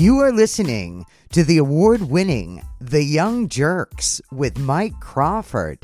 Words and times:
You 0.00 0.20
are 0.20 0.32
listening 0.32 1.04
to 1.32 1.44
the 1.44 1.58
award 1.58 2.00
winning 2.00 2.62
The 2.80 3.04
Young 3.04 3.50
Jurks 3.50 4.22
with 4.32 4.58
Mike 4.58 4.98
Crawford. 4.98 5.78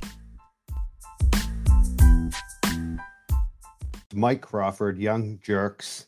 Mike 4.14 4.41
Crawford, 4.41 4.96
Young 4.96 5.38
Jerks. 5.42 6.06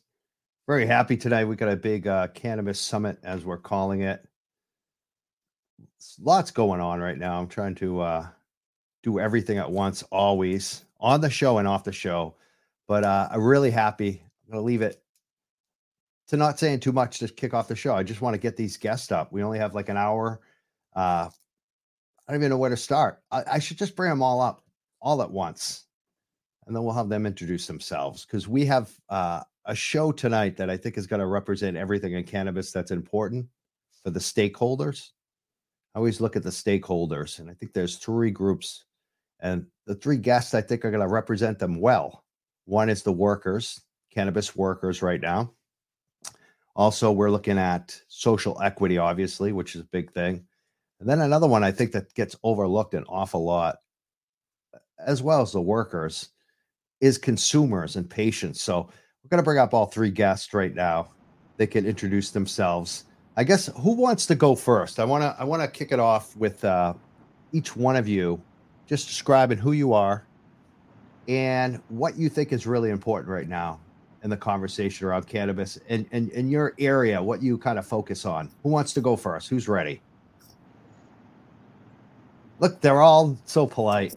Very 0.67 0.87
happy 0.87 1.19
tonight. 1.19 1.45
We 1.45 1.57
got 1.57 1.69
a 1.69 1.77
big 1.77 2.07
uh, 2.07 2.29
cannabis 2.29 2.81
summit, 2.81 3.19
as 3.23 3.45
we're 3.45 3.59
calling 3.59 4.01
it. 4.01 4.27
Lots 6.19 6.51
going 6.51 6.81
on 6.81 7.01
right 7.01 7.19
now. 7.19 7.39
I'm 7.39 7.49
trying 7.49 7.75
to 7.75 8.01
uh, 8.01 8.27
do 9.03 9.21
everything 9.21 9.59
at 9.59 9.71
once, 9.71 10.03
always 10.05 10.87
on 10.99 11.21
the 11.21 11.29
show 11.29 11.59
and 11.59 11.69
off 11.69 11.85
the 11.85 11.93
show. 11.93 12.37
But 12.87 13.05
uh, 13.05 13.29
I'm 13.31 13.45
really 13.45 13.71
happy. 13.71 14.23
I'm 14.47 14.53
going 14.53 14.63
to 14.63 14.67
leave 14.67 14.81
it 14.81 15.03
to 16.29 16.37
not 16.37 16.59
saying 16.59 16.81
too 16.81 16.93
much 16.93 17.19
to 17.19 17.29
kick 17.29 17.55
off 17.55 17.69
the 17.69 17.77
show. 17.77 17.95
I 17.95 18.03
just 18.03 18.21
want 18.21 18.35
to 18.35 18.41
get 18.41 18.57
these 18.57 18.77
guests 18.77 19.11
up. 19.11 19.33
We 19.33 19.43
only 19.43 19.59
have 19.59 19.75
like 19.75 19.89
an 19.89 19.97
hour. 19.97 20.41
Uh, 20.95 21.29
I 22.27 22.33
don't 22.33 22.41
even 22.41 22.51
know 22.51 22.59
where 22.59 22.71
to 22.71 22.77
start. 22.77 23.23
I, 23.31 23.45
I 23.53 23.59
should 23.59 23.79
just 23.79 23.97
bring 23.97 24.11
them 24.11 24.23
all 24.23 24.41
up 24.41 24.63
all 25.01 25.23
at 25.23 25.31
once, 25.31 25.85
and 26.67 26.77
then 26.77 26.85
we'll 26.85 26.95
have 26.95 27.09
them 27.09 27.27
introduce 27.27 27.67
themselves 27.67 28.27
because 28.27 28.47
we 28.47 28.67
have 28.67 28.91
uh, 29.09 29.43
a 29.65 29.75
show 29.75 30.13
tonight 30.13 30.57
that 30.59 30.69
I 30.71 30.77
think 30.77 30.99
is 30.99 31.07
going 31.07 31.21
to 31.21 31.27
represent 31.27 31.77
everything 31.77 32.13
in 32.13 32.25
cannabis 32.25 32.73
that's 32.73 32.91
important 32.91 33.47
for 34.03 34.11
the 34.11 34.21
stakeholders. 34.21 35.11
I 35.95 35.99
always 35.99 36.21
look 36.21 36.37
at 36.37 36.43
the 36.43 36.51
stakeholders, 36.51 37.39
and 37.39 37.49
I 37.49 37.55
think 37.55 37.73
there's 37.73 37.97
three 37.97 38.31
groups, 38.31 38.85
and 39.41 39.67
the 39.87 39.95
three 39.95 40.19
guests 40.19 40.53
I 40.53 40.61
think 40.61 40.85
are 40.85 40.91
going 40.91 41.01
to 41.01 41.13
represent 41.13 41.59
them 41.59 41.81
well. 41.81 42.25
One 42.67 42.91
is 42.91 43.03
the 43.03 43.13
workers, 43.13 43.81
cannabis 44.13 44.55
workers, 44.55 45.01
right 45.01 45.21
now 45.21 45.55
also, 46.77 47.11
we're 47.11 47.31
looking 47.31 47.59
at 47.59 48.01
social 48.09 48.61
equity, 48.63 48.99
obviously, 48.99 49.53
which 49.53 49.75
is 49.75 49.83
a 49.83 49.89
big 49.93 50.13
thing. 50.13 50.45
And 51.01 51.09
then 51.09 51.21
another 51.21 51.47
one 51.47 51.65
I 51.65 51.73
think 51.73 51.93
that 51.93 52.15
gets 52.15 52.37
overlooked 52.43 52.95
an 52.95 53.05
awful 53.09 53.45
lot, 53.45 53.79
as 55.05 55.23
well 55.23 55.43
as 55.43 55.53
the 55.53 55.61
workers, 55.61 56.31
is 57.01 57.19
consumers 57.19 57.97
and 57.97 58.09
patients. 58.09 58.61
So 58.61 58.83
we're 58.83 59.29
going 59.31 59.39
to 59.39 59.45
bring 59.45 59.59
up 59.59 59.75
all 59.75 59.87
three 59.87 60.11
guests 60.11 60.55
right 60.55 60.75
now. 60.75 61.11
They 61.57 61.67
can 61.67 61.87
introduce 61.87 62.31
themselves. 62.31 63.05
I 63.37 63.45
guess 63.45 63.67
who 63.79 63.93
wants 63.93 64.27
to 64.27 64.35
go 64.35 64.55
first? 64.55 64.99
I 64.99 65.05
want 65.05 65.23
to 65.23 65.37
I 65.39 65.45
want 65.45 65.63
to 65.63 65.69
kick 65.69 65.93
it 65.93 66.01
off 66.01 66.37
with 66.37 66.65
uh, 66.65 66.95
each 67.53 67.77
one 67.77 67.97
of 67.97 68.09
you 68.09 68.41
just 68.87 69.07
describing 69.07 69.59
who 69.59 69.73
you 69.73 69.93
are 69.93 70.27
and 71.29 71.81
what 71.89 72.17
you 72.17 72.29
think 72.29 72.53
is 72.53 72.67
really 72.67 72.91
important 72.91 73.31
right 73.31 73.49
now 73.49 73.79
in 74.23 74.31
the 74.31 74.37
conversation 74.37 75.07
around 75.07 75.27
cannabis 75.27 75.79
and 75.89 76.07
in, 76.11 76.29
in, 76.29 76.31
in 76.31 76.49
your 76.49 76.75
area, 76.79 77.23
what 77.23 77.43
you 77.43 77.57
kind 77.59 77.79
of 77.79 77.87
focus 77.87 78.25
on. 78.25 78.51
Who 78.63 78.71
wants 78.71 78.93
to 78.95 79.01
go 79.01 79.17
first? 79.17 79.49
Who's 79.49 79.69
ready? 79.69 80.01
Look, 82.61 82.81
they're 82.81 83.01
all 83.01 83.39
so 83.45 83.67
polite. 83.67 84.15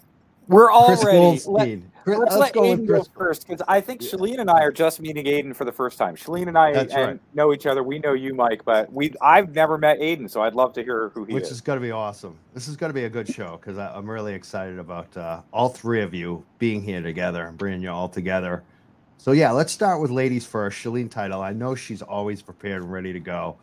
We're 0.47 0.71
all 0.71 0.87
Chris 0.87 1.05
ready. 1.05 1.17
Goldstein. 1.19 1.91
Let, 2.05 2.27
us 2.27 2.37
let 2.37 2.53
go 2.53 2.61
Aiden 2.61 2.87
go 2.87 3.03
first 3.15 3.47
because 3.47 3.61
I 3.67 3.79
think 3.79 4.01
yeah. 4.01 4.09
Shaleen 4.09 4.39
and 4.39 4.49
I 4.49 4.63
are 4.63 4.71
just 4.71 4.99
meeting 4.99 5.25
Aiden 5.25 5.55
for 5.55 5.65
the 5.65 5.71
first 5.71 5.99
time. 5.99 6.15
Shaleen 6.15 6.47
and 6.47 6.57
I 6.57 6.71
and 6.71 6.91
right. 6.91 7.19
know 7.35 7.53
each 7.53 7.67
other. 7.67 7.83
We 7.83 7.99
know 7.99 8.13
you, 8.13 8.33
Mike, 8.33 8.65
but 8.65 8.91
we 8.91 9.13
I've 9.21 9.53
never 9.53 9.77
met 9.77 9.99
Aiden, 9.99 10.29
so 10.29 10.41
I'd 10.41 10.55
love 10.55 10.73
to 10.73 10.83
hear 10.83 11.09
who 11.09 11.25
he 11.25 11.35
Which 11.35 11.43
is. 11.43 11.49
Which 11.49 11.55
is 11.57 11.61
going 11.61 11.77
to 11.77 11.83
be 11.83 11.91
awesome. 11.91 12.37
This 12.53 12.67
is 12.67 12.75
going 12.75 12.89
to 12.89 12.93
be 12.93 13.05
a 13.05 13.09
good 13.09 13.27
show 13.27 13.57
because 13.57 13.77
I'm 13.77 14.09
really 14.09 14.33
excited 14.33 14.79
about 14.79 15.15
uh, 15.15 15.41
all 15.53 15.69
three 15.69 16.01
of 16.01 16.13
you 16.13 16.43
being 16.57 16.81
here 16.81 17.01
together 17.01 17.45
and 17.45 17.57
bringing 17.57 17.81
you 17.81 17.91
all 17.91 18.09
together. 18.09 18.63
So 19.21 19.33
yeah, 19.33 19.51
let's 19.51 19.71
start 19.71 20.01
with 20.01 20.09
ladies 20.09 20.47
first. 20.47 20.83
Shaleen 20.83 21.07
Title. 21.07 21.43
I 21.43 21.53
know 21.53 21.75
she's 21.75 22.01
always 22.01 22.41
prepared 22.41 22.81
and 22.81 22.91
ready 22.91 23.13
to 23.13 23.19
go. 23.19 23.55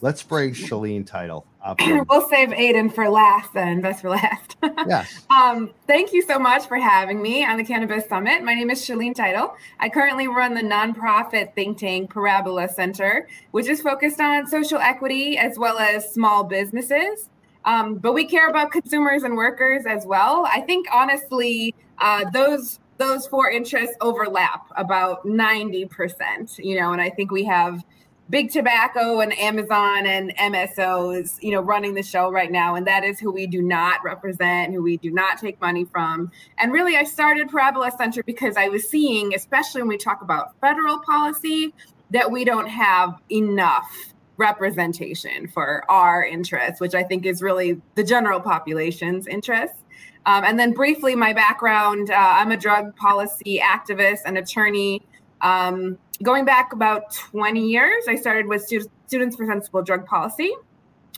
Let's 0.00 0.22
bring 0.22 0.54
Shaleen 0.54 1.06
Title 1.06 1.44
up. 1.62 1.78
we'll 2.08 2.26
save 2.30 2.48
Aiden 2.48 2.90
for 2.90 3.10
last 3.10 3.52
then, 3.52 3.82
best 3.82 4.00
for 4.00 4.08
last. 4.08 4.56
yes. 4.86 5.26
Um, 5.28 5.70
thank 5.86 6.14
you 6.14 6.22
so 6.22 6.38
much 6.38 6.66
for 6.66 6.78
having 6.78 7.20
me 7.20 7.44
on 7.44 7.58
the 7.58 7.62
Cannabis 7.62 8.08
Summit. 8.08 8.42
My 8.42 8.54
name 8.54 8.70
is 8.70 8.80
Shaleen 8.80 9.14
Title. 9.14 9.54
I 9.80 9.90
currently 9.90 10.28
run 10.28 10.54
the 10.54 10.62
nonprofit 10.62 11.54
think 11.54 11.76
tank 11.76 12.08
Parabola 12.08 12.66
Center, 12.66 13.28
which 13.50 13.68
is 13.68 13.82
focused 13.82 14.18
on 14.18 14.46
social 14.46 14.78
equity 14.78 15.36
as 15.36 15.58
well 15.58 15.78
as 15.78 16.10
small 16.10 16.42
businesses. 16.42 17.28
Um, 17.66 17.96
but 17.96 18.14
we 18.14 18.24
care 18.24 18.48
about 18.48 18.70
consumers 18.72 19.24
and 19.24 19.36
workers 19.36 19.84
as 19.84 20.06
well. 20.06 20.48
I 20.50 20.62
think 20.62 20.86
honestly, 20.90 21.74
uh, 21.98 22.30
those 22.30 22.80
those 23.02 23.26
four 23.26 23.50
interests 23.50 23.96
overlap 24.00 24.66
about 24.76 25.26
90%, 25.26 26.58
you 26.58 26.78
know, 26.78 26.92
and 26.92 27.02
I 27.02 27.10
think 27.10 27.32
we 27.32 27.44
have 27.44 27.82
big 28.30 28.50
tobacco 28.50 29.18
and 29.20 29.36
Amazon 29.38 30.06
and 30.06 30.34
MSOs, 30.36 31.42
you 31.42 31.50
know, 31.50 31.60
running 31.60 31.94
the 31.94 32.02
show 32.02 32.30
right 32.30 32.50
now. 32.50 32.76
And 32.76 32.86
that 32.86 33.02
is 33.02 33.18
who 33.18 33.32
we 33.32 33.48
do 33.48 33.60
not 33.60 34.04
represent, 34.04 34.72
who 34.72 34.82
we 34.82 34.98
do 34.98 35.10
not 35.10 35.38
take 35.38 35.60
money 35.60 35.84
from. 35.84 36.30
And 36.58 36.72
really, 36.72 36.96
I 36.96 37.02
started 37.02 37.48
Parabola 37.48 37.90
Center 37.90 38.22
because 38.22 38.56
I 38.56 38.68
was 38.68 38.88
seeing, 38.88 39.34
especially 39.34 39.82
when 39.82 39.88
we 39.88 39.98
talk 39.98 40.22
about 40.22 40.54
federal 40.60 41.00
policy, 41.00 41.74
that 42.10 42.30
we 42.30 42.44
don't 42.44 42.68
have 42.68 43.18
enough 43.30 44.14
representation 44.36 45.48
for 45.48 45.84
our 45.90 46.24
interests, 46.24 46.80
which 46.80 46.94
I 46.94 47.02
think 47.02 47.26
is 47.26 47.42
really 47.42 47.80
the 47.96 48.04
general 48.04 48.40
population's 48.40 49.26
interests. 49.26 49.81
Um, 50.26 50.44
and 50.44 50.58
then 50.58 50.72
briefly, 50.72 51.14
my 51.14 51.32
background 51.32 52.10
uh, 52.10 52.14
I'm 52.14 52.52
a 52.52 52.56
drug 52.56 52.94
policy 52.96 53.60
activist 53.62 54.20
and 54.24 54.38
attorney. 54.38 55.02
Um, 55.40 55.98
going 56.22 56.44
back 56.44 56.72
about 56.72 57.12
20 57.12 57.66
years, 57.66 58.04
I 58.08 58.14
started 58.14 58.46
with 58.46 58.62
Students 58.62 59.36
for 59.36 59.46
Sensible 59.46 59.82
Drug 59.82 60.06
Policy. 60.06 60.52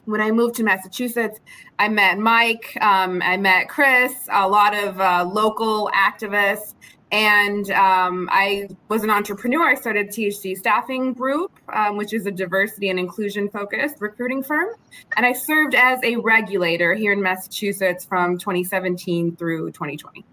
When 0.06 0.20
I 0.20 0.30
moved 0.30 0.56
to 0.56 0.64
Massachusetts, 0.64 1.40
I 1.78 1.88
met 1.88 2.18
Mike, 2.18 2.76
um, 2.80 3.22
I 3.22 3.36
met 3.36 3.68
Chris, 3.68 4.12
a 4.30 4.46
lot 4.46 4.74
of 4.74 5.00
uh, 5.00 5.28
local 5.30 5.90
activists, 5.94 6.74
and 7.14 7.70
um, 7.70 8.28
I 8.32 8.68
was 8.88 9.04
an 9.04 9.10
entrepreneur. 9.10 9.68
I 9.68 9.76
started 9.76 10.08
THC 10.08 10.56
Staffing 10.58 11.12
Group, 11.12 11.52
um, 11.72 11.96
which 11.96 12.12
is 12.12 12.26
a 12.26 12.30
diversity 12.32 12.90
and 12.90 12.98
inclusion 12.98 13.48
focused 13.48 13.98
recruiting 14.00 14.42
firm. 14.42 14.70
And 15.16 15.24
I 15.24 15.32
served 15.32 15.76
as 15.76 16.00
a 16.02 16.16
regulator 16.16 16.92
here 16.92 17.12
in 17.12 17.22
Massachusetts 17.22 18.04
from 18.04 18.36
2017 18.36 19.36
through 19.36 19.70
2020. 19.70 20.24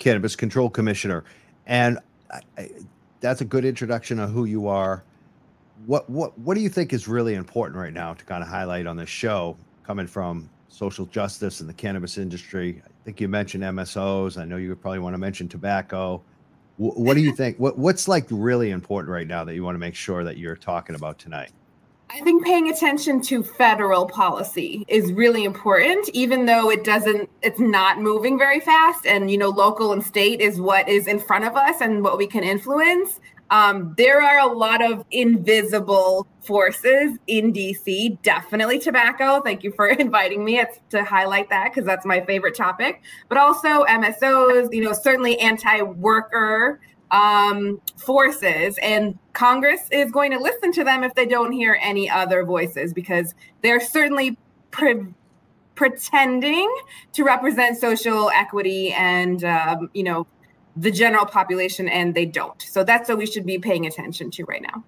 Cannabis 0.00 0.34
Control 0.34 0.68
Commissioner. 0.68 1.22
And 1.66 2.00
I, 2.58 2.70
that's 3.20 3.40
a 3.40 3.44
good 3.44 3.64
introduction 3.64 4.18
of 4.18 4.30
who 4.30 4.46
you 4.46 4.66
are. 4.66 5.04
What, 5.86 6.10
what, 6.10 6.36
what 6.40 6.54
do 6.54 6.60
you 6.60 6.68
think 6.68 6.92
is 6.92 7.06
really 7.06 7.34
important 7.34 7.78
right 7.78 7.92
now 7.92 8.14
to 8.14 8.24
kind 8.24 8.42
of 8.42 8.48
highlight 8.48 8.88
on 8.88 8.96
this 8.96 9.08
show 9.08 9.56
coming 9.84 10.08
from 10.08 10.50
social 10.66 11.06
justice 11.06 11.60
and 11.60 11.68
the 11.68 11.74
cannabis 11.74 12.18
industry? 12.18 12.82
Think 13.06 13.20
you 13.20 13.28
mentioned 13.28 13.62
MSOs. 13.62 14.36
I 14.36 14.44
know 14.44 14.56
you 14.56 14.74
probably 14.74 14.98
want 14.98 15.14
to 15.14 15.18
mention 15.18 15.48
tobacco. 15.48 16.22
W- 16.76 17.00
what 17.00 17.14
do 17.14 17.20
you 17.20 17.32
think? 17.32 17.56
What 17.58 17.78
what's 17.78 18.08
like 18.08 18.26
really 18.30 18.70
important 18.70 19.12
right 19.12 19.28
now 19.28 19.44
that 19.44 19.54
you 19.54 19.62
want 19.62 19.76
to 19.76 19.78
make 19.78 19.94
sure 19.94 20.24
that 20.24 20.38
you're 20.38 20.56
talking 20.56 20.96
about 20.96 21.16
tonight? 21.18 21.52
I 22.10 22.20
think 22.20 22.44
paying 22.44 22.68
attention 22.68 23.20
to 23.22 23.42
federal 23.42 24.06
policy 24.06 24.84
is 24.88 25.12
really 25.12 25.44
important, 25.44 26.08
even 26.12 26.46
though 26.46 26.70
it 26.70 26.84
doesn't, 26.84 27.28
it's 27.42 27.58
not 27.58 28.00
moving 28.00 28.38
very 28.38 28.60
fast. 28.60 29.06
And, 29.06 29.28
you 29.28 29.36
know, 29.36 29.48
local 29.48 29.92
and 29.92 30.04
state 30.04 30.40
is 30.40 30.60
what 30.60 30.88
is 30.88 31.08
in 31.08 31.18
front 31.18 31.44
of 31.44 31.56
us 31.56 31.80
and 31.80 32.04
what 32.04 32.16
we 32.16 32.28
can 32.28 32.44
influence. 32.44 33.20
Um, 33.50 33.94
there 33.96 34.22
are 34.22 34.38
a 34.38 34.52
lot 34.52 34.82
of 34.82 35.04
invisible 35.10 36.26
forces 36.42 37.18
in 37.26 37.52
DC. 37.52 38.20
Definitely 38.22 38.78
tobacco. 38.78 39.40
Thank 39.40 39.62
you 39.62 39.72
for 39.72 39.88
inviting 39.88 40.44
me 40.44 40.62
to 40.90 41.04
highlight 41.04 41.48
that 41.50 41.70
because 41.70 41.84
that's 41.84 42.06
my 42.06 42.20
favorite 42.24 42.54
topic. 42.54 43.02
But 43.28 43.38
also 43.38 43.84
MSOs, 43.84 44.72
you 44.72 44.82
know, 44.82 44.92
certainly 44.92 45.38
anti 45.38 45.82
worker 45.82 46.80
um, 47.10 47.80
forces. 47.96 48.78
And 48.82 49.18
Congress 49.32 49.80
is 49.92 50.10
going 50.10 50.32
to 50.32 50.38
listen 50.38 50.72
to 50.72 50.84
them 50.84 51.04
if 51.04 51.14
they 51.14 51.26
don't 51.26 51.52
hear 51.52 51.78
any 51.80 52.10
other 52.10 52.44
voices 52.44 52.92
because 52.92 53.34
they're 53.62 53.80
certainly. 53.80 54.38
Pre- 54.72 55.14
pretending 55.74 56.74
to 57.12 57.22
represent 57.22 57.78
social 57.78 58.30
equity 58.30 58.92
and 58.92 59.44
um, 59.44 59.88
you 59.94 60.02
know 60.02 60.26
the 60.76 60.90
general 60.90 61.24
population 61.24 61.88
and 61.88 62.14
they 62.14 62.26
don't. 62.26 62.60
So 62.62 62.84
that's 62.84 63.08
what 63.08 63.18
we 63.18 63.26
should 63.26 63.46
be 63.46 63.58
paying 63.58 63.86
attention 63.86 64.30
to 64.32 64.44
right 64.44 64.62
now. 64.62 64.84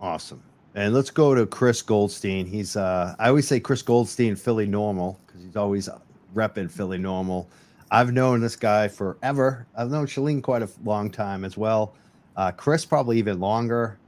Awesome. 0.00 0.42
And 0.74 0.94
let's 0.94 1.10
go 1.10 1.34
to 1.34 1.46
Chris 1.46 1.82
Goldstein. 1.82 2.46
He's 2.46 2.76
uh 2.76 3.14
I 3.18 3.28
always 3.28 3.48
say 3.48 3.60
Chris 3.60 3.82
Goldstein 3.82 4.36
Philly 4.36 4.66
NORML 4.66 5.16
because 5.26 5.42
he's 5.42 5.56
always 5.56 5.88
repping 6.34 6.70
Philly 6.70 6.98
NORML. 6.98 7.46
I've 7.90 8.12
known 8.12 8.40
this 8.40 8.54
guy 8.56 8.86
forever. 8.86 9.66
I've 9.76 9.90
known 9.90 10.06
Shaleen 10.06 10.42
quite 10.42 10.62
a 10.62 10.68
long 10.84 11.10
time 11.10 11.44
as 11.44 11.56
well. 11.56 11.94
Uh, 12.36 12.52
Chris 12.52 12.84
probably 12.84 13.18
even 13.18 13.40
longer. 13.40 13.98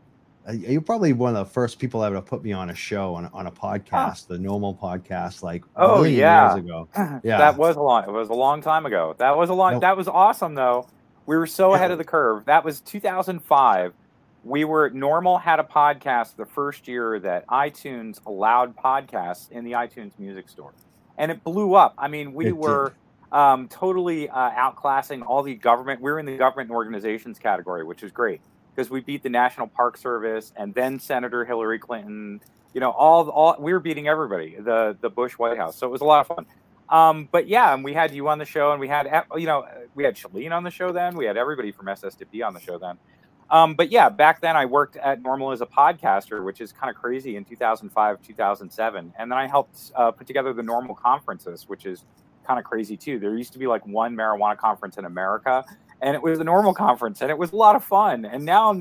Uh, 0.47 0.53
you're 0.53 0.81
probably 0.81 1.13
one 1.13 1.37
of 1.37 1.47
the 1.47 1.53
first 1.53 1.79
people 1.79 2.03
ever 2.03 2.17
to 2.17 2.23
put 2.23 2.43
me 2.43 2.53
on 2.53 2.71
a 2.71 2.75
show 2.75 3.15
on, 3.15 3.27
on 3.33 3.47
a 3.47 3.51
podcast, 3.51 4.27
oh. 4.29 4.35
the 4.35 4.39
NORML 4.39 4.79
podcast, 4.79 5.43
like 5.43 5.65
oh 5.77 6.03
yeah, 6.03 6.55
years 6.55 6.65
ago. 6.65 6.89
Yeah, 7.23 7.39
that 7.39 7.57
was 7.57 7.77
a 7.77 7.81
long. 7.81 8.05
It 8.05 8.11
was 8.11 8.29
a 8.29 8.35
long 8.35 8.61
time 8.61 8.87
ago. 8.87 9.15
That 9.19 9.37
was 9.37 9.51
a 9.51 9.55
long. 9.55 9.81
That 9.81 9.97
was 9.97 10.09
awesome 10.09 10.55
though. 10.55 10.89
We 11.27 11.37
were 11.37 11.47
so 11.47 11.75
ahead 11.75 11.93
of 11.93 11.99
the 11.99 12.05
curve. 12.05 12.47
That 12.47 12.65
was 12.65 12.81
2005. 12.81 13.93
we 14.43 14.65
were 14.65 14.91
NORML 14.91 15.41
had 15.41 15.61
a 15.61 15.65
podcast 15.65 16.35
the 16.35 16.47
first 16.47 16.89
year 16.89 17.21
that 17.21 17.47
iTunes 17.47 18.19
allowed 18.27 18.77
podcasts 18.77 19.51
in 19.53 19.65
the 19.65 19.73
iTunes 19.73 20.19
Music 20.19 20.49
Store, 20.49 20.73
and 21.17 21.31
it 21.31 21.45
blew 21.45 21.75
up. 21.75 21.95
I 21.97 22.09
mean, 22.09 22.35
we 22.35 22.49
it 22.49 22.57
were 22.57 22.95
um, 23.31 23.69
totally 23.69 24.29
uh, 24.29 24.51
outclassing 24.51 25.25
all 25.25 25.45
the 25.45 25.55
government. 25.55 26.01
We 26.01 26.11
we're 26.11 26.19
in 26.19 26.27
the 26.27 26.37
government 26.37 26.71
and 26.71 26.77
organizations 26.77 27.39
category, 27.39 27.85
which 27.85 28.03
is 28.03 28.11
great 28.11 28.41
because 28.75 28.91
we 28.91 29.01
beat 29.01 29.23
the 29.23 29.29
National 29.29 29.67
Park 29.67 29.97
Service 29.97 30.53
and 30.57 30.75
then 30.75 30.99
Senator 30.99 31.45
Hillary 31.45 31.79
Clinton. 31.79 32.41
You 32.75 32.81
know, 32.81 32.91
all 32.91 33.29
all 33.29 33.57
we 33.59 33.73
were 33.73 33.81
beating 33.81 34.09
everybody, 34.09 34.57
the 34.59 34.97
the 35.01 35.11
Bush 35.11 35.35
White 35.35 35.59
House. 35.59 35.77
So 35.77 35.87
it 35.87 35.91
was 35.91 36.01
a 36.01 36.05
lot 36.05 36.21
of 36.21 36.37
fun. 36.37 36.47
Um, 36.89 37.29
but 37.31 37.49
yeah, 37.49 37.73
and 37.73 37.83
we 37.83 37.95
had 37.95 38.13
you 38.13 38.29
on 38.29 38.39
the 38.39 38.45
show, 38.45 38.73
and 38.73 38.81
we 38.81 38.89
had 38.89 39.25
you 39.37 39.47
know 39.47 39.67
we 39.95 40.05
had 40.05 40.17
Shaleen 40.17 40.53
on 40.53 40.63
the 40.63 40.71
show 40.71 40.93
then. 40.93 41.17
We 41.17 41.27
had 41.27 41.37
everybody 41.37 41.73
from 41.73 41.87
SSDP 41.87 42.47
on 42.47 42.55
the 42.55 42.61
show 42.61 42.79
then. 42.79 42.99
Um, 43.53 43.75
but 43.75 43.91
yeah, 43.91 44.09
back 44.09 44.41
then 44.41 44.57
I 44.57 44.65
worked 44.65 44.97
at 44.97 45.23
NORML 45.23 45.53
as 45.53 45.61
a 45.61 45.67
podcaster, 45.67 46.43
which 46.43 46.63
is 46.63 46.73
kind 46.73 46.89
of 46.89 47.01
crazy 47.01 47.37
in 47.37 47.45
2005, 47.45 48.23
2007. 48.23 49.13
And 49.19 49.31
then 49.31 49.39
I 49.39 49.47
helped 49.47 49.93
uh, 49.95 50.11
put 50.11 50.27
together 50.27 50.55
the 50.55 50.63
NORML 50.63 50.97
conferences, 50.97 51.69
which 51.69 51.85
is 51.85 52.07
kind 52.47 52.59
of 52.59 52.65
crazy 52.65 52.97
too. 52.97 53.19
There 53.19 53.37
used 53.37 53.53
to 53.53 53.59
be 53.59 53.67
like 53.67 53.87
one 53.87 54.17
marijuana 54.17 54.57
conference 54.57 54.97
in 54.97 55.05
America, 55.05 55.65
and 56.03 56.15
it 56.17 56.23
was 56.23 56.41
a 56.41 56.45
NORML 56.45 56.75
conference, 56.75 57.23
and 57.23 57.31
it 57.31 57.39
was 57.39 57.53
a 57.53 57.57
lot 57.57 57.77
of 57.77 57.85
fun. 57.85 58.25
And 58.25 58.45
now 58.45 58.75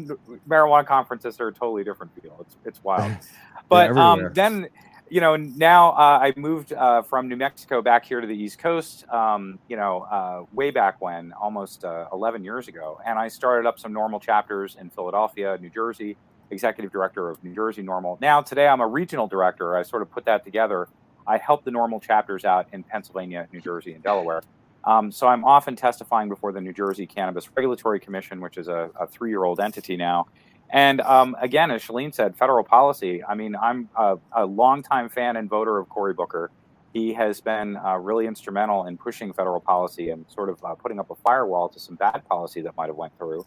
marijuana 0.50 0.86
conferences 0.86 1.40
are 1.40 1.48
a 1.48 1.54
totally 1.54 1.84
different 1.84 2.20
deal. 2.22 2.38
It's 2.42 2.58
it's 2.66 2.84
wild. 2.84 3.16
but 3.70 3.96
um, 3.96 4.32
then 4.34 4.68
you 5.12 5.20
know, 5.20 5.36
now 5.36 5.92
uh, 5.92 6.20
I 6.22 6.34
moved 6.38 6.72
uh, 6.72 7.02
from 7.02 7.28
New 7.28 7.36
Mexico 7.36 7.82
back 7.82 8.06
here 8.06 8.22
to 8.22 8.28
the 8.28 8.36
East 8.36 8.60
Coast, 8.60 9.06
um, 9.10 9.60
you 9.68 9.76
know, 9.76 10.04
uh, 10.04 10.46
way 10.54 10.72
back 10.72 11.02
when, 11.02 11.34
almost 11.34 11.84
uh, 11.84 12.06
11 12.14 12.46
years 12.46 12.70
ago. 12.70 12.98
And 13.06 13.20
I 13.20 13.28
started 13.28 13.68
up 13.68 13.78
some 13.78 13.94
NORML 13.94 14.22
chapters 14.22 14.78
in 14.80 14.90
Philadelphia, 14.90 15.58
New 15.60 15.70
Jersey, 15.70 16.16
executive 16.50 16.94
director 16.94 17.30
of 17.30 17.44
New 17.44 17.54
Jersey 17.54 17.84
NORML. 17.84 18.22
Now, 18.22 18.42
today 18.42 18.70
I'm 18.70 18.80
a 18.80 18.88
regional 18.88 19.28
director. 19.28 19.76
I 19.76 19.84
sort 19.84 20.02
of 20.02 20.10
put 20.10 20.24
that 20.26 20.46
together. 20.46 20.88
I 21.28 21.38
help 21.38 21.66
the 21.66 21.72
NORML 21.72 22.02
chapters 22.02 22.46
out 22.46 22.68
in 22.72 22.82
Pennsylvania, 22.82 23.50
New 23.52 23.60
Jersey, 23.60 23.92
and 23.92 24.02
Delaware. 24.02 24.44
Um, 24.84 25.12
so 25.12 25.28
I'm 25.28 25.46
often 25.46 25.76
testifying 25.76 26.30
before 26.30 26.52
the 26.52 26.62
New 26.62 26.74
Jersey 26.74 27.06
Cannabis 27.06 27.50
Regulatory 27.56 28.00
Commission, 28.00 28.42
which 28.42 28.58
is 28.58 28.68
a, 28.68 28.90
a 29.00 29.08
three 29.08 29.30
year 29.30 29.44
old 29.44 29.60
entity 29.60 29.96
now. 29.96 30.28
And 30.72 31.02
um, 31.02 31.36
again, 31.40 31.70
as 31.70 31.84
Shaleen 31.84 32.14
said, 32.14 32.36
federal 32.36 32.64
policy. 32.64 33.24
I 33.24 33.36
mean, 33.36 33.56
I'm 33.56 33.90
a, 33.96 34.18
a 34.32 34.46
longtime 34.46 35.10
fan 35.10 35.36
and 35.36 35.50
voter 35.50 35.78
of 35.78 35.90
Cory 35.90 36.14
Booker. 36.14 36.50
He 36.94 37.14
has 37.14 37.42
been 37.42 37.78
uh, 37.78 37.98
really 37.98 38.26
instrumental 38.26 38.86
in 38.86 38.98
pushing 38.98 39.34
federal 39.34 39.60
policy 39.60 40.10
and 40.10 40.26
sort 40.30 40.50
of 40.50 40.64
uh, 40.64 40.76
putting 40.76 41.00
up 41.00 41.10
a 41.10 41.16
firewall 41.16 41.70
to 41.70 41.80
some 41.80 41.96
bad 41.96 42.24
policy 42.28 42.62
that 42.62 42.76
might 42.76 42.88
have 42.88 42.96
went 42.96 43.18
through. 43.18 43.46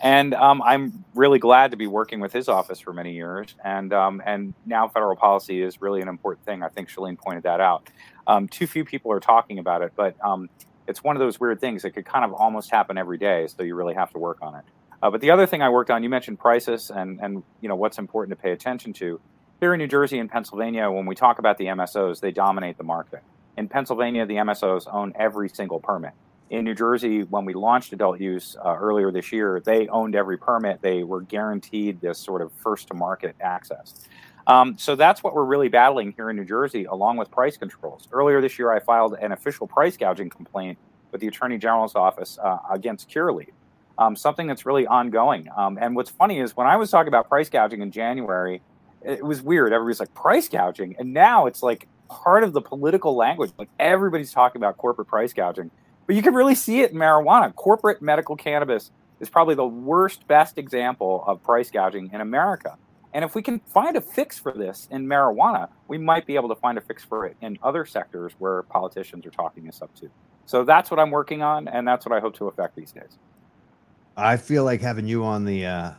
And 0.00 0.34
um, 0.34 0.62
I'm 0.62 1.04
really 1.14 1.38
glad 1.38 1.70
to 1.70 1.76
be 1.76 1.86
working 1.86 2.20
with 2.20 2.32
his 2.32 2.48
office 2.48 2.80
for 2.80 2.92
many 2.92 3.12
years. 3.12 3.54
And 3.64 3.92
um, 3.92 4.20
and 4.26 4.52
now 4.66 4.88
federal 4.88 5.14
policy 5.14 5.62
is 5.62 5.80
really 5.80 6.00
an 6.00 6.08
important 6.08 6.44
thing. 6.44 6.62
I 6.62 6.68
think 6.68 6.88
Shaleen 6.88 7.16
pointed 7.16 7.44
that 7.44 7.60
out. 7.60 7.88
Um, 8.26 8.48
too 8.48 8.66
few 8.66 8.84
people 8.84 9.12
are 9.12 9.20
talking 9.20 9.58
about 9.58 9.82
it, 9.82 9.92
but 9.94 10.16
um, 10.24 10.48
it's 10.86 11.02
one 11.02 11.16
of 11.16 11.20
those 11.20 11.38
weird 11.38 11.60
things 11.60 11.82
that 11.82 11.90
could 11.90 12.04
kind 12.04 12.24
of 12.24 12.32
almost 12.32 12.70
happen 12.70 12.98
every 12.98 13.18
day. 13.18 13.46
So 13.46 13.62
you 13.62 13.74
really 13.74 13.94
have 13.94 14.10
to 14.12 14.18
work 14.18 14.38
on 14.42 14.56
it. 14.56 14.64
Uh, 15.02 15.10
but 15.10 15.20
the 15.20 15.30
other 15.30 15.46
thing 15.46 15.62
I 15.62 15.68
worked 15.68 15.90
on, 15.90 16.02
you 16.02 16.08
mentioned 16.08 16.38
prices 16.38 16.90
and 16.94 17.20
and 17.20 17.42
you 17.60 17.68
know 17.68 17.76
what's 17.76 17.98
important 17.98 18.36
to 18.36 18.42
pay 18.42 18.52
attention 18.52 18.92
to. 18.94 19.20
Here 19.60 19.74
in 19.74 19.78
New 19.78 19.86
Jersey 19.86 20.18
and 20.18 20.30
Pennsylvania, 20.30 20.90
when 20.90 21.06
we 21.06 21.14
talk 21.14 21.38
about 21.38 21.58
the 21.58 21.66
MSOs, 21.66 22.20
they 22.20 22.32
dominate 22.32 22.78
the 22.78 22.84
market. 22.84 23.22
In 23.56 23.68
Pennsylvania, 23.68 24.26
the 24.26 24.36
MSOs 24.36 24.92
own 24.92 25.12
every 25.16 25.48
single 25.48 25.78
permit. 25.78 26.12
In 26.50 26.64
New 26.64 26.74
Jersey, 26.74 27.22
when 27.22 27.44
we 27.44 27.54
launched 27.54 27.92
adult 27.92 28.20
use 28.20 28.56
uh, 28.62 28.74
earlier 28.74 29.10
this 29.10 29.32
year, 29.32 29.62
they 29.64 29.88
owned 29.88 30.14
every 30.14 30.36
permit. 30.36 30.82
They 30.82 31.02
were 31.02 31.20
guaranteed 31.20 32.00
this 32.00 32.18
sort 32.18 32.42
of 32.42 32.52
first 32.52 32.88
to 32.88 32.94
market 32.94 33.36
access. 33.40 34.06
Um, 34.46 34.76
so 34.78 34.96
that's 34.96 35.22
what 35.22 35.34
we're 35.34 35.44
really 35.44 35.68
battling 35.68 36.12
here 36.16 36.30
in 36.30 36.36
New 36.36 36.44
Jersey, 36.44 36.84
along 36.84 37.16
with 37.16 37.30
price 37.30 37.56
controls. 37.56 38.08
Earlier 38.12 38.40
this 38.40 38.58
year, 38.58 38.72
I 38.72 38.80
filed 38.80 39.14
an 39.14 39.32
official 39.32 39.66
price 39.66 39.96
gouging 39.96 40.30
complaint 40.30 40.78
with 41.10 41.20
the 41.20 41.28
Attorney 41.28 41.58
General's 41.58 41.94
office 41.94 42.38
uh, 42.42 42.58
against 42.70 43.08
Curaleaf 43.08 43.50
um, 43.98 44.16
something 44.16 44.46
that's 44.46 44.66
really 44.66 44.86
ongoing. 44.86 45.48
Um, 45.56 45.78
and 45.80 45.94
what's 45.94 46.10
funny 46.10 46.40
is 46.40 46.56
when 46.56 46.66
I 46.66 46.76
was 46.76 46.90
talking 46.90 47.08
about 47.08 47.28
price 47.28 47.48
gouging 47.48 47.82
in 47.82 47.90
January, 47.90 48.62
it 49.04 49.24
was 49.24 49.42
weird. 49.42 49.72
Everybody's 49.72 50.00
like 50.00 50.14
price 50.14 50.48
gouging, 50.48 50.96
and 50.98 51.12
now 51.12 51.46
it's 51.46 51.62
like 51.62 51.88
part 52.08 52.44
of 52.44 52.52
the 52.52 52.60
political 52.60 53.16
language. 53.16 53.52
Like 53.58 53.68
everybody's 53.78 54.32
talking 54.32 54.60
about 54.60 54.76
corporate 54.76 55.08
price 55.08 55.32
gouging, 55.32 55.70
but 56.06 56.16
you 56.16 56.22
can 56.22 56.34
really 56.34 56.54
see 56.54 56.80
it 56.80 56.92
in 56.92 56.98
marijuana. 56.98 57.54
Corporate 57.54 58.02
medical 58.02 58.36
cannabis 58.36 58.90
is 59.20 59.28
probably 59.28 59.54
the 59.54 59.66
worst, 59.66 60.26
best 60.26 60.58
example 60.58 61.24
of 61.26 61.42
price 61.42 61.70
gouging 61.70 62.10
in 62.12 62.20
America. 62.20 62.76
And 63.14 63.24
if 63.24 63.34
we 63.34 63.42
can 63.42 63.60
find 63.60 63.96
a 63.96 64.00
fix 64.00 64.38
for 64.38 64.52
this 64.52 64.88
in 64.90 65.06
marijuana, 65.06 65.68
we 65.88 65.98
might 65.98 66.26
be 66.26 66.34
able 66.34 66.48
to 66.48 66.54
find 66.54 66.78
a 66.78 66.80
fix 66.80 67.04
for 67.04 67.26
it 67.26 67.36
in 67.42 67.58
other 67.62 67.84
sectors 67.84 68.32
where 68.38 68.62
politicians 68.62 69.26
are 69.26 69.30
talking 69.30 69.68
us 69.68 69.82
up 69.82 69.94
to. 69.96 70.08
So 70.46 70.64
that's 70.64 70.90
what 70.90 70.98
I'm 70.98 71.10
working 71.10 71.42
on, 71.42 71.68
and 71.68 71.86
that's 71.86 72.06
what 72.06 72.16
I 72.16 72.20
hope 72.20 72.36
to 72.36 72.48
affect 72.48 72.74
these 72.74 72.92
days. 72.92 73.18
I 74.16 74.36
feel 74.36 74.64
like 74.64 74.80
having 74.80 75.06
you 75.06 75.24
on 75.24 75.44
the, 75.44 75.66
uh, 75.66 75.90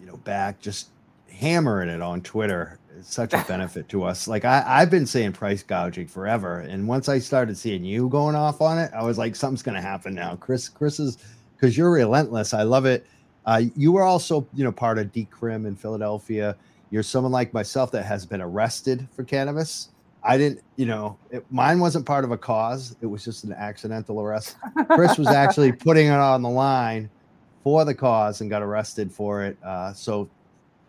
you 0.00 0.06
know, 0.06 0.16
back 0.18 0.60
just 0.60 0.88
hammering 1.30 1.88
it 1.88 2.00
on 2.00 2.20
Twitter 2.22 2.78
is 2.96 3.06
such 3.06 3.32
a 3.32 3.44
benefit 3.48 3.88
to 3.90 4.04
us. 4.04 4.28
Like 4.28 4.44
I, 4.44 4.64
I've 4.66 4.90
been 4.90 5.06
saying 5.06 5.32
price 5.32 5.62
gouging 5.62 6.06
forever, 6.06 6.60
and 6.60 6.86
once 6.86 7.08
I 7.08 7.18
started 7.18 7.56
seeing 7.56 7.84
you 7.84 8.08
going 8.08 8.36
off 8.36 8.60
on 8.60 8.78
it, 8.78 8.90
I 8.94 9.02
was 9.02 9.18
like, 9.18 9.36
something's 9.36 9.62
going 9.62 9.76
to 9.76 9.82
happen 9.82 10.14
now. 10.14 10.36
Chris, 10.36 10.68
Chris 10.68 11.00
is 11.00 11.18
because 11.56 11.76
you're 11.76 11.92
relentless. 11.92 12.54
I 12.54 12.62
love 12.62 12.86
it. 12.86 13.06
Uh, 13.44 13.62
you 13.76 13.92
were 13.92 14.02
also, 14.02 14.46
you 14.54 14.64
know, 14.64 14.72
part 14.72 14.98
of 14.98 15.12
Decrim 15.12 15.66
in 15.66 15.74
Philadelphia. 15.76 16.56
You're 16.90 17.02
someone 17.02 17.32
like 17.32 17.52
myself 17.52 17.90
that 17.92 18.04
has 18.04 18.26
been 18.26 18.40
arrested 18.40 19.08
for 19.14 19.24
cannabis. 19.24 19.88
I 20.24 20.38
didn't, 20.38 20.62
you 20.76 20.86
know, 20.86 21.16
it, 21.30 21.44
mine 21.50 21.80
wasn't 21.80 22.06
part 22.06 22.24
of 22.24 22.30
a 22.30 22.38
cause. 22.38 22.94
It 23.00 23.06
was 23.06 23.24
just 23.24 23.44
an 23.44 23.52
accidental 23.52 24.20
arrest. 24.20 24.56
Chris 24.90 25.18
was 25.18 25.28
actually 25.28 25.72
putting 25.72 26.06
it 26.06 26.12
on 26.12 26.42
the 26.42 26.48
line 26.48 27.10
for 27.64 27.84
the 27.84 27.94
cause 27.94 28.40
and 28.40 28.48
got 28.48 28.62
arrested 28.62 29.10
for 29.10 29.42
it. 29.42 29.56
Uh, 29.64 29.92
so, 29.92 30.28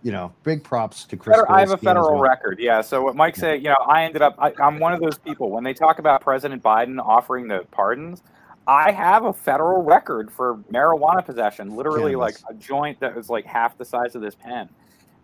you 0.03 0.11
know, 0.11 0.31
big 0.43 0.63
props 0.63 1.05
to 1.05 1.17
Chris. 1.17 1.39
I 1.49 1.61
have 1.61 1.71
a 1.71 1.77
federal 1.77 2.13
well. 2.13 2.21
record. 2.21 2.59
Yeah. 2.59 2.81
So 2.81 3.01
what 3.01 3.15
Mike 3.15 3.35
said, 3.35 3.63
you 3.63 3.69
know, 3.69 3.77
I 3.87 4.03
ended 4.03 4.21
up, 4.21 4.35
I, 4.37 4.53
I'm 4.61 4.79
one 4.79 4.93
of 4.93 4.99
those 4.99 5.17
people 5.17 5.49
when 5.49 5.63
they 5.63 5.73
talk 5.73 5.97
about 5.97 6.21
President 6.21 6.61
Biden 6.61 6.99
offering 7.03 7.47
the 7.47 7.65
pardons. 7.71 8.21
I 8.67 8.91
have 8.91 9.25
a 9.25 9.33
federal 9.33 9.83
record 9.83 10.31
for 10.31 10.57
marijuana 10.71 11.25
possession, 11.25 11.75
literally 11.75 12.15
like 12.15 12.35
a 12.49 12.53
joint 12.53 12.99
that 13.01 13.15
was 13.15 13.29
like 13.29 13.45
half 13.45 13.77
the 13.77 13.85
size 13.85 14.15
of 14.15 14.21
this 14.21 14.35
pen. 14.35 14.69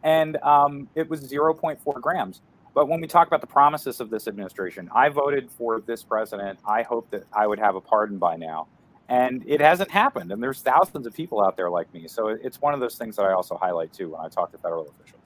And 0.03 0.37
um, 0.37 0.89
it 0.95 1.09
was 1.09 1.29
0.4 1.31 2.01
grams. 2.01 2.41
But 2.73 2.87
when 2.87 3.01
we 3.01 3.07
talk 3.07 3.27
about 3.27 3.41
the 3.41 3.47
promises 3.47 3.99
of 3.99 4.09
this 4.09 4.27
administration, 4.27 4.89
I 4.93 5.09
voted 5.09 5.49
for 5.51 5.81
this 5.81 6.03
president. 6.03 6.59
I 6.65 6.83
hope 6.83 7.09
that 7.11 7.23
I 7.33 7.47
would 7.47 7.59
have 7.59 7.75
a 7.75 7.81
pardon 7.81 8.17
by 8.17 8.35
now 8.35 8.67
and 9.09 9.43
it 9.47 9.59
hasn't 9.59 9.89
happened 9.89 10.31
and 10.31 10.41
there's 10.41 10.61
thousands 10.61 11.05
of 11.05 11.13
people 11.13 11.43
out 11.43 11.57
there 11.57 11.69
like 11.69 11.91
me 11.93 12.07
so 12.07 12.27
it's 12.27 12.61
one 12.61 12.73
of 12.73 12.79
those 12.79 12.95
things 12.95 13.15
that 13.15 13.23
i 13.23 13.33
also 13.33 13.57
highlight 13.57 13.91
too 13.91 14.09
when 14.09 14.21
i 14.21 14.29
talk 14.29 14.51
to 14.51 14.57
federal 14.57 14.87
officials 14.87 15.21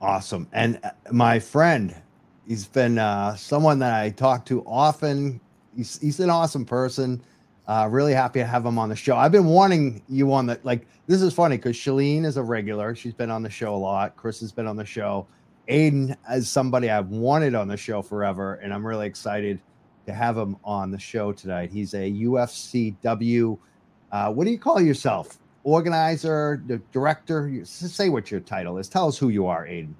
awesome 0.00 0.46
and 0.52 0.78
uh, 0.82 0.90
my 1.12 1.38
friend 1.38 1.94
he's 2.46 2.66
been 2.66 2.98
uh, 2.98 3.34
someone 3.36 3.78
that 3.78 3.94
i 3.94 4.10
talk 4.10 4.44
to 4.44 4.62
often 4.66 5.40
he's, 5.76 5.98
he's 6.00 6.20
an 6.20 6.30
awesome 6.30 6.64
person 6.64 7.20
uh, 7.68 7.86
really 7.90 8.12
happy 8.12 8.40
to 8.40 8.46
have 8.46 8.64
him 8.66 8.78
on 8.78 8.88
the 8.88 8.96
show 8.96 9.16
i've 9.16 9.32
been 9.32 9.46
wanting 9.46 10.02
you 10.08 10.32
on 10.32 10.46
the 10.46 10.58
like 10.62 10.86
this 11.06 11.22
is 11.22 11.32
funny 11.32 11.56
because 11.56 11.76
shaleen 11.76 12.24
is 12.24 12.36
a 12.36 12.42
regular 12.42 12.94
she's 12.94 13.14
been 13.14 13.30
on 13.30 13.42
the 13.42 13.50
show 13.50 13.74
a 13.74 13.76
lot 13.76 14.16
chris 14.16 14.40
has 14.40 14.52
been 14.52 14.66
on 14.66 14.76
the 14.76 14.84
show 14.84 15.26
aiden 15.68 16.16
is 16.32 16.48
somebody 16.48 16.90
i've 16.90 17.08
wanted 17.08 17.54
on 17.54 17.68
the 17.68 17.76
show 17.76 18.02
forever 18.02 18.54
and 18.54 18.74
i'm 18.74 18.84
really 18.84 19.06
excited 19.06 19.60
to 20.06 20.12
have 20.16 20.36
him 20.36 20.56
on 20.64 20.90
the 20.90 20.98
show 20.98 21.32
tonight. 21.32 21.70
He's 21.70 21.94
a 21.94 22.10
UFCW. 22.10 23.58
Uh, 24.12 24.32
what 24.32 24.44
do 24.44 24.50
you 24.50 24.58
call 24.58 24.80
yourself? 24.80 25.38
Organizer, 25.64 26.62
the 26.66 26.78
director? 26.92 27.50
Say 27.64 28.08
what 28.08 28.30
your 28.30 28.40
title 28.40 28.78
is. 28.78 28.88
Tell 28.88 29.08
us 29.08 29.18
who 29.18 29.28
you 29.28 29.46
are, 29.46 29.66
Aiden. 29.66 29.94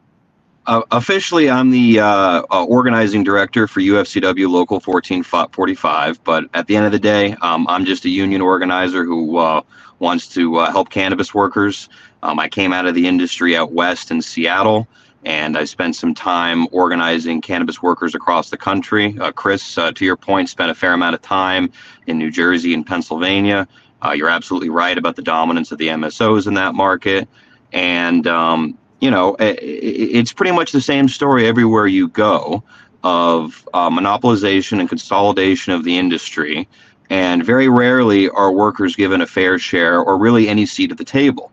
Uh, 0.70 0.82
officially, 0.92 1.50
I'm 1.50 1.72
the 1.72 1.98
uh, 1.98 2.42
uh, 2.48 2.64
organizing 2.64 3.24
director 3.24 3.66
for 3.66 3.80
UFCW 3.80 4.48
Local 4.48 4.76
1445. 4.76 6.22
But 6.22 6.44
at 6.54 6.68
the 6.68 6.76
end 6.76 6.86
of 6.86 6.92
the 6.92 6.98
day, 7.00 7.32
um, 7.42 7.66
I'm 7.68 7.84
just 7.84 8.04
a 8.04 8.08
union 8.08 8.40
organizer 8.40 9.04
who 9.04 9.38
uh, 9.38 9.62
wants 9.98 10.28
to 10.28 10.58
uh, 10.58 10.70
help 10.70 10.88
cannabis 10.88 11.34
workers. 11.34 11.88
Um, 12.22 12.38
I 12.38 12.48
came 12.48 12.72
out 12.72 12.86
of 12.86 12.94
the 12.94 13.08
industry 13.08 13.56
out 13.56 13.72
west 13.72 14.12
in 14.12 14.22
Seattle 14.22 14.86
and 15.24 15.58
I 15.58 15.64
spent 15.64 15.96
some 15.96 16.14
time 16.14 16.68
organizing 16.70 17.40
cannabis 17.40 17.82
workers 17.82 18.14
across 18.14 18.50
the 18.50 18.56
country. 18.56 19.18
Chris, 19.34 19.74
to 19.74 20.04
your 20.04 20.16
point, 20.16 20.48
spent 20.50 20.70
a 20.70 20.74
fair 20.74 20.92
amount 20.92 21.16
of 21.16 21.20
time 21.20 21.72
in 22.06 22.16
New 22.16 22.30
Jersey 22.30 22.74
and 22.74 22.86
Pennsylvania. 22.86 23.66
You're 24.14 24.30
absolutely 24.30 24.70
right 24.70 24.96
about 24.96 25.16
the 25.16 25.22
dominance 25.22 25.72
of 25.72 25.78
the 25.78 25.88
MSOs 25.88 26.46
in 26.46 26.54
that 26.54 26.76
market. 26.76 27.28
And, 27.72 28.26
um, 28.28 28.78
you 29.00 29.10
know, 29.10 29.36
it's 29.38 30.32
pretty 30.32 30.52
much 30.52 30.72
the 30.72 30.80
same 30.80 31.08
story 31.08 31.46
everywhere 31.46 31.86
you 31.86 32.08
go 32.08 32.62
of 33.02 33.66
uh, 33.72 33.88
monopolization 33.88 34.78
and 34.78 34.88
consolidation 34.88 35.72
of 35.72 35.84
the 35.84 35.96
industry. 35.96 36.68
And 37.08 37.44
very 37.44 37.68
rarely 37.68 38.28
are 38.28 38.52
workers 38.52 38.94
given 38.94 39.20
a 39.20 39.26
fair 39.26 39.58
share 39.58 40.00
or 40.00 40.16
really 40.18 40.48
any 40.48 40.66
seat 40.66 40.92
at 40.92 40.98
the 40.98 41.04
table. 41.04 41.50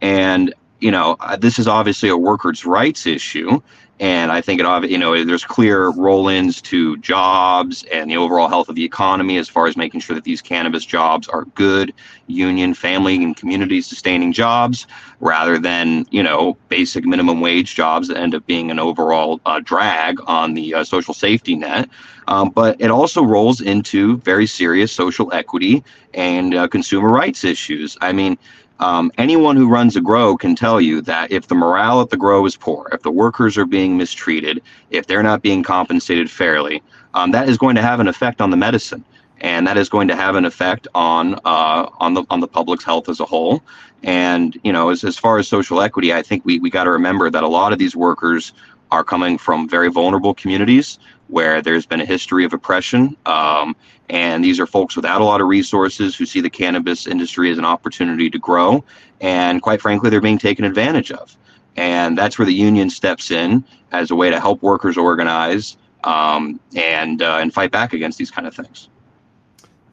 And 0.00 0.54
you 0.80 0.90
know, 0.90 1.16
uh, 1.20 1.36
this 1.36 1.58
is 1.58 1.68
obviously 1.68 2.08
a 2.08 2.16
workers' 2.16 2.64
rights 2.64 3.06
issue. 3.06 3.60
And 4.00 4.32
I 4.32 4.40
think 4.40 4.62
it, 4.62 4.90
you 4.90 4.96
know, 4.96 5.22
there's 5.24 5.44
clear 5.44 5.90
roll-ins 5.90 6.62
to 6.62 6.96
jobs 6.98 7.84
and 7.92 8.10
the 8.10 8.16
overall 8.16 8.48
health 8.48 8.70
of 8.70 8.74
the 8.74 8.84
economy 8.84 9.36
as 9.36 9.46
far 9.46 9.66
as 9.66 9.76
making 9.76 10.00
sure 10.00 10.14
that 10.14 10.24
these 10.24 10.40
cannabis 10.40 10.86
jobs 10.86 11.28
are 11.28 11.44
good 11.54 11.92
union, 12.26 12.72
family, 12.72 13.22
and 13.22 13.36
community-sustaining 13.36 14.32
jobs, 14.32 14.86
rather 15.20 15.58
than 15.58 16.06
you 16.10 16.22
know 16.22 16.56
basic 16.70 17.04
minimum 17.04 17.42
wage 17.42 17.74
jobs 17.74 18.08
that 18.08 18.16
end 18.16 18.34
up 18.34 18.46
being 18.46 18.70
an 18.70 18.78
overall 18.78 19.38
uh, 19.44 19.60
drag 19.60 20.18
on 20.26 20.54
the 20.54 20.72
uh, 20.74 20.82
social 20.82 21.12
safety 21.12 21.54
net. 21.54 21.88
Um, 22.26 22.50
but 22.50 22.80
it 22.80 22.90
also 22.90 23.22
rolls 23.22 23.60
into 23.60 24.16
very 24.18 24.46
serious 24.46 24.92
social 24.92 25.30
equity 25.34 25.84
and 26.14 26.54
uh, 26.54 26.68
consumer 26.68 27.08
rights 27.08 27.44
issues. 27.44 27.98
I 28.00 28.12
mean, 28.12 28.38
um, 28.80 29.12
anyone 29.18 29.56
who 29.56 29.68
runs 29.68 29.94
a 29.94 30.00
grow 30.00 30.36
can 30.36 30.56
tell 30.56 30.80
you 30.80 31.02
that 31.02 31.30
if 31.30 31.48
the 31.48 31.54
morale 31.54 32.00
at 32.00 32.08
the 32.08 32.16
grow 32.16 32.44
is 32.46 32.56
poor, 32.56 32.88
if 32.92 33.02
the 33.02 33.10
workers 33.10 33.58
are 33.58 33.66
being 33.66 33.96
mistreated, 33.96 34.62
if 34.90 35.06
they're 35.06 35.22
not 35.22 35.42
being 35.42 35.62
compensated 35.62 36.30
fairly, 36.30 36.82
um, 37.12 37.30
that 37.32 37.48
is 37.48 37.58
going 37.58 37.76
to 37.76 37.82
have 37.82 38.00
an 38.00 38.08
effect 38.08 38.40
on 38.40 38.50
the 38.50 38.56
medicine, 38.56 39.04
and 39.42 39.66
that 39.66 39.76
is 39.76 39.90
going 39.90 40.08
to 40.08 40.16
have 40.16 40.34
an 40.34 40.46
effect 40.46 40.88
on 40.94 41.34
uh, 41.44 41.88
on 41.98 42.14
the 42.14 42.24
on 42.30 42.40
the 42.40 42.48
public's 42.48 42.82
health 42.82 43.10
as 43.10 43.20
a 43.20 43.26
whole. 43.26 43.62
And 44.02 44.58
you 44.64 44.72
know, 44.72 44.88
as, 44.88 45.04
as 45.04 45.18
far 45.18 45.38
as 45.38 45.46
social 45.46 45.82
equity, 45.82 46.14
I 46.14 46.22
think 46.22 46.46
we 46.46 46.58
we 46.58 46.70
got 46.70 46.84
to 46.84 46.90
remember 46.90 47.28
that 47.28 47.42
a 47.42 47.48
lot 47.48 47.74
of 47.74 47.78
these 47.78 47.94
workers 47.94 48.54
are 48.90 49.04
coming 49.04 49.36
from 49.36 49.68
very 49.68 49.88
vulnerable 49.88 50.34
communities 50.34 50.98
where 51.30 51.62
there's 51.62 51.86
been 51.86 52.00
a 52.00 52.04
history 52.04 52.44
of 52.44 52.52
oppression. 52.52 53.16
Um, 53.26 53.76
and 54.08 54.44
these 54.44 54.58
are 54.58 54.66
folks 54.66 54.96
without 54.96 55.20
a 55.20 55.24
lot 55.24 55.40
of 55.40 55.46
resources 55.46 56.16
who 56.16 56.26
see 56.26 56.40
the 56.40 56.50
cannabis 56.50 57.06
industry 57.06 57.50
as 57.50 57.58
an 57.58 57.64
opportunity 57.64 58.28
to 58.30 58.38
grow. 58.38 58.84
And 59.20 59.62
quite 59.62 59.80
frankly, 59.80 60.10
they're 60.10 60.20
being 60.20 60.38
taken 60.38 60.64
advantage 60.64 61.12
of. 61.12 61.36
And 61.76 62.18
that's 62.18 62.38
where 62.38 62.46
the 62.46 62.54
union 62.54 62.90
steps 62.90 63.30
in 63.30 63.64
as 63.92 64.10
a 64.10 64.14
way 64.16 64.28
to 64.30 64.40
help 64.40 64.60
workers 64.62 64.98
organize 64.98 65.76
um, 66.02 66.58
and 66.74 67.22
uh, 67.22 67.38
and 67.40 67.54
fight 67.54 67.70
back 67.70 67.92
against 67.92 68.18
these 68.18 68.30
kind 68.30 68.46
of 68.46 68.54
things. 68.54 68.88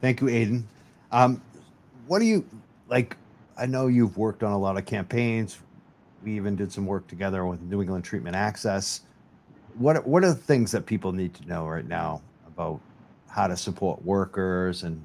Thank 0.00 0.20
you, 0.20 0.26
Aiden. 0.26 0.62
Um, 1.12 1.40
what 2.06 2.18
do 2.18 2.24
you 2.24 2.44
like? 2.88 3.16
I 3.56 3.66
know 3.66 3.86
you've 3.86 4.16
worked 4.16 4.42
on 4.42 4.52
a 4.52 4.58
lot 4.58 4.76
of 4.76 4.86
campaigns. 4.86 5.58
We 6.24 6.34
even 6.34 6.56
did 6.56 6.72
some 6.72 6.86
work 6.86 7.06
together 7.06 7.46
with 7.46 7.60
New 7.62 7.80
England 7.80 8.04
Treatment 8.04 8.34
Access 8.34 9.02
what 9.78 10.06
what 10.06 10.24
are 10.24 10.28
the 10.28 10.34
things 10.34 10.72
that 10.72 10.86
people 10.86 11.12
need 11.12 11.34
to 11.34 11.46
know 11.46 11.66
right 11.66 11.86
now 11.86 12.20
about 12.46 12.80
how 13.28 13.46
to 13.46 13.56
support 13.56 14.04
workers 14.04 14.82
and 14.82 15.02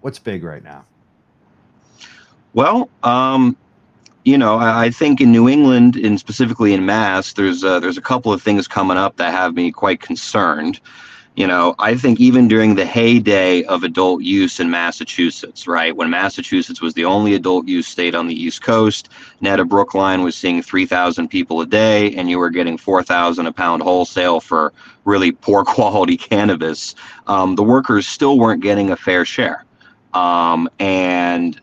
what's 0.00 0.18
big 0.18 0.44
right 0.44 0.62
now? 0.62 0.84
Well, 2.52 2.88
um, 3.02 3.56
you 4.24 4.38
know, 4.38 4.56
I, 4.58 4.84
I, 4.86 4.90
think 4.90 5.20
in 5.20 5.32
New 5.32 5.48
England 5.48 5.96
and 5.96 6.20
specifically 6.20 6.72
in 6.72 6.86
Mass, 6.86 7.32
there's 7.32 7.64
uh, 7.64 7.80
there's 7.80 7.98
a 7.98 8.02
couple 8.02 8.32
of 8.32 8.42
things 8.42 8.68
coming 8.68 8.96
up 8.96 9.16
that 9.16 9.32
have 9.32 9.54
me 9.54 9.72
quite 9.72 10.00
concerned 10.00 10.80
you 11.36 11.48
know, 11.48 11.74
I 11.80 11.96
think 11.96 12.20
even 12.20 12.46
during 12.46 12.76
the 12.76 12.86
heyday 12.86 13.64
of 13.64 13.82
adult 13.82 14.22
use 14.22 14.60
in 14.60 14.70
Massachusetts, 14.70 15.66
right, 15.66 15.94
when 15.94 16.08
Massachusetts 16.08 16.80
was 16.80 16.94
the 16.94 17.04
only 17.04 17.34
adult 17.34 17.66
use 17.66 17.88
state 17.88 18.14
on 18.14 18.28
the 18.28 18.40
East 18.40 18.62
Coast, 18.62 19.08
NETA 19.40 19.64
Brookline 19.64 20.22
was 20.22 20.36
seeing 20.36 20.62
3,000 20.62 21.26
people 21.26 21.60
a 21.60 21.66
day, 21.66 22.14
and 22.14 22.30
you 22.30 22.38
were 22.38 22.50
getting 22.50 22.78
4,000 22.78 23.46
a 23.46 23.52
pound 23.52 23.82
wholesale 23.82 24.40
for 24.40 24.72
really 25.04 25.32
poor 25.32 25.64
quality 25.64 26.16
cannabis. 26.16 26.94
Um, 27.26 27.56
the 27.56 27.64
workers 27.64 28.06
still 28.06 28.38
weren't 28.38 28.62
getting 28.62 28.90
a 28.90 28.96
fair 28.96 29.24
share. 29.24 29.64
Um, 30.12 30.68
and 30.78 31.60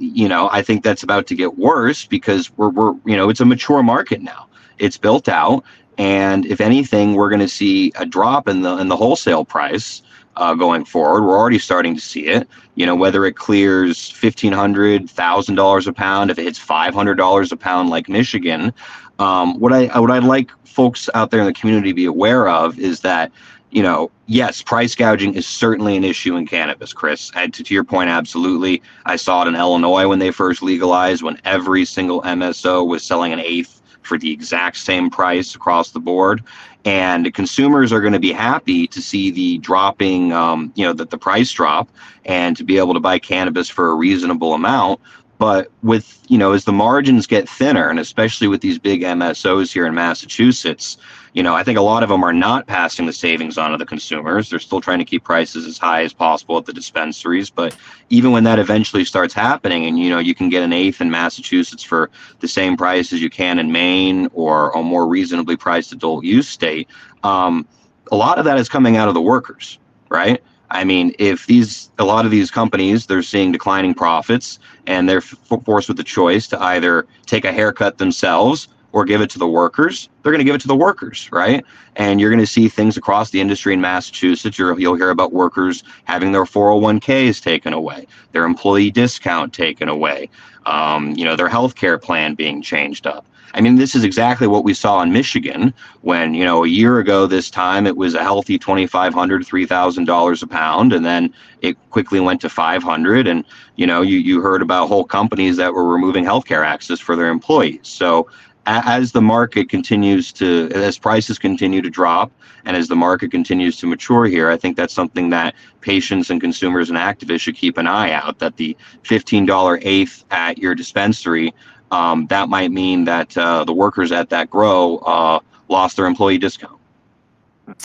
you 0.00 0.28
know, 0.28 0.48
I 0.52 0.62
think 0.62 0.84
that's 0.84 1.02
about 1.02 1.26
to 1.26 1.34
get 1.34 1.58
worse 1.58 2.04
because 2.04 2.56
we're, 2.56 2.68
we're, 2.68 2.92
you 3.04 3.16
know, 3.16 3.30
it's 3.30 3.40
a 3.40 3.44
mature 3.44 3.82
market 3.82 4.22
now. 4.22 4.46
It's 4.78 4.96
built 4.96 5.28
out 5.28 5.64
and 5.98 6.46
if 6.46 6.60
anything, 6.60 7.14
we're 7.14 7.28
going 7.28 7.40
to 7.40 7.48
see 7.48 7.92
a 7.96 8.06
drop 8.06 8.48
in 8.48 8.62
the 8.62 8.76
in 8.78 8.88
the 8.88 8.96
wholesale 8.96 9.44
price 9.44 10.02
uh, 10.36 10.54
going 10.54 10.84
forward. 10.84 11.24
We're 11.24 11.36
already 11.36 11.58
starting 11.58 11.94
to 11.96 12.00
see 12.00 12.26
it. 12.26 12.48
You 12.76 12.86
know, 12.86 12.94
whether 12.94 13.26
it 13.26 13.36
clears 13.36 14.08
fifteen 14.10 14.52
hundred, 14.52 15.10
thousand 15.10 15.56
dollars 15.56 15.86
a 15.88 15.92
pound, 15.92 16.30
if 16.30 16.38
it 16.38 16.44
hits 16.44 16.58
five 16.58 16.94
hundred 16.94 17.16
dollars 17.16 17.52
a 17.52 17.56
pound 17.56 17.90
like 17.90 18.08
Michigan. 18.08 18.72
Um, 19.18 19.58
what 19.58 19.72
I 19.72 19.98
what 19.98 20.12
I'd 20.12 20.24
like 20.24 20.52
folks 20.64 21.10
out 21.14 21.32
there 21.32 21.40
in 21.40 21.46
the 21.46 21.52
community 21.52 21.90
to 21.90 21.94
be 21.94 22.04
aware 22.04 22.48
of 22.48 22.78
is 22.78 23.00
that 23.00 23.32
you 23.70 23.82
know, 23.82 24.10
yes, 24.26 24.62
price 24.62 24.94
gouging 24.94 25.34
is 25.34 25.46
certainly 25.46 25.96
an 25.96 26.04
issue 26.04 26.36
in 26.36 26.46
cannabis, 26.46 26.94
Chris. 26.94 27.30
And 27.34 27.52
to, 27.52 27.62
to, 27.62 27.74
your 27.74 27.84
point, 27.84 28.08
absolutely. 28.08 28.82
I 29.04 29.16
saw 29.16 29.42
it 29.42 29.48
in 29.48 29.54
Illinois 29.54 30.08
when 30.08 30.20
they 30.20 30.30
first 30.30 30.62
legalized, 30.62 31.22
when 31.22 31.38
every 31.44 31.84
single 31.84 32.22
MSO 32.22 32.86
was 32.86 33.04
selling 33.04 33.30
an 33.30 33.40
eighth 33.40 33.77
for 34.08 34.18
the 34.18 34.32
exact 34.32 34.78
same 34.78 35.10
price 35.10 35.54
across 35.54 35.90
the 35.90 36.00
board. 36.00 36.42
And 36.84 37.32
consumers 37.34 37.92
are 37.92 38.00
going 38.00 38.14
to 38.14 38.18
be 38.18 38.32
happy 38.32 38.86
to 38.86 39.02
see 39.02 39.30
the 39.30 39.58
dropping, 39.58 40.32
um, 40.32 40.72
you 40.74 40.86
know, 40.86 40.94
that 40.94 41.10
the 41.10 41.18
price 41.18 41.52
drop 41.52 41.88
and 42.24 42.56
to 42.56 42.64
be 42.64 42.78
able 42.78 42.94
to 42.94 43.00
buy 43.00 43.18
cannabis 43.18 43.68
for 43.68 43.90
a 43.90 43.94
reasonable 43.94 44.54
amount. 44.54 45.00
But 45.38 45.70
with, 45.84 46.18
you 46.28 46.36
know, 46.36 46.52
as 46.52 46.64
the 46.64 46.72
margins 46.72 47.26
get 47.26 47.48
thinner, 47.48 47.88
and 47.88 48.00
especially 48.00 48.48
with 48.48 48.60
these 48.60 48.78
big 48.78 49.02
MSOs 49.02 49.72
here 49.72 49.86
in 49.86 49.94
Massachusetts, 49.94 50.98
you 51.32 51.44
know, 51.44 51.54
I 51.54 51.62
think 51.62 51.78
a 51.78 51.82
lot 51.82 52.02
of 52.02 52.08
them 52.08 52.24
are 52.24 52.32
not 52.32 52.66
passing 52.66 53.06
the 53.06 53.12
savings 53.12 53.56
on 53.56 53.70
to 53.70 53.76
the 53.76 53.86
consumers. 53.86 54.50
They're 54.50 54.58
still 54.58 54.80
trying 54.80 54.98
to 54.98 55.04
keep 55.04 55.22
prices 55.22 55.64
as 55.64 55.78
high 55.78 56.02
as 56.02 56.12
possible 56.12 56.58
at 56.58 56.66
the 56.66 56.72
dispensaries. 56.72 57.50
But 57.50 57.76
even 58.10 58.32
when 58.32 58.42
that 58.44 58.58
eventually 58.58 59.04
starts 59.04 59.32
happening, 59.32 59.86
and 59.86 59.96
you 59.96 60.10
know, 60.10 60.18
you 60.18 60.34
can 60.34 60.48
get 60.48 60.64
an 60.64 60.72
eighth 60.72 61.00
in 61.00 61.10
Massachusetts 61.10 61.84
for 61.84 62.10
the 62.40 62.48
same 62.48 62.76
price 62.76 63.12
as 63.12 63.22
you 63.22 63.30
can 63.30 63.60
in 63.60 63.70
Maine 63.70 64.28
or 64.32 64.70
a 64.70 64.82
more 64.82 65.06
reasonably 65.06 65.56
priced 65.56 65.92
adult 65.92 66.24
use 66.24 66.48
state, 66.48 66.88
um, 67.22 67.66
a 68.10 68.16
lot 68.16 68.38
of 68.38 68.44
that 68.44 68.58
is 68.58 68.68
coming 68.68 68.96
out 68.96 69.06
of 69.06 69.14
the 69.14 69.22
workers, 69.22 69.78
right? 70.08 70.42
I 70.70 70.84
mean, 70.84 71.14
if 71.18 71.46
these 71.46 71.90
a 71.98 72.04
lot 72.04 72.24
of 72.24 72.30
these 72.30 72.50
companies 72.50 73.06
they're 73.06 73.22
seeing 73.22 73.52
declining 73.52 73.94
profits 73.94 74.58
and 74.86 75.08
they're 75.08 75.20
forced 75.20 75.88
with 75.88 75.96
the 75.96 76.04
choice 76.04 76.46
to 76.48 76.62
either 76.62 77.06
take 77.26 77.44
a 77.44 77.52
haircut 77.52 77.98
themselves 77.98 78.68
or 78.92 79.04
give 79.04 79.20
it 79.20 79.30
to 79.30 79.38
the 79.38 79.46
workers, 79.46 80.08
they're 80.22 80.32
going 80.32 80.40
to 80.40 80.44
give 80.44 80.54
it 80.54 80.60
to 80.62 80.68
the 80.68 80.76
workers, 80.76 81.28
right? 81.30 81.64
And 81.96 82.20
you're 82.20 82.30
going 82.30 82.40
to 82.40 82.46
see 82.46 82.68
things 82.68 82.96
across 82.96 83.30
the 83.30 83.40
industry 83.40 83.74
in 83.74 83.80
Massachusetts. 83.80 84.58
you 84.58 84.64
will 84.66 84.94
hear 84.94 85.10
about 85.10 85.32
workers 85.32 85.84
having 86.04 86.32
their 86.32 86.44
401ks 86.44 87.42
taken 87.42 87.72
away, 87.72 88.06
their 88.32 88.44
employee 88.44 88.90
discount 88.90 89.52
taken 89.52 89.88
away, 89.88 90.30
um, 90.64 91.12
you 91.16 91.24
know, 91.24 91.36
their 91.36 91.48
health 91.48 91.74
care 91.74 91.98
plan 91.98 92.34
being 92.34 92.62
changed 92.62 93.06
up. 93.06 93.26
I 93.54 93.60
mean, 93.60 93.76
this 93.76 93.94
is 93.94 94.04
exactly 94.04 94.46
what 94.46 94.64
we 94.64 94.74
saw 94.74 95.00
in 95.02 95.12
Michigan 95.12 95.72
when, 96.02 96.34
you 96.34 96.44
know, 96.44 96.64
a 96.64 96.68
year 96.68 96.98
ago 96.98 97.26
this 97.26 97.50
time 97.50 97.86
it 97.86 97.96
was 97.96 98.14
a 98.14 98.22
healthy 98.22 98.58
$2,500, 98.58 99.12
$3,000 99.12 100.42
a 100.42 100.46
pound. 100.46 100.92
And 100.92 101.04
then 101.04 101.32
it 101.62 101.76
quickly 101.90 102.20
went 102.20 102.40
to 102.42 102.48
500. 102.48 103.26
And, 103.26 103.44
you 103.76 103.86
know, 103.86 104.02
you, 104.02 104.18
you 104.18 104.40
heard 104.40 104.62
about 104.62 104.88
whole 104.88 105.04
companies 105.04 105.56
that 105.56 105.72
were 105.72 105.86
removing 105.86 106.24
healthcare 106.24 106.64
access 106.64 107.00
for 107.00 107.16
their 107.16 107.28
employees. 107.28 107.80
So 107.82 108.28
as 108.66 109.12
the 109.12 109.22
market 109.22 109.70
continues 109.70 110.30
to, 110.34 110.70
as 110.74 110.98
prices 110.98 111.38
continue 111.38 111.80
to 111.80 111.88
drop, 111.88 112.30
and 112.66 112.76
as 112.76 112.88
the 112.88 112.96
market 112.96 113.30
continues 113.30 113.78
to 113.78 113.86
mature 113.86 114.26
here, 114.26 114.50
I 114.50 114.58
think 114.58 114.76
that's 114.76 114.92
something 114.92 115.30
that 115.30 115.54
patients 115.80 116.28
and 116.28 116.38
consumers 116.38 116.90
and 116.90 116.98
activists 116.98 117.40
should 117.40 117.56
keep 117.56 117.78
an 117.78 117.86
eye 117.86 118.12
out. 118.12 118.40
That 118.40 118.56
the 118.56 118.76
$15 119.04 119.80
eighth 119.82 120.24
at 120.30 120.58
your 120.58 120.74
dispensary, 120.74 121.54
um, 121.90 122.26
that 122.28 122.48
might 122.48 122.70
mean 122.70 123.04
that 123.04 123.36
uh, 123.36 123.64
the 123.64 123.72
workers 123.72 124.12
at 124.12 124.30
that 124.30 124.50
grow 124.50 124.98
uh, 124.98 125.40
lost 125.68 125.96
their 125.96 126.06
employee 126.06 126.38
discount. 126.38 126.78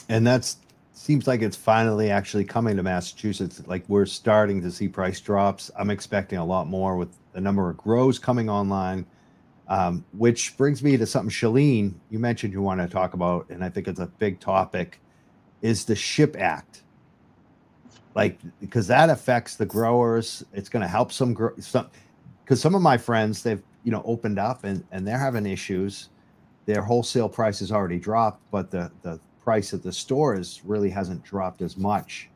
And 0.09 0.25
that's 0.25 0.57
seems 0.93 1.27
like 1.27 1.41
it's 1.41 1.57
finally 1.57 2.09
actually 2.09 2.45
coming 2.45 2.77
to 2.77 2.83
Massachusetts. 2.83 3.61
Like 3.67 3.83
we're 3.89 4.05
starting 4.05 4.61
to 4.61 4.71
see 4.71 4.87
price 4.87 5.19
drops. 5.19 5.69
I'm 5.77 5.89
expecting 5.89 6.39
a 6.39 6.45
lot 6.45 6.67
more 6.67 6.95
with 6.95 7.09
the 7.33 7.41
number 7.41 7.69
of 7.69 7.75
grows 7.75 8.19
coming 8.19 8.49
online 8.49 9.05
um, 9.67 10.03
which 10.11 10.57
brings 10.57 10.83
me 10.83 10.97
to 10.97 11.05
something, 11.05 11.29
Shaleen, 11.29 11.93
you 12.09 12.19
mentioned 12.19 12.53
you 12.53 12.61
want 12.61 12.81
to 12.81 12.87
talk 12.87 13.13
about, 13.13 13.49
and 13.49 13.63
I 13.63 13.69
think 13.69 13.87
it's 13.87 13.99
a 13.99 14.07
big 14.07 14.39
topic, 14.39 14.99
is 15.61 15.85
the 15.85 15.95
SHIP 15.95 16.35
Act. 16.37 16.83
Like, 18.13 18.37
because 18.59 18.87
that 18.87 19.09
affects 19.09 19.55
the 19.55 19.65
growers. 19.65 20.43
It's 20.53 20.69
going 20.69 20.81
to 20.81 20.87
help 20.87 21.11
some, 21.11 21.33
grow, 21.33 21.51
some, 21.59 21.89
because 22.43 22.61
some 22.61 22.75
of 22.75 22.81
my 22.81 22.97
friends, 22.97 23.41
they've, 23.41 23.63
you 23.83 23.91
know, 23.91 24.01
opened 24.05 24.39
up 24.39 24.63
and, 24.63 24.83
and 24.91 25.07
they're 25.07 25.17
having 25.19 25.45
issues. 25.45 26.09
Their 26.65 26.81
wholesale 26.81 27.29
price 27.29 27.59
has 27.59 27.71
already 27.71 27.99
dropped, 27.99 28.41
but 28.51 28.71
the, 28.71 28.91
the 29.01 29.19
price 29.41 29.73
at 29.73 29.83
the 29.83 29.91
stores 29.91 30.61
really 30.63 30.89
hasn't 30.89 31.23
dropped 31.23 31.61
as 31.61 31.77
much. 31.77 32.29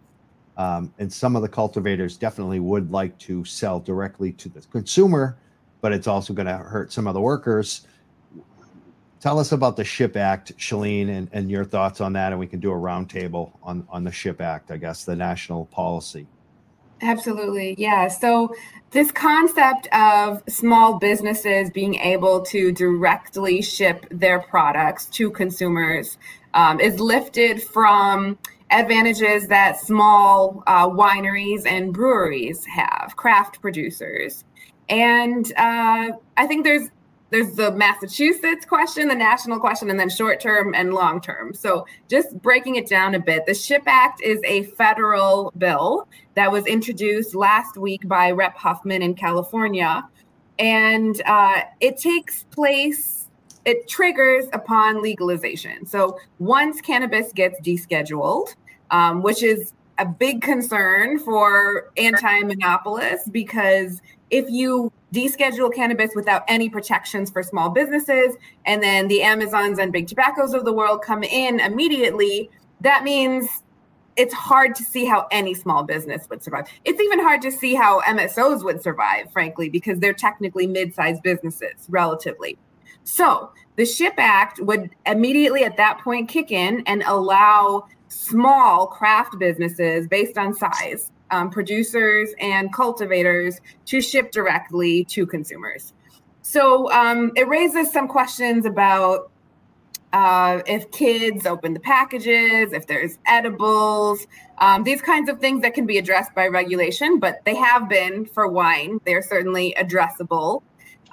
Um, 0.57 0.93
and 0.99 1.11
some 1.11 1.35
of 1.35 1.41
the 1.41 1.47
cultivators 1.47 2.17
definitely 2.17 2.59
would 2.59 2.91
like 2.91 3.17
to 3.19 3.45
sell 3.45 3.79
directly 3.79 4.33
to 4.33 4.49
the 4.49 4.61
consumer 4.71 5.37
but 5.81 5.93
it's 5.93 6.07
also 6.07 6.33
going 6.33 6.47
to 6.47 6.57
hurt 6.57 6.91
some 6.91 7.07
of 7.07 7.13
the 7.13 7.21
workers. 7.21 7.87
Tell 9.19 9.39
us 9.39 9.51
about 9.51 9.75
the 9.75 9.83
SHIP 9.83 10.15
Act, 10.15 10.57
Shaleen, 10.57 11.09
and, 11.09 11.29
and 11.31 11.49
your 11.49 11.65
thoughts 11.65 12.01
on 12.01 12.13
that, 12.13 12.31
and 12.31 12.39
we 12.39 12.47
can 12.47 12.59
do 12.59 12.71
a 12.71 12.75
roundtable 12.75 13.51
on 13.63 13.85
on 13.89 14.03
the 14.03 14.11
SHIP 14.11 14.41
Act. 14.41 14.69
I 14.71 14.77
guess 14.77 15.05
the 15.05 15.15
national 15.15 15.65
policy. 15.65 16.27
Absolutely. 17.01 17.75
Yeah. 17.77 18.07
So, 18.07 18.53
this 18.91 19.11
concept 19.11 19.87
of 19.93 20.41
small 20.47 20.97
businesses 20.97 21.69
being 21.69 21.95
able 21.95 22.41
to 22.43 22.71
directly 22.71 23.61
ship 23.61 24.05
their 24.09 24.39
products 24.39 25.07
to 25.07 25.29
consumers 25.29 26.17
um, 26.53 26.79
is 26.79 26.99
lifted 26.99 27.61
from 27.61 28.37
advantages 28.71 29.47
that 29.47 29.79
small 29.79 30.63
uh, 30.67 30.89
wineries 30.89 31.65
and 31.65 31.93
breweries 31.93 32.65
have, 32.65 33.13
craft 33.17 33.61
producers. 33.61 34.45
And 34.89 35.45
uh, 35.57 36.11
I 36.37 36.47
think 36.47 36.63
there's 36.63 36.89
there's 37.29 37.55
the 37.55 37.71
Massachusetts 37.71 38.65
question, 38.65 39.07
the 39.07 39.15
national 39.15 39.59
question, 39.59 39.89
and 39.89 39.99
then 39.99 40.09
short 40.09 40.39
term 40.39 40.73
and 40.73 40.93
long 40.93 41.19
term. 41.19 41.53
So, 41.53 41.85
just 42.07 42.41
breaking 42.41 42.75
it 42.75 42.87
down 42.87 43.15
a 43.15 43.19
bit, 43.19 43.45
the 43.45 43.53
SHIP 43.53 43.83
Act 43.85 44.21
is 44.21 44.39
a 44.45 44.63
federal 44.63 45.51
bill 45.57 46.07
that 46.35 46.51
was 46.51 46.65
introduced 46.65 47.35
last 47.35 47.77
week 47.77 48.07
by 48.07 48.31
Rep. 48.31 48.55
Huffman 48.55 49.01
in 49.01 49.13
California. 49.13 50.07
And 50.59 51.21
uh, 51.25 51.61
it 51.81 51.97
takes 51.97 52.43
place, 52.45 53.27
it 53.65 53.87
triggers 53.87 54.45
upon 54.53 55.01
legalization. 55.01 55.85
So, 55.85 56.17
once 56.39 56.79
cannabis 56.81 57.33
gets 57.33 57.59
descheduled, 57.59 58.55
um, 58.89 59.21
which 59.21 59.43
is 59.43 59.73
a 59.99 60.05
big 60.05 60.41
concern 60.41 61.19
for 61.19 61.91
anti 61.97 62.41
monopolists 62.41 63.29
because 63.29 64.01
if 64.29 64.49
you 64.49 64.91
deschedule 65.13 65.73
cannabis 65.73 66.11
without 66.15 66.43
any 66.47 66.69
protections 66.69 67.29
for 67.29 67.41
small 67.41 67.69
businesses, 67.69 68.35
and 68.65 68.83
then 68.83 69.07
the 69.07 69.21
Amazons 69.21 69.79
and 69.79 69.91
big 69.91 70.07
tobaccos 70.07 70.53
of 70.53 70.65
the 70.65 70.73
world 70.73 71.01
come 71.01 71.23
in 71.23 71.59
immediately, 71.59 72.49
that 72.81 73.03
means 73.03 73.63
it's 74.17 74.33
hard 74.33 74.75
to 74.75 74.83
see 74.83 75.05
how 75.05 75.27
any 75.31 75.53
small 75.53 75.83
business 75.83 76.27
would 76.29 76.43
survive. 76.43 76.67
It's 76.83 76.99
even 76.99 77.19
hard 77.19 77.41
to 77.43 77.51
see 77.51 77.75
how 77.75 78.01
MSOs 78.01 78.63
would 78.63 78.81
survive, 78.81 79.31
frankly, 79.31 79.69
because 79.69 79.99
they're 79.99 80.13
technically 80.13 80.67
mid 80.67 80.93
sized 80.93 81.23
businesses 81.23 81.85
relatively. 81.87 82.57
So 83.03 83.51
the 83.77 83.85
SHIP 83.85 84.15
Act 84.17 84.59
would 84.59 84.89
immediately 85.05 85.63
at 85.63 85.77
that 85.77 85.99
point 85.99 86.27
kick 86.27 86.51
in 86.51 86.83
and 86.87 87.03
allow 87.03 87.87
small 88.09 88.87
craft 88.87 89.37
businesses 89.39 90.07
based 90.07 90.37
on 90.37 90.53
size 90.53 91.11
um, 91.31 91.49
producers 91.49 92.29
and 92.39 92.73
cultivators 92.73 93.59
to 93.85 94.01
ship 94.01 94.31
directly 94.31 95.03
to 95.05 95.25
consumers. 95.25 95.93
So 96.41 96.91
um, 96.91 97.31
it 97.35 97.47
raises 97.47 97.91
some 97.91 98.07
questions 98.07 98.65
about 98.65 99.29
uh, 100.13 100.61
if 100.65 100.89
kids 100.91 101.45
open 101.45 101.73
the 101.73 101.79
packages, 101.79 102.71
if 102.71 102.87
there's 102.87 103.17
edibles, 103.27 104.25
um, 104.59 104.83
these 104.83 105.01
kinds 105.01 105.29
of 105.29 105.39
things 105.39 105.61
that 105.61 105.73
can 105.73 105.85
be 105.85 105.97
addressed 105.97 106.33
by 106.33 106.47
regulation, 106.47 107.19
but 107.19 107.43
they 107.43 107.55
have 107.55 107.89
been 107.89 108.25
for 108.25 108.47
wine. 108.47 108.99
They're 109.05 109.21
certainly 109.21 109.75
addressable. 109.77 110.63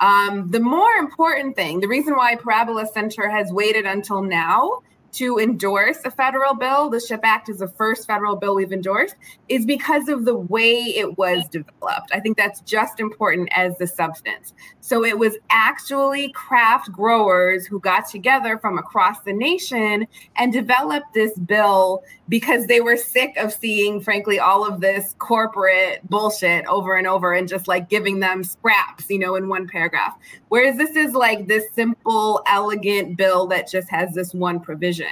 Um, 0.00 0.50
the 0.50 0.60
more 0.60 0.92
important 0.94 1.56
thing, 1.56 1.80
the 1.80 1.88
reason 1.88 2.14
why 2.14 2.36
Parabola 2.36 2.86
Center 2.86 3.28
has 3.28 3.52
waited 3.52 3.84
until 3.84 4.22
now 4.22 4.80
to 5.14 5.38
endorse 5.38 5.98
a 6.04 6.10
federal 6.10 6.54
bill, 6.54 6.90
the 6.90 7.00
SHIP 7.00 7.20
Act 7.22 7.48
is 7.48 7.58
the 7.58 7.68
first 7.68 8.06
federal 8.06 8.36
bill 8.36 8.54
we've 8.54 8.72
endorsed, 8.72 9.14
is 9.48 9.64
because 9.64 10.08
of 10.08 10.24
the 10.24 10.36
way 10.36 10.74
it 10.74 11.16
was 11.18 11.46
developed. 11.48 12.10
I 12.12 12.20
think 12.20 12.36
that's 12.36 12.60
just 12.62 13.00
important 13.00 13.48
as 13.52 13.76
the 13.78 13.86
substance. 13.86 14.54
So 14.80 15.04
it 15.04 15.18
was 15.18 15.36
actually 15.50 16.32
craft 16.32 16.92
growers 16.92 17.66
who 17.66 17.80
got 17.80 18.08
together 18.08 18.58
from 18.58 18.78
across 18.78 19.20
the 19.20 19.32
nation 19.32 20.06
and 20.36 20.52
developed 20.52 21.14
this 21.14 21.38
bill 21.38 22.02
because 22.28 22.66
they 22.66 22.80
were 22.80 22.96
sick 22.96 23.36
of 23.36 23.52
seeing, 23.52 24.00
frankly, 24.00 24.38
all 24.38 24.66
of 24.66 24.80
this 24.80 25.14
corporate 25.18 26.00
bullshit 26.08 26.64
over 26.66 26.96
and 26.96 27.06
over 27.06 27.34
and 27.34 27.48
just 27.48 27.68
like 27.68 27.88
giving 27.88 28.20
them 28.20 28.42
scraps, 28.42 29.08
you 29.08 29.18
know, 29.18 29.36
in 29.36 29.48
one 29.48 29.68
paragraph. 29.68 30.16
Whereas 30.48 30.76
this 30.76 30.96
is 30.96 31.12
like 31.12 31.46
this 31.46 31.64
simple, 31.72 32.42
elegant 32.46 33.16
bill 33.16 33.46
that 33.48 33.70
just 33.70 33.88
has 33.90 34.12
this 34.14 34.32
one 34.34 34.60
provision. 34.60 35.03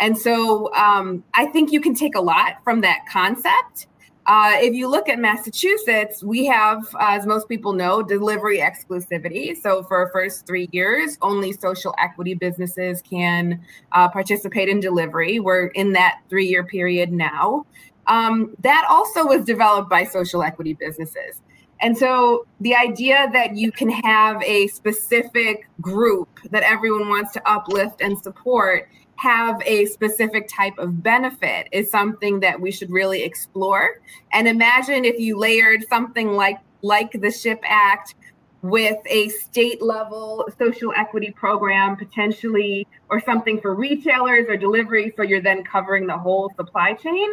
And 0.00 0.16
so 0.16 0.72
um, 0.74 1.22
I 1.34 1.46
think 1.46 1.72
you 1.72 1.80
can 1.80 1.94
take 1.94 2.14
a 2.14 2.20
lot 2.20 2.64
from 2.64 2.80
that 2.80 3.00
concept. 3.10 3.86
Uh, 4.26 4.52
if 4.56 4.74
you 4.74 4.88
look 4.88 5.08
at 5.08 5.18
Massachusetts, 5.18 6.22
we 6.22 6.46
have, 6.46 6.84
uh, 6.94 7.08
as 7.10 7.26
most 7.26 7.48
people 7.48 7.72
know, 7.72 8.02
delivery 8.02 8.58
exclusivity. 8.58 9.56
So 9.56 9.82
for 9.82 10.08
first 10.12 10.46
three 10.46 10.68
years, 10.72 11.18
only 11.20 11.52
social 11.52 11.94
equity 11.98 12.34
businesses 12.34 13.02
can 13.02 13.60
uh, 13.92 14.08
participate 14.08 14.68
in 14.68 14.78
delivery. 14.78 15.40
We're 15.40 15.66
in 15.68 15.92
that 15.94 16.20
three 16.28 16.46
year 16.46 16.64
period 16.64 17.12
now. 17.12 17.66
Um, 18.06 18.54
that 18.60 18.86
also 18.88 19.26
was 19.26 19.44
developed 19.44 19.90
by 19.90 20.04
social 20.04 20.42
equity 20.42 20.74
businesses. 20.74 21.42
And 21.82 21.96
so 21.96 22.46
the 22.60 22.74
idea 22.74 23.28
that 23.32 23.56
you 23.56 23.72
can 23.72 23.88
have 23.88 24.42
a 24.42 24.66
specific 24.68 25.68
group 25.80 26.28
that 26.50 26.62
everyone 26.62 27.08
wants 27.08 27.32
to 27.32 27.50
uplift 27.50 28.02
and 28.02 28.18
support 28.18 28.88
have 29.16 29.60
a 29.66 29.86
specific 29.86 30.48
type 30.48 30.78
of 30.78 31.02
benefit 31.02 31.68
is 31.72 31.90
something 31.90 32.40
that 32.40 32.60
we 32.60 32.70
should 32.70 32.90
really 32.90 33.22
explore. 33.22 34.00
And 34.32 34.48
imagine 34.48 35.04
if 35.04 35.18
you 35.18 35.38
layered 35.38 35.84
something 35.88 36.32
like 36.32 36.58
like 36.82 37.12
the 37.12 37.30
SHIP 37.30 37.60
Act 37.64 38.14
with 38.62 38.96
a 39.06 39.28
state 39.28 39.82
level 39.82 40.48
social 40.58 40.92
equity 40.96 41.30
program 41.30 41.96
potentially 41.96 42.86
or 43.08 43.20
something 43.20 43.60
for 43.60 43.74
retailers 43.74 44.46
or 44.48 44.56
delivery 44.56 45.12
so 45.16 45.22
you're 45.22 45.40
then 45.40 45.64
covering 45.64 46.06
the 46.06 46.16
whole 46.16 46.52
supply 46.56 46.92
chain 46.92 47.30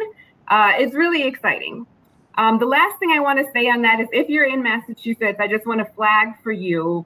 uh, 0.48 0.72
it's 0.76 0.94
really 0.94 1.24
exciting 1.24 1.86
um, 2.38 2.58
the 2.58 2.66
last 2.66 2.98
thing 2.98 3.10
i 3.12 3.20
want 3.20 3.38
to 3.38 3.44
say 3.52 3.68
on 3.68 3.82
that 3.82 4.00
is 4.00 4.08
if 4.12 4.28
you're 4.28 4.46
in 4.46 4.62
massachusetts 4.62 5.38
i 5.38 5.46
just 5.46 5.66
want 5.66 5.78
to 5.78 5.94
flag 5.94 6.28
for 6.42 6.52
you 6.52 7.04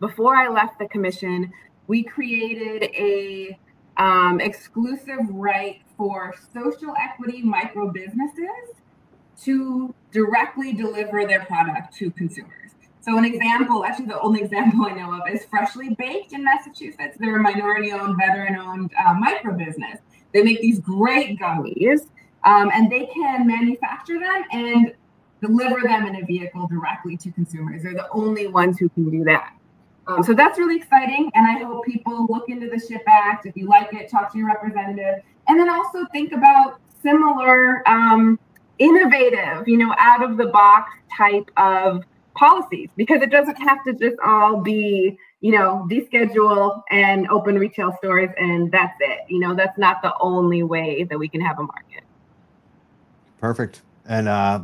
before 0.00 0.34
i 0.36 0.48
left 0.48 0.78
the 0.78 0.88
commission 0.88 1.52
we 1.86 2.02
created 2.02 2.84
a 2.94 3.58
um, 3.96 4.40
exclusive 4.40 5.20
right 5.30 5.82
for 5.96 6.34
social 6.52 6.94
equity 6.98 7.42
micro 7.42 7.90
businesses 7.90 8.82
to 9.42 9.94
directly 10.10 10.72
deliver 10.72 11.26
their 11.26 11.44
product 11.44 11.94
to 11.96 12.10
consumers. 12.12 12.70
So, 13.00 13.18
an 13.18 13.24
example, 13.24 13.84
actually, 13.84 14.06
the 14.06 14.20
only 14.20 14.40
example 14.44 14.86
I 14.86 14.92
know 14.92 15.12
of 15.12 15.22
is 15.32 15.44
Freshly 15.46 15.94
Baked 15.94 16.32
in 16.32 16.44
Massachusetts. 16.44 17.16
They're 17.18 17.36
a 17.36 17.42
minority 17.42 17.92
owned, 17.92 18.16
veteran 18.16 18.56
owned 18.56 18.92
uh, 19.04 19.14
micro 19.14 19.56
business. 19.56 19.98
They 20.32 20.42
make 20.42 20.60
these 20.60 20.80
great 20.80 21.38
gummies 21.38 22.06
um, 22.44 22.70
and 22.72 22.90
they 22.90 23.06
can 23.06 23.46
manufacture 23.46 24.18
them 24.18 24.42
and 24.52 24.94
deliver 25.40 25.80
them 25.82 26.06
in 26.06 26.16
a 26.16 26.24
vehicle 26.24 26.68
directly 26.68 27.16
to 27.16 27.30
consumers. 27.32 27.82
They're 27.82 27.94
the 27.94 28.08
only 28.10 28.46
ones 28.46 28.78
who 28.78 28.88
can 28.90 29.10
do 29.10 29.24
that. 29.24 29.54
Um, 30.06 30.22
so 30.22 30.34
that's 30.34 30.58
really 30.58 30.76
exciting. 30.76 31.30
And 31.34 31.46
I 31.46 31.62
hope 31.64 31.84
people 31.84 32.26
look 32.28 32.48
into 32.48 32.68
the 32.68 32.78
SHIP 32.78 33.02
Act. 33.06 33.46
If 33.46 33.56
you 33.56 33.68
like 33.68 33.92
it, 33.92 34.10
talk 34.10 34.32
to 34.32 34.38
your 34.38 34.48
representative. 34.48 35.22
And 35.48 35.58
then 35.58 35.68
also 35.68 36.06
think 36.12 36.32
about 36.32 36.80
similar 37.02 37.88
um, 37.88 38.38
innovative, 38.78 39.66
you 39.66 39.76
know, 39.76 39.94
out 39.98 40.22
of 40.22 40.36
the 40.36 40.46
box 40.46 40.92
type 41.16 41.50
of 41.56 42.04
policies 42.34 42.88
because 42.96 43.22
it 43.22 43.30
doesn't 43.30 43.56
have 43.56 43.84
to 43.84 43.92
just 43.92 44.16
all 44.24 44.60
be, 44.60 45.16
you 45.40 45.52
know, 45.52 45.86
deschedule 45.90 46.82
and 46.90 47.28
open 47.28 47.58
retail 47.58 47.94
stores 47.98 48.30
and 48.38 48.72
that's 48.72 48.96
it. 49.00 49.20
You 49.28 49.40
know, 49.40 49.54
that's 49.54 49.78
not 49.78 50.02
the 50.02 50.14
only 50.20 50.62
way 50.62 51.04
that 51.04 51.18
we 51.18 51.28
can 51.28 51.40
have 51.40 51.58
a 51.58 51.62
market. 51.62 52.01
Perfect. 53.42 53.82
And 54.06 54.28
uh, 54.28 54.62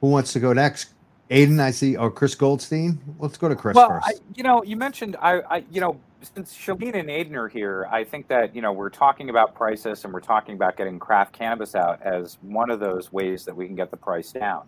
who 0.00 0.08
wants 0.08 0.32
to 0.32 0.40
go 0.40 0.54
next? 0.54 0.94
Aiden, 1.30 1.60
I 1.60 1.70
see. 1.70 1.94
or 1.94 2.10
Chris 2.10 2.34
Goldstein. 2.34 2.98
Let's 3.18 3.36
go 3.36 3.50
to 3.50 3.54
Chris 3.54 3.74
well, 3.74 3.90
first. 3.90 4.06
I, 4.08 4.12
you 4.34 4.42
know, 4.42 4.64
you 4.64 4.76
mentioned 4.76 5.14
I, 5.20 5.40
I, 5.40 5.64
you 5.70 5.82
know, 5.82 6.00
since 6.34 6.56
Shaleen 6.56 6.94
and 6.94 7.10
Aiden 7.10 7.34
are 7.34 7.48
here, 7.48 7.86
I 7.92 8.04
think 8.04 8.26
that 8.28 8.56
you 8.56 8.62
know 8.62 8.72
we're 8.72 8.88
talking 8.88 9.28
about 9.28 9.54
prices 9.54 10.04
and 10.04 10.14
we're 10.14 10.20
talking 10.20 10.54
about 10.54 10.78
getting 10.78 10.98
craft 10.98 11.34
cannabis 11.34 11.74
out 11.74 12.00
as 12.00 12.38
one 12.40 12.70
of 12.70 12.80
those 12.80 13.12
ways 13.12 13.44
that 13.44 13.54
we 13.54 13.66
can 13.66 13.76
get 13.76 13.90
the 13.90 13.96
price 13.98 14.32
down. 14.32 14.66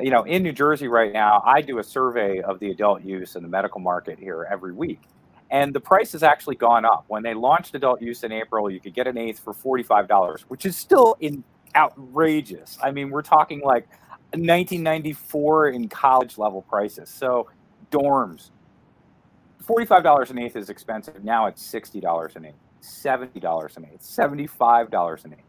You 0.00 0.10
know, 0.10 0.22
in 0.22 0.42
New 0.42 0.52
Jersey 0.52 0.88
right 0.88 1.12
now, 1.12 1.42
I 1.44 1.60
do 1.60 1.80
a 1.80 1.84
survey 1.84 2.40
of 2.40 2.58
the 2.58 2.70
adult 2.70 3.02
use 3.04 3.36
and 3.36 3.44
the 3.44 3.50
medical 3.50 3.80
market 3.80 4.18
here 4.18 4.48
every 4.50 4.72
week, 4.72 5.02
and 5.50 5.74
the 5.74 5.80
price 5.80 6.12
has 6.12 6.22
actually 6.22 6.56
gone 6.56 6.86
up. 6.86 7.04
When 7.08 7.22
they 7.22 7.34
launched 7.34 7.74
adult 7.74 8.00
use 8.00 8.24
in 8.24 8.32
April, 8.32 8.70
you 8.70 8.80
could 8.80 8.94
get 8.94 9.06
an 9.06 9.18
eighth 9.18 9.40
for 9.40 9.52
forty-five 9.52 10.08
dollars, 10.08 10.46
which 10.48 10.64
is 10.64 10.74
still 10.74 11.18
in 11.20 11.44
outrageous. 11.76 12.78
I 12.82 12.90
mean, 12.90 13.10
we're 13.10 13.22
talking 13.22 13.60
like 13.64 13.88
1994 14.32 15.70
in 15.70 15.88
college 15.88 16.38
level 16.38 16.62
prices. 16.62 17.08
So 17.08 17.48
dorms, 17.90 18.50
$45 19.64 20.30
an 20.30 20.38
eighth 20.38 20.56
is 20.56 20.70
expensive. 20.70 21.24
Now 21.24 21.46
it's 21.46 21.62
$60 21.66 22.36
an 22.36 22.46
eighth, 22.46 22.54
$70 22.82 23.76
an 23.76 23.86
eighth, 23.92 24.02
$75 24.02 25.24
an 25.24 25.32
eighth. 25.34 25.42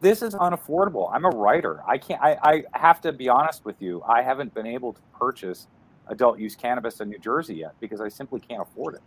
This 0.00 0.22
is 0.22 0.34
unaffordable. 0.34 1.10
I'm 1.12 1.24
a 1.24 1.30
writer. 1.30 1.80
I 1.86 1.98
can't, 1.98 2.20
I, 2.20 2.64
I 2.72 2.78
have 2.78 3.00
to 3.02 3.12
be 3.12 3.28
honest 3.28 3.64
with 3.64 3.80
you. 3.80 4.02
I 4.02 4.22
haven't 4.22 4.52
been 4.52 4.66
able 4.66 4.92
to 4.94 5.00
purchase 5.18 5.68
adult 6.08 6.38
use 6.40 6.56
cannabis 6.56 7.00
in 7.00 7.08
New 7.08 7.18
Jersey 7.18 7.54
yet 7.56 7.74
because 7.80 8.00
I 8.00 8.08
simply 8.08 8.40
can't 8.40 8.62
afford 8.62 8.96
it. 8.96 9.02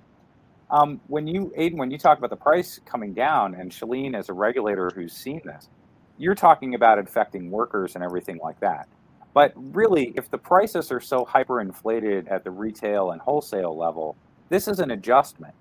Um, 0.70 1.02
when 1.08 1.28
you, 1.28 1.54
Aiden, 1.58 1.78
when 1.78 1.92
you 1.92 1.98
talk 1.98 2.18
about 2.18 2.30
the 2.32 2.38
price 2.38 2.80
coming 2.86 3.14
down, 3.14 3.56
and 3.56 3.72
Shaleen 3.72 4.16
as 4.16 4.30
a 4.30 4.34
regulator 4.34 4.92
who's 4.96 5.14
seen 5.14 5.42
this, 5.46 5.70
you're 6.18 6.36
talking 6.36 6.76
about 6.76 7.00
infecting 7.00 7.52
workers 7.52 7.96
and 7.96 8.04
everything 8.04 8.40
like 8.44 8.60
that 8.62 8.88
But 9.34 9.54
really, 9.56 10.14
if 10.18 10.30
the 10.32 10.40
prices 10.40 10.92
are 10.92 11.02
so 11.02 11.26
hyperinflated 11.26 12.32
at 12.32 12.44
the 12.46 12.52
retail 12.52 13.12
and 13.12 13.22
wholesale 13.22 13.78
level, 13.78 14.18
this 14.50 14.68
is 14.68 14.80
an 14.80 14.92
adjustment. 14.92 15.56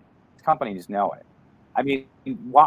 Companies 0.44 0.88
know 0.90 1.12
it. 1.12 1.26
I 1.76 1.82
mean, 1.84 2.06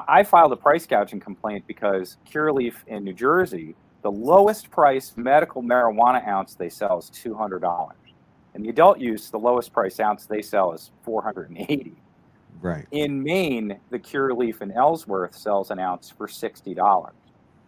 I 0.09 0.23
filed 0.23 0.53
a 0.53 0.57
price 0.57 0.87
gouging 0.87 1.21
complaint 1.21 1.65
because 1.67 2.17
Curaleaf 2.31 2.75
in 2.87 3.05
New 3.05 3.13
Jersey, 3.13 3.77
the 4.03 4.11
lowest 4.11 4.71
price 4.71 5.13
medical 5.17 5.63
marijuana 5.63 6.27
ounce 6.27 6.55
they 6.55 6.69
sell 6.69 6.99
is 6.99 7.11
$200. 7.11 7.93
In 8.55 8.63
the 8.63 8.69
adult 8.69 8.99
use, 8.99 9.29
the 9.31 9.39
lowest 9.39 9.73
price 9.73 9.99
ounce 10.01 10.25
they 10.27 10.41
sell 10.41 10.73
is 10.73 10.91
480. 11.03 12.03
Right. 12.61 12.87
In 12.91 13.23
Maine, 13.23 13.79
the 13.91 13.99
Curaleaf 13.99 14.61
in 14.61 14.71
Ellsworth 14.73 15.35
sells 15.35 15.71
an 15.71 15.79
ounce 15.79 16.11
for 16.11 16.27
$60. 16.27 17.11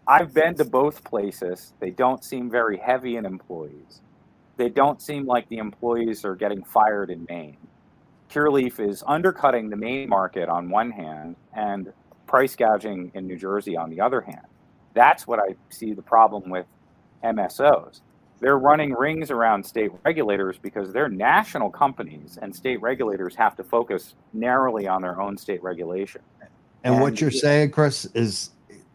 I've 0.09 0.33
been 0.33 0.55
to 0.55 0.65
both 0.65 1.03
places. 1.03 1.73
They 1.79 1.91
don't 1.91 2.23
seem 2.23 2.49
very 2.49 2.77
heavy 2.77 3.15
in 3.15 3.27
employees. 3.27 4.01
They 4.57 4.69
don't 4.69 4.99
seem 4.99 5.27
like 5.27 5.47
the 5.49 5.59
employees 5.59 6.25
are 6.25 6.35
getting 6.35 6.63
fired 6.63 7.11
in 7.11 7.27
Maine. 7.29 7.57
Curaleaf 8.31 8.79
is 8.79 9.03
undercutting 9.05 9.69
the 9.69 9.75
Maine 9.75 10.09
market 10.09 10.49
on 10.49 10.67
one 10.67 10.89
hand 10.89 11.35
and 11.53 11.93
price 12.25 12.55
gouging 12.55 13.11
in 13.13 13.27
New 13.27 13.37
Jersey 13.37 13.77
on 13.77 13.91
the 13.91 14.01
other 14.01 14.19
hand. 14.19 14.45
That's 14.95 15.27
what 15.27 15.39
I 15.39 15.55
see 15.69 15.93
the 15.93 16.01
problem 16.01 16.49
with 16.49 16.65
MSOs. 17.23 18.01
They're 18.39 18.57
running 18.57 18.93
rings 18.93 19.29
around 19.29 19.63
state 19.63 19.91
regulators 20.05 20.57
because 20.57 20.91
they're 20.91 21.09
national 21.09 21.69
companies 21.69 22.39
and 22.41 22.55
state 22.55 22.81
regulators 22.81 23.35
have 23.35 23.55
to 23.57 23.63
focus 23.63 24.15
narrowly 24.33 24.87
on 24.87 25.03
their 25.03 25.21
own 25.21 25.37
state 25.37 25.61
regulation. 25.61 26.21
And, 26.41 26.49
and 26.95 27.01
what 27.01 27.21
you're 27.21 27.29
saying, 27.29 27.71
Chris, 27.71 28.05
is 28.15 28.51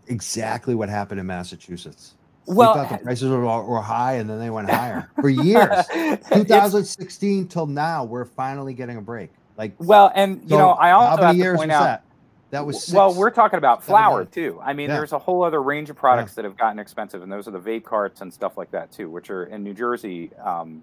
exactly 0.09 0.75
what 0.75 0.89
happened 0.89 1.21
in 1.21 1.27
Massachusetts. 1.27 2.15
Well, 2.47 2.75
we 2.75 2.81
thought 2.81 2.99
the 2.99 3.05
prices 3.05 3.31
were, 3.31 3.63
were 3.63 3.81
high 3.81 4.15
and 4.15 4.29
then 4.29 4.39
they 4.39 4.51
went 4.51 4.71
higher 4.71 5.11
for 5.21 5.29
years. 5.31 5.87
2016 6.33 7.49
till 7.49 7.67
now, 7.67 8.05
we're 8.05 8.27
finally 8.27 8.75
getting 8.75 8.97
a 8.97 9.01
break. 9.01 9.31
Like, 9.57 9.75
well, 9.79 10.13
and 10.15 10.43
you 10.43 10.51
so 10.51 10.59
know, 10.59 10.71
I 10.71 10.91
also 10.91 11.23
have 11.23 11.37
to 11.37 11.55
point 11.55 11.73
out 11.73 11.85
that? 11.85 12.05
that 12.51 12.67
was 12.67 12.83
six, 12.83 12.93
well, 12.93 13.15
we're 13.15 13.31
talking 13.31 13.59
about 13.59 13.83
flour 13.83 14.25
too. 14.25 14.61
I 14.63 14.73
mean, 14.73 14.89
yeah. 14.89 14.97
there's 14.97 15.13
a 15.13 15.19
whole 15.19 15.45
other 15.45 15.63
range 15.63 15.91
of 15.91 15.97
products 15.97 16.33
yeah. 16.33 16.43
that 16.43 16.45
have 16.45 16.57
gotten 16.59 16.79
expensive, 16.79 17.23
and 17.23 17.31
those 17.31 17.49
are 17.49 17.53
the 17.53 17.61
vape 17.61 17.85
carts 17.85 18.21
and 18.21 18.35
stuff 18.35 18.57
like 18.57 18.71
that 18.73 18.93
too, 18.93 19.09
which 19.09 19.31
are 19.31 19.45
in 19.45 19.63
New 19.63 19.75
Jersey 19.75 20.31
um, 20.43 20.83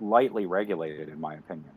lightly 0.00 0.46
regulated, 0.46 1.08
in 1.08 1.20
my 1.20 1.34
opinion. 1.34 1.70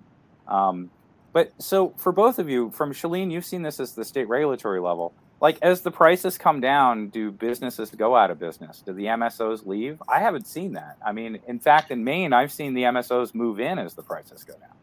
Um, 0.47 0.89
but 1.33 1.53
so 1.59 1.93
for 1.97 2.11
both 2.11 2.39
of 2.39 2.49
you, 2.49 2.71
from 2.71 2.93
Shaleen, 2.93 3.31
you've 3.31 3.45
seen 3.45 3.61
this 3.61 3.79
as 3.79 3.93
the 3.93 4.05
state 4.05 4.27
regulatory 4.27 4.79
level 4.79 5.13
like 5.41 5.57
as 5.61 5.81
the 5.81 5.91
prices 5.91 6.37
come 6.37 6.59
down 6.59 7.09
do 7.09 7.31
businesses 7.31 7.91
go 7.91 8.15
out 8.15 8.31
of 8.31 8.39
business? 8.39 8.81
Do 8.85 8.93
the 8.93 9.05
msos 9.05 9.65
leave? 9.65 10.01
I 10.07 10.19
haven't 10.19 10.47
seen 10.47 10.73
that. 10.73 10.97
I 11.05 11.11
mean 11.11 11.39
in 11.47 11.59
fact 11.59 11.91
in 11.91 12.03
maine 12.03 12.33
i've 12.33 12.51
seen 12.51 12.73
the 12.73 12.83
msos 12.83 13.33
move 13.33 13.59
in 13.59 13.79
as 13.79 13.93
the 13.93 14.03
prices 14.03 14.43
go 14.43 14.53
down. 14.53 14.75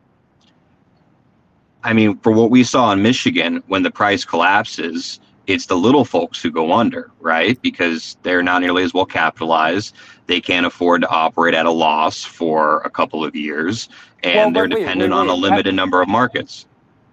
I 1.82 1.92
mean 1.92 2.18
for 2.18 2.32
what 2.32 2.50
we 2.50 2.64
saw 2.64 2.92
in 2.92 3.02
michigan 3.02 3.62
when 3.66 3.82
the 3.82 3.90
price 3.90 4.24
collapses 4.24 5.20
it's 5.46 5.66
the 5.66 5.76
little 5.76 6.04
folks 6.04 6.42
who 6.42 6.50
go 6.50 6.72
under 6.72 7.10
right? 7.20 7.60
Because 7.62 8.16
they're 8.22 8.42
not 8.42 8.62
nearly 8.62 8.82
as 8.82 8.94
well 8.94 9.06
capitalized. 9.06 9.94
They 10.26 10.40
can't 10.40 10.66
afford 10.66 11.02
to 11.02 11.08
operate 11.08 11.54
at 11.54 11.66
a 11.66 11.70
loss 11.70 12.24
for 12.24 12.80
a 12.80 12.90
couple 12.90 13.24
of 13.24 13.36
years 13.36 13.88
and 14.22 14.54
well, 14.54 14.68
they're 14.68 14.76
wait, 14.76 14.80
dependent 14.80 15.12
wait, 15.12 15.18
wait, 15.18 15.28
on 15.28 15.28
a 15.28 15.34
limited 15.34 15.74
number 15.74 16.00
of 16.02 16.08
markets 16.08 16.66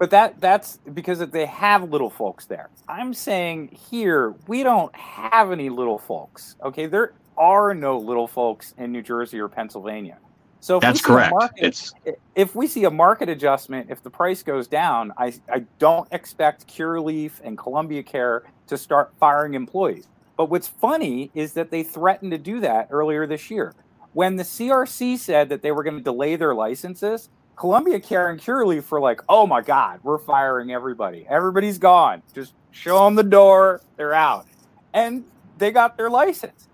but 0.04 0.10
that 0.10 0.42
that's 0.42 0.80
because 0.94 1.20
they 1.20 1.46
have 1.46 1.90
little 1.90 2.10
folks 2.10 2.46
there. 2.46 2.70
I'm 2.90 3.14
saying 3.14 3.70
here 3.90 4.36
we 4.48 4.62
don't 4.62 4.94
have 4.94 5.50
any 5.50 5.70
little 5.70 5.98
folks. 5.98 6.58
Okay, 6.62 6.88
there 6.88 7.14
are 7.38 7.74
no 7.74 7.98
little 7.98 8.28
folks 8.28 8.74
in 8.78 8.92
New 8.92 9.02
Jersey 9.02 9.40
or 9.40 9.48
Pennsylvania. 9.48 10.18
So 10.60 10.82
that's 10.82 11.00
correct. 11.00 11.32
Market, 11.32 11.64
it's 11.64 11.94
if 12.36 12.54
we 12.54 12.68
see 12.68 12.84
a 12.84 12.92
market 12.92 13.30
adjustment, 13.30 13.90
if 13.90 14.04
the 14.04 14.10
price 14.10 14.44
goes 14.44 14.68
down, 14.68 15.14
I 15.18 15.36
I 15.50 15.64
don't 15.80 16.12
expect 16.12 16.68
Curaleaf 16.68 17.40
and 17.42 17.58
Columbia 17.58 18.04
Care 18.04 18.44
to 18.68 18.78
start 18.78 19.14
firing 19.22 19.54
employees. 19.54 20.10
But 20.36 20.50
what's 20.50 20.68
funny 20.68 21.32
is 21.34 21.54
that 21.54 21.72
they 21.72 21.82
threatened 21.82 22.32
to 22.34 22.38
do 22.38 22.60
that 22.60 22.90
earlier 22.92 23.26
this 23.26 23.50
year. 23.50 23.74
When 24.12 24.36
the 24.36 24.44
CRC 24.44 25.18
said 25.18 25.48
that 25.48 25.62
they 25.62 25.72
were 25.72 25.82
going 25.82 25.96
to 25.96 26.04
delay 26.04 26.36
their 26.36 26.54
licenses, 26.54 27.30
Columbia 27.56 28.00
Care 28.00 28.30
and 28.30 28.40
Curaleaf 28.40 28.84
for 28.84 29.00
like, 29.00 29.22
oh 29.30 29.46
my 29.46 29.62
God, 29.62 30.00
we're 30.04 30.18
firing 30.18 30.72
everybody. 30.72 31.26
Everybody's 31.30 31.78
gone. 31.78 32.24
Just 32.34 32.54
show 32.72 33.06
them 33.06 33.16
the 33.16 33.24
door. 33.24 33.82
They're 33.96 34.14
out. 34.14 34.48
And 34.94 35.24
they 35.58 35.72
got 35.72 35.98
their 35.98 36.10
license. 36.10 36.68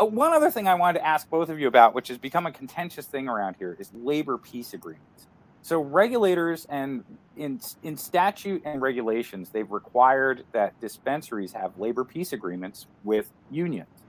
Uh, 0.00 0.06
one 0.06 0.32
other 0.32 0.50
thing 0.50 0.68
I 0.68 0.74
wanted 0.74 1.00
to 1.00 1.06
ask 1.06 1.28
both 1.28 1.48
of 1.48 1.58
you 1.58 1.68
about, 1.68 1.94
which 1.94 2.08
has 2.08 2.18
become 2.18 2.46
a 2.46 2.52
contentious 2.52 3.06
thing 3.06 3.28
around 3.28 3.56
here, 3.58 3.76
is 3.78 3.90
labor 3.94 4.38
peace 4.38 4.72
agreements. 4.72 5.26
So 5.62 5.80
regulators 5.80 6.66
and 6.70 7.04
in 7.36 7.60
in 7.82 7.96
statute 7.96 8.62
and 8.64 8.80
regulations, 8.80 9.50
they've 9.50 9.70
required 9.70 10.44
that 10.52 10.80
dispensaries 10.80 11.52
have 11.52 11.78
labor 11.78 12.04
peace 12.04 12.32
agreements 12.32 12.86
with 13.04 13.30
unions. 13.50 13.99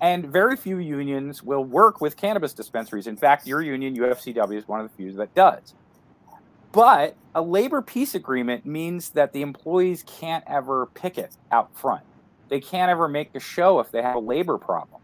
And 0.00 0.26
very 0.26 0.56
few 0.56 0.78
unions 0.78 1.42
will 1.42 1.64
work 1.64 2.00
with 2.00 2.16
cannabis 2.16 2.52
dispensaries. 2.52 3.06
In 3.06 3.16
fact, 3.16 3.46
your 3.46 3.62
union, 3.62 3.96
UFCW, 3.96 4.56
is 4.56 4.68
one 4.68 4.80
of 4.80 4.90
the 4.90 4.96
few 4.96 5.12
that 5.12 5.34
does. 5.34 5.74
But 6.72 7.16
a 7.34 7.40
labor 7.40 7.80
peace 7.80 8.14
agreement 8.14 8.66
means 8.66 9.10
that 9.10 9.32
the 9.32 9.40
employees 9.40 10.04
can't 10.06 10.44
ever 10.46 10.86
picket 10.86 11.34
out 11.50 11.74
front. 11.74 12.02
They 12.48 12.60
can't 12.60 12.90
ever 12.90 13.08
make 13.08 13.34
a 13.34 13.40
show 13.40 13.80
if 13.80 13.90
they 13.90 14.02
have 14.02 14.16
a 14.16 14.20
labor 14.20 14.58
problem. 14.58 15.00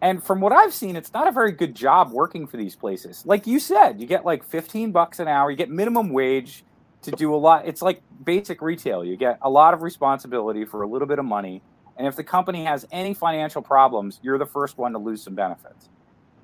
And 0.00 0.22
from 0.22 0.40
what 0.40 0.52
I've 0.52 0.72
seen, 0.72 0.96
it's 0.96 1.12
not 1.12 1.26
a 1.26 1.32
very 1.32 1.52
good 1.52 1.74
job 1.74 2.12
working 2.12 2.46
for 2.46 2.56
these 2.56 2.74
places. 2.74 3.26
Like 3.26 3.46
you 3.46 3.58
said, 3.58 4.00
you 4.00 4.06
get 4.06 4.24
like 4.24 4.44
15 4.44 4.92
bucks 4.92 5.18
an 5.18 5.28
hour, 5.28 5.50
you 5.50 5.56
get 5.56 5.68
minimum 5.68 6.10
wage 6.10 6.64
to 7.02 7.10
do 7.10 7.34
a 7.34 7.36
lot. 7.36 7.66
It's 7.66 7.82
like 7.82 8.02
basic 8.24 8.62
retail. 8.62 9.04
You 9.04 9.16
get 9.16 9.38
a 9.42 9.50
lot 9.50 9.74
of 9.74 9.82
responsibility 9.82 10.64
for 10.64 10.82
a 10.82 10.88
little 10.88 11.08
bit 11.08 11.18
of 11.18 11.24
money 11.24 11.62
and 12.00 12.06
if 12.06 12.16
the 12.16 12.24
company 12.24 12.64
has 12.64 12.86
any 12.90 13.12
financial 13.12 13.60
problems, 13.60 14.20
you're 14.22 14.38
the 14.38 14.46
first 14.46 14.78
one 14.78 14.92
to 14.92 14.98
lose 14.98 15.22
some 15.22 15.34
benefits. 15.34 15.90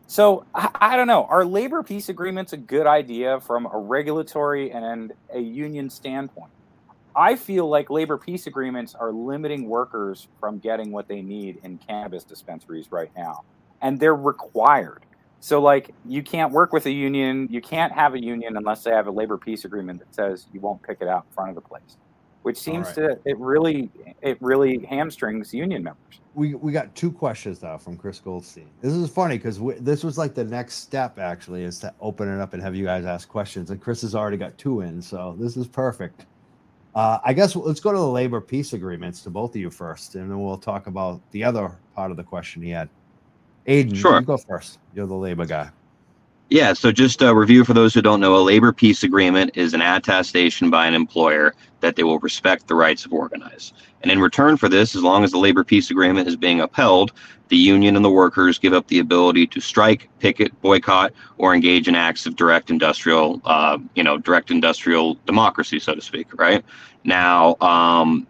So 0.06 0.44
I, 0.54 0.68
I 0.74 0.96
don't 0.96 1.06
know. 1.06 1.24
Are 1.24 1.46
labor 1.46 1.82
peace 1.82 2.10
agreements 2.10 2.52
a 2.52 2.58
good 2.58 2.86
idea 2.86 3.40
from 3.40 3.64
a 3.64 3.78
regulatory 3.78 4.70
and 4.70 5.14
a 5.32 5.40
union 5.40 5.88
standpoint? 5.88 6.50
I 7.16 7.36
feel 7.36 7.70
like 7.70 7.88
labor 7.88 8.18
peace 8.18 8.46
agreements 8.46 8.94
are 8.94 9.12
limiting 9.12 9.66
workers 9.66 10.28
from 10.38 10.58
getting 10.58 10.92
what 10.92 11.08
they 11.08 11.22
need 11.22 11.58
in 11.62 11.78
cannabis 11.78 12.22
dispensaries 12.22 12.92
right 12.92 13.10
now. 13.16 13.44
And 13.80 13.98
they're 13.98 14.14
required. 14.14 15.06
So, 15.40 15.62
like, 15.62 15.94
you 16.04 16.22
can't 16.22 16.52
work 16.52 16.74
with 16.74 16.84
a 16.84 16.90
union, 16.90 17.48
you 17.50 17.62
can't 17.62 17.94
have 17.94 18.12
a 18.12 18.22
union 18.22 18.58
unless 18.58 18.84
they 18.84 18.90
have 18.90 19.06
a 19.06 19.10
labor 19.10 19.38
peace 19.38 19.64
agreement 19.64 20.00
that 20.00 20.14
says 20.14 20.48
you 20.52 20.60
won't 20.60 20.82
pick 20.82 20.98
it 21.00 21.08
out 21.08 21.24
in 21.30 21.34
front 21.34 21.48
of 21.48 21.54
the 21.54 21.62
place 21.62 21.96
which 22.46 22.56
seems 22.56 22.86
right. 22.86 22.94
to 22.94 23.18
it 23.24 23.36
really 23.40 23.90
it 24.22 24.40
really 24.40 24.78
hamstrings 24.84 25.52
union 25.52 25.82
members. 25.82 26.20
We 26.36 26.54
we 26.54 26.70
got 26.70 26.94
two 26.94 27.10
questions 27.10 27.58
though 27.58 27.76
from 27.76 27.96
Chris 27.96 28.20
Goldstein. 28.20 28.68
This 28.80 28.92
is 28.92 29.10
funny 29.10 29.36
because 29.36 29.60
this 29.80 30.04
was 30.04 30.16
like 30.16 30.32
the 30.36 30.44
next 30.44 30.76
step 30.76 31.18
actually 31.18 31.64
is 31.64 31.80
to 31.80 31.92
open 32.00 32.32
it 32.32 32.40
up 32.40 32.54
and 32.54 32.62
have 32.62 32.76
you 32.76 32.84
guys 32.84 33.04
ask 33.04 33.28
questions. 33.28 33.72
And 33.72 33.80
Chris 33.80 34.00
has 34.02 34.14
already 34.14 34.36
got 34.36 34.56
two 34.58 34.82
in, 34.82 35.02
so 35.02 35.34
this 35.40 35.56
is 35.56 35.66
perfect. 35.66 36.26
Uh, 36.94 37.18
I 37.24 37.32
guess 37.32 37.56
let's 37.56 37.80
go 37.80 37.90
to 37.90 37.98
the 37.98 38.08
labor 38.08 38.40
peace 38.40 38.74
agreements 38.74 39.22
to 39.22 39.30
both 39.30 39.50
of 39.50 39.56
you 39.56 39.68
first, 39.68 40.14
and 40.14 40.30
then 40.30 40.40
we'll 40.40 40.56
talk 40.56 40.86
about 40.86 41.20
the 41.32 41.42
other 41.42 41.76
part 41.96 42.12
of 42.12 42.16
the 42.16 42.22
question 42.22 42.62
he 42.62 42.70
had. 42.70 42.88
Aiden, 43.66 43.96
sure. 43.96 44.20
you 44.20 44.24
go 44.24 44.36
first. 44.36 44.78
You're 44.94 45.08
the 45.08 45.14
labor 45.16 45.46
guy. 45.46 45.68
Yeah, 46.48 46.74
so 46.74 46.92
just 46.92 47.22
a 47.22 47.34
review 47.34 47.64
for 47.64 47.74
those 47.74 47.92
who 47.92 48.02
don't 48.02 48.20
know, 48.20 48.36
a 48.36 48.38
labor 48.38 48.72
peace 48.72 49.02
agreement 49.02 49.56
is 49.56 49.74
an 49.74 49.82
attestation 49.82 50.70
by 50.70 50.86
an 50.86 50.94
employer 50.94 51.54
that 51.80 51.96
they 51.96 52.04
will 52.04 52.20
respect 52.20 52.68
the 52.68 52.74
rights 52.76 53.04
of 53.04 53.12
organize. 53.12 53.72
And 54.02 54.12
in 54.12 54.20
return 54.20 54.56
for 54.56 54.68
this, 54.68 54.94
as 54.94 55.02
long 55.02 55.24
as 55.24 55.32
the 55.32 55.38
labor 55.38 55.64
peace 55.64 55.90
agreement 55.90 56.28
is 56.28 56.36
being 56.36 56.60
upheld, 56.60 57.12
the 57.48 57.56
union 57.56 57.96
and 57.96 58.04
the 58.04 58.10
workers 58.10 58.60
give 58.60 58.72
up 58.72 58.86
the 58.86 59.00
ability 59.00 59.48
to 59.48 59.60
strike, 59.60 60.08
picket, 60.20 60.60
boycott, 60.62 61.12
or 61.38 61.52
engage 61.52 61.88
in 61.88 61.96
acts 61.96 62.26
of 62.26 62.36
direct 62.36 62.70
industrial, 62.70 63.40
uh, 63.44 63.78
you 63.96 64.04
know, 64.04 64.16
direct 64.16 64.52
industrial 64.52 65.14
democracy, 65.26 65.80
so 65.80 65.96
to 65.96 66.00
speak. 66.00 66.28
Right 66.38 66.64
now, 67.02 67.56
um, 67.60 68.24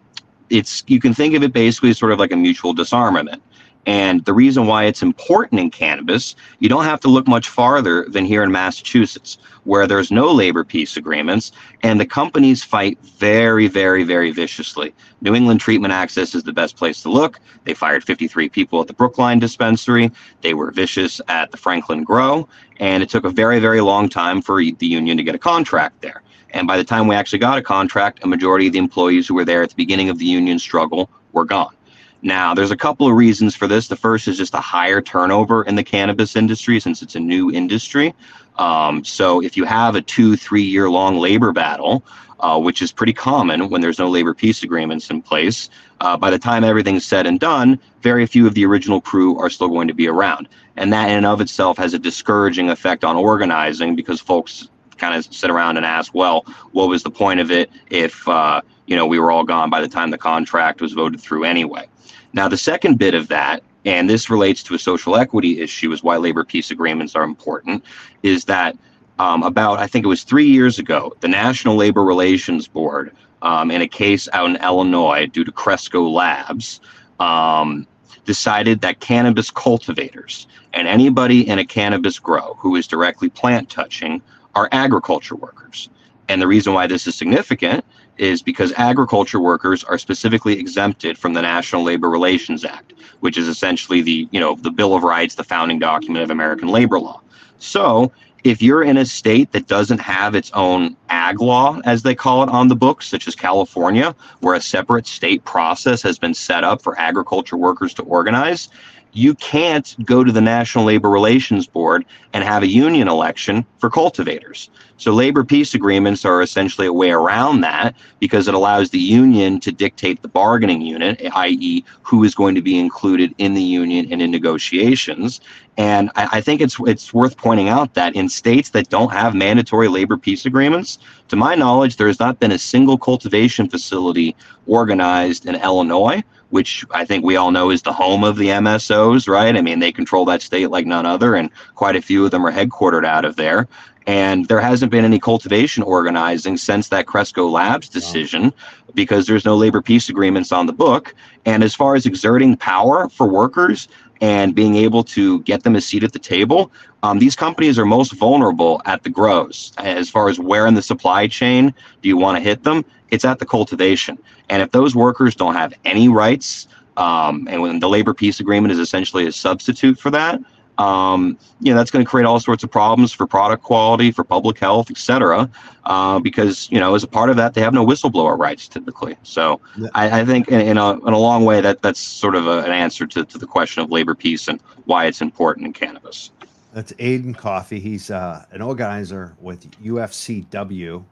it's 0.49 0.83
you 0.87 0.99
can 0.99 1.13
think 1.13 1.35
of 1.35 1.43
it 1.43 1.53
basically 1.53 1.93
sort 1.93 2.11
of 2.11 2.17
like 2.17 2.31
a 2.31 2.35
mutual 2.35 2.73
disarmament. 2.73 3.43
And 3.87 4.25
the 4.25 4.33
reason 4.33 4.67
why 4.67 4.83
it's 4.83 5.01
important 5.01 5.61
in 5.61 5.71
cannabis, 5.71 6.35
you 6.59 6.67
don't 6.67 6.83
have 6.83 6.99
to 6.99 7.07
look 7.07 7.25
much 7.25 7.47
farther 7.47 8.05
than 8.09 8.25
here 8.25 8.43
in 8.43 8.51
Massachusetts, 8.51 9.37
where 9.63 9.87
there's 9.87 10.11
no 10.11 10.29
labor 10.29 10.65
peace 10.65 10.97
agreements, 10.97 11.53
and 11.83 11.97
the 11.97 12.05
companies 12.05 12.65
fight 12.65 12.99
very, 13.01 13.67
very, 13.67 14.03
very 14.03 14.31
viciously. 14.31 14.93
New 15.21 15.33
England 15.33 15.61
Treatment 15.61 15.93
Access 15.93 16.35
is 16.35 16.43
the 16.43 16.51
best 16.51 16.75
place 16.75 17.01
to 17.03 17.09
look. 17.09 17.39
They 17.63 17.73
fired 17.73 18.03
53 18.03 18.49
people 18.49 18.81
at 18.81 18.87
the 18.87 18.93
Brookline 18.93 19.39
dispensary. 19.39 20.11
They 20.41 20.53
were 20.53 20.71
vicious 20.71 21.21
at 21.29 21.51
the 21.51 21.57
Franklin 21.57 22.03
Grow, 22.03 22.49
and 22.81 23.01
it 23.01 23.09
took 23.09 23.23
a 23.23 23.29
very, 23.29 23.59
very 23.59 23.79
long 23.79 24.09
time 24.09 24.41
for 24.41 24.57
the 24.57 24.75
union 24.85 25.15
to 25.15 25.23
get 25.23 25.33
a 25.33 25.39
contract 25.39 26.01
there. 26.01 26.23
And 26.49 26.67
by 26.67 26.75
the 26.75 26.83
time 26.83 27.07
we 27.07 27.15
actually 27.15 27.39
got 27.39 27.57
a 27.57 27.61
contract, 27.61 28.21
a 28.21 28.27
majority 28.27 28.67
of 28.67 28.73
the 28.73 28.79
employees 28.79 29.29
who 29.29 29.33
were 29.33 29.45
there 29.45 29.63
at 29.63 29.69
the 29.69 29.75
beginning 29.75 30.09
of 30.09 30.19
the 30.19 30.25
union 30.25 30.59
struggle 30.59 31.09
were 31.31 31.45
gone. 31.45 31.76
Now, 32.21 32.53
there's 32.53 32.71
a 32.71 32.77
couple 32.77 33.07
of 33.07 33.15
reasons 33.15 33.55
for 33.55 33.67
this. 33.67 33.87
The 33.87 33.95
first 33.95 34.27
is 34.27 34.37
just 34.37 34.53
a 34.53 34.59
higher 34.59 35.01
turnover 35.01 35.63
in 35.63 35.75
the 35.75 35.83
cannabis 35.83 36.35
industry 36.35 36.79
since 36.79 37.01
it's 37.01 37.15
a 37.15 37.19
new 37.19 37.51
industry. 37.51 38.13
Um, 38.57 39.03
so 39.03 39.41
if 39.41 39.55
you 39.55 39.65
have 39.65 39.95
a 39.95 40.01
two, 40.01 40.35
three 40.35 40.63
year 40.63 40.89
long 40.89 41.17
labor 41.17 41.51
battle, 41.51 42.03
uh, 42.39 42.59
which 42.59 42.81
is 42.81 42.91
pretty 42.91 43.13
common 43.13 43.69
when 43.69 43.81
there's 43.81 43.99
no 43.99 44.09
labor 44.09 44.33
peace 44.33 44.63
agreements 44.63 45.09
in 45.09 45.21
place, 45.21 45.69
uh, 46.01 46.17
by 46.17 46.29
the 46.29 46.39
time 46.39 46.63
everything's 46.63 47.05
said 47.05 47.25
and 47.27 47.39
done, 47.39 47.79
very 48.01 48.25
few 48.25 48.47
of 48.47 48.53
the 48.53 48.65
original 48.65 49.01
crew 49.01 49.37
are 49.37 49.49
still 49.49 49.69
going 49.69 49.87
to 49.87 49.93
be 49.93 50.07
around. 50.07 50.47
And 50.75 50.91
that 50.93 51.09
in 51.09 51.17
and 51.17 51.25
of 51.25 51.41
itself 51.41 51.77
has 51.77 51.93
a 51.93 51.99
discouraging 51.99 52.69
effect 52.69 53.03
on 53.03 53.15
organizing 53.15 53.95
because 53.95 54.19
folks 54.19 54.69
kind 54.97 55.15
of 55.15 55.31
sit 55.33 55.49
around 55.49 55.77
and 55.77 55.85
ask, 55.85 56.13
well, 56.13 56.45
what 56.71 56.89
was 56.89 57.03
the 57.03 57.11
point 57.11 57.39
of 57.39 57.51
it 57.51 57.69
if, 57.89 58.27
uh, 58.27 58.61
you 58.87 58.95
know, 58.95 59.05
we 59.05 59.19
were 59.19 59.31
all 59.31 59.43
gone 59.43 59.69
by 59.69 59.81
the 59.81 59.87
time 59.87 60.09
the 60.11 60.17
contract 60.17 60.81
was 60.81 60.93
voted 60.93 61.21
through 61.21 61.43
anyway? 61.43 61.87
Now, 62.33 62.47
the 62.47 62.57
second 62.57 62.97
bit 62.97 63.13
of 63.13 63.27
that, 63.27 63.63
and 63.85 64.09
this 64.09 64.29
relates 64.29 64.63
to 64.63 64.73
a 64.73 64.79
social 64.79 65.15
equity 65.15 65.61
issue, 65.61 65.91
is 65.91 66.03
why 66.03 66.17
labor 66.17 66.43
peace 66.43 66.71
agreements 66.71 67.15
are 67.15 67.23
important, 67.23 67.83
is 68.23 68.45
that 68.45 68.77
um, 69.19 69.43
about, 69.43 69.79
I 69.79 69.87
think 69.87 70.05
it 70.05 70.09
was 70.09 70.23
three 70.23 70.47
years 70.47 70.79
ago, 70.79 71.15
the 71.21 71.27
National 71.27 71.75
Labor 71.75 72.03
Relations 72.03 72.67
Board, 72.67 73.15
um, 73.41 73.71
in 73.71 73.81
a 73.81 73.87
case 73.87 74.27
out 74.33 74.49
in 74.49 74.55
Illinois 74.57 75.27
due 75.27 75.43
to 75.43 75.51
Cresco 75.51 76.07
Labs, 76.07 76.81
um, 77.19 77.87
decided 78.25 78.81
that 78.81 78.99
cannabis 78.99 79.49
cultivators 79.49 80.47
and 80.73 80.87
anybody 80.87 81.47
in 81.47 81.59
a 81.59 81.65
cannabis 81.65 82.19
grow 82.19 82.55
who 82.59 82.75
is 82.75 82.87
directly 82.87 83.29
plant 83.29 83.69
touching 83.69 84.21
are 84.53 84.69
agriculture 84.71 85.35
workers. 85.35 85.89
And 86.29 86.41
the 86.41 86.47
reason 86.47 86.73
why 86.73 86.87
this 86.87 87.07
is 87.07 87.15
significant 87.15 87.85
is 88.17 88.41
because 88.41 88.71
agriculture 88.73 89.39
workers 89.39 89.83
are 89.83 89.97
specifically 89.97 90.59
exempted 90.59 91.17
from 91.17 91.33
the 91.33 91.41
National 91.41 91.83
Labor 91.83 92.09
Relations 92.09 92.65
Act, 92.65 92.93
which 93.19 93.37
is 93.37 93.47
essentially 93.47 94.01
the, 94.01 94.27
you 94.31 94.39
know, 94.39 94.55
the 94.55 94.71
Bill 94.71 94.95
of 94.95 95.03
Rights, 95.03 95.35
the 95.35 95.43
founding 95.43 95.79
document 95.79 96.23
of 96.23 96.29
American 96.29 96.67
labor 96.67 96.99
law. 96.99 97.21
So, 97.59 98.11
if 98.43 98.61
you're 98.61 98.83
in 98.83 98.97
a 98.97 99.05
state 99.05 99.51
that 99.51 99.67
doesn't 99.67 99.99
have 99.99 100.35
its 100.35 100.51
own 100.51 100.95
ag 101.09 101.41
law, 101.41 101.81
as 101.83 102.03
they 102.03 102.15
call 102.15 102.43
it 102.43 102.49
on 102.49 102.67
the 102.67 102.75
books, 102.75 103.07
such 103.07 103.27
as 103.27 103.35
California, 103.35 104.15
where 104.39 104.55
a 104.55 104.61
separate 104.61 105.07
state 105.07 105.43
process 105.43 106.01
has 106.01 106.17
been 106.17 106.33
set 106.33 106.63
up 106.63 106.81
for 106.81 106.97
agriculture 106.99 107.57
workers 107.57 107.93
to 107.95 108.03
organize, 108.03 108.69
you 109.17 109.33
can't 109.33 109.95
go 110.05 110.23
to 110.23 110.31
the 110.31 110.41
National 110.41 110.85
Labor 110.85 111.09
Relations 111.09 111.65
Board 111.65 112.05
and 112.33 112.43
have 112.43 112.61
a 112.61 112.67
union 112.67 113.07
election 113.07 113.65
for 113.79 113.89
cultivators. 113.89 114.69
So 114.97 115.11
labor 115.11 115.43
peace 115.43 115.73
agreements 115.73 116.23
are 116.23 116.43
essentially 116.43 116.85
a 116.85 116.93
way 116.93 117.09
around 117.09 117.61
that 117.61 117.95
because 118.19 118.47
it 118.47 118.53
allows 118.53 118.91
the 118.91 118.99
union 118.99 119.59
to 119.61 119.71
dictate 119.71 120.21
the 120.21 120.27
bargaining 120.27 120.81
unit, 120.81 121.19
i.e., 121.33 121.83
who 122.03 122.23
is 122.23 122.35
going 122.35 122.53
to 122.55 122.61
be 122.61 122.77
included 122.77 123.33
in 123.39 123.55
the 123.55 123.61
union 123.61 124.07
and 124.11 124.21
in 124.21 124.29
negotiations. 124.29 125.41
And 125.77 126.11
I, 126.15 126.29
I, 126.33 126.41
think 126.41 126.61
it's 126.61 126.77
it's 126.81 127.11
worth 127.11 127.37
pointing 127.37 127.69
out 127.69 127.95
that 127.95 128.15
in 128.15 128.29
states 128.29 128.69
that 128.71 128.89
don't 128.89 129.11
have 129.11 129.33
mandatory 129.33 129.87
labor 129.87 130.17
peace 130.17 130.45
agreements, 130.45 130.99
to 131.29 131.35
my 131.35 131.55
knowledge, 131.55 131.97
there 131.97 132.07
has 132.07 132.19
not 132.19 132.39
been 132.39 132.51
a 132.51 132.59
single 132.59 132.99
cultivation 132.99 133.67
facility 133.67 134.35
organized 134.67 135.47
in 135.47 135.55
Illinois 135.55 136.23
which 136.49 136.85
I 136.91 137.05
think 137.05 137.23
we 137.23 137.35
all 137.35 137.51
know 137.51 137.69
is 137.69 137.81
the 137.81 137.93
home 137.93 138.23
of 138.23 138.37
the 138.37 138.47
MSOs, 138.47 139.27
right? 139.27 139.55
I 139.55 139.61
mean, 139.61 139.79
they 139.79 139.91
control 139.91 140.25
that 140.25 140.41
state 140.41 140.69
like 140.71 140.85
none 140.85 141.05
other, 141.05 141.35
and 141.35 141.49
quite 141.75 141.95
a 141.95 142.01
few 142.01 142.25
of 142.25 142.31
them 142.31 142.45
are 142.45 142.51
headquartered 142.51 143.05
out 143.05 143.25
of 143.25 143.35
there. 143.35 143.67
And 144.07 144.47
there 144.47 144.61
hasn't 144.61 144.89
been 144.89 145.03
any 145.03 145.19
cultivation 145.19 145.83
organizing 145.83 146.55
since 146.55 146.87
that 146.89 147.07
Cresco 147.07 147.45
Labs 147.49 147.89
decision 147.89 148.53
because 148.93 149.27
there's 149.27 149.43
no 149.43 149.57
labor 149.57 149.81
peace 149.81 150.07
agreements 150.07 150.53
on 150.53 150.65
the 150.65 150.71
book. 150.71 151.13
And 151.45 151.61
as 151.61 151.75
far 151.75 151.95
as 151.95 152.05
exerting 152.05 152.55
power 152.55 153.09
for 153.09 153.27
workers 153.27 153.89
and 154.21 154.55
being 154.55 154.75
able 154.75 155.03
to 155.03 155.41
get 155.41 155.63
them 155.63 155.75
a 155.75 155.81
seat 155.81 156.03
at 156.03 156.13
the 156.13 156.19
table, 156.19 156.71
um, 157.03 157.19
these 157.19 157.35
companies 157.35 157.77
are 157.77 157.85
most 157.85 158.13
vulnerable 158.13 158.81
at 158.85 159.03
the 159.03 159.09
grows. 159.09 159.73
As 159.77 160.09
far 160.09 160.29
as 160.29 160.39
where 160.39 160.67
in 160.67 160.73
the 160.73 160.81
supply 160.81 161.27
chain 161.27 161.73
do 162.01 162.07
you 162.07 162.17
want 162.17 162.37
to 162.37 162.41
hit 162.41 162.63
them, 162.63 162.85
it's 163.11 163.25
at 163.25 163.39
the 163.39 163.45
cultivation. 163.45 164.17
And 164.49 164.61
if 164.61 164.71
those 164.71 164.95
workers 164.95 165.35
don't 165.35 165.55
have 165.55 165.73
any 165.85 166.09
rights, 166.09 166.67
um, 166.97 167.47
and 167.49 167.61
when 167.61 167.79
the 167.79 167.89
labor 167.89 168.13
peace 168.13 168.39
agreement 168.39 168.71
is 168.71 168.79
essentially 168.79 169.27
a 169.27 169.31
substitute 169.31 169.99
for 169.99 170.09
that, 170.11 170.39
um, 170.77 171.37
you 171.59 171.71
know 171.71 171.77
that's 171.77 171.89
going 171.89 172.05
to 172.05 172.09
create 172.09 172.25
all 172.25 172.39
sorts 172.39 172.63
of 172.63 172.69
problems 172.69 173.11
for 173.11 173.25
product 173.25 173.63
quality, 173.63 174.11
for 174.11 174.23
public 174.23 174.59
health, 174.59 174.91
et 174.91 174.97
cetera. 174.97 175.49
Uh, 175.85 176.19
because 176.19 176.69
you 176.71 176.79
know, 176.79 176.93
as 176.93 177.03
a 177.03 177.07
part 177.07 177.29
of 177.29 177.35
that, 177.37 177.53
they 177.53 177.61
have 177.61 177.73
no 177.73 177.85
whistleblower 177.85 178.37
rights 178.37 178.67
typically. 178.67 179.17
So 179.23 179.59
yeah. 179.77 179.87
I, 179.95 180.21
I, 180.21 180.25
think 180.25 180.49
in, 180.49 180.61
in, 180.61 180.77
a 180.77 180.93
in 181.05 181.13
a 181.13 181.17
long 181.17 181.45
way 181.45 181.61
that 181.61 181.81
that's 181.81 181.99
sort 181.99 182.35
of 182.35 182.47
a, 182.47 182.59
an 182.59 182.71
answer 182.71 183.07
to, 183.07 183.25
to 183.25 183.37
the 183.37 183.47
question 183.47 183.81
of 183.81 183.91
labor 183.91 184.13
peace 184.13 184.47
and 184.47 184.61
why 184.85 185.05
it's 185.05 185.21
important 185.21 185.65
in 185.65 185.73
cannabis. 185.73 186.31
That's 186.73 186.93
Aiden 186.93 187.35
Coffey. 187.35 187.79
He's 187.79 188.11
uh, 188.11 188.45
an 188.51 188.61
organizer 188.61 189.35
with 189.39 189.71
UFCW. 189.81 191.03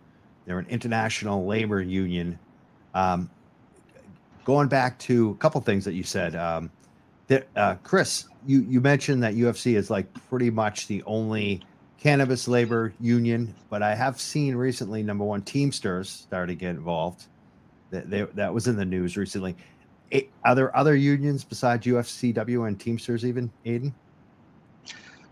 They're 0.45 0.59
an 0.59 0.67
international 0.69 1.45
labor 1.45 1.81
union 1.81 2.39
um, 2.95 3.29
going 4.45 4.69
back 4.69 4.97
to 4.99 5.31
a 5.31 5.35
couple 5.35 5.59
things 5.61 5.85
that 5.85 5.93
you 5.93 6.03
said, 6.03 6.35
um, 6.35 6.71
that, 7.27 7.47
uh, 7.55 7.75
Chris, 7.83 8.25
you 8.47 8.61
you 8.61 8.79
mentioned 8.79 9.21
that 9.23 9.35
UFC 9.35 9.75
is 9.75 9.89
like 9.89 10.07
pretty 10.29 10.49
much 10.49 10.87
the 10.87 11.03
only 11.03 11.61
cannabis 11.99 12.47
labor 12.47 12.93
union, 12.99 13.53
but 13.69 13.83
I 13.83 13.95
have 13.95 14.19
seen 14.19 14.55
recently 14.55 15.03
number 15.03 15.25
one 15.25 15.41
Teamsters 15.41 16.09
started 16.09 16.53
to 16.53 16.55
get 16.55 16.69
involved. 16.69 17.25
That 17.91 18.09
they, 18.09 18.21
that 18.21 18.53
was 18.53 18.67
in 18.67 18.75
the 18.75 18.85
news 18.85 19.17
recently. 19.17 19.55
It, 20.11 20.29
are 20.43 20.55
there 20.55 20.75
other 20.75 20.95
unions 20.95 21.43
besides 21.43 21.85
UFCW 21.85 22.67
and 22.67 22.79
Teamsters 22.79 23.25
even, 23.25 23.51
Aiden? 23.65 23.91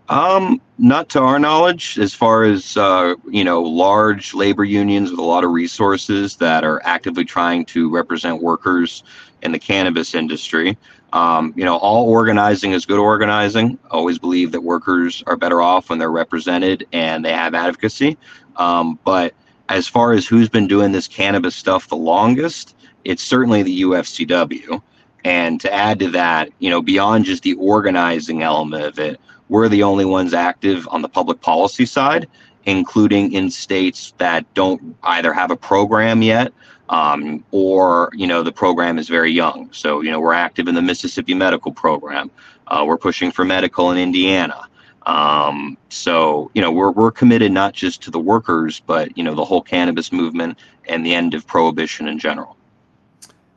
Um, 0.09 0.61
not 0.77 1.07
to 1.09 1.19
our 1.21 1.39
knowledge, 1.39 1.97
as 1.97 2.13
far 2.13 2.43
as 2.43 2.75
uh, 2.75 3.15
you 3.29 3.43
know, 3.43 3.61
large 3.61 4.33
labor 4.33 4.65
unions 4.65 5.11
with 5.11 5.19
a 5.19 5.23
lot 5.23 5.43
of 5.43 5.51
resources 5.51 6.35
that 6.37 6.63
are 6.63 6.81
actively 6.83 7.23
trying 7.23 7.65
to 7.65 7.89
represent 7.89 8.41
workers 8.41 9.03
in 9.43 9.51
the 9.51 9.59
cannabis 9.59 10.13
industry. 10.13 10.77
Um, 11.13 11.53
you 11.55 11.63
know, 11.63 11.77
all 11.77 12.09
organizing 12.09 12.71
is 12.71 12.85
good 12.85 12.99
organizing. 12.99 13.77
Always 13.91 14.17
believe 14.17 14.51
that 14.51 14.61
workers 14.61 15.23
are 15.27 15.37
better 15.37 15.61
off 15.61 15.89
when 15.89 15.99
they're 15.99 16.11
represented 16.11 16.87
and 16.91 17.23
they 17.23 17.33
have 17.33 17.53
advocacy. 17.53 18.17
Um, 18.57 18.99
but 19.05 19.33
as 19.69 19.87
far 19.87 20.13
as 20.13 20.27
who's 20.27 20.49
been 20.49 20.67
doing 20.67 20.91
this 20.91 21.07
cannabis 21.07 21.55
stuff 21.55 21.87
the 21.87 21.95
longest, 21.95 22.75
it's 23.05 23.23
certainly 23.23 23.63
the 23.63 23.81
UFCW. 23.83 24.81
And 25.23 25.59
to 25.61 25.73
add 25.73 25.99
to 25.99 26.09
that, 26.11 26.49
you 26.59 26.69
know, 26.69 26.81
beyond 26.81 27.25
just 27.25 27.43
the 27.43 27.53
organizing 27.53 28.43
element 28.43 28.83
of 28.83 28.99
it, 28.99 29.19
we're 29.49 29.69
the 29.69 29.83
only 29.83 30.05
ones 30.05 30.33
active 30.33 30.87
on 30.91 31.01
the 31.01 31.09
public 31.09 31.41
policy 31.41 31.85
side, 31.85 32.27
including 32.65 33.33
in 33.33 33.49
states 33.49 34.13
that 34.17 34.51
don't 34.53 34.95
either 35.03 35.33
have 35.33 35.51
a 35.51 35.55
program 35.55 36.21
yet 36.21 36.53
um, 36.89 37.43
or 37.51 38.09
you 38.13 38.27
know 38.27 38.43
the 38.43 38.51
program 38.51 38.97
is 38.97 39.09
very 39.09 39.31
young. 39.31 39.69
So 39.71 40.01
you 40.01 40.11
know 40.11 40.19
we're 40.19 40.33
active 40.33 40.67
in 40.67 40.75
the 40.75 40.81
Mississippi 40.81 41.33
medical 41.33 41.71
program. 41.71 42.29
Uh, 42.67 42.83
we're 42.87 42.97
pushing 42.97 43.31
for 43.31 43.43
medical 43.43 43.91
in 43.91 43.97
Indiana. 43.97 44.67
Um, 45.05 45.77
so 45.89 46.51
you 46.53 46.61
know 46.61 46.71
we're 46.71 46.91
we're 46.91 47.11
committed 47.11 47.51
not 47.51 47.73
just 47.73 48.01
to 48.03 48.11
the 48.11 48.19
workers, 48.19 48.81
but 48.85 49.17
you 49.17 49.23
know 49.23 49.35
the 49.35 49.45
whole 49.45 49.61
cannabis 49.61 50.11
movement 50.11 50.57
and 50.87 51.05
the 51.05 51.13
end 51.15 51.33
of 51.33 51.47
prohibition 51.47 52.07
in 52.07 52.19
general. 52.19 52.57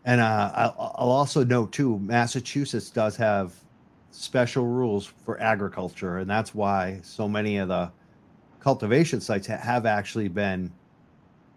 And 0.07 0.21
uh, 0.21 0.73
I'll, 0.79 1.11
also 1.11 1.45
note 1.45 1.73
too, 1.73 1.99
Massachusetts 1.99 2.91
does 2.91 3.17
have 3.17 3.55
special 4.13 4.65
rules 4.65 5.05
for 5.05 5.41
agriculture, 5.41 6.19
and 6.19 6.31
that's 6.31 6.55
why 6.55 7.01
so 7.03 7.29
many 7.29 7.59
of 7.59 7.69
the 7.69 7.91
cultivation 8.61 9.21
sites 9.21 9.49
ha- 9.49 9.57
have 9.57 9.85
actually 9.85 10.29
been 10.29 10.73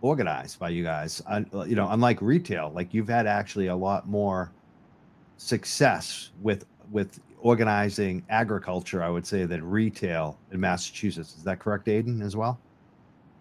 organized 0.02 0.58
by 0.58 0.70
you 0.70 0.84
guys. 0.84 1.22
you 1.68 1.76
know, 1.76 1.90
unlike 1.92 2.24
retail, 2.24 2.72
like 2.74 2.92
you've 2.92 3.08
had 3.08 3.28
actually 3.28 3.68
a 3.68 3.76
lot 3.76 4.08
more 4.08 4.52
success 5.38 6.32
with 6.42 6.66
with 6.92 7.20
organizing 7.42 8.26
agriculture, 8.30 9.04
I 9.04 9.10
would 9.10 9.28
say, 9.28 9.46
than 9.46 9.64
retail 9.64 10.40
in 10.52 10.60
Massachusetts. 10.60 11.36
Is 11.38 11.44
that 11.44 11.60
correct, 11.60 11.86
Aiden, 11.86 12.22
as 12.24 12.36
well? 12.36 12.60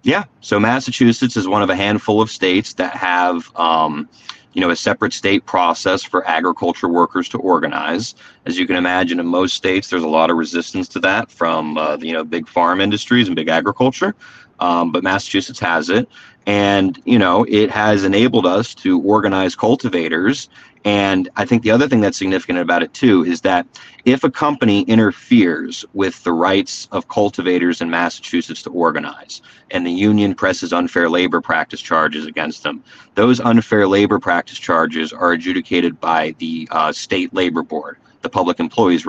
Yeah. 0.09 0.25
So 0.40 0.59
Massachusetts 0.59 1.37
is 1.37 1.47
one 1.47 1.61
of 1.61 1.68
a 1.68 1.77
handful 1.77 2.23
of 2.23 2.31
states 2.31 2.73
that 2.75 2.97
have 2.97 3.55
um, 3.57 4.09
you 4.55 4.62
know, 4.62 4.71
a 4.71 4.77
separate 4.77 5.12
state 5.12 5.44
process 5.44 6.03
for 6.03 6.27
agriculture 6.27 6.88
workers 6.88 7.29
to 7.29 7.38
organize. 7.38 8.14
As 8.47 8.59
you 8.59 8.66
can 8.66 8.77
imagine, 8.77 9.21
in 9.21 9.27
most 9.27 9.55
states, 9.55 9.90
there's 9.90 10.03
a 10.03 10.09
lot 10.09 10.31
of 10.31 10.38
resistance 10.38 10.88
to 10.88 11.01
that 11.01 11.31
from, 11.31 11.77
uh, 11.77 11.99
you 11.99 12.14
know, 12.14 12.25
big 12.25 12.49
farm 12.49 12.81
industries 12.81 13.27
and 13.27 13.37
big 13.37 13.49
agriculture. 13.49 14.14
Um, 14.61 14.92
but 14.92 15.05
Massachusetts 15.05 15.61
has 15.61 15.90
it. 15.90 16.09
And, 16.48 17.00
you 17.04 17.18
know, 17.18 17.44
it 17.48 17.70
has 17.70 18.04
enabled 18.04 18.46
us 18.46 18.74
to 18.76 19.00
organize 19.02 19.54
cultivators 19.54 20.48
And 20.84 21.28
I 21.37 21.44
think 21.44 21.62
the 21.62 21.70
other 21.70 21.88
thing 21.88 22.00
that's 22.00 22.16
significant 22.18 22.58
about 22.58 22.82
it 22.82 22.94
too 22.94 23.24
is 23.24 23.42
that 23.42 23.66
if 24.04 24.24
a 24.24 24.30
company 24.30 24.82
interferes 24.82 25.84
with 25.92 26.22
the 26.24 26.32
rights 26.32 26.88
of 26.92 27.08
cultivators 27.08 27.80
in 27.80 27.90
Massachusetts 27.90 28.62
to 28.62 28.70
organize, 28.70 29.42
and 29.70 29.87
the 29.87 29.92
union 29.92 30.34
presses 30.34 30.72
unfair 30.72 31.11
labor 31.11 31.40
practice 31.40 31.80
charges 31.80 32.26
against 32.26 32.62
them, 32.62 32.82
those 33.16 33.40
unfair 33.40 33.87
labor 33.87 34.18
practice 34.18 34.58
charges 34.58 35.12
are 35.12 35.32
adjudicated 35.32 36.00
by 36.00 36.34
the 36.38 36.68
uh, 36.70 36.92
state 36.92 37.34
labor 37.34 37.62
board, 37.62 37.98
the 38.22 38.30
Public 38.30 38.61
Employees 38.61 39.04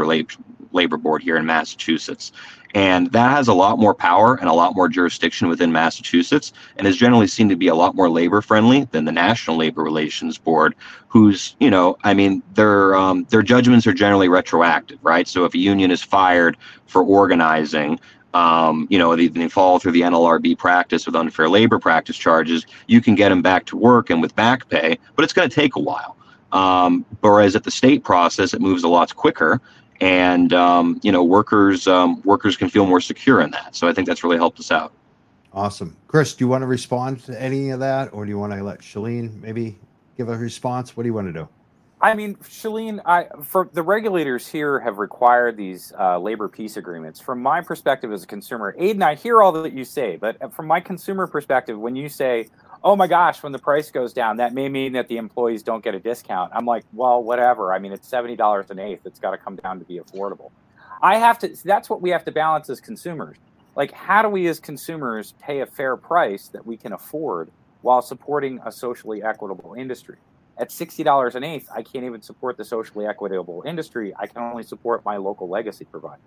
Labor 0.71 0.97
Board 0.97 1.23
here 1.23 1.37
in 1.37 1.45
Massachusetts. 1.45 2.31
And 2.75 3.11
that 3.13 3.31
has 3.31 3.47
a 3.47 3.53
lot 3.53 3.79
more 3.79 3.95
power 3.95 4.35
and 4.35 4.47
a 4.47 4.53
lot 4.53 4.75
more 4.75 4.87
jurisdiction 4.87 5.47
within 5.47 5.71
Massachusetts 5.71 6.53
and 6.77 6.85
is 6.85 6.97
generally 6.97 7.25
seen 7.25 7.49
to 7.49 7.55
be 7.55 7.67
a 7.67 7.75
lot 7.75 7.95
more 7.95 8.09
labor 8.09 8.41
friendly 8.41 8.83
than 8.91 9.05
the 9.05 9.11
National 9.11 9.57
Labor 9.57 9.81
Relations 9.81 10.37
Board, 10.37 10.75
who's, 11.07 11.55
you 11.59 11.71
know, 11.71 11.97
I 12.03 12.13
mean, 12.13 12.43
their 12.53 12.95
um, 12.95 13.25
their 13.29 13.41
judgments 13.41 13.87
are 13.87 13.93
generally 13.93 14.29
retroactive, 14.29 14.99
right? 15.01 15.27
So 15.27 15.45
if 15.45 15.55
a 15.55 15.57
union 15.57 15.89
is 15.89 16.03
fired 16.03 16.57
for 16.85 17.01
organizing, 17.01 17.99
um, 18.35 18.87
you 18.91 18.99
know, 18.99 19.15
they, 19.15 19.27
they 19.27 19.49
fall 19.49 19.79
through 19.79 19.93
the 19.93 20.01
NLRB 20.01 20.57
practice 20.57 21.07
with 21.07 21.15
unfair 21.15 21.49
labor 21.49 21.79
practice 21.79 22.17
charges, 22.17 22.67
you 22.87 23.01
can 23.01 23.15
get 23.15 23.29
them 23.29 23.41
back 23.41 23.65
to 23.65 23.77
work 23.77 24.11
and 24.11 24.21
with 24.21 24.35
back 24.35 24.69
pay, 24.69 24.99
but 25.15 25.23
it's 25.23 25.33
going 25.33 25.49
to 25.49 25.55
take 25.55 25.75
a 25.75 25.79
while. 25.79 26.15
Um, 26.51 27.05
whereas 27.21 27.55
at 27.55 27.63
the 27.63 27.71
state 27.71 28.03
process, 28.03 28.53
it 28.53 28.61
moves 28.61 28.83
a 28.83 28.87
lot 28.87 29.15
quicker 29.15 29.61
and 30.01 30.53
um, 30.53 30.99
you 31.03 31.11
know 31.11 31.23
workers 31.23 31.87
um, 31.87 32.21
workers 32.23 32.55
can 32.57 32.69
feel 32.69 32.85
more 32.85 33.01
secure 33.01 33.41
in 33.41 33.51
that. 33.51 33.75
So 33.75 33.87
I 33.87 33.93
think 33.93 34.07
that's 34.07 34.23
really 34.23 34.37
helped 34.37 34.59
us 34.59 34.71
out. 34.71 34.93
Awesome, 35.53 35.95
Chris. 36.07 36.33
Do 36.35 36.43
you 36.43 36.47
want 36.47 36.61
to 36.61 36.67
respond 36.67 37.23
to 37.25 37.41
any 37.41 37.71
of 37.71 37.79
that, 37.79 38.13
or 38.13 38.25
do 38.25 38.29
you 38.29 38.39
want 38.39 38.53
to 38.53 38.63
let 38.63 38.79
Shaleen 38.79 39.41
maybe 39.41 39.77
give 40.17 40.29
a 40.29 40.37
response? 40.37 40.95
What 40.95 41.03
do 41.03 41.07
you 41.07 41.13
want 41.13 41.27
to 41.27 41.33
do? 41.33 41.49
I 42.01 42.13
mean, 42.13 42.35
Shaleen, 42.35 43.01
I 43.05 43.27
for 43.43 43.69
the 43.73 43.83
regulators 43.83 44.47
here 44.47 44.79
have 44.79 44.99
required 44.99 45.57
these 45.57 45.91
uh, 45.99 46.17
labor 46.17 46.47
peace 46.47 46.77
agreements. 46.77 47.19
From 47.19 47.41
my 47.41 47.59
perspective 47.59 48.13
as 48.13 48.23
a 48.23 48.27
consumer, 48.27 48.73
Aiden, 48.79 49.01
I 49.01 49.15
hear 49.15 49.41
all 49.41 49.51
that 49.53 49.73
you 49.73 49.83
say, 49.83 50.15
but 50.15 50.53
from 50.53 50.67
my 50.67 50.79
consumer 50.79 51.27
perspective, 51.27 51.77
when 51.77 51.97
you 51.97 52.07
say, 52.07 52.47
oh 52.83 52.95
my 52.95 53.07
gosh, 53.07 53.43
when 53.43 53.51
the 53.51 53.59
price 53.59 53.91
goes 53.91 54.13
down, 54.13 54.37
that 54.37 54.53
may 54.53 54.69
mean 54.69 54.93
that 54.93 55.07
the 55.07 55.17
employees 55.17 55.63
don't 55.63 55.83
get 55.83 55.95
a 55.95 55.99
discount. 55.99 56.51
I'm 56.53 56.65
like, 56.65 56.85
well, 56.93 57.21
whatever. 57.21 57.73
I 57.73 57.79
mean, 57.79 57.91
it's 57.91 58.07
seventy 58.07 58.35
dollars 58.35 58.69
an 58.69 58.79
eighth. 58.79 59.05
It's 59.05 59.19
got 59.19 59.31
to 59.31 59.37
come 59.37 59.55
down 59.55 59.79
to 59.79 59.85
be 59.85 59.99
affordable. 59.99 60.51
I 61.01 61.17
have 61.17 61.39
to. 61.39 61.55
That's 61.63 61.89
what 61.89 62.01
we 62.01 62.09
have 62.11 62.25
to 62.25 62.31
balance 62.31 62.69
as 62.69 62.79
consumers. 62.79 63.37
Like, 63.75 63.91
how 63.91 64.21
do 64.21 64.29
we 64.29 64.47
as 64.47 64.59
consumers 64.59 65.33
pay 65.41 65.61
a 65.61 65.65
fair 65.65 65.95
price 65.95 66.47
that 66.49 66.65
we 66.65 66.77
can 66.77 66.93
afford 66.93 67.51
while 67.81 68.01
supporting 68.01 68.59
a 68.65 68.71
socially 68.71 69.23
equitable 69.23 69.75
industry? 69.77 70.17
At 70.57 70.71
sixty 70.71 71.03
dollars 71.03 71.35
an 71.35 71.43
eighth, 71.43 71.69
I 71.73 71.83
can't 71.83 72.05
even 72.05 72.21
support 72.21 72.57
the 72.57 72.65
socially 72.65 73.05
equitable 73.05 73.63
industry. 73.65 74.13
I 74.19 74.27
can 74.27 74.41
only 74.41 74.63
support 74.63 75.05
my 75.05 75.17
local 75.17 75.47
legacy 75.47 75.85
provider. 75.85 76.21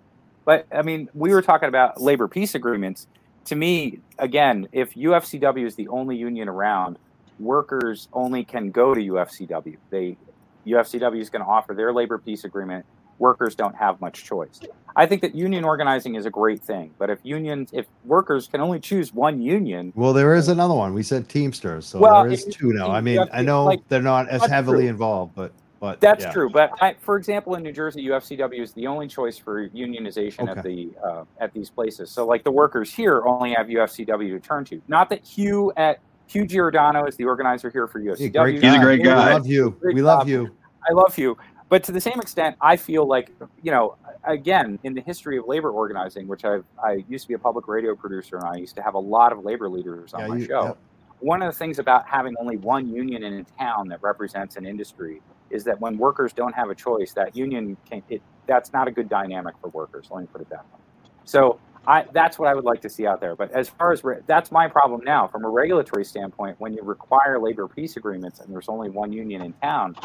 But 0.45 0.65
I 0.71 0.81
mean, 0.81 1.09
we 1.13 1.33
were 1.33 1.41
talking 1.41 1.69
about 1.69 2.01
labor 2.01 2.27
peace 2.27 2.55
agreements 2.55 3.07
to 3.45 3.55
me, 3.55 3.99
again, 4.19 4.67
if 4.71 4.93
UFCW 4.93 5.65
is 5.65 5.75
the 5.75 5.87
only 5.87 6.15
union 6.15 6.47
around, 6.47 6.97
workers 7.39 8.07
only 8.13 8.43
can 8.43 8.71
go 8.71 8.93
to 8.93 9.01
UFCW. 9.01 9.77
They 9.89 10.17
UFCW 10.65 11.19
is 11.19 11.29
going 11.29 11.43
to 11.43 11.49
offer 11.49 11.73
their 11.73 11.91
labor 11.93 12.17
peace 12.17 12.45
agreement. 12.45 12.85
Workers 13.19 13.53
don't 13.55 13.75
have 13.75 13.99
much 14.01 14.23
choice. 14.23 14.59
I 14.95 15.05
think 15.05 15.21
that 15.21 15.35
union 15.35 15.63
organizing 15.63 16.15
is 16.15 16.25
a 16.25 16.29
great 16.29 16.61
thing, 16.61 16.91
but 16.97 17.09
if 17.09 17.19
unions, 17.23 17.69
if 17.73 17.85
workers 18.05 18.47
can 18.47 18.61
only 18.61 18.79
choose 18.79 19.13
one 19.13 19.41
union, 19.41 19.91
well, 19.95 20.13
there 20.13 20.35
is 20.35 20.47
another 20.47 20.73
one. 20.73 20.93
We 20.93 21.03
said 21.03 21.29
Teamsters, 21.29 21.85
so 21.85 21.99
well, 21.99 22.23
there 22.23 22.31
is 22.31 22.45
two 22.45 22.73
now. 22.73 22.91
I 22.91 23.01
mean, 23.01 23.19
I 23.31 23.41
know 23.41 23.65
like, 23.65 23.87
they're 23.87 24.01
not 24.01 24.29
as 24.29 24.45
heavily 24.45 24.83
true. 24.83 24.89
involved, 24.89 25.35
but 25.35 25.51
but 25.83 25.99
that's 25.99 26.23
yeah. 26.23 26.31
true. 26.31 26.49
But 26.49 26.71
I, 26.81 26.93
for 26.93 27.17
example, 27.17 27.55
in 27.55 27.63
New 27.63 27.73
Jersey, 27.73 28.05
UFCW 28.05 28.61
is 28.61 28.71
the 28.71 28.87
only 28.87 29.05
choice 29.05 29.37
for 29.37 29.67
unionization 29.67 30.47
okay. 30.47 30.51
at 30.57 30.63
the 30.63 30.91
uh, 31.03 31.25
at 31.41 31.51
these 31.51 31.69
places. 31.69 32.09
So 32.09 32.25
like 32.25 32.45
the 32.45 32.51
workers 32.51 32.93
here 32.93 33.23
only 33.25 33.51
have 33.51 33.67
UFCW 33.67 34.29
to 34.29 34.39
turn 34.39 34.63
to. 34.63 34.81
Not 34.87 35.09
that 35.09 35.25
Hugh 35.25 35.73
at 35.75 35.99
Hugh 36.27 36.47
Giordano 36.47 37.03
is 37.03 37.17
the 37.17 37.25
organizer 37.25 37.69
here 37.69 37.85
for 37.87 37.99
UFCW. 37.99 38.63
He's 38.63 38.73
a 38.73 38.79
great 38.79 39.03
guy. 39.03 39.27
We 39.27 39.33
love 39.33 39.45
you. 39.45 39.77
We 39.83 40.01
love 40.01 40.29
you. 40.29 40.55
I 40.89 40.93
love 40.93 41.17
you. 41.17 41.37
But 41.67 41.83
to 41.83 41.91
the 41.91 41.99
same 41.99 42.21
extent, 42.21 42.55
I 42.61 42.77
feel 42.77 43.05
like 43.05 43.31
you 43.61 43.71
know, 43.71 43.97
again, 44.23 44.79
in 44.83 44.93
the 44.93 45.01
history 45.01 45.37
of 45.37 45.49
labor 45.49 45.71
organizing, 45.71 46.29
which 46.29 46.45
I 46.45 46.59
I 46.81 47.03
used 47.09 47.25
to 47.25 47.27
be 47.27 47.33
a 47.33 47.39
public 47.39 47.67
radio 47.67 47.93
producer 47.93 48.37
and 48.37 48.45
I 48.45 48.55
used 48.55 48.77
to 48.77 48.81
have 48.81 48.93
a 48.93 48.99
lot 48.99 49.33
of 49.33 49.43
labor 49.43 49.67
leaders 49.67 50.13
on 50.13 50.21
yeah, 50.21 50.27
my 50.27 50.37
you, 50.37 50.45
show. 50.45 50.63
Yeah. 50.63 50.73
One 51.19 51.41
of 51.41 51.51
the 51.51 51.57
things 51.57 51.79
about 51.79 52.07
having 52.07 52.35
only 52.39 52.55
one 52.55 52.87
union 52.87 53.23
in 53.23 53.33
a 53.33 53.43
town 53.61 53.89
that 53.89 54.01
represents 54.01 54.55
an 54.55 54.65
industry 54.65 55.21
is 55.53 55.63
that 55.63 55.79
when 55.79 55.97
workers 55.97 56.33
don't 56.33 56.53
have 56.53 56.69
a 56.69 56.75
choice, 56.75 57.13
that 57.13 57.35
union 57.35 57.77
can 57.89 58.01
it 58.09 58.21
that's 58.47 58.73
not 58.73 58.87
a 58.87 58.91
good 58.91 59.07
dynamic 59.07 59.55
for 59.61 59.69
workers. 59.69 60.07
Let 60.11 60.21
me 60.21 60.27
put 60.31 60.41
it 60.41 60.49
that 60.49 60.65
way. 60.65 60.79
So 61.23 61.59
I, 61.85 62.05
that's 62.13 62.39
what 62.39 62.49
I 62.49 62.53
would 62.53 62.63
like 62.63 62.81
to 62.81 62.89
see 62.89 63.05
out 63.05 63.19
there. 63.21 63.35
But 63.35 63.51
as 63.51 63.69
far 63.69 63.91
as 63.91 64.03
re- 64.03 64.19
that's 64.25 64.51
my 64.51 64.67
problem 64.67 65.01
now, 65.03 65.27
from 65.27 65.45
a 65.45 65.49
regulatory 65.49 66.05
standpoint, 66.05 66.59
when 66.59 66.73
you 66.73 66.81
require 66.81 67.39
labor 67.39 67.67
peace 67.67 67.97
agreements 67.97 68.39
and 68.39 68.53
there's 68.53 68.69
only 68.69 68.89
one 68.89 69.11
union 69.11 69.41
in 69.41 69.53
town, 69.61 69.95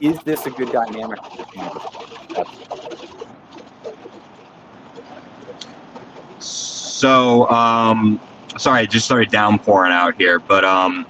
is 0.00 0.18
this 0.20 0.46
a 0.46 0.50
good 0.50 0.70
dynamic? 0.72 1.18
So, 6.38 7.48
um, 7.50 8.20
sorry, 8.56 8.80
I 8.80 8.86
just 8.86 9.04
started 9.04 9.30
downpouring 9.30 9.92
out 9.92 10.14
here, 10.16 10.38
but 10.38 10.64
um, 10.64 11.06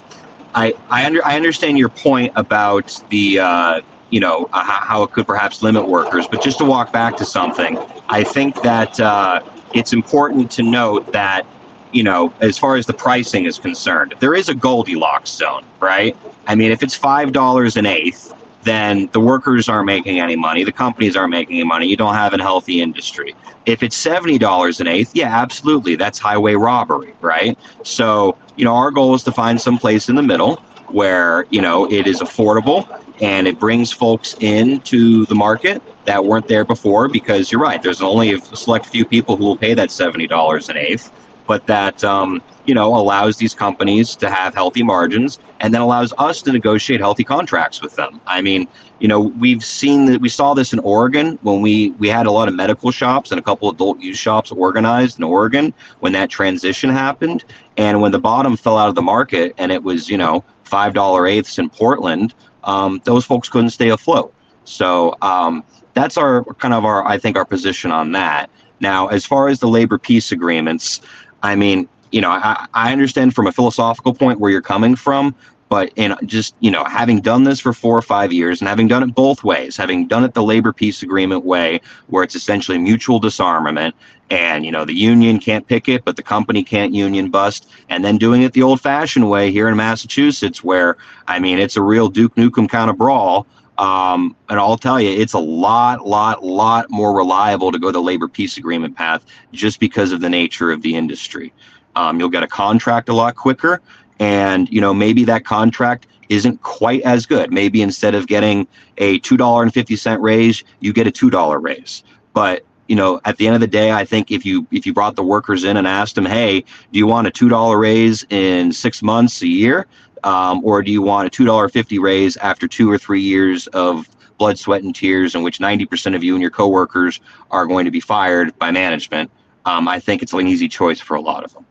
I 0.57 0.75
I, 0.91 1.07
under, 1.07 1.25
I 1.25 1.37
understand 1.37 1.79
your 1.79 1.91
point 1.91 2.33
about 2.35 3.01
the 3.11 3.39
uh, 3.39 3.81
you 4.11 4.21
know 4.21 4.49
uh, 4.53 4.65
how 4.65 5.03
it 5.05 5.13
could 5.13 5.27
perhaps 5.27 5.63
limit 5.63 5.87
workers, 5.87 6.27
but 6.27 6.43
just 6.43 6.59
to 6.59 6.65
walk 6.65 6.93
back 6.93 7.17
to 7.19 7.25
something, 7.25 7.79
I 8.09 8.25
think 8.25 8.63
that 8.63 8.99
uh, 8.99 9.43
it's 9.75 9.93
important 9.93 10.51
to 10.53 10.63
note 10.63 11.13
that 11.13 11.47
you 11.93 12.03
know 12.03 12.35
as 12.41 12.59
far 12.59 12.77
as 12.77 12.87
the 12.87 12.95
pricing 12.95 13.45
is 13.45 13.59
concerned, 13.59 14.15
there 14.19 14.35
is 14.35 14.49
a 14.49 14.55
Goldilocks 14.55 15.31
zone, 15.31 15.65
right? 15.79 16.17
I 16.47 16.55
mean, 16.55 16.73
if 16.73 16.83
it's 16.83 16.95
five 16.95 17.33
dollars 17.33 17.77
an 17.77 17.87
eighth, 17.87 18.33
then 18.67 19.09
the 19.13 19.21
workers 19.21 19.69
aren't 19.69 19.87
making 19.87 20.21
any 20.21 20.37
money, 20.37 20.65
the 20.65 20.73
companies 20.73 21.17
aren't 21.17 21.31
making 21.31 21.57
any 21.57 21.65
money. 21.65 21.87
You 21.87 21.97
don't 21.97 22.15
have 22.15 22.35
a 22.35 22.43
healthy 22.43 22.83
industry. 22.83 23.35
If 23.65 23.83
it's 23.83 23.97
seventy 23.97 24.39
dollars 24.39 24.81
an 24.81 24.87
eighth, 24.87 25.13
yeah, 25.15 25.35
absolutely, 25.35 25.97
that's 25.97 26.19
highway 26.19 26.55
robbery, 26.55 27.15
right? 27.21 27.59
So 27.83 28.37
you 28.57 28.65
know, 28.65 28.75
our 28.75 28.91
goal 28.91 29.15
is 29.15 29.23
to 29.25 29.33
find 29.33 29.61
some 29.61 29.79
place 29.79 30.09
in 30.09 30.17
the 30.17 30.23
middle 30.23 30.57
where, 30.89 31.47
you 31.51 31.61
know, 31.61 31.91
it 31.91 32.07
is 32.07 32.21
affordable 32.21 32.89
and 33.21 33.47
it 33.47 33.59
brings 33.59 33.93
folks 33.93 34.35
into 34.41 35.27
the 35.27 35.35
market 35.35 35.83
that 36.05 36.25
weren't 36.25 36.49
there 36.49 36.65
before 36.65 37.09
because 37.09 37.51
you're 37.51 37.61
right, 37.61 37.83
there's 37.83 38.01
only 38.01 38.33
a 38.33 38.41
select 38.41 38.87
few 38.87 39.05
people 39.05 39.37
who 39.37 39.45
will 39.45 39.57
pay 39.57 39.75
that 39.75 39.89
$70 39.89 40.69
an 40.69 40.77
eighth, 40.77 41.13
but 41.47 41.67
that, 41.67 42.03
um, 42.05 42.43
you 42.67 42.75
know, 42.75 42.95
allows 42.95 43.37
these 43.37 43.55
companies 43.55 44.17
to 44.17 44.29
have 44.29 44.55
healthy 44.55 44.83
margins 44.83 45.39
and 45.61 45.73
then 45.73 45.81
allows 45.81 46.13
us 46.19 46.43
to 46.43 46.53
negotiate 46.53 47.01
healthy 47.01 47.25
contracts 47.25 47.81
with 47.81 47.97
them. 47.97 48.21
I 48.27 48.41
mean, 48.41 48.69
you 48.99 49.09
know, 49.09 49.21
we've 49.21 49.65
seen 49.65 50.07
that 50.07 50.21
we 50.21 50.29
saw 50.29 50.55
this 50.55 50.73
in 50.73 50.79
Oregon 50.81 51.39
when 51.43 51.61
we 51.63 51.91
we 51.93 52.09
had 52.09 52.27
a 52.27 52.31
lot 52.31 52.49
of 52.49 52.55
medical 52.55 52.91
shops 52.91 53.31
and 53.31 53.39
a 53.39 53.43
couple 53.43 53.71
adult 53.71 54.01
use 54.01 54.19
shops 54.19 54.51
organized 54.51 55.19
in 55.19 55.25
Oregon 55.25 55.73
when 56.01 56.13
that 56.13 56.31
transition 56.31 56.91
happened 56.91 57.45
and 57.77 58.01
when 58.01 58.13
the 58.13 58.19
bottom 58.19 58.57
fell 58.57 58.79
out 58.79 58.89
of 58.89 58.95
the 58.95 59.03
market 59.03 59.55
and 59.59 59.71
it 59.71 59.83
was, 59.83 60.09
you 60.09 60.19
know, 60.19 60.45
five 60.65 60.95
dollar 60.95 61.27
eighths 61.27 61.59
in 61.59 61.69
Portland, 61.71 62.35
um, 62.65 63.01
those 63.05 63.25
folks 63.25 63.49
couldn't 63.49 63.71
stay 63.71 63.91
afloat. 63.91 64.33
So 64.65 65.15
um, 65.23 65.63
that's 65.95 66.17
our 66.17 66.45
kind 66.55 66.75
of 66.75 66.85
our 66.85 67.07
I 67.07 67.19
think 67.19 67.37
our 67.37 67.45
position 67.45 67.91
on 67.93 68.13
that. 68.13 68.51
Now, 68.81 69.07
as 69.09 69.25
far 69.25 69.49
as 69.49 69.61
the 69.61 69.69
labor 69.69 69.99
peace 69.99 70.33
agreements, 70.33 71.01
I 71.43 71.55
mean, 71.55 71.89
you 72.13 72.21
know, 72.21 72.31
I, 72.31 72.67
I 72.75 72.93
understand 72.93 73.35
from 73.35 73.47
a 73.47 73.53
philosophical 73.53 74.15
point 74.15 74.41
where 74.41 74.51
you're 74.51 74.63
coming 74.63 74.97
from, 74.97 75.35
but 75.69 75.93
in 75.97 76.15
just 76.25 76.55
you 76.61 76.71
know 76.71 76.85
having 76.85 77.21
done 77.21 77.45
this 77.45 77.61
for 77.61 77.73
four 77.73 77.97
or 77.97 78.03
five 78.03 78.33
years 78.33 78.61
and 78.61 78.69
having 78.69 78.89
done 78.89 79.03
it 79.03 79.15
both 79.15 79.43
ways 79.45 79.77
having 79.77 80.07
done 80.07 80.25
it 80.25 80.35
the 80.35 80.43
labor 80.43 80.73
peace 80.73 81.03
agreement 81.03 81.45
way 81.45 81.81
where 82.09 82.23
it's 82.23 82.35
essentially 82.35 82.79
mutual 82.79 83.19
disarmament 83.19 83.95
and 84.31 84.65
you 84.65 84.71
know 84.71 84.85
the 84.85 84.95
union 84.95 85.39
can't 85.39 85.67
pick 85.67 85.89
it 85.89 86.05
but 86.05 86.17
the 86.17 86.23
company 86.23 86.63
can't 86.63 86.95
union 86.95 87.31
bust 87.31 87.69
and 87.89 88.05
then 88.05 88.17
doing 88.17 88.43
it 88.43 88.53
the 88.53 88.63
old 88.63 88.81
fashioned 88.81 89.29
way 89.29 89.51
here 89.51 89.69
in 89.69 89.77
massachusetts 89.77 90.63
where 90.63 90.97
i 91.29 91.39
mean 91.39 91.59
it's 91.59 91.77
a 91.77 91.83
real 91.83 92.09
duke 92.09 92.35
nukem 92.37 92.69
kind 92.69 92.91
of 92.91 92.97
brawl. 92.97 93.47
Um, 93.79 94.35
and 94.49 94.59
i'll 94.59 94.79
tell 94.79 94.99
you 94.99 95.11
it's 95.11 95.35
a 95.35 95.39
lot 95.39 96.07
lot 96.07 96.43
lot 96.43 96.91
more 96.91 97.15
reliable 97.15 97.71
to 97.73 97.79
go 97.79 97.91
the 97.91 98.01
labor 98.01 98.27
peace 98.27 98.57
agreement 98.57 98.97
path 98.97 99.23
just 99.53 99.81
because 99.81 100.13
of 100.13 100.23
the 100.23 100.31
nature 100.31 100.73
of 100.73 100.81
the 100.81 100.95
industry 100.95 101.53
um, 101.97 102.21
you'll 102.21 102.29
get 102.29 102.45
a 102.45 102.49
contract 102.49 103.09
a 103.09 103.13
lot 103.13 103.35
quicker 103.35 103.81
and 104.21 104.71
you 104.71 104.81
know 104.81 104.95
maybe 104.95 105.25
that 105.25 105.45
contract 105.45 106.07
isn't 106.29 106.63
quite 106.63 107.03
as 107.03 107.27
good 107.27 107.53
maybe 107.53 107.83
instead 107.83 108.15
of 108.15 108.27
getting 108.27 108.67
a 108.99 109.19
$2.50 109.21 110.21
raise 110.21 110.63
you 110.81 110.93
get 110.93 111.07
a 111.07 111.11
$2 111.11 111.63
raise 111.63 112.05
but 112.33 112.65
you 112.89 112.97
know, 112.97 113.21
at 113.25 113.37
the 113.37 113.47
end 113.47 113.55
of 113.55 113.61
the 113.61 113.67
day, 113.67 113.93
I 113.93 114.05
think 114.05 114.31
if 114.31 114.45
you 114.47 114.67
if 114.71 114.87
you 114.87 114.93
brought 114.93 115.17
the 115.17 115.23
workers 115.23 115.65
in 115.65 115.77
and 115.77 115.87
asked 115.87 116.15
them, 116.15 116.25
hey, 116.25 116.61
do 116.93 116.99
you 116.99 117.07
want 117.07 117.27
a 117.27 117.31
two 117.31 117.49
dollar 117.49 117.79
raise 117.79 118.25
in 118.31 118.73
six 118.73 119.03
months, 119.03 119.43
a 119.43 119.49
year, 119.49 119.87
um, 120.25 120.65
or 120.65 120.83
do 120.83 120.93
you 120.93 121.03
want 121.03 121.27
a 121.27 121.31
two 121.31 121.45
dollar 121.45 121.69
fifty 121.69 121.99
raise 121.99 122.37
after 122.37 122.69
two 122.69 122.91
or 122.91 122.99
three 122.99 123.21
years 123.21 123.67
of 123.69 124.09
blood, 124.39 124.59
sweat, 124.59 124.83
and 124.83 124.95
tears, 124.95 125.35
in 125.35 125.43
which 125.43 125.61
ninety 125.61 125.87
percent 125.87 126.15
of 126.15 126.23
you 126.23 126.35
and 126.35 126.43
your 126.43 126.51
coworkers 126.51 127.21
are 127.51 127.67
going 127.67 127.85
to 127.85 127.91
be 127.91 128.01
fired 128.01 128.57
by 128.59 128.71
management? 128.71 129.31
Um, 129.65 129.89
I 129.89 129.99
think 129.99 130.23
it's 130.23 130.33
an 130.33 130.47
easy 130.47 130.69
choice 130.69 131.01
for 131.01 131.17
a 131.17 131.21
lot 131.21 131.43
of 131.43 131.53
them. 131.53 131.67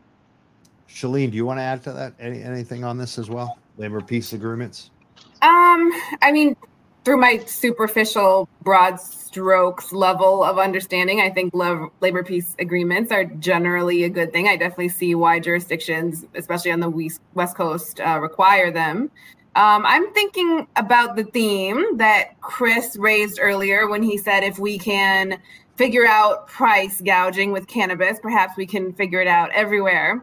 Shaleen, 0.96 1.30
do 1.30 1.36
you 1.36 1.44
want 1.44 1.58
to 1.58 1.62
add 1.62 1.82
to 1.82 1.92
that? 1.92 2.14
Any, 2.18 2.42
anything 2.42 2.82
on 2.82 2.96
this 2.96 3.18
as 3.18 3.28
well? 3.28 3.58
Labor 3.76 4.00
peace 4.00 4.32
agreements. 4.32 4.90
Um, 5.42 5.92
I 6.22 6.32
mean, 6.32 6.56
through 7.04 7.18
my 7.18 7.36
superficial 7.44 8.48
broad 8.62 8.98
strokes 8.98 9.92
level 9.92 10.42
of 10.42 10.58
understanding, 10.58 11.20
I 11.20 11.28
think 11.28 11.52
labor 11.54 12.24
peace 12.24 12.56
agreements 12.58 13.12
are 13.12 13.26
generally 13.26 14.04
a 14.04 14.08
good 14.08 14.32
thing. 14.32 14.48
I 14.48 14.56
definitely 14.56 14.88
see 14.88 15.14
why 15.14 15.38
jurisdictions, 15.38 16.24
especially 16.34 16.70
on 16.70 16.80
the 16.80 17.10
West 17.34 17.56
Coast, 17.56 18.00
uh, 18.00 18.18
require 18.18 18.70
them. 18.70 19.10
Um, 19.54 19.84
I'm 19.84 20.10
thinking 20.14 20.66
about 20.76 21.14
the 21.14 21.24
theme 21.24 21.98
that 21.98 22.40
Chris 22.40 22.96
raised 22.96 23.38
earlier 23.38 23.86
when 23.86 24.02
he 24.02 24.16
said 24.16 24.44
if 24.44 24.58
we 24.58 24.78
can 24.78 25.38
figure 25.76 26.06
out 26.06 26.48
price 26.48 27.02
gouging 27.02 27.52
with 27.52 27.66
cannabis, 27.66 28.18
perhaps 28.18 28.56
we 28.56 28.64
can 28.64 28.94
figure 28.94 29.20
it 29.20 29.28
out 29.28 29.50
everywhere. 29.52 30.22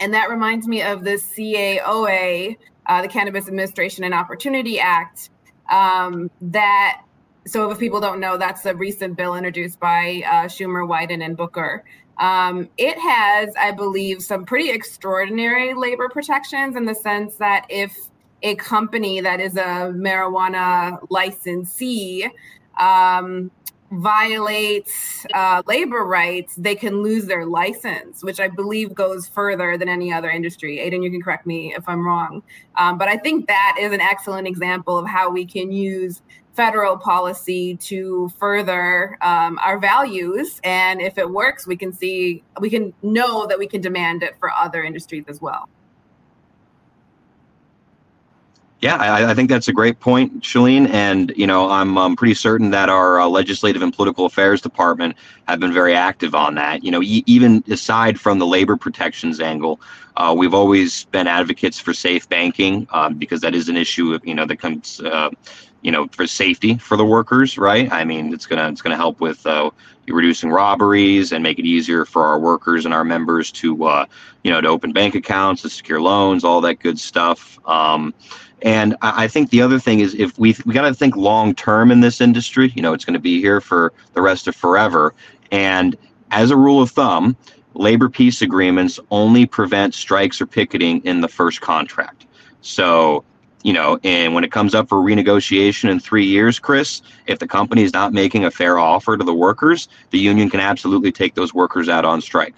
And 0.00 0.12
that 0.14 0.28
reminds 0.30 0.68
me 0.68 0.82
of 0.82 1.04
the 1.04 1.12
CAOA, 1.12 2.56
uh, 2.86 3.02
the 3.02 3.08
Cannabis 3.08 3.48
Administration 3.48 4.04
and 4.04 4.14
Opportunity 4.14 4.78
Act, 4.78 5.30
um, 5.70 6.30
that 6.40 7.02
so 7.46 7.70
if 7.70 7.78
people 7.78 8.00
don't 8.00 8.18
know, 8.18 8.36
that's 8.36 8.66
a 8.66 8.74
recent 8.74 9.16
bill 9.16 9.36
introduced 9.36 9.78
by 9.78 10.22
uh, 10.26 10.30
Schumer, 10.46 10.86
Wyden, 10.86 11.24
and 11.24 11.36
Booker. 11.36 11.84
Um, 12.18 12.68
it 12.76 12.98
has, 12.98 13.54
I 13.56 13.70
believe, 13.70 14.20
some 14.22 14.44
pretty 14.44 14.70
extraordinary 14.70 15.72
labor 15.74 16.08
protections 16.08 16.74
in 16.74 16.86
the 16.86 16.94
sense 16.94 17.36
that 17.36 17.66
if 17.68 17.96
a 18.42 18.56
company 18.56 19.20
that 19.20 19.40
is 19.40 19.56
a 19.56 19.92
marijuana 19.94 20.98
licensee 21.08 22.28
um, 22.78 23.50
violates 23.90 25.26
uh, 25.34 25.62
labor 25.66 26.04
rights, 26.04 26.54
they 26.56 26.74
can 26.74 27.02
lose 27.02 27.26
their 27.26 27.46
license, 27.46 28.22
which 28.22 28.40
I 28.40 28.48
believe 28.48 28.94
goes 28.94 29.28
further 29.28 29.76
than 29.78 29.88
any 29.88 30.12
other 30.12 30.30
industry. 30.30 30.78
Aiden, 30.78 31.02
you 31.02 31.10
can 31.10 31.22
correct 31.22 31.46
me 31.46 31.74
if 31.74 31.88
I'm 31.88 32.04
wrong. 32.04 32.42
Um, 32.76 32.98
but 32.98 33.08
I 33.08 33.16
think 33.16 33.46
that 33.48 33.76
is 33.80 33.92
an 33.92 34.00
excellent 34.00 34.48
example 34.48 34.98
of 34.98 35.06
how 35.06 35.30
we 35.30 35.44
can 35.44 35.70
use 35.72 36.22
federal 36.54 36.96
policy 36.96 37.76
to 37.76 38.30
further 38.38 39.18
um, 39.20 39.58
our 39.62 39.78
values. 39.78 40.58
And 40.64 41.02
if 41.02 41.18
it 41.18 41.30
works, 41.30 41.66
we 41.66 41.76
can 41.76 41.92
see, 41.92 42.42
we 42.60 42.70
can 42.70 42.94
know 43.02 43.46
that 43.46 43.58
we 43.58 43.66
can 43.66 43.82
demand 43.82 44.22
it 44.22 44.36
for 44.40 44.50
other 44.50 44.82
industries 44.82 45.24
as 45.28 45.40
well. 45.40 45.68
Yeah, 48.82 48.96
I, 48.96 49.30
I, 49.30 49.34
think 49.34 49.48
that's 49.48 49.68
a 49.68 49.72
great 49.72 50.00
point, 50.00 50.42
Shaleen. 50.42 50.86
And 50.90 51.32
you 51.34 51.46
know, 51.46 51.70
I'm 51.70 51.96
um, 51.96 52.14
pretty 52.14 52.34
certain 52.34 52.70
that 52.70 52.90
our 52.90 53.18
uh, 53.18 53.26
legislative 53.26 53.80
and 53.80 53.92
political 53.92 54.26
affairs 54.26 54.60
department 54.60 55.16
have 55.48 55.60
been 55.60 55.72
very 55.72 55.94
active 55.94 56.34
on 56.34 56.56
that. 56.56 56.84
You 56.84 56.90
know, 56.90 57.02
e- 57.02 57.24
even 57.26 57.64
aside 57.70 58.20
from 58.20 58.38
the 58.38 58.46
labor 58.46 58.76
protections 58.76 59.40
angle, 59.40 59.80
uh, 60.18 60.34
we've 60.36 60.52
always 60.52 61.06
been 61.06 61.26
advocates 61.26 61.78
for 61.78 61.94
safe 61.94 62.28
banking 62.28 62.86
um, 62.90 63.14
because 63.14 63.40
that 63.40 63.54
is 63.54 63.70
an 63.70 63.78
issue. 63.78 64.18
You 64.24 64.34
know, 64.34 64.44
that 64.44 64.58
comes, 64.58 65.00
uh, 65.00 65.30
you 65.80 65.90
know, 65.90 66.06
for 66.08 66.26
safety 66.26 66.76
for 66.76 66.98
the 66.98 67.04
workers, 67.04 67.56
right? 67.56 67.90
I 67.90 68.04
mean, 68.04 68.34
it's 68.34 68.44
gonna 68.44 68.68
it's 68.68 68.82
gonna 68.82 68.96
help 68.96 69.20
with 69.20 69.46
uh, 69.46 69.70
reducing 70.06 70.50
robberies 70.50 71.32
and 71.32 71.42
make 71.42 71.58
it 71.58 71.64
easier 71.64 72.04
for 72.04 72.26
our 72.26 72.38
workers 72.38 72.84
and 72.84 72.92
our 72.92 73.04
members 73.04 73.50
to, 73.52 73.84
uh, 73.84 74.06
you 74.44 74.50
know, 74.50 74.60
to 74.60 74.68
open 74.68 74.92
bank 74.92 75.14
accounts, 75.14 75.62
to 75.62 75.70
secure 75.70 76.00
loans, 76.00 76.44
all 76.44 76.60
that 76.60 76.74
good 76.74 76.98
stuff. 76.98 77.58
Um, 77.66 78.12
and 78.66 78.96
I 79.00 79.28
think 79.28 79.50
the 79.50 79.62
other 79.62 79.78
thing 79.78 80.00
is 80.00 80.12
if 80.16 80.36
we 80.40 80.56
we 80.66 80.74
got 80.74 80.88
to 80.88 80.92
think 80.92 81.14
long 81.14 81.54
term 81.54 81.92
in 81.92 82.00
this 82.00 82.20
industry. 82.20 82.72
You 82.74 82.82
know, 82.82 82.92
it's 82.92 83.04
going 83.04 83.14
to 83.14 83.20
be 83.20 83.40
here 83.40 83.60
for 83.60 83.92
the 84.14 84.20
rest 84.20 84.48
of 84.48 84.56
forever. 84.56 85.14
And 85.52 85.96
as 86.32 86.50
a 86.50 86.56
rule 86.56 86.82
of 86.82 86.90
thumb, 86.90 87.36
labor 87.74 88.08
peace 88.08 88.42
agreements 88.42 88.98
only 89.12 89.46
prevent 89.46 89.94
strikes 89.94 90.40
or 90.40 90.46
picketing 90.46 91.00
in 91.04 91.20
the 91.20 91.28
first 91.28 91.60
contract. 91.60 92.26
So, 92.60 93.22
you 93.62 93.72
know, 93.72 94.00
and 94.02 94.34
when 94.34 94.42
it 94.42 94.50
comes 94.50 94.74
up 94.74 94.88
for 94.88 94.98
renegotiation 94.98 95.88
in 95.88 96.00
three 96.00 96.26
years, 96.26 96.58
Chris, 96.58 97.02
if 97.28 97.38
the 97.38 97.46
company 97.46 97.84
is 97.84 97.92
not 97.92 98.12
making 98.12 98.46
a 98.46 98.50
fair 98.50 98.80
offer 98.80 99.16
to 99.16 99.22
the 99.22 99.34
workers, 99.34 99.86
the 100.10 100.18
union 100.18 100.50
can 100.50 100.58
absolutely 100.58 101.12
take 101.12 101.36
those 101.36 101.54
workers 101.54 101.88
out 101.88 102.04
on 102.04 102.20
strike. 102.20 102.54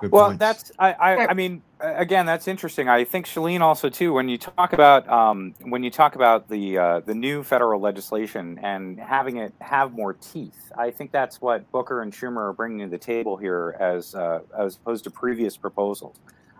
Good 0.00 0.10
well, 0.10 0.26
points. 0.26 0.40
that's 0.40 0.72
I, 0.80 0.92
I, 0.92 1.26
I 1.28 1.34
mean 1.34 1.62
again 1.80 2.26
that's 2.26 2.48
interesting. 2.48 2.88
I 2.88 3.04
think 3.04 3.26
Shaleen 3.26 3.60
also 3.60 3.88
too 3.88 4.12
when 4.12 4.28
you 4.28 4.38
talk 4.38 4.72
about 4.72 5.08
um, 5.08 5.54
when 5.62 5.82
you 5.82 5.90
talk 5.90 6.14
about 6.14 6.48
the 6.48 6.78
uh, 6.78 7.00
the 7.00 7.14
new 7.14 7.42
federal 7.42 7.80
legislation 7.80 8.58
and 8.62 8.98
having 8.98 9.38
it 9.38 9.52
have 9.60 9.92
more 9.92 10.14
teeth. 10.14 10.72
I 10.76 10.90
think 10.90 11.12
that's 11.12 11.40
what 11.40 11.70
Booker 11.72 12.02
and 12.02 12.12
Schumer 12.12 12.48
are 12.48 12.52
bringing 12.52 12.80
to 12.80 12.90
the 12.90 12.98
table 12.98 13.36
here 13.36 13.76
as 13.80 14.14
uh, 14.14 14.40
as 14.58 14.76
opposed 14.76 15.04
to 15.04 15.10
previous 15.10 15.56
proposals. 15.56 16.16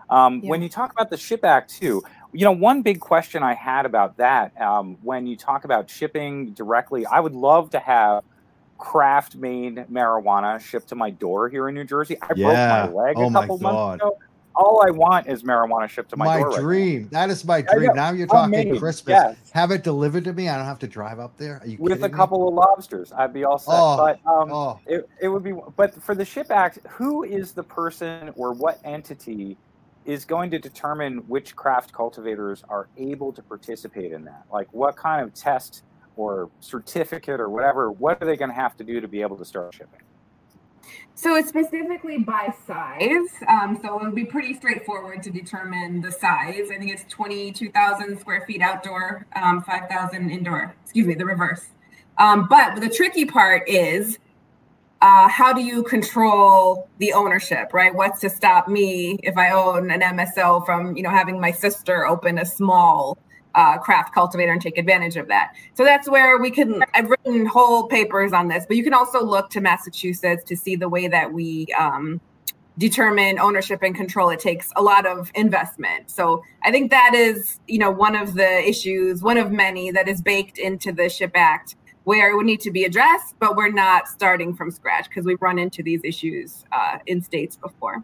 Um, 0.09 0.41
yeah. 0.43 0.51
When 0.51 0.61
you 0.61 0.69
talk 0.69 0.91
about 0.91 1.09
the 1.09 1.17
SHIP 1.17 1.43
Act 1.43 1.71
too, 1.71 2.03
you 2.31 2.45
know 2.45 2.51
one 2.51 2.81
big 2.81 2.99
question 2.99 3.41
I 3.43 3.53
had 3.53 3.85
about 3.85 4.17
that 4.17 4.59
um, 4.61 4.97
when 5.01 5.25
you 5.25 5.35
talk 5.35 5.63
about 5.63 5.89
shipping 5.89 6.51
directly, 6.53 7.05
I 7.05 7.19
would 7.19 7.33
love 7.33 7.71
to 7.71 7.79
have 7.79 8.23
craft 8.77 9.35
made 9.35 9.77
marijuana 9.91 10.59
shipped 10.59 10.89
to 10.89 10.95
my 10.95 11.09
door 11.09 11.49
here 11.49 11.69
in 11.69 11.75
New 11.75 11.85
Jersey. 11.85 12.17
I 12.21 12.33
yeah. 12.35 12.85
broke 12.85 12.95
my 12.95 13.03
leg 13.03 13.15
oh 13.17 13.29
a 13.29 13.31
couple 13.31 13.57
months 13.59 14.03
ago. 14.03 14.17
All 14.55 14.83
I 14.85 14.91
want 14.91 15.27
is 15.27 15.43
marijuana 15.43 15.89
shipped 15.89 16.09
to 16.11 16.17
my, 16.17 16.25
my 16.25 16.39
door. 16.39 16.49
My 16.51 16.57
dream. 16.59 17.01
Right 17.03 17.11
that 17.11 17.29
is 17.29 17.43
my 17.45 17.61
dream. 17.61 17.91
Now 17.93 18.11
you're 18.11 18.27
talking 18.27 18.77
Christmas. 18.79 19.13
Yes. 19.13 19.51
Have 19.51 19.71
it 19.71 19.83
delivered 19.83 20.23
to 20.25 20.33
me. 20.33 20.49
I 20.49 20.55
don't 20.55 20.65
have 20.65 20.79
to 20.79 20.87
drive 20.87 21.19
up 21.19 21.37
there. 21.37 21.61
With 21.77 22.03
a 22.03 22.09
couple 22.09 22.39
me? 22.39 22.47
of 22.47 22.53
lobsters, 22.53 23.11
I'd 23.11 23.33
be 23.33 23.43
all 23.43 23.57
set. 23.57 23.73
Oh, 23.73 23.97
but 23.97 24.19
um, 24.29 24.51
oh. 24.51 24.79
it, 24.85 25.09
it 25.21 25.27
would 25.27 25.43
be. 25.43 25.53
But 25.75 26.01
for 26.01 26.15
the 26.15 26.25
Ship 26.25 26.49
Act, 26.51 26.79
who 26.87 27.23
is 27.23 27.51
the 27.51 27.63
person 27.63 28.31
or 28.35 28.53
what 28.53 28.79
entity 28.83 29.57
is 30.05 30.23
going 30.23 30.51
to 30.51 30.59
determine 30.59 31.17
which 31.27 31.55
craft 31.55 31.91
cultivators 31.91 32.63
are 32.69 32.87
able 32.97 33.33
to 33.33 33.41
participate 33.41 34.11
in 34.11 34.23
that? 34.25 34.45
Like, 34.51 34.67
what 34.71 34.95
kind 34.95 35.23
of 35.23 35.33
test? 35.33 35.83
or 36.17 36.49
certificate 36.59 37.39
or 37.39 37.49
whatever, 37.49 37.91
what 37.91 38.21
are 38.21 38.25
they 38.25 38.37
going 38.37 38.49
to 38.49 38.55
have 38.55 38.75
to 38.77 38.83
do 38.83 39.01
to 39.01 39.07
be 39.07 39.21
able 39.21 39.37
to 39.37 39.45
start 39.45 39.73
shipping? 39.73 39.99
So 41.15 41.35
it's 41.35 41.49
specifically 41.49 42.17
by 42.17 42.53
size. 42.67 43.29
Um, 43.47 43.79
so 43.81 43.97
it 43.97 44.03
would 44.03 44.15
be 44.15 44.25
pretty 44.25 44.53
straightforward 44.53 45.23
to 45.23 45.31
determine 45.31 46.01
the 46.01 46.11
size. 46.11 46.69
I 46.71 46.77
think 46.77 46.91
it's 46.91 47.05
22,000 47.09 48.19
square 48.19 48.43
feet 48.45 48.61
outdoor, 48.61 49.25
um, 49.35 49.61
5,000 49.63 50.29
indoor. 50.29 50.75
Excuse 50.83 51.07
me, 51.07 51.13
the 51.13 51.25
reverse. 51.25 51.67
Um, 52.17 52.47
but 52.49 52.81
the 52.81 52.89
tricky 52.89 53.25
part 53.25 53.67
is 53.67 54.19
uh, 55.01 55.27
how 55.27 55.53
do 55.53 55.61
you 55.61 55.83
control 55.83 56.89
the 56.97 57.13
ownership, 57.13 57.73
right? 57.73 57.93
What's 57.93 58.21
to 58.21 58.29
stop 58.29 58.67
me 58.67 59.19
if 59.23 59.37
I 59.37 59.51
own 59.51 59.91
an 59.91 60.01
MSO 60.01 60.65
from, 60.65 60.95
you 60.97 61.03
know, 61.03 61.09
having 61.09 61.39
my 61.39 61.51
sister 61.51 62.07
open 62.07 62.39
a 62.39 62.45
small 62.45 63.17
uh, 63.55 63.77
craft 63.77 64.13
cultivator 64.13 64.51
and 64.51 64.61
take 64.61 64.77
advantage 64.77 65.15
of 65.15 65.27
that. 65.29 65.53
So 65.73 65.83
that's 65.83 66.09
where 66.09 66.37
we 66.37 66.51
can. 66.51 66.83
I've 66.93 67.09
written 67.09 67.45
whole 67.45 67.87
papers 67.87 68.33
on 68.33 68.47
this, 68.49 68.65
but 68.67 68.77
you 68.77 68.83
can 68.83 68.93
also 68.93 69.23
look 69.23 69.49
to 69.51 69.61
Massachusetts 69.61 70.43
to 70.45 70.55
see 70.55 70.75
the 70.75 70.89
way 70.89 71.07
that 71.07 71.33
we 71.33 71.67
um, 71.77 72.21
determine 72.77 73.39
ownership 73.39 73.81
and 73.81 73.95
control. 73.95 74.29
It 74.29 74.39
takes 74.39 74.71
a 74.75 74.81
lot 74.81 75.05
of 75.05 75.31
investment. 75.35 76.11
So 76.11 76.43
I 76.63 76.71
think 76.71 76.91
that 76.91 77.13
is, 77.13 77.59
you 77.67 77.79
know, 77.79 77.91
one 77.91 78.15
of 78.15 78.35
the 78.35 78.67
issues, 78.67 79.23
one 79.23 79.37
of 79.37 79.51
many 79.51 79.91
that 79.91 80.07
is 80.07 80.21
baked 80.21 80.57
into 80.57 80.91
the 80.91 81.09
SHIP 81.09 81.31
Act 81.35 81.75
where 82.05 82.31
it 82.31 82.35
would 82.35 82.45
need 82.45 82.59
to 82.61 82.71
be 82.71 82.83
addressed, 82.83 83.33
but 83.39 83.55
we're 83.55 83.71
not 83.71 84.07
starting 84.07 84.55
from 84.55 84.69
scratch 84.69 85.09
because 85.09 85.25
we've 85.25 85.41
run 85.41 85.57
into 85.57 85.81
these 85.81 86.01
issues 86.03 86.63
uh, 86.71 86.99
in 87.07 87.21
states 87.21 87.57
before. 87.57 88.03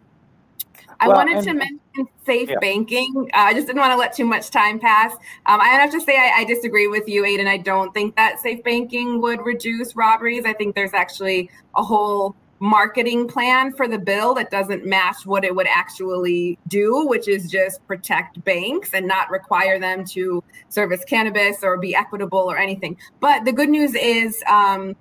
I 1.02 1.08
well, 1.08 1.16
wanted 1.16 1.38
and, 1.38 1.46
to 1.46 1.54
mention 1.54 2.14
safe 2.24 2.48
yeah. 2.48 2.58
banking. 2.60 3.28
Uh, 3.34 3.38
I 3.38 3.54
just 3.54 3.66
didn't 3.66 3.80
want 3.80 3.92
to 3.92 3.96
let 3.96 4.14
too 4.14 4.24
much 4.24 4.50
time 4.50 4.78
pass. 4.78 5.12
Um, 5.46 5.60
I 5.60 5.66
have 5.68 5.90
to 5.90 6.00
say, 6.00 6.16
I, 6.16 6.40
I, 6.40 6.44
disagree 6.44 6.86
with 6.86 7.08
you, 7.08 7.24
Aiden. 7.24 7.48
I 7.48 7.56
don't 7.56 7.92
think 7.92 8.14
that 8.14 8.38
safe 8.38 8.62
banking 8.62 9.20
would 9.20 9.44
reduce 9.44 9.96
robberies. 9.96 10.44
I 10.44 10.52
think 10.52 10.76
there's 10.76 10.94
actually 10.94 11.50
a 11.76 11.82
whole 11.82 12.36
marketing 12.60 13.26
plan 13.26 13.72
for 13.72 13.88
the 13.88 13.98
bill 13.98 14.34
that 14.34 14.48
doesn't 14.48 14.86
match 14.86 15.26
what 15.26 15.44
it 15.44 15.52
would 15.52 15.66
actually 15.66 16.56
do, 16.68 17.04
which 17.08 17.26
is 17.26 17.50
just 17.50 17.84
protect 17.88 18.42
banks 18.44 18.94
and 18.94 19.04
not 19.04 19.28
require 19.30 19.80
them 19.80 20.04
to 20.04 20.44
service 20.68 21.04
cannabis 21.04 21.64
or 21.64 21.76
be 21.78 21.92
equitable 21.96 22.38
or 22.38 22.56
anything. 22.56 22.96
But 23.18 23.44
the 23.44 23.52
good 23.52 23.68
news 23.68 23.96
is, 23.96 24.40
um, 24.48 24.94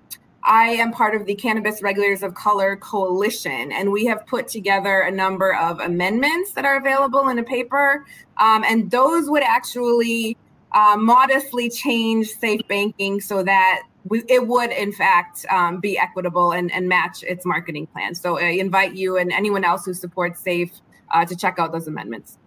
I 0.43 0.69
am 0.69 0.91
part 0.91 1.15
of 1.15 1.25
the 1.25 1.35
Cannabis 1.35 1.81
Regulators 1.81 2.23
of 2.23 2.33
Color 2.33 2.75
Coalition, 2.77 3.71
and 3.71 3.91
we 3.91 4.05
have 4.05 4.25
put 4.25 4.47
together 4.47 5.01
a 5.01 5.11
number 5.11 5.55
of 5.55 5.79
amendments 5.79 6.53
that 6.53 6.65
are 6.65 6.77
available 6.77 7.29
in 7.29 7.37
a 7.37 7.43
paper. 7.43 8.05
Um, 8.37 8.63
and 8.63 8.89
those 8.89 9.29
would 9.29 9.43
actually 9.43 10.37
uh, 10.71 10.97
modestly 10.97 11.69
change 11.69 12.27
safe 12.29 12.61
banking 12.67 13.21
so 13.21 13.43
that 13.43 13.83
we, 14.05 14.23
it 14.27 14.47
would 14.47 14.71
in 14.71 14.91
fact 14.91 15.45
um, 15.51 15.79
be 15.79 15.97
equitable 15.97 16.53
and, 16.53 16.71
and 16.71 16.89
match 16.89 17.23
its 17.23 17.45
marketing 17.45 17.85
plan. 17.87 18.15
So 18.15 18.39
I 18.39 18.51
invite 18.51 18.95
you 18.95 19.17
and 19.17 19.31
anyone 19.31 19.63
else 19.63 19.85
who 19.85 19.93
supports 19.93 20.41
SAFE 20.41 20.71
uh, 21.11 21.25
to 21.25 21.35
check 21.35 21.59
out 21.59 21.71
those 21.71 21.87
amendments. 21.87 22.37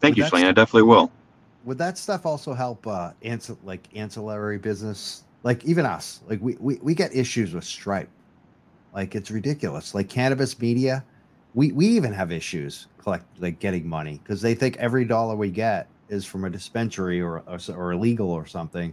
Thank 0.00 0.16
would 0.16 0.24
you, 0.24 0.30
Shaleen. 0.30 0.46
I 0.46 0.52
definitely 0.52 0.82
will. 0.82 1.10
Would 1.64 1.78
that 1.78 1.98
stuff 1.98 2.26
also 2.26 2.52
help 2.52 2.86
uh, 2.86 3.12
ans- 3.22 3.50
like 3.64 3.88
ancillary 3.94 4.58
business? 4.58 5.24
Like 5.46 5.64
even 5.64 5.86
us, 5.86 6.22
like 6.28 6.40
we, 6.42 6.56
we, 6.58 6.74
we 6.82 6.92
get 6.92 7.14
issues 7.14 7.54
with 7.54 7.62
Stripe. 7.62 8.08
Like 8.92 9.14
it's 9.14 9.30
ridiculous. 9.30 9.94
Like 9.94 10.08
cannabis 10.08 10.58
media, 10.58 11.04
we, 11.54 11.70
we 11.70 11.86
even 11.86 12.12
have 12.12 12.32
issues 12.32 12.88
collect 12.98 13.24
like 13.40 13.60
getting 13.60 13.86
money 13.86 14.18
because 14.24 14.42
they 14.42 14.56
think 14.56 14.76
every 14.78 15.04
dollar 15.04 15.36
we 15.36 15.48
get 15.48 15.86
is 16.08 16.24
from 16.24 16.46
a 16.46 16.50
dispensary 16.50 17.20
or 17.20 17.44
or, 17.46 17.60
or 17.76 17.92
illegal 17.92 18.28
or 18.28 18.44
something. 18.44 18.92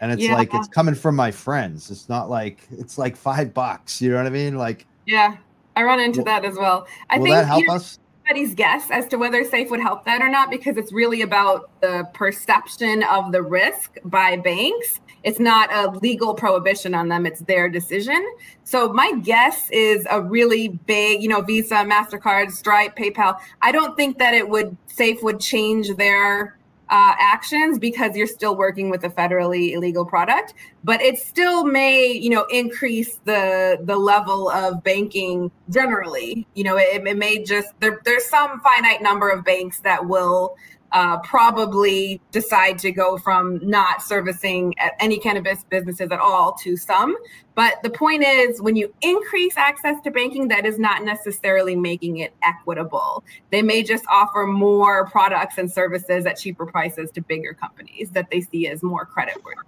And 0.00 0.12
it's 0.12 0.22
yeah. 0.22 0.36
like 0.36 0.54
it's 0.54 0.68
coming 0.68 0.94
from 0.94 1.16
my 1.16 1.32
friends. 1.32 1.90
It's 1.90 2.08
not 2.08 2.30
like 2.30 2.68
it's 2.70 2.96
like 2.96 3.16
five 3.16 3.52
bucks 3.52 4.00
you 4.00 4.10
know 4.10 4.18
what 4.18 4.26
i 4.26 4.30
mean? 4.30 4.56
Like 4.56 4.86
yeah. 5.06 5.38
I 5.74 5.82
run 5.82 5.98
into 5.98 6.20
will, 6.20 6.26
that 6.26 6.44
as 6.44 6.54
well. 6.54 6.86
I 7.08 7.18
will 7.18 7.24
think 7.24 7.34
that 7.34 7.46
help 7.48 7.62
you 7.62 7.66
know, 7.66 7.74
us? 7.74 7.98
anybody's 8.26 8.54
guess 8.54 8.88
as 8.92 9.08
to 9.08 9.16
whether 9.16 9.42
safe 9.42 9.70
would 9.70 9.80
help 9.80 10.04
that 10.04 10.22
or 10.22 10.28
not 10.28 10.52
because 10.52 10.76
it's 10.76 10.92
really 10.92 11.22
about 11.22 11.68
the 11.80 12.08
perception 12.14 13.02
of 13.02 13.32
the 13.32 13.42
risk 13.42 13.96
by 14.04 14.36
banks 14.36 15.00
it's 15.22 15.38
not 15.38 15.72
a 15.72 15.90
legal 15.98 16.34
prohibition 16.34 16.94
on 16.94 17.08
them. 17.08 17.26
It's 17.26 17.40
their 17.40 17.68
decision. 17.68 18.24
So 18.64 18.92
my 18.92 19.12
guess 19.22 19.68
is 19.70 20.06
a 20.10 20.20
really 20.20 20.68
big 20.68 21.22
you 21.22 21.28
know 21.28 21.42
visa 21.42 21.76
mastercard 21.76 22.50
stripe 22.52 22.96
paypal. 22.96 23.38
I 23.62 23.72
don't 23.72 23.96
think 23.96 24.18
that 24.18 24.34
it 24.34 24.48
would 24.48 24.76
safe 24.86 25.22
would 25.22 25.40
change 25.40 25.94
their 25.96 26.56
uh, 26.90 27.14
actions 27.20 27.78
because 27.78 28.16
you're 28.16 28.26
still 28.26 28.56
working 28.56 28.90
with 28.90 29.04
a 29.04 29.08
federally 29.08 29.74
illegal 29.74 30.04
product 30.04 30.54
but 30.82 31.00
it 31.00 31.18
still 31.18 31.64
may 31.64 32.10
you 32.10 32.30
know 32.30 32.44
increase 32.50 33.20
the 33.24 33.78
the 33.84 33.96
level 33.96 34.50
of 34.50 34.82
banking 34.82 35.50
generally. 35.70 36.46
You 36.54 36.64
know 36.64 36.76
it, 36.76 37.06
it 37.06 37.16
may 37.16 37.44
just 37.44 37.68
there, 37.80 38.00
there's 38.04 38.26
some 38.26 38.60
finite 38.60 39.02
number 39.02 39.28
of 39.28 39.44
banks 39.44 39.80
that 39.80 40.06
will 40.06 40.56
uh, 40.92 41.18
probably 41.18 42.20
decide 42.32 42.78
to 42.80 42.90
go 42.90 43.16
from 43.16 43.60
not 43.62 44.02
servicing 44.02 44.74
any 44.98 45.18
cannabis 45.18 45.64
businesses 45.64 46.10
at 46.10 46.18
all 46.18 46.52
to 46.54 46.76
some. 46.76 47.16
But 47.54 47.82
the 47.82 47.90
point 47.90 48.24
is, 48.24 48.60
when 48.60 48.74
you 48.74 48.92
increase 49.02 49.56
access 49.56 50.00
to 50.02 50.10
banking, 50.10 50.48
that 50.48 50.66
is 50.66 50.78
not 50.78 51.04
necessarily 51.04 51.76
making 51.76 52.18
it 52.18 52.34
equitable. 52.42 53.22
They 53.50 53.62
may 53.62 53.82
just 53.82 54.04
offer 54.10 54.46
more 54.46 55.06
products 55.06 55.58
and 55.58 55.70
services 55.70 56.26
at 56.26 56.38
cheaper 56.38 56.66
prices 56.66 57.10
to 57.12 57.20
bigger 57.20 57.54
companies 57.54 58.10
that 58.10 58.30
they 58.30 58.40
see 58.40 58.66
as 58.66 58.82
more 58.82 59.06
creditworthy. 59.06 59.64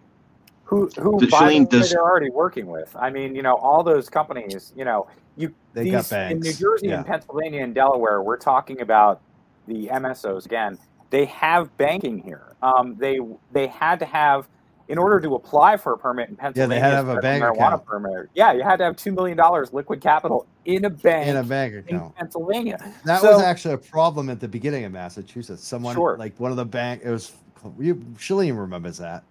Who, 0.65 0.89
who 0.99 1.29
by 1.29 1.59
the 1.59 1.67
does... 1.67 1.91
they're 1.91 2.03
already 2.03 2.31
working 2.31 2.67
with? 2.67 2.97
I 2.99 3.11
mean, 3.11 3.37
you 3.37 3.43
know, 3.43 3.57
all 3.57 3.83
those 3.83 4.09
companies. 4.09 4.73
You 4.75 4.87
know, 4.87 5.07
you 5.37 5.55
they 5.75 5.85
these, 5.85 6.11
in 6.13 6.41
New 6.41 6.53
Jersey 6.55 6.89
yeah. 6.89 6.97
and 6.97 7.07
Pennsylvania 7.07 7.63
and 7.63 7.75
Delaware. 7.75 8.23
We're 8.23 8.39
talking 8.39 8.81
about 8.81 9.21
the 9.69 9.89
MSOs 9.89 10.47
again 10.47 10.79
they 11.13 11.27
have 11.27 11.77
banking 11.77 12.19
here. 12.19 12.57
Um, 12.63 12.97
they 12.97 13.21
they 13.53 13.67
had 13.67 14.01
to 14.01 14.07
have 14.07 14.49
in 14.89 14.99
order 14.99 15.21
to 15.21 15.35
apply 15.35 15.77
for 15.77 15.93
a 15.93 15.99
permit 15.99 16.31
in 16.31 16.37
Pennsylvania. 16.37 16.75
Yeah, 16.75 16.81
they 16.81 16.81
had 16.81 16.91
to 16.91 17.07
have 17.07 17.19
a 17.19 17.21
bank 17.21 17.45
marijuana 17.45 17.55
account. 17.55 17.85
permit. 17.85 18.31
Yeah, 18.35 18.53
you 18.53 18.63
had 18.63 18.77
to 18.77 18.85
have 18.85 18.97
two 18.97 19.13
million 19.13 19.37
dollars 19.37 19.73
liquid 19.73 20.01
capital 20.01 20.47
in 20.65 20.87
a 20.87 20.91
bank 20.91 21.29
in 21.29 21.37
a 21.37 21.45
bank 21.45 21.75
account 21.75 22.07
in 22.07 22.13
Pennsylvania. 22.13 22.95
That 23.05 23.21
so, 23.21 23.35
was 23.35 23.43
actually 23.43 23.75
a 23.75 23.79
problem 23.79 24.31
at 24.31 24.41
the 24.41 24.49
beginning 24.49 24.85
of 24.85 24.93
Massachusetts. 24.93 25.65
Someone 25.67 25.95
sure. 25.95 26.17
like 26.19 26.39
one 26.41 26.51
of 26.51 26.57
the 26.57 26.65
bank. 26.65 27.03
It 27.05 27.11
was 27.11 27.33
you. 27.79 27.97
Shaleen 28.17 28.59
remembers 28.59 28.97
that. 28.99 29.23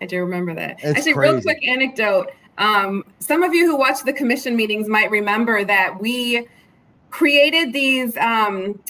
I 0.00 0.06
do 0.06 0.20
remember 0.20 0.54
that. 0.54 0.78
It's 0.82 0.98
Actually, 0.98 1.12
crazy. 1.12 1.34
real 1.34 1.42
quick 1.42 1.68
anecdote. 1.68 2.30
Um, 2.56 3.04
some 3.18 3.42
of 3.42 3.52
you 3.52 3.66
who 3.66 3.76
watch 3.76 4.02
the 4.04 4.14
commission 4.14 4.56
meetings 4.56 4.88
might 4.88 5.10
remember 5.10 5.64
that 5.64 6.00
we 6.00 6.48
created 7.10 7.74
these 7.74 8.16
um, 8.16 8.80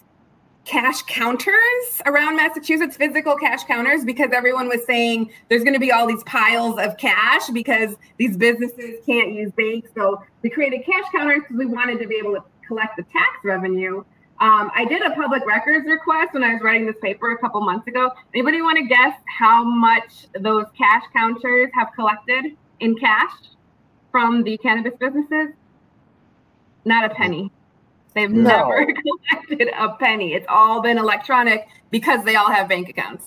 cash 0.64 1.02
counters 1.02 2.02
around 2.06 2.36
Massachusetts, 2.36 2.96
physical 2.96 3.36
cash 3.36 3.64
counters, 3.64 4.04
because 4.04 4.30
everyone 4.32 4.68
was 4.68 4.84
saying 4.86 5.30
there's 5.48 5.62
going 5.64 5.74
to 5.74 5.80
be 5.80 5.90
all 5.90 6.06
these 6.06 6.22
piles 6.24 6.78
of 6.78 6.96
cash 6.96 7.48
because 7.52 7.96
these 8.18 8.36
businesses 8.36 9.00
can't 9.06 9.32
use 9.32 9.50
banks. 9.52 9.90
So 9.94 10.22
we 10.42 10.50
created 10.50 10.84
cash 10.84 11.04
counters 11.14 11.40
because 11.40 11.56
we 11.56 11.66
wanted 11.66 11.98
to 12.00 12.06
be 12.06 12.16
able 12.16 12.34
to 12.34 12.44
collect 12.66 12.96
the 12.96 13.02
tax 13.04 13.38
revenue. 13.42 14.04
Um, 14.40 14.70
I 14.74 14.86
did 14.86 15.02
a 15.02 15.11
public 15.11 15.44
records 15.44 15.86
request 15.86 16.32
when 16.32 16.42
I 16.42 16.54
was 16.54 16.62
writing 16.62 16.86
this 16.86 16.96
paper 17.02 17.32
a 17.32 17.38
couple 17.38 17.61
months 17.61 17.86
ago. 17.86 18.11
Anybody 18.32 18.62
want 18.62 18.78
to 18.78 18.84
guess 18.84 19.14
how 19.38 19.64
much 19.64 20.28
those 20.38 20.64
cash 20.78 21.02
counters 21.12 21.70
have 21.74 21.88
collected 21.94 22.56
in 22.80 22.96
cash 22.96 23.32
from 24.11 24.42
the 24.42 24.56
cannabis 24.58 24.94
businesses? 24.98 25.48
Not 26.86 27.11
a 27.11 27.14
penny. 27.14 27.52
They've 28.14 28.30
no. 28.30 28.42
never 28.42 28.92
collected 29.30 29.70
a 29.76 29.90
penny. 29.96 30.34
It's 30.34 30.46
all 30.48 30.80
been 30.80 30.98
electronic 30.98 31.68
because 31.90 32.24
they 32.24 32.36
all 32.36 32.50
have 32.50 32.68
bank 32.68 32.88
accounts. 32.88 33.26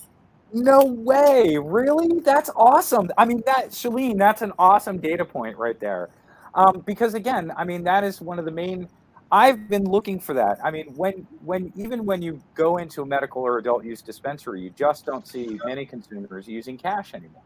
No 0.52 0.84
way. 0.84 1.58
Really? 1.58 2.20
That's 2.20 2.50
awesome. 2.54 3.10
I 3.18 3.24
mean, 3.24 3.42
that, 3.46 3.70
Shaleen, 3.70 4.18
that's 4.18 4.42
an 4.42 4.52
awesome 4.58 4.98
data 4.98 5.24
point 5.24 5.56
right 5.56 5.78
there. 5.80 6.10
Um, 6.54 6.82
because 6.86 7.14
again, 7.14 7.52
I 7.56 7.64
mean, 7.64 7.82
that 7.84 8.04
is 8.04 8.20
one 8.20 8.38
of 8.38 8.44
the 8.44 8.50
main. 8.50 8.88
I've 9.32 9.68
been 9.68 9.84
looking 9.84 10.20
for 10.20 10.34
that. 10.34 10.58
I 10.62 10.70
mean, 10.70 10.94
when 10.94 11.26
when 11.44 11.72
even 11.74 12.04
when 12.04 12.22
you 12.22 12.40
go 12.54 12.76
into 12.76 13.02
a 13.02 13.06
medical 13.06 13.42
or 13.42 13.58
adult 13.58 13.84
use 13.84 14.00
dispensary, 14.00 14.60
you 14.60 14.70
just 14.70 15.04
don't 15.04 15.26
see 15.26 15.58
many 15.64 15.84
consumers 15.84 16.46
using 16.46 16.78
cash 16.78 17.14
anymore. 17.14 17.42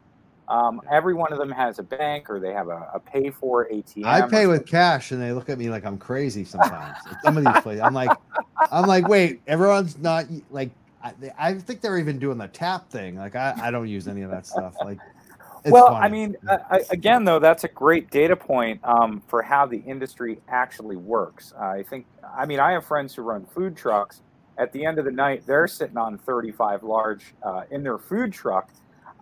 Um, 0.49 0.81
every 0.91 1.13
one 1.13 1.33
of 1.33 1.39
them 1.39 1.51
has 1.51 1.79
a 1.79 1.83
bank 1.83 2.31
or 2.31 2.41
they 2.41 2.53
have 2.55 2.69
a, 2.69 2.91
a 2.95 3.01
pay 3.01 3.31
for 3.31 3.69
ATM. 3.69 4.05
I 4.05 4.27
pay 4.27 4.47
with 4.47 4.67
cash 4.67 5.13
and 5.13 5.21
they 5.21 5.33
look 5.33 5.51
at 5.51 5.59
me 5.59 5.69
like 5.69 5.85
I'm 5.85 5.99
crazy 5.99 6.45
sometimes. 6.45 6.97
some 7.23 7.37
of 7.37 7.45
these 7.45 7.63
places, 7.63 7.83
I'm 7.83 7.93
like, 7.93 8.11
I'm 8.73 8.87
like, 8.87 9.07
wait, 9.09 9.43
everyone's 9.47 9.99
not 9.99 10.25
like, 10.51 10.71
I, 11.03 11.13
I, 11.39 11.55
think 11.55 11.83
they're 11.83 11.99
even 11.99 12.19
doing 12.19 12.39
the 12.39 12.49
tap 12.49 12.91
thing. 12.91 13.17
Like, 13.17 13.37
I, 13.37 13.55
I 13.61 13.71
don't 13.71 13.89
use 13.89 14.09
any 14.09 14.23
of 14.23 14.31
that 14.31 14.47
stuff. 14.47 14.75
Like, 14.83 14.99
well, 15.67 15.89
funny. 15.89 16.07
I 16.07 16.09
mean, 16.09 16.37
uh, 16.49 16.79
again, 16.91 17.25
though, 17.25 17.39
that's 17.39 17.65
a 17.65 17.69
great 17.69 18.11
data 18.11 18.35
point 18.35 18.81
um, 18.85 19.23
for 19.27 19.43
how 19.43 19.67
the 19.67 19.79
industry 19.79 20.41
actually 20.49 20.97
works. 20.97 21.53
Uh, 21.59 21.65
I 21.65 21.83
think, 21.83 22.07
I 22.37 22.47
mean, 22.47 22.59
I 22.59 22.73
have 22.73 22.87
friends 22.87 23.15
who 23.15 23.23
run 23.23 23.45
food 23.45 23.77
trucks. 23.77 24.23
At 24.57 24.73
the 24.73 24.85
end 24.85 24.99
of 24.99 25.05
the 25.05 25.13
night, 25.13 25.45
they're 25.47 25.69
sitting 25.69 25.97
on 25.97 26.19
35 26.19 26.83
large 26.83 27.35
uh, 27.45 27.63
in 27.71 27.83
their 27.83 27.99
food 27.99 28.33
truck 28.33 28.71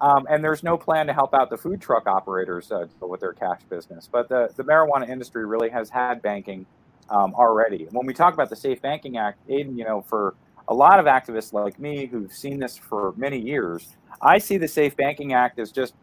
um, 0.00 0.26
and 0.28 0.44
there's 0.44 0.62
no 0.62 0.76
plan 0.76 1.06
to 1.06 1.12
help 1.12 1.34
out 1.34 1.50
the 1.50 1.56
food 1.56 1.80
truck 1.80 2.06
operators 2.06 2.70
uh, 2.70 2.86
with 3.00 3.20
their 3.20 3.32
cash 3.32 3.60
business. 3.68 4.08
But 4.10 4.28
the, 4.28 4.50
the 4.56 4.64
marijuana 4.64 5.08
industry 5.08 5.46
really 5.46 5.70
has 5.70 5.88
had 5.88 6.20
banking 6.22 6.66
um, 7.08 7.34
already. 7.34 7.86
when 7.92 8.06
we 8.06 8.12
talk 8.12 8.34
about 8.34 8.50
the 8.50 8.56
Safe 8.56 8.82
Banking 8.82 9.16
Act, 9.16 9.46
Aiden, 9.48 9.76
you 9.78 9.84
know, 9.84 10.02
for 10.02 10.34
a 10.68 10.74
lot 10.74 10.98
of 10.98 11.06
activists 11.06 11.52
like 11.52 11.78
me 11.78 12.06
who've 12.06 12.32
seen 12.32 12.58
this 12.58 12.76
for 12.76 13.14
many 13.16 13.38
years, 13.38 13.96
I 14.20 14.38
see 14.38 14.56
the 14.56 14.68
Safe 14.68 14.96
Banking 14.96 15.32
Act 15.32 15.58
as 15.58 15.70
just, 15.70 15.94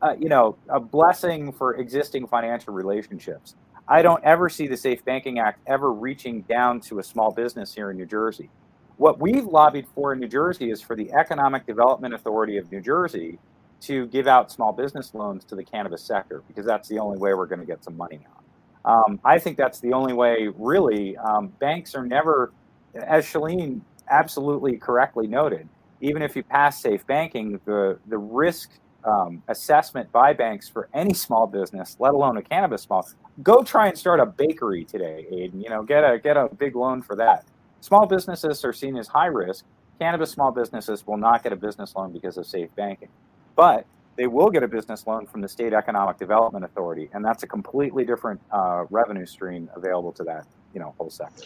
uh, 0.00 0.14
you 0.18 0.28
know, 0.28 0.56
a 0.68 0.78
blessing 0.78 1.52
for 1.52 1.74
existing 1.74 2.26
financial 2.26 2.72
relationships. 2.72 3.56
I 3.88 4.02
don't 4.02 4.22
ever 4.24 4.48
see 4.48 4.66
the 4.66 4.76
Safe 4.76 5.04
Banking 5.04 5.38
Act 5.38 5.60
ever 5.66 5.92
reaching 5.92 6.42
down 6.42 6.80
to 6.82 7.00
a 7.00 7.02
small 7.02 7.32
business 7.32 7.74
here 7.74 7.90
in 7.90 7.96
New 7.96 8.06
Jersey. 8.06 8.48
What 8.96 9.20
we've 9.20 9.44
lobbied 9.44 9.86
for 9.94 10.12
in 10.12 10.20
New 10.20 10.28
Jersey 10.28 10.70
is 10.70 10.80
for 10.80 10.94
the 10.94 11.12
Economic 11.12 11.66
Development 11.66 12.14
Authority 12.14 12.58
of 12.58 12.70
New 12.70 12.80
Jersey 12.80 13.38
to 13.82 14.06
give 14.06 14.26
out 14.28 14.52
small 14.52 14.72
business 14.72 15.14
loans 15.14 15.44
to 15.46 15.56
the 15.56 15.64
cannabis 15.64 16.02
sector 16.02 16.42
because 16.46 16.64
that's 16.64 16.88
the 16.88 16.98
only 16.98 17.18
way 17.18 17.34
we're 17.34 17.46
going 17.46 17.60
to 17.60 17.66
get 17.66 17.82
some 17.82 17.96
money 17.96 18.20
out. 18.26 18.44
Um, 18.84 19.18
I 19.24 19.38
think 19.38 19.56
that's 19.56 19.80
the 19.80 19.92
only 19.92 20.12
way, 20.12 20.48
really. 20.56 21.16
Um, 21.16 21.48
banks 21.58 21.94
are 21.94 22.06
never, 22.06 22.52
as 22.94 23.26
Shaleen 23.26 23.80
absolutely 24.08 24.76
correctly 24.76 25.26
noted, 25.26 25.68
even 26.00 26.22
if 26.22 26.36
you 26.36 26.42
pass 26.42 26.80
safe 26.80 27.06
banking, 27.06 27.60
the, 27.64 27.98
the 28.08 28.18
risk 28.18 28.70
um, 29.04 29.42
assessment 29.48 30.10
by 30.12 30.32
banks 30.32 30.68
for 30.68 30.88
any 30.94 31.14
small 31.14 31.46
business, 31.46 31.96
let 31.98 32.14
alone 32.14 32.36
a 32.36 32.42
cannabis 32.42 32.82
small, 32.82 33.06
go 33.42 33.62
try 33.62 33.88
and 33.88 33.98
start 33.98 34.20
a 34.20 34.26
bakery 34.26 34.84
today, 34.84 35.26
Aiden. 35.32 35.62
You 35.62 35.70
know, 35.70 35.82
get 35.82 36.04
a 36.04 36.18
get 36.18 36.36
a 36.36 36.48
big 36.54 36.76
loan 36.76 37.02
for 37.02 37.16
that. 37.16 37.44
Small 37.84 38.06
businesses 38.06 38.64
are 38.64 38.72
seen 38.72 38.96
as 38.96 39.08
high 39.08 39.26
risk. 39.26 39.66
Cannabis 40.00 40.30
small 40.30 40.50
businesses 40.50 41.06
will 41.06 41.18
not 41.18 41.42
get 41.42 41.52
a 41.52 41.56
business 41.56 41.94
loan 41.94 42.12
because 42.12 42.38
of 42.38 42.46
safe 42.46 42.74
banking, 42.76 43.10
but 43.56 43.84
they 44.16 44.26
will 44.26 44.48
get 44.48 44.62
a 44.62 44.68
business 44.68 45.06
loan 45.06 45.26
from 45.26 45.42
the 45.42 45.48
state 45.48 45.74
economic 45.74 46.16
development 46.16 46.64
authority, 46.64 47.10
and 47.12 47.22
that's 47.22 47.42
a 47.42 47.46
completely 47.46 48.06
different 48.06 48.40
uh, 48.50 48.86
revenue 48.88 49.26
stream 49.26 49.68
available 49.76 50.12
to 50.12 50.24
that 50.24 50.46
you 50.72 50.80
know 50.80 50.94
whole 50.96 51.10
sector. 51.10 51.44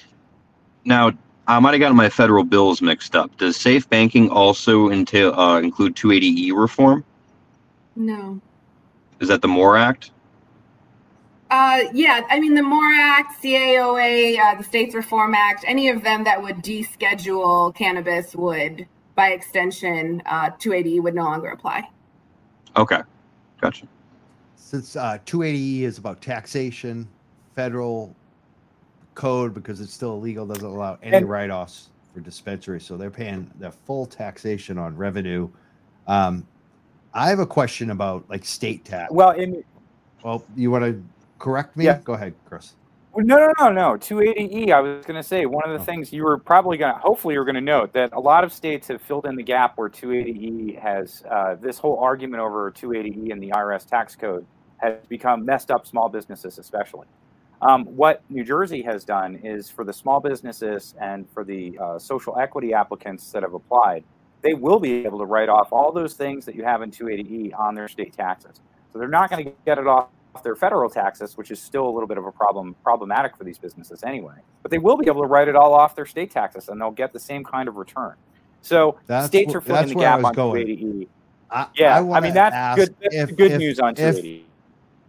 Now, 0.85 1.11
I 1.49 1.59
might 1.59 1.73
have 1.73 1.81
gotten 1.81 1.97
my 1.97 2.09
federal 2.09 2.45
bills 2.45 2.81
mixed 2.81 3.17
up. 3.17 3.37
Does 3.39 3.57
safe 3.57 3.91
banking 3.91 4.31
also 4.31 4.91
entail 4.91 5.35
uh, 5.35 5.59
include 5.59 5.97
280e 5.97 6.53
reform? 6.53 7.05
No. 7.97 8.41
Is 9.19 9.27
that 9.27 9.43
the 9.43 9.49
MORE 9.49 9.77
Act? 9.77 10.13
Uh, 11.51 11.85
yeah, 11.95 12.23
I 12.29 12.41
mean 12.41 12.55
the 12.55 12.63
MORE 12.63 12.93
Act, 12.93 13.43
CAOA, 13.43 14.39
uh, 14.39 14.55
the 14.57 14.65
States 14.65 14.95
Reform 14.95 15.35
Act, 15.35 15.65
any 15.67 15.89
of 15.89 16.03
them 16.03 16.25
that 16.25 16.43
would 16.43 16.57
deschedule 16.57 17.75
cannabis 17.75 18.37
would, 18.37 18.87
by 19.15 19.31
extension, 19.31 20.23
uh, 20.27 20.51
280 20.59 21.01
would 21.01 21.15
no 21.15 21.25
longer 21.25 21.49
apply. 21.49 21.89
Okay. 22.77 23.01
gotcha. 23.61 23.89
Since 24.57 24.97
uh, 24.97 25.19
280E 25.25 25.83
is 25.83 25.97
about 25.97 26.21
taxation, 26.21 27.09
federal 27.55 28.15
code 29.15 29.53
because 29.55 29.81
it's 29.81 29.93
still 29.93 30.13
illegal 30.13 30.47
doesn't 30.47 30.65
allow 30.65 30.99
any 31.03 31.25
write-offs 31.25 31.89
for 32.15 32.21
dispensaries, 32.21 32.85
so 32.85 32.97
they're 32.97 33.11
paying 33.11 33.51
the 33.59 33.71
full 33.71 34.07
taxation 34.07 34.79
on 34.79 34.95
revenue. 34.97 35.49
Um, 36.07 36.47
I 37.15 37.29
have 37.31 37.39
a 37.39 37.47
question 37.47 37.91
about 37.91 38.25
like 38.29 38.45
state 38.45 38.85
tax. 38.85 39.11
Well, 39.11 39.31
in 39.31 39.65
well, 40.23 40.45
you 40.55 40.71
want 40.71 40.85
to 40.85 41.03
correct 41.39 41.77
me? 41.77 41.85
Yeah. 41.85 42.01
Go 42.05 42.15
ahead, 42.15 42.35
Chris. 42.45 42.75
No, 43.17 43.37
no, 43.37 43.53
no, 43.59 43.73
no. 43.73 43.97
280E. 43.97 44.71
I 44.71 44.81
was 44.81 45.05
going 45.05 45.21
to 45.21 45.27
say 45.27 45.47
one 45.47 45.69
of 45.69 45.73
the 45.73 45.83
oh. 45.83 45.85
things 45.85 46.13
you 46.13 46.23
were 46.23 46.39
probably 46.39 46.77
going 46.77 46.95
to, 46.95 47.01
hopefully, 47.01 47.35
you're 47.35 47.45
going 47.45 47.57
to 47.57 47.61
note 47.61 47.93
that 47.95 48.13
a 48.13 48.21
lot 48.21 48.45
of 48.45 48.53
states 48.53 48.87
have 48.89 49.03
filled 49.03 49.27
in 49.27 49.35
the 49.35 49.43
gap 49.43 49.77
where 49.77 49.89
280E 49.89 50.79
has 50.81 51.25
uh, 51.31 51.57
this 51.57 51.79
whole 51.79 51.99
argument 51.99 52.41
over 52.43 52.71
280E 52.71 53.33
and 53.33 53.43
the 53.43 53.49
IRS 53.49 53.87
tax 53.87 54.15
code 54.15 54.47
has 54.77 54.95
become 55.09 55.45
messed 55.45 55.71
up 55.71 55.87
small 55.87 56.09
businesses, 56.09 56.59
especially. 56.59 57.07
Um, 57.61 57.87
what 57.87 58.23
New 58.31 58.45
Jersey 58.45 58.83
has 58.83 59.05
done 59.05 59.35
is 59.43 59.69
for 59.69 59.85
the 59.85 59.93
small 59.93 60.21
businesses 60.21 60.95
and 61.01 61.29
for 61.29 61.43
the 61.43 61.77
uh, 61.79 61.99
social 61.99 62.39
equity 62.39 62.73
applicants 62.73 63.33
that 63.33 63.43
have 63.43 63.55
applied, 63.55 64.05
they 64.43 64.55
will 64.55 64.79
be 64.79 65.05
able 65.05 65.19
to 65.19 65.25
write 65.25 65.49
off 65.49 65.73
all 65.73 65.91
those 65.91 66.15
things 66.15 66.45
that 66.45 66.55
you 66.55 66.63
have 66.63 66.83
in 66.83 66.93
280E 66.93 67.59
on 67.59 67.75
their 67.75 67.89
state 67.89 68.13
taxes. 68.13 68.61
So 68.93 69.01
they're 69.01 69.09
not 69.09 69.31
going 69.31 69.45
to 69.45 69.53
get 69.67 69.79
it 69.79 69.89
off 69.89 70.09
their 70.43 70.57
federal 70.57 70.89
taxes, 70.91 71.37
which 71.37 71.51
is 71.51 71.61
still 71.61 71.89
a 71.89 71.91
little 71.91 72.07
bit 72.07 72.19
of 72.19 72.27
a 72.27 72.33
problem, 72.33 72.75
problematic 72.83 73.37
for 73.37 73.45
these 73.45 73.59
businesses 73.59 74.03
anyway. 74.05 74.37
But 74.63 74.71
they 74.71 74.79
will 74.79 74.97
be 74.97 75.07
able 75.07 75.23
to 75.23 75.27
write 75.27 75.49
it 75.49 75.57
all 75.57 75.75
off 75.75 75.95
their 75.97 76.07
state 76.07 76.31
taxes, 76.31 76.69
and 76.69 76.81
they'll 76.81 76.91
get 76.91 77.13
the 77.13 77.21
same 77.21 77.45
kind 77.45 77.69
of 77.69 77.77
return. 77.77 78.15
So 78.61 78.99
that's 79.07 79.29
states 79.29 79.55
are 79.55 79.61
filling 79.61 79.89
the 79.89 79.95
gap 79.95 80.25
on 80.25 80.35
280E. 80.35 81.09
I, 81.51 81.67
yeah, 81.77 81.99
I, 81.99 82.19
I 82.19 82.21
mean 82.21 82.35
that's 82.35 82.79
good. 82.79 82.95
That's 83.01 83.15
if, 83.15 83.37
good 83.37 83.53
if, 83.53 83.59
news 83.59 83.79
on 83.79 83.95
280 83.95 84.45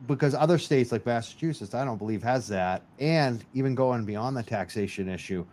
because 0.08 0.34
other 0.34 0.58
states 0.58 0.92
like 0.92 1.06
Massachusetts, 1.06 1.74
I 1.74 1.86
don't 1.86 1.98
believe 1.98 2.24
has 2.24 2.48
that, 2.48 2.84
and 3.00 3.44
even 3.54 3.76
going 3.76 4.06
beyond 4.06 4.36
the 4.36 4.44
taxation 4.44 5.10
issue, 5.10 5.46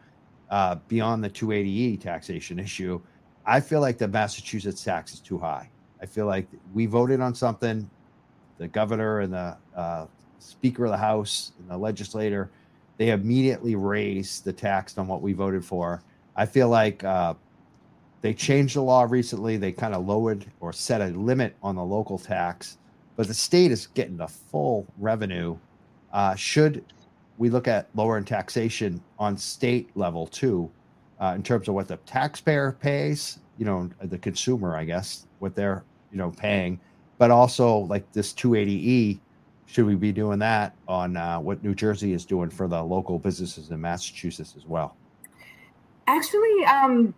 uh, 0.51 0.77
beyond 0.89 1.23
the 1.23 1.31
280e 1.31 2.01
taxation 2.01 2.59
issue, 2.59 3.01
I 3.45 3.61
feel 3.61 3.81
like 3.81 3.99
the 3.99 4.09
Massachusetts 4.09 4.83
tax 4.83 5.15
is 5.15 5.21
too 5.21 5.39
high. 5.39 5.69
I 6.01 6.07
feel 6.07 6.27
like 6.27 6.47
we 6.75 6.87
voted 6.87 7.21
on 7.21 7.35
something, 7.35 7.89
the 8.59 8.69
governor 8.69 9.21
and 9.21 9.33
the 9.33 9.57
uh, 9.75 10.07
speaker 10.39 10.85
of 10.85 10.91
the 10.91 10.97
House 10.97 11.53
and 11.59 11.71
the 11.71 11.77
legislator, 11.77 12.51
they 12.97 13.11
immediately 13.11 13.77
raised 13.77 14.45
the 14.45 14.53
tax 14.53 14.97
on 14.99 15.07
what 15.07 15.23
we 15.23 15.33
voted 15.33 15.65
for. 15.65 16.03
I 16.35 16.47
feel 16.47 16.69
like 16.69 17.05
uh, 17.05 17.35
they 18.23 18.33
changed 18.35 18.77
the 18.77 18.83
law 18.83 19.07
recently. 19.09 19.57
They 19.57 19.73
kind 19.73 19.95
of 19.95 20.07
lowered 20.07 20.47
or 20.61 20.73
set 20.73 21.01
a 21.01 21.09
limit 21.09 21.55
on 21.63 21.77
the 21.77 21.85
local 21.85 22.19
tax 22.19 22.79
but 23.17 23.27
the 23.27 23.35
state 23.35 23.73
is 23.73 23.89
getting 23.89 24.19
the 24.19 24.29
full 24.29 24.87
revenue. 24.99 25.57
Uh, 26.13 26.35
should 26.35 26.85
we 27.39 27.51
look 27.51 27.67
at 27.67 27.89
lowering 27.95 28.25
taxation 28.25 29.03
on 29.19 29.37
state 29.37 29.91
level 29.97 30.27
too, 30.27 30.71
uh, 31.21 31.33
in 31.35 31.43
terms 31.43 31.67
of 31.69 31.75
what 31.75 31.89
the 31.89 31.97
taxpayer 31.99 32.73
pays, 32.73 33.39
you 33.59 33.65
know, 33.65 33.91
the 34.03 34.19
consumer, 34.19 34.77
I 34.77 34.85
guess, 34.85 35.27
what 35.39 35.55
they're 35.55 35.83
you 36.13 36.19
know 36.19 36.31
paying, 36.31 36.79
but 37.19 37.31
also 37.31 37.79
like 37.79 38.11
this 38.13 38.33
280e, 38.33 39.19
should 39.67 39.87
we 39.87 39.95
be 39.95 40.13
doing 40.13 40.39
that 40.39 40.75
on 40.87 41.17
uh, 41.17 41.39
what 41.39 41.63
New 41.63 41.75
Jersey 41.75 42.13
is 42.13 42.25
doing 42.25 42.51
for 42.51 42.69
the 42.69 42.83
local 42.83 43.19
businesses 43.19 43.71
in 43.71 43.81
Massachusetts 43.81 44.55
as 44.57 44.65
well? 44.65 44.97
Actually, 46.09 46.65
um, 46.67 47.13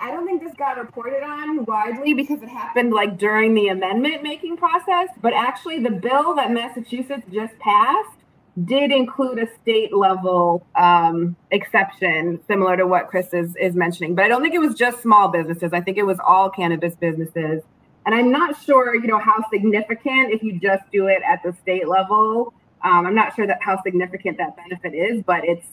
I 0.00 0.10
don't 0.10 0.24
think 0.26 0.42
this 0.42 0.54
got 0.54 0.78
reported 0.78 1.22
on 1.22 1.66
widely 1.66 2.14
because 2.14 2.42
it 2.42 2.48
happened 2.48 2.94
like 2.94 3.18
during 3.18 3.52
the 3.52 3.68
amendment 3.68 4.22
making 4.22 4.56
process. 4.56 5.08
But 5.20 5.34
actually, 5.34 5.80
the 5.80 5.90
bill 5.90 6.34
that 6.36 6.50
Massachusetts 6.50 7.24
just 7.30 7.58
passed 7.58 8.18
did 8.64 8.90
include 8.90 9.38
a 9.38 9.46
state 9.60 9.94
level 9.94 10.66
um, 10.76 11.36
exception, 11.50 12.40
similar 12.46 12.76
to 12.78 12.86
what 12.86 13.08
Chris 13.08 13.34
is, 13.34 13.54
is 13.56 13.74
mentioning. 13.74 14.14
But 14.14 14.24
I 14.24 14.28
don't 14.28 14.40
think 14.40 14.54
it 14.54 14.60
was 14.60 14.74
just 14.74 15.02
small 15.02 15.28
businesses. 15.28 15.72
I 15.74 15.80
think 15.82 15.98
it 15.98 16.06
was 16.06 16.18
all 16.24 16.48
cannabis 16.48 16.94
businesses. 16.94 17.62
And 18.04 18.14
I'm 18.14 18.30
not 18.32 18.60
sure, 18.62 18.94
you 18.94 19.06
know, 19.06 19.18
how 19.18 19.44
significant 19.52 20.32
if 20.32 20.42
you 20.42 20.58
just 20.58 20.82
do 20.92 21.06
it 21.06 21.22
at 21.26 21.42
the 21.42 21.54
state 21.62 21.88
level. 21.88 22.52
Um, 22.82 23.06
I'm 23.06 23.14
not 23.14 23.34
sure 23.36 23.46
that 23.46 23.58
how 23.62 23.80
significant 23.82 24.38
that 24.38 24.56
benefit 24.56 24.94
is, 24.94 25.22
but 25.24 25.44
it's 25.44 25.66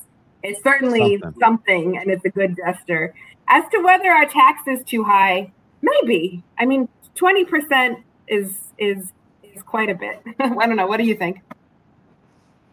it's 0.43 0.63
certainly 0.63 1.19
something. 1.19 1.39
something. 1.39 1.97
and 1.97 2.09
it's 2.11 2.23
a 2.23 2.29
good 2.29 2.55
gesture. 2.55 3.13
As 3.47 3.63
to 3.71 3.79
whether 3.79 4.09
our 4.09 4.25
tax 4.25 4.61
is 4.67 4.83
too 4.83 5.03
high, 5.03 5.51
maybe. 5.81 6.43
I 6.57 6.65
mean, 6.65 6.87
20% 7.15 8.01
is 8.27 8.55
is 8.77 9.11
is 9.43 9.63
quite 9.63 9.89
a 9.89 9.95
bit. 9.95 10.21
I 10.39 10.67
don't 10.67 10.75
know. 10.75 10.87
What 10.87 10.97
do 10.97 11.03
you 11.03 11.15
think? 11.15 11.41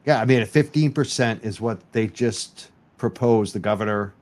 Yeah, 0.04 0.20
I 0.20 0.24
mean, 0.24 0.42
15% 0.42 1.44
is 1.44 1.60
what 1.60 1.80
they 1.92 2.06
just 2.06 2.70
proposed, 2.96 3.54
the 3.54 3.58
governor 3.58 4.14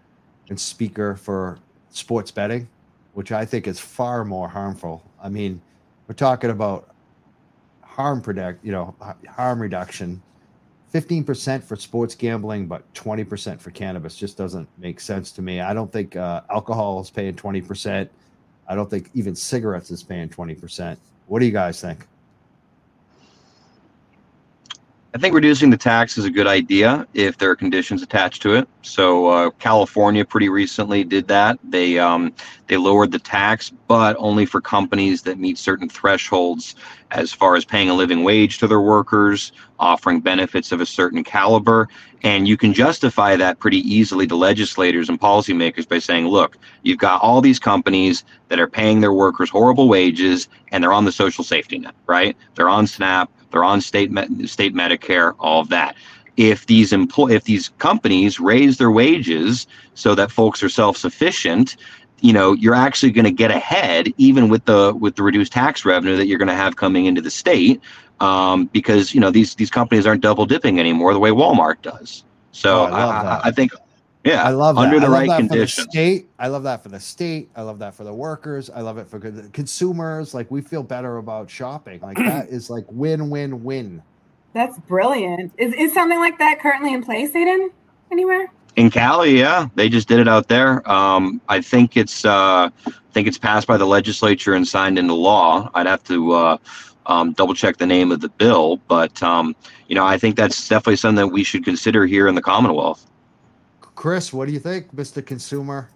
and 0.49 0.59
speaker 0.59 1.15
for 1.15 1.59
sports 1.91 2.31
betting, 2.31 2.69
which 3.13 3.33
I 3.33 3.45
think 3.45 3.67
is 3.67 3.79
far 3.79 4.25
more 4.25 4.49
harmful. 4.49 5.05
I 5.25 5.29
mean, 5.31 5.61
we're 6.07 6.15
talking 6.15 6.51
about 6.51 6.95
harm 7.83 8.21
protect, 8.21 8.65
you 8.65 8.71
know, 8.71 8.95
harm 9.29 9.61
reduction 9.61 10.23
15% 10.95 11.65
for 11.65 11.75
sports 11.75 12.15
gambling, 12.15 12.69
but 12.69 12.93
20% 12.95 13.61
for 13.61 13.73
cannabis 13.73 14.15
just 14.15 14.37
doesn't 14.37 14.69
make 14.79 15.01
sense 15.01 15.33
to 15.33 15.43
me. 15.43 15.61
I 15.61 15.75
don't 15.75 15.91
think 15.91 16.15
uh, 16.15 16.43
alcohol 16.51 17.01
is 17.01 17.11
paying 17.11 17.35
20%. 17.35 18.09
I 18.69 18.75
don't 18.77 18.89
think 18.89 19.11
even 19.13 19.35
cigarettes 19.35 19.91
is 19.91 20.05
paying 20.05 20.29
20%. 20.29 20.97
What 21.27 21.41
do 21.41 21.47
you 21.47 21.53
guys 21.53 21.81
think? 21.81 22.07
I 25.15 25.19
think 25.19 25.33
reducing 25.33 25.71
the 25.71 25.77
tax 25.77 26.19
is 26.19 26.25
a 26.25 26.31
good 26.31 26.49
idea 26.49 27.07
if 27.15 27.39
there 27.39 27.49
are 27.49 27.55
conditions 27.55 28.03
attached 28.03 28.43
to 28.43 28.55
it. 28.55 28.69
So 28.83 29.29
uh, 29.29 29.51
California 29.61 30.25
pretty 30.25 30.49
recently 30.49 31.05
did 31.05 31.29
that. 31.29 31.57
They 31.63 32.01
um, 32.01 32.35
they 32.67 32.77
lowered 32.77 33.13
the 33.13 33.21
tax, 33.21 33.71
but 33.87 34.17
only 34.19 34.45
for 34.45 34.61
companies 34.61 35.23
that 35.23 35.39
meet 35.39 35.57
certain 35.57 35.89
thresholds 35.89 36.75
as 37.13 37.33
far 37.33 37.55
as 37.55 37.65
paying 37.65 37.89
a 37.91 37.95
living 37.95 38.25
wage 38.25 38.59
to 38.59 38.67
their 38.67 38.81
workers, 38.81 39.53
offering 39.79 40.19
benefits 40.19 40.73
of 40.73 40.81
a 40.81 40.87
certain 40.87 41.23
caliber, 41.23 41.89
and 42.25 42.49
you 42.49 42.57
can 42.57 42.73
justify 42.73 43.37
that 43.37 43.61
pretty 43.61 43.79
easily 43.89 44.27
to 44.27 44.35
legislators 44.35 45.09
and 45.09 45.21
policymakers 45.21 45.89
by 45.89 46.01
saying, 46.01 46.27
look, 46.27 46.59
you've 46.83 46.99
got 46.99 47.23
all 47.23 47.41
these 47.41 47.61
companies 47.61 48.25
that 48.49 48.59
are 48.59 48.67
paying 48.67 49.01
their 49.01 49.13
workers 49.13 49.49
horrible 49.49 49.89
wages, 49.89 50.49
and 50.73 50.83
they're 50.83 50.93
on 50.93 51.05
the 51.05 51.13
social 51.13 51.45
safety 51.45 51.79
net, 51.79 51.95
right? 52.07 52.37
They're 52.57 52.69
on 52.69 52.89
SNAP 52.89 53.31
they're 53.55 53.65
on 53.65 53.81
state 53.81 54.11
state 54.47 54.75
Medicare, 54.75 55.35
all 55.39 55.61
of 55.61 55.69
that. 55.71 55.97
If 56.37 56.67
these 56.67 56.93
employ 56.93 57.31
if 57.31 57.45
these 57.45 57.71
companies 57.79 58.41
raise 58.41 58.79
their 58.79 58.91
wages 58.91 59.67
so 59.95 60.15
that 60.17 60.31
folks 60.33 60.63
are 60.63 60.69
self-sufficient, 60.69 61.77
you 62.21 62.33
know, 62.33 62.53
you're 62.53 62.75
actually 62.75 63.13
going 63.13 63.25
to 63.25 63.31
get 63.31 63.53
ahead 63.53 64.13
even 64.19 64.49
with 64.49 64.65
the 64.65 64.93
with 64.95 65.15
the 65.15 65.23
reduced 65.23 65.53
tax 65.53 65.85
revenue 65.85 66.17
that 66.17 66.27
you're 66.27 66.39
going 66.39 66.49
to 66.49 66.55
have 66.55 66.75
coming 66.77 67.07
into 67.07 67.21
the 67.21 67.31
state 67.31 67.81
um, 68.21 68.67
because 68.67 69.15
you 69.15 69.21
know 69.21 69.31
these 69.31 69.55
these 69.55 69.71
companies 69.71 70.07
aren't 70.07 70.23
double 70.23 70.47
dipping 70.47 70.81
anymore 70.81 71.13
the 71.13 71.21
way 71.21 71.31
Walmart 71.31 71.81
does. 71.83 72.25
So 72.53 72.83
oh, 72.83 72.85
I, 72.87 73.03
I, 73.03 73.41
I, 73.45 73.51
think 73.51 73.73
yeah, 74.25 74.43
I 74.43 74.51
love 74.51 74.77
that. 74.77 74.83
under 74.83 75.01
that. 75.01 75.07
the 75.07 75.13
right 75.13 75.29
conditions. 75.29 75.89
state, 75.91 76.29
I 76.39 76.49
love 76.49 76.63
that 76.63 76.83
for 76.83 76.89
the 76.89 77.01
state. 77.01 77.51
I 77.55 77.63
love 77.63 77.79
that 77.81 77.95
for 77.95 78.05
the 78.05 78.15
workers. 78.15 78.71
I 78.71 78.81
love 78.81 78.99
it 78.99 79.09
for 79.09 79.19
the 79.19 79.49
consumers. 79.51 80.33
Like 80.35 80.51
we 80.51 80.63
feel 80.63 80.83
better 80.83 81.19
about 81.19 81.51
shopping. 81.51 82.01
Like 82.01 82.17
that 82.17 82.49
is 82.51 82.71
like 82.71 82.85
win, 82.89 83.29
win, 83.31 83.63
win. 83.63 84.03
That's 84.55 84.79
brilliant. 84.79 85.53
Is 85.59 85.75
is 85.75 85.93
something 85.93 86.19
like 86.19 86.39
that 86.39 86.61
currently 86.61 86.95
in 86.95 87.03
place, 87.03 87.33
Aiden? 87.33 87.69
Anywhere? 88.11 88.51
In 88.77 88.91
Cali, 88.91 89.39
yeah, 89.39 89.69
they 89.75 89.89
just 89.89 90.09
did 90.09 90.19
it 90.19 90.27
out 90.27 90.49
there. 90.49 90.89
Um, 90.91 91.41
I 91.49 91.61
think 91.61 91.97
it's 91.97 92.25
uh, 92.25 92.71
I 92.87 92.93
think 93.13 93.29
it's 93.29 93.39
passed 93.39 93.67
by 93.67 93.77
the 93.77 93.87
legislature 93.87 94.55
and 94.55 94.67
signed 94.67 94.99
into 94.99 95.15
law. 95.15 95.71
I'd 95.75 95.87
have 95.87 96.03
to 96.05 96.33
uh, 96.33 96.57
um, 97.07 97.33
double 97.33 97.55
check 97.55 97.77
the 97.77 97.87
name 97.87 98.11
of 98.11 98.21
the 98.21 98.31
bill, 98.31 98.79
but 98.89 99.23
um, 99.23 99.55
you 99.89 99.95
know, 99.95 100.07
I 100.07 100.19
think 100.19 100.37
that's 100.37 100.69
definitely 100.69 100.97
something 100.97 101.27
that 101.27 101.33
we 101.33 101.45
should 101.45 101.65
consider 101.65 102.07
here 102.07 102.27
in 102.27 102.35
the 102.35 102.43
Commonwealth. 102.43 103.07
Chris, 103.95 104.33
what 104.33 104.47
do 104.47 104.53
you 104.53 104.59
think, 104.59 104.95
Mr. 104.95 105.25
Consumer? 105.25 105.89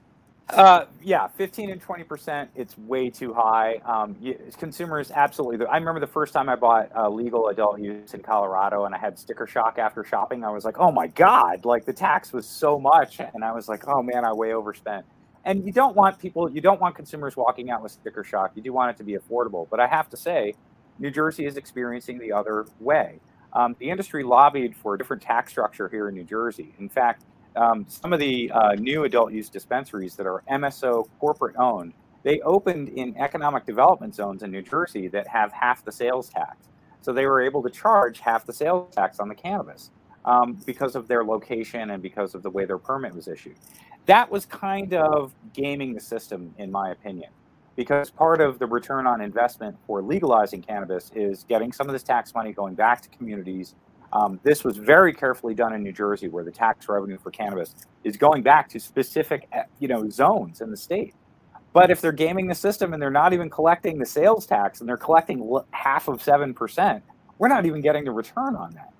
Uh, 0.50 0.86
yeah, 1.02 1.26
15 1.26 1.70
and 1.70 1.80
20 1.80 2.04
percent. 2.04 2.50
It's 2.56 2.76
way 2.78 3.10
too 3.10 3.34
high. 3.34 3.82
Um, 3.84 4.16
you, 4.18 4.38
consumers 4.56 5.10
absolutely. 5.10 5.66
I 5.66 5.76
remember 5.76 6.00
the 6.00 6.06
first 6.06 6.32
time 6.32 6.48
I 6.48 6.56
bought 6.56 6.90
uh, 6.96 7.08
legal 7.08 7.48
adult 7.48 7.80
use 7.80 8.14
in 8.14 8.22
Colorado, 8.22 8.86
and 8.86 8.94
I 8.94 8.98
had 8.98 9.18
sticker 9.18 9.46
shock 9.46 9.78
after 9.78 10.04
shopping. 10.04 10.44
I 10.44 10.50
was 10.50 10.64
like, 10.64 10.78
"Oh 10.78 10.90
my 10.90 11.08
god!" 11.08 11.66
Like 11.66 11.84
the 11.84 11.92
tax 11.92 12.32
was 12.32 12.46
so 12.46 12.78
much, 12.78 13.20
and 13.20 13.44
I 13.44 13.52
was 13.52 13.68
like, 13.68 13.86
"Oh 13.86 14.02
man, 14.02 14.24
I 14.24 14.32
way 14.32 14.54
overspent." 14.54 15.04
And 15.44 15.66
you 15.66 15.72
don't 15.72 15.94
want 15.94 16.18
people, 16.18 16.50
you 16.50 16.60
don't 16.60 16.80
want 16.80 16.94
consumers 16.94 17.36
walking 17.36 17.70
out 17.70 17.82
with 17.82 17.92
sticker 17.92 18.24
shock. 18.24 18.52
You 18.54 18.62
do 18.62 18.72
want 18.72 18.90
it 18.90 18.96
to 18.98 19.04
be 19.04 19.16
affordable. 19.16 19.68
But 19.70 19.80
I 19.80 19.86
have 19.86 20.08
to 20.10 20.16
say, 20.16 20.54
New 20.98 21.10
Jersey 21.10 21.46
is 21.46 21.56
experiencing 21.56 22.18
the 22.18 22.32
other 22.32 22.66
way. 22.80 23.20
Um, 23.52 23.76
the 23.78 23.90
industry 23.90 24.24
lobbied 24.24 24.76
for 24.76 24.94
a 24.94 24.98
different 24.98 25.22
tax 25.22 25.50
structure 25.50 25.88
here 25.88 26.08
in 26.08 26.14
New 26.14 26.24
Jersey. 26.24 26.74
In 26.78 26.88
fact 26.88 27.24
um, 27.58 27.84
some 27.88 28.12
of 28.12 28.20
the 28.20 28.50
uh, 28.52 28.74
new 28.74 29.04
adult 29.04 29.32
use 29.32 29.48
dispensaries 29.48 30.14
that 30.16 30.26
are 30.26 30.42
MSO 30.50 31.08
corporate 31.18 31.56
owned 31.56 31.92
they 32.22 32.40
opened 32.40 32.90
in 32.90 33.16
economic 33.16 33.64
development 33.64 34.14
zones 34.14 34.42
in 34.42 34.50
New 34.50 34.62
Jersey 34.62 35.08
that 35.08 35.26
have 35.28 35.52
half 35.52 35.84
the 35.84 35.92
sales 35.92 36.28
tax. 36.28 36.68
So 37.00 37.12
they 37.12 37.26
were 37.26 37.40
able 37.40 37.62
to 37.62 37.70
charge 37.70 38.20
half 38.20 38.44
the 38.44 38.52
sales 38.52 38.94
tax 38.94 39.20
on 39.20 39.28
the 39.28 39.34
cannabis 39.34 39.90
um, 40.24 40.54
because 40.66 40.96
of 40.96 41.06
their 41.06 41.24
location 41.24 41.90
and 41.90 42.02
because 42.02 42.34
of 42.34 42.42
the 42.42 42.50
way 42.50 42.64
their 42.64 42.78
permit 42.78 43.14
was 43.14 43.28
issued. 43.28 43.56
That 44.06 44.30
was 44.30 44.46
kind 44.46 44.94
of 44.94 45.34
gaming 45.52 45.94
the 45.94 46.00
system, 46.00 46.54
in 46.58 46.72
my 46.72 46.90
opinion, 46.90 47.30
because 47.76 48.10
part 48.10 48.40
of 48.40 48.58
the 48.58 48.66
return 48.66 49.06
on 49.06 49.20
investment 49.20 49.76
for 49.86 50.02
legalizing 50.02 50.62
cannabis 50.62 51.12
is 51.14 51.44
getting 51.48 51.72
some 51.72 51.88
of 51.88 51.92
this 51.92 52.02
tax 52.02 52.34
money 52.34 52.52
going 52.52 52.74
back 52.74 53.00
to 53.02 53.08
communities. 53.10 53.74
Um, 54.12 54.40
this 54.42 54.64
was 54.64 54.76
very 54.76 55.12
carefully 55.12 55.54
done 55.54 55.74
in 55.74 55.82
New 55.82 55.92
Jersey, 55.92 56.28
where 56.28 56.44
the 56.44 56.50
tax 56.50 56.88
revenue 56.88 57.18
for 57.18 57.30
cannabis 57.30 57.74
is 58.04 58.16
going 58.16 58.42
back 58.42 58.68
to 58.70 58.80
specific, 58.80 59.48
eh, 59.52 59.64
you 59.78 59.88
know, 59.88 60.08
zones 60.08 60.60
in 60.60 60.70
the 60.70 60.76
state. 60.76 61.14
But 61.72 61.90
if 61.90 62.00
they're 62.00 62.12
gaming 62.12 62.46
the 62.46 62.54
system 62.54 62.92
and 62.92 63.02
they're 63.02 63.10
not 63.10 63.32
even 63.32 63.50
collecting 63.50 63.98
the 63.98 64.06
sales 64.06 64.46
tax 64.46 64.80
and 64.80 64.88
they're 64.88 64.96
collecting 64.96 65.58
half 65.70 66.08
of 66.08 66.22
7%, 66.22 67.02
we're 67.38 67.48
not 67.48 67.66
even 67.66 67.80
getting 67.80 68.04
the 68.04 68.10
return 68.10 68.56
on 68.56 68.72
that. 68.72 68.92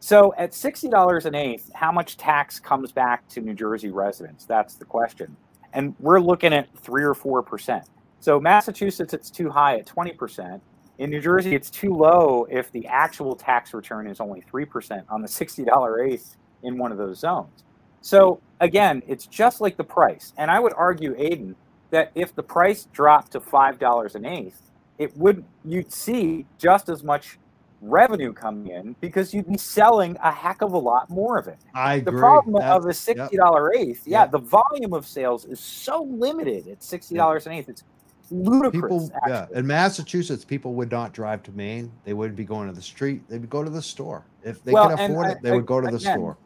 So 0.00 0.34
at 0.36 0.50
$60 0.50 1.24
an 1.24 1.34
eighth, 1.34 1.70
how 1.74 1.90
much 1.90 2.16
tax 2.16 2.60
comes 2.60 2.92
back 2.92 3.26
to 3.28 3.40
New 3.40 3.54
Jersey 3.54 3.90
residents? 3.90 4.44
That's 4.44 4.74
the 4.74 4.84
question. 4.84 5.36
And 5.72 5.94
we're 6.00 6.20
looking 6.20 6.52
at 6.52 6.68
3 6.78 7.04
or 7.04 7.14
4%. 7.14 7.84
So 8.20 8.40
Massachusetts, 8.40 9.14
it's 9.14 9.30
too 9.30 9.50
high 9.50 9.78
at 9.78 9.86
20%. 9.86 10.60
In 10.98 11.10
New 11.10 11.20
Jersey, 11.20 11.54
it's 11.54 11.70
too 11.70 11.90
low 11.94 12.46
if 12.50 12.70
the 12.72 12.86
actual 12.86 13.36
tax 13.36 13.74
return 13.74 14.06
is 14.06 14.20
only 14.20 14.42
3% 14.42 15.04
on 15.10 15.22
the 15.22 15.28
$60 15.28 16.08
eighth 16.12 16.36
in 16.62 16.78
one 16.78 16.92
of 16.92 16.98
those 16.98 17.18
zones. 17.18 17.64
So 18.00 18.40
again, 18.60 19.02
it's 19.06 19.26
just 19.26 19.60
like 19.60 19.76
the 19.76 19.84
price. 19.84 20.32
And 20.38 20.50
I 20.50 20.60
would 20.60 20.72
argue, 20.76 21.14
Aiden, 21.16 21.54
that 21.90 22.12
if 22.14 22.34
the 22.34 22.42
price 22.42 22.86
dropped 22.92 23.32
to 23.32 23.40
five 23.40 23.78
dollars 23.78 24.14
an 24.14 24.24
eighth, 24.24 24.60
it 24.98 25.16
would 25.16 25.44
you'd 25.64 25.92
see 25.92 26.46
just 26.58 26.88
as 26.88 27.02
much 27.04 27.38
revenue 27.80 28.32
coming 28.32 28.68
in 28.68 28.96
because 29.00 29.34
you'd 29.34 29.46
be 29.48 29.58
selling 29.58 30.16
a 30.22 30.32
heck 30.32 30.62
of 30.62 30.72
a 30.72 30.78
lot 30.78 31.08
more 31.10 31.38
of 31.38 31.46
it. 31.48 31.58
I 31.74 32.00
the 32.00 32.12
agree. 32.12 32.20
problem 32.20 32.56
That's, 32.58 32.84
of 32.84 32.86
a 32.86 32.94
sixty 32.94 33.36
dollar 33.36 33.72
yep. 33.74 33.82
eighth, 33.88 34.06
yeah, 34.06 34.22
Yep. 34.22 34.30
the 34.32 34.38
volume 34.38 34.94
of 34.94 35.06
sales 35.06 35.44
is 35.44 35.60
so 35.60 36.02
limited 36.04 36.68
at 36.68 36.82
sixty 36.82 37.14
dollars 37.14 37.46
an 37.46 37.52
eighth. 37.52 37.68
It's 37.68 37.84
ludicrous. 38.30 38.82
people 38.82 39.18
yeah 39.24 39.46
in 39.54 39.66
massachusetts 39.66 40.44
people 40.44 40.74
would 40.74 40.90
not 40.90 41.12
drive 41.14 41.42
to 41.44 41.52
maine. 41.52 41.92
They 42.04 42.14
wouldn't 42.14 42.36
be 42.36 42.44
going 42.44 42.68
to 42.68 42.74
the 42.74 42.82
street. 42.82 43.28
They 43.28 43.38
would 43.38 43.50
go 43.50 43.64
to 43.64 43.70
the 43.70 43.82
store. 43.82 44.28
If 44.42 44.62
they 44.64 44.74
Well, 44.74 44.88
could 44.88 44.92
afford 44.92 45.28
it 45.28 45.42
they 45.42 45.52
would 45.52 45.66
go 45.66 45.80
to 45.80 45.88
the 45.88 45.98
again, 45.98 46.18
store. 46.18 46.38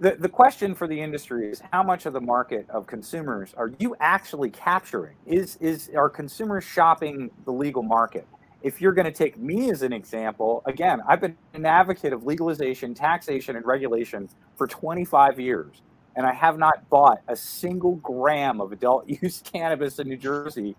the, 0.00 0.16
the 0.18 0.28
question 0.28 0.74
for 0.74 0.88
the 0.88 1.00
industry 1.00 1.50
is 1.50 1.62
how 1.72 1.82
much 1.82 2.06
of 2.06 2.12
the 2.14 2.20
market 2.20 2.66
of 2.70 2.86
consumers 2.86 3.54
are 3.56 3.72
you 3.78 3.96
actually 4.00 4.50
capturing? 4.50 5.16
Is 5.26 5.56
is 5.60 5.90
are 5.96 6.10
consumers 6.10 6.64
shopping 6.64 7.30
the 7.44 7.52
legal 7.52 7.82
market? 7.82 8.28
If 8.62 8.80
you're 8.80 8.92
going 8.94 9.06
to 9.06 9.12
take 9.12 9.38
me 9.38 9.70
as 9.70 9.82
an 9.82 9.92
example 9.92 10.62
again 10.66 11.00
i've 11.08 11.20
been 11.20 11.36
an 11.54 11.66
advocate 11.66 12.12
of 12.12 12.24
legalization 12.24 12.94
taxation 12.94 13.56
and 13.56 13.66
regulation 13.66 14.28
for 14.56 14.66
25 14.66 15.40
years 15.40 15.82
and 16.16 16.26
i 16.26 16.32
have 16.32 16.58
not 16.58 16.88
bought 16.90 17.18
a 17.28 17.36
single 17.36 17.96
gram 17.96 18.60
of 18.60 18.72
adult 18.72 19.08
use 19.22 19.42
cannabis 19.44 19.98
in 20.00 20.08
new 20.08 20.16
jersey 20.18 20.76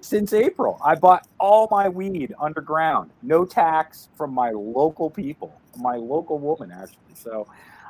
since 0.00 0.32
april 0.34 0.80
i 0.84 0.94
bought 0.94 1.26
all 1.40 1.68
my 1.70 1.88
weed 1.88 2.34
underground 2.40 3.10
no 3.22 3.44
tax 3.44 4.08
from 4.16 4.32
my 4.34 4.50
local 4.50 5.10
people 5.10 5.54
my 5.78 5.96
local 5.96 6.38
woman 6.38 6.70
actually 6.72 7.14
so 7.14 7.46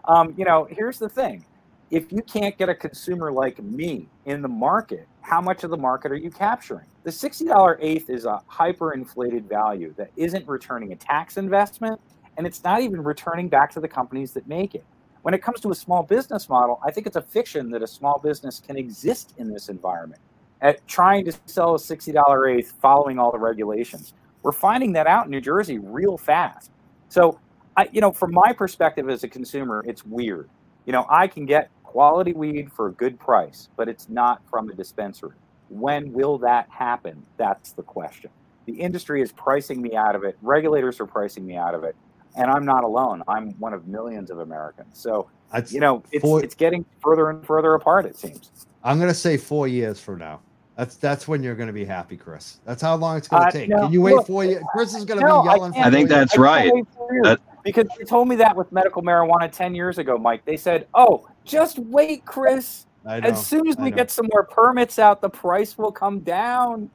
um, 0.06 0.34
you 0.36 0.44
know, 0.44 0.66
here's 0.70 0.98
the 0.98 1.08
thing. 1.08 1.44
If 1.90 2.12
you 2.12 2.22
can't 2.22 2.56
get 2.58 2.68
a 2.68 2.74
consumer 2.74 3.32
like 3.32 3.62
me 3.62 4.08
in 4.26 4.42
the 4.42 4.48
market, 4.48 5.08
how 5.22 5.40
much 5.40 5.64
of 5.64 5.70
the 5.70 5.76
market 5.76 6.12
are 6.12 6.16
you 6.16 6.30
capturing? 6.30 6.86
The 7.04 7.10
$60 7.10 7.78
eighth 7.80 8.10
is 8.10 8.24
a 8.24 8.42
hyperinflated 8.50 9.48
value 9.48 9.94
that 9.96 10.10
isn't 10.16 10.46
returning 10.48 10.92
a 10.92 10.96
tax 10.96 11.36
investment, 11.36 12.00
and 12.36 12.46
it's 12.46 12.64
not 12.64 12.82
even 12.82 13.02
returning 13.04 13.48
back 13.48 13.70
to 13.72 13.80
the 13.80 13.88
companies 13.88 14.32
that 14.32 14.48
make 14.48 14.74
it. 14.74 14.84
When 15.22 15.34
it 15.34 15.42
comes 15.42 15.60
to 15.62 15.70
a 15.70 15.74
small 15.74 16.02
business 16.02 16.48
model, 16.48 16.80
I 16.84 16.90
think 16.90 17.06
it's 17.06 17.16
a 17.16 17.22
fiction 17.22 17.70
that 17.70 17.82
a 17.82 17.86
small 17.86 18.18
business 18.18 18.60
can 18.60 18.76
exist 18.76 19.34
in 19.38 19.50
this 19.52 19.68
environment 19.68 20.20
at 20.64 20.84
trying 20.88 21.24
to 21.26 21.32
sell 21.46 21.74
a 21.74 21.78
$60 21.78 22.50
eighth 22.58 22.74
following 22.80 23.18
all 23.18 23.30
the 23.30 23.38
regulations. 23.38 24.14
We're 24.42 24.50
finding 24.52 24.92
that 24.94 25.06
out 25.06 25.26
in 25.26 25.30
New 25.30 25.40
Jersey 25.40 25.78
real 25.78 26.16
fast. 26.18 26.70
So 27.10 27.38
I, 27.76 27.88
you 27.92 28.00
know, 28.00 28.10
from 28.10 28.32
my 28.32 28.52
perspective 28.52 29.08
as 29.10 29.22
a 29.24 29.28
consumer, 29.28 29.84
it's 29.86 30.04
weird. 30.06 30.48
You 30.86 30.92
know, 30.92 31.06
I 31.10 31.26
can 31.28 31.44
get 31.44 31.70
quality 31.82 32.32
weed 32.32 32.72
for 32.72 32.88
a 32.88 32.92
good 32.92 33.20
price, 33.20 33.68
but 33.76 33.88
it's 33.88 34.08
not 34.08 34.40
from 34.50 34.70
a 34.70 34.74
dispensary. 34.74 35.36
When 35.68 36.12
will 36.12 36.38
that 36.38 36.68
happen? 36.70 37.22
That's 37.36 37.72
the 37.72 37.82
question. 37.82 38.30
The 38.66 38.72
industry 38.72 39.20
is 39.20 39.32
pricing 39.32 39.82
me 39.82 39.94
out 39.94 40.16
of 40.16 40.24
it. 40.24 40.38
Regulators 40.40 40.98
are 40.98 41.06
pricing 41.06 41.46
me 41.46 41.56
out 41.56 41.74
of 41.74 41.84
it. 41.84 41.94
And 42.36 42.50
I'm 42.50 42.64
not 42.64 42.84
alone. 42.84 43.22
I'm 43.28 43.50
one 43.60 43.74
of 43.74 43.86
millions 43.86 44.30
of 44.30 44.38
Americans. 44.38 44.98
So, 44.98 45.28
I'd- 45.52 45.72
you 45.74 45.80
know, 45.80 46.02
it's, 46.10 46.22
for- 46.22 46.42
it's 46.42 46.54
getting 46.54 46.84
further 47.02 47.28
and 47.30 47.46
further 47.46 47.74
apart, 47.74 48.06
it 48.06 48.16
seems. 48.16 48.50
i'm 48.82 48.98
going 48.98 49.08
to 49.10 49.14
say 49.14 49.36
four 49.36 49.68
years 49.68 50.00
from 50.00 50.18
now 50.18 50.40
that's 50.76 50.96
that's 50.96 51.28
when 51.28 51.42
you're 51.42 51.54
going 51.54 51.66
to 51.68 51.72
be 51.72 51.84
happy 51.84 52.16
chris 52.16 52.58
that's 52.64 52.82
how 52.82 52.94
long 52.96 53.16
it's 53.16 53.28
going 53.28 53.42
to 53.42 53.48
Uh, 53.48 53.50
take 53.50 53.68
no, 53.68 53.82
can 53.82 53.92
you 53.92 54.00
wait 54.00 54.14
look, 54.16 54.26
four 54.26 54.44
years 54.44 54.62
chris 54.72 54.94
is 54.94 55.04
going 55.04 55.20
to 55.20 55.26
no, 55.26 55.42
be 55.42 55.48
I 55.48 55.54
yelling 55.54 55.72
for. 55.72 55.78
I 55.80 55.90
think 55.90 56.08
that's 56.08 56.36
I 56.36 56.40
right. 56.40 56.72
wait 56.72 56.84
for 56.96 57.12
years. 57.12 57.24
That- 57.24 57.40
because 57.64 57.86
they 57.98 58.04
told 58.04 58.28
me 58.28 58.36
that 58.36 58.54
with 58.54 58.70
medical 58.72 59.02
marijuana 59.02 59.50
10 59.50 59.74
years 59.74 59.96
ago, 59.96 60.18
Mike. 60.18 60.44
They 60.44 60.56
said, 60.58 60.86
oh, 60.92 61.26
just 61.44 61.78
wait, 61.78 62.24
Chris. 62.26 62.84
Know, 63.06 63.12
As 63.12 63.46
soon 63.46 63.66
as 63.66 63.76
we 63.78 63.90
get 63.90 64.10
some 64.10 64.28
more 64.32 64.44
permits 64.44 64.98
out, 64.98 65.22
the 65.22 65.30
price 65.30 65.78
will 65.78 65.90
come 65.90 66.20
down. 66.20 66.90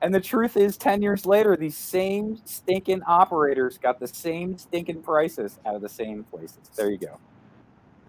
And 0.00 0.14
the 0.14 0.20
truth 0.20 0.56
is, 0.56 0.78
10 0.78 1.02
years 1.02 1.26
later, 1.26 1.56
these 1.56 1.76
same 1.76 2.38
stinking 2.46 3.02
operators 3.06 3.76
got 3.76 4.00
the 4.00 4.08
same 4.08 4.56
stinking 4.56 5.02
prices 5.02 5.58
out 5.66 5.74
of 5.74 5.82
the 5.82 5.88
same 5.90 6.24
places. 6.24 6.58
There 6.74 6.90
you 6.90 6.98
go. 6.98 7.18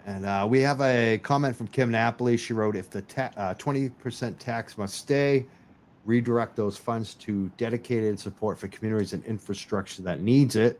And 0.05 0.25
uh, 0.25 0.45
we 0.47 0.61
have 0.61 0.81
a 0.81 1.17
comment 1.17 1.55
from 1.55 1.67
Kim 1.67 1.89
Napoli. 1.89 2.37
She 2.37 2.53
wrote, 2.53 2.75
"If 2.75 2.91
the 2.91 3.01
ta- 3.01 3.31
uh, 3.37 3.55
20% 3.55 4.37
tax 4.37 4.77
must 4.77 4.95
stay, 4.95 5.47
redirect 6.05 6.55
those 6.55 6.77
funds 6.77 7.15
to 7.15 7.51
dedicated 7.57 8.19
support 8.19 8.59
for 8.59 8.67
communities 8.67 9.13
and 9.13 9.23
infrastructure 9.25 10.03
that 10.03 10.21
needs 10.21 10.55
it, 10.55 10.79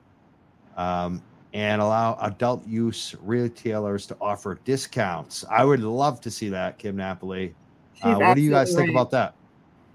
um, 0.77 1.23
and 1.53 1.81
allow 1.81 2.19
adult 2.21 2.67
use 2.67 3.15
retailers 3.23 4.05
to 4.07 4.17
offer 4.21 4.59
discounts." 4.63 5.43
I 5.49 5.63
would 5.63 5.81
love 5.81 6.21
to 6.21 6.29
see 6.29 6.49
that, 6.49 6.77
Kim 6.77 6.95
Napoli. 6.95 7.55
Uh, 8.03 8.15
what 8.15 8.35
do 8.35 8.41
you 8.41 8.51
guys 8.51 8.75
think 8.75 8.81
right. 8.81 8.89
about 8.91 9.09
that? 9.11 9.33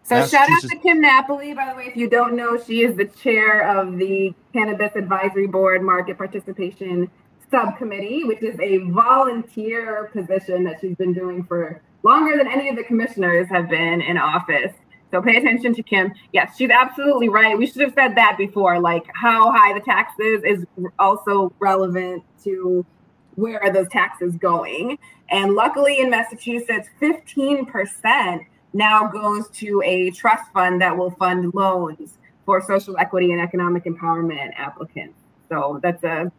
So 0.03 0.26
shout 0.26 0.51
out 0.51 0.62
to 0.62 0.76
Kim 0.78 1.01
Napoli, 1.01 1.55
by 1.55 1.70
the 1.70 1.76
way. 1.76 1.85
If 1.87 1.97
you 1.97 2.11
don't 2.11 2.35
know, 2.35 2.61
she 2.61 2.83
is 2.83 2.97
the 2.97 3.05
chair 3.05 3.78
of 3.78 3.97
the 3.97 4.35
Cannabis 4.53 4.97
Advisory 4.97 5.47
Board 5.47 5.83
Market 5.83 6.18
Participation 6.18 7.09
Subcommittee, 7.51 8.24
which 8.24 8.42
is 8.42 8.59
a 8.61 8.78
volunteer 8.90 10.11
position 10.12 10.64
that 10.64 10.80
she's 10.80 10.96
been 10.96 11.12
doing 11.12 11.44
for 11.44 11.82
longer 12.03 12.36
than 12.36 12.46
any 12.46 12.68
of 12.68 12.76
the 12.76 12.84
commissioners 12.84 13.48
have 13.48 13.68
been 13.68 14.01
in 14.01 14.16
office. 14.16 14.72
So 15.11 15.20
pay 15.20 15.36
attention 15.36 15.74
to 15.74 15.82
Kim. 15.82 16.12
Yes, 16.32 16.57
she's 16.57 16.70
absolutely 16.70 17.28
right. 17.28 17.59
We 17.59 17.66
should 17.66 17.82
have 17.82 17.94
said 17.94 18.14
that 18.16 18.36
before. 18.38 18.78
Like 18.78 19.05
how 19.14 19.51
high 19.51 19.74
the 19.74 19.80
taxes 19.80 20.42
is 20.44 20.64
also 20.98 21.53
relevant 21.59 22.22
to 22.44 22.86
where 23.34 23.62
are 23.62 23.72
those 23.72 23.88
taxes 23.88 24.36
going. 24.36 24.98
And 25.30 25.55
luckily 25.55 25.98
in 25.98 26.11
Massachusetts, 26.11 26.88
15% 27.01 28.46
now 28.72 29.09
goes 29.09 29.48
to 29.51 29.82
a 29.84 30.11
trust 30.11 30.44
fund 30.53 30.80
that 30.80 30.96
will 30.96 31.11
fund 31.12 31.53
loans 31.55 32.18
for 32.46 32.62
social 32.62 32.96
equity 32.98 33.32
and 33.32 33.40
economic 33.40 33.84
empowerment 33.84 34.53
applicants. 34.57 35.18
So 35.48 35.80
that's 35.82 36.05
a 36.05 36.30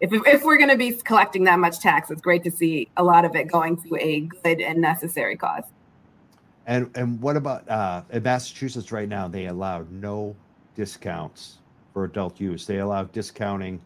if, 0.00 0.10
if 0.26 0.42
we're 0.42 0.56
going 0.56 0.70
to 0.70 0.76
be 0.76 0.92
collecting 0.92 1.44
that 1.44 1.58
much 1.58 1.80
tax, 1.80 2.10
it's 2.10 2.22
great 2.22 2.42
to 2.44 2.50
see 2.50 2.88
a 2.96 3.04
lot 3.04 3.24
of 3.24 3.34
it 3.36 3.48
going 3.48 3.76
to 3.82 3.96
a 3.96 4.20
good 4.42 4.60
and 4.60 4.80
necessary 4.80 5.36
cause. 5.36 5.64
And 6.66 6.90
and 6.94 7.20
what 7.20 7.36
about 7.36 7.68
uh, 7.68 8.02
in 8.10 8.22
Massachusetts 8.22 8.92
right 8.92 9.08
now? 9.08 9.26
They 9.28 9.46
allow 9.46 9.84
no 9.90 10.36
discounts 10.76 11.58
for 11.92 12.04
adult 12.04 12.40
use. 12.40 12.66
They 12.66 12.78
allow 12.78 13.04
discounting 13.04 13.80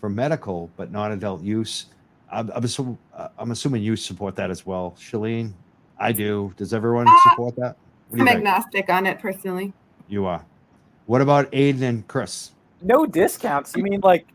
for 0.00 0.08
medical, 0.08 0.70
but 0.76 0.90
not 0.90 1.12
adult 1.12 1.42
use. 1.42 1.86
I'm, 2.32 2.50
I'm, 2.54 2.64
assuming, 2.64 2.96
uh, 3.12 3.28
I'm 3.38 3.50
assuming 3.50 3.82
you 3.82 3.96
support 3.96 4.36
that 4.36 4.50
as 4.50 4.64
well, 4.64 4.94
Shaleen. 4.98 5.52
I 5.98 6.12
do. 6.12 6.54
Does 6.56 6.72
everyone 6.72 7.08
Uh, 7.08 7.16
support 7.28 7.56
that? 7.56 7.76
What 8.08 8.12
I'm 8.12 8.18
you 8.20 8.24
think? 8.24 8.36
agnostic 8.38 8.88
on 8.88 9.06
it 9.06 9.18
personally. 9.18 9.72
You 10.08 10.24
are. 10.26 10.44
What 11.06 11.20
about 11.20 11.50
Aiden 11.52 11.82
and 11.82 12.08
Chris? 12.08 12.52
No 12.82 13.04
discounts. 13.04 13.74
You 13.76 13.82
mean 13.82 14.00
like, 14.02 14.26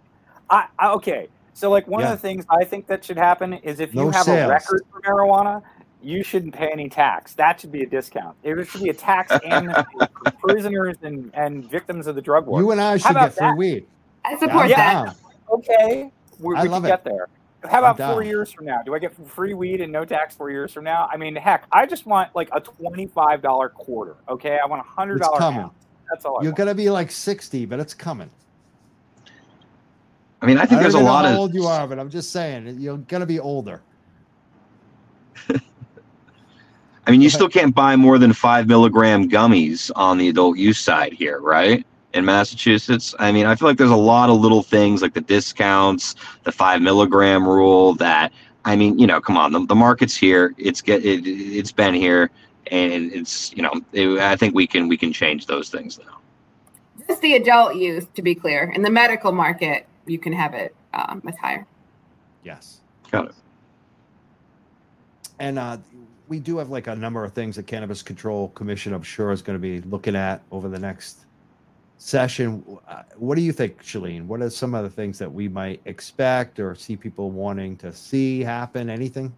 I, 0.49 0.67
I 0.79 0.89
okay. 0.93 1.27
So 1.53 1.69
like 1.69 1.87
one 1.87 2.01
Yeah. 2.01 2.11
of 2.13 2.21
the 2.21 2.27
things 2.27 2.45
I 2.49 2.63
think 2.65 2.87
that 2.87 3.03
should 3.03 3.17
happen 3.17 3.53
is 3.53 3.79
if 3.79 3.93
you 3.95 4.09
have 4.09 4.25
sales. 4.25 4.47
a 4.49 4.49
record 4.49 4.81
for 4.91 5.01
marijuana, 5.01 5.61
you 6.01 6.21
shouldn't 6.23 6.53
pay 6.53 6.69
any 6.71 6.89
tax. 6.89 7.33
That 7.33 7.59
should 7.59 7.71
be 7.71 7.81
a 7.81 7.85
discount. 7.87 8.35
There 8.43 8.63
should 8.65 8.83
be 8.83 8.89
a 8.89 8.93
tax 8.93 9.31
amnesty 9.45 9.83
for 10.23 10.31
prisoners 10.31 10.97
and, 11.01 11.31
and 11.33 11.69
victims 11.69 12.07
of 12.07 12.15
the 12.15 12.21
drug 12.21 12.45
war. 12.45 12.59
You 12.59 12.71
and 12.71 12.81
I 12.81 12.97
should 12.97 13.13
get 13.13 13.33
free 13.33 13.47
that? 13.47 13.57
weed. 13.57 13.87
I 14.25 14.37
support 14.37 14.65
I'm 14.65 14.69
Yeah. 14.69 15.03
that. 15.05 15.15
okay, 15.51 16.11
we, 16.39 16.55
I 16.55 16.63
we 16.63 16.69
love 16.69 16.83
can 16.83 16.91
it. 16.91 16.93
get 16.93 17.03
there. 17.05 17.27
how 17.71 17.79
about 17.79 17.97
four 17.97 18.21
years 18.21 18.51
from 18.51 18.65
now? 18.65 18.81
Do 18.83 18.93
I 18.93 18.99
get 18.99 19.15
free 19.27 19.53
weed 19.53 19.81
and 19.81 19.91
no 19.91 20.03
tax 20.05 20.35
four 20.35 20.51
years 20.51 20.71
from 20.73 20.83
now? 20.83 21.07
I 21.11 21.17
mean, 21.17 21.35
heck, 21.35 21.65
I 21.71 21.85
just 21.85 22.05
want 22.05 22.35
like 22.35 22.49
a 22.51 22.59
twenty-five 22.59 23.41
dollar 23.41 23.69
quarter. 23.69 24.17
Okay, 24.29 24.59
I 24.61 24.67
want 24.67 24.81
a 24.81 24.87
hundred 24.89 25.21
dollar 25.21 25.39
pound. 25.39 25.71
That's 26.11 26.25
all. 26.25 26.37
I 26.39 26.43
You're 26.43 26.51
want. 26.51 26.57
gonna 26.57 26.75
be 26.75 26.89
like 26.89 27.09
sixty, 27.09 27.65
but 27.65 27.79
it's 27.79 27.93
coming. 27.95 28.29
I 30.45 30.47
mean, 30.47 30.59
I 30.59 30.67
think 30.67 30.77
I 30.77 30.83
there's 30.83 30.93
a 30.93 30.99
lot 30.99 31.25
of 31.25 31.31
how 31.31 31.39
old 31.39 31.55
you 31.55 31.65
are, 31.65 31.87
but 31.87 31.97
I'm 31.97 32.11
just 32.11 32.31
saying 32.31 32.77
you're 32.79 32.99
gonna 32.99 33.25
be 33.25 33.39
older. 33.39 33.81
I 35.49 37.09
mean, 37.09 37.19
you 37.19 37.31
still 37.31 37.49
can't 37.49 37.73
buy 37.73 37.95
more 37.95 38.19
than 38.19 38.31
five 38.31 38.67
milligram 38.67 39.27
gummies 39.27 39.89
on 39.95 40.19
the 40.19 40.29
adult 40.29 40.59
use 40.59 40.77
side 40.77 41.13
here, 41.13 41.39
right? 41.39 41.83
In 42.13 42.25
Massachusetts. 42.25 43.15
I 43.17 43.31
mean, 43.31 43.47
I 43.47 43.55
feel 43.55 43.67
like 43.67 43.79
there's 43.79 43.89
a 43.89 43.95
lot 43.95 44.29
of 44.29 44.39
little 44.39 44.61
things 44.61 45.01
like 45.01 45.15
the 45.15 45.21
discounts, 45.21 46.13
the 46.43 46.51
five 46.51 46.79
milligram 46.79 47.47
rule 47.47 47.95
that, 47.95 48.31
I 48.65 48.75
mean, 48.75 48.99
you 48.99 49.07
know, 49.07 49.19
come 49.19 49.37
on, 49.37 49.51
the, 49.51 49.65
the 49.65 49.75
market's 49.75 50.15
here. 50.15 50.53
It's 50.59 50.79
get 50.79 51.03
it, 51.03 51.25
it's 51.25 51.71
been 51.71 51.95
here 51.95 52.29
and 52.69 53.11
it's, 53.11 53.51
you 53.51 53.63
know, 53.63 53.73
it, 53.93 54.19
I 54.19 54.35
think 54.35 54.53
we 54.53 54.67
can, 54.67 54.87
we 54.87 54.95
can 54.95 55.11
change 55.11 55.47
those 55.47 55.69
things 55.69 55.97
now. 55.97 56.19
Just 57.07 57.21
the 57.23 57.33
adult 57.33 57.77
use 57.77 58.05
to 58.13 58.21
be 58.21 58.35
clear 58.35 58.71
in 58.75 58.83
the 58.83 58.91
medical 58.91 59.31
market, 59.31 59.87
you 60.05 60.19
can 60.19 60.33
have 60.33 60.53
it 60.53 60.75
um, 60.93 61.21
much 61.23 61.37
higher. 61.37 61.65
Yes. 62.43 62.81
Got 63.11 63.27
it. 63.27 63.35
And 65.39 65.59
uh, 65.59 65.77
we 66.27 66.39
do 66.39 66.57
have 66.57 66.69
like 66.69 66.87
a 66.87 66.95
number 66.95 67.23
of 67.23 67.33
things 67.33 67.55
that 67.57 67.67
Cannabis 67.67 68.01
Control 68.01 68.49
Commission, 68.49 68.93
I'm 68.93 69.03
sure, 69.03 69.31
is 69.31 69.41
going 69.41 69.57
to 69.57 69.61
be 69.61 69.81
looking 69.81 70.15
at 70.15 70.41
over 70.51 70.69
the 70.69 70.79
next 70.79 71.25
session. 71.97 72.63
Uh, 72.87 73.03
what 73.17 73.35
do 73.35 73.41
you 73.41 73.51
think, 73.51 73.81
Shaleen? 73.83 74.25
What 74.25 74.41
are 74.41 74.49
some 74.49 74.73
of 74.73 74.83
the 74.83 74.89
things 74.89 75.19
that 75.19 75.31
we 75.31 75.47
might 75.47 75.81
expect 75.85 76.59
or 76.59 76.75
see 76.75 76.95
people 76.95 77.31
wanting 77.31 77.77
to 77.77 77.91
see 77.93 78.41
happen? 78.41 78.89
Anything? 78.89 79.33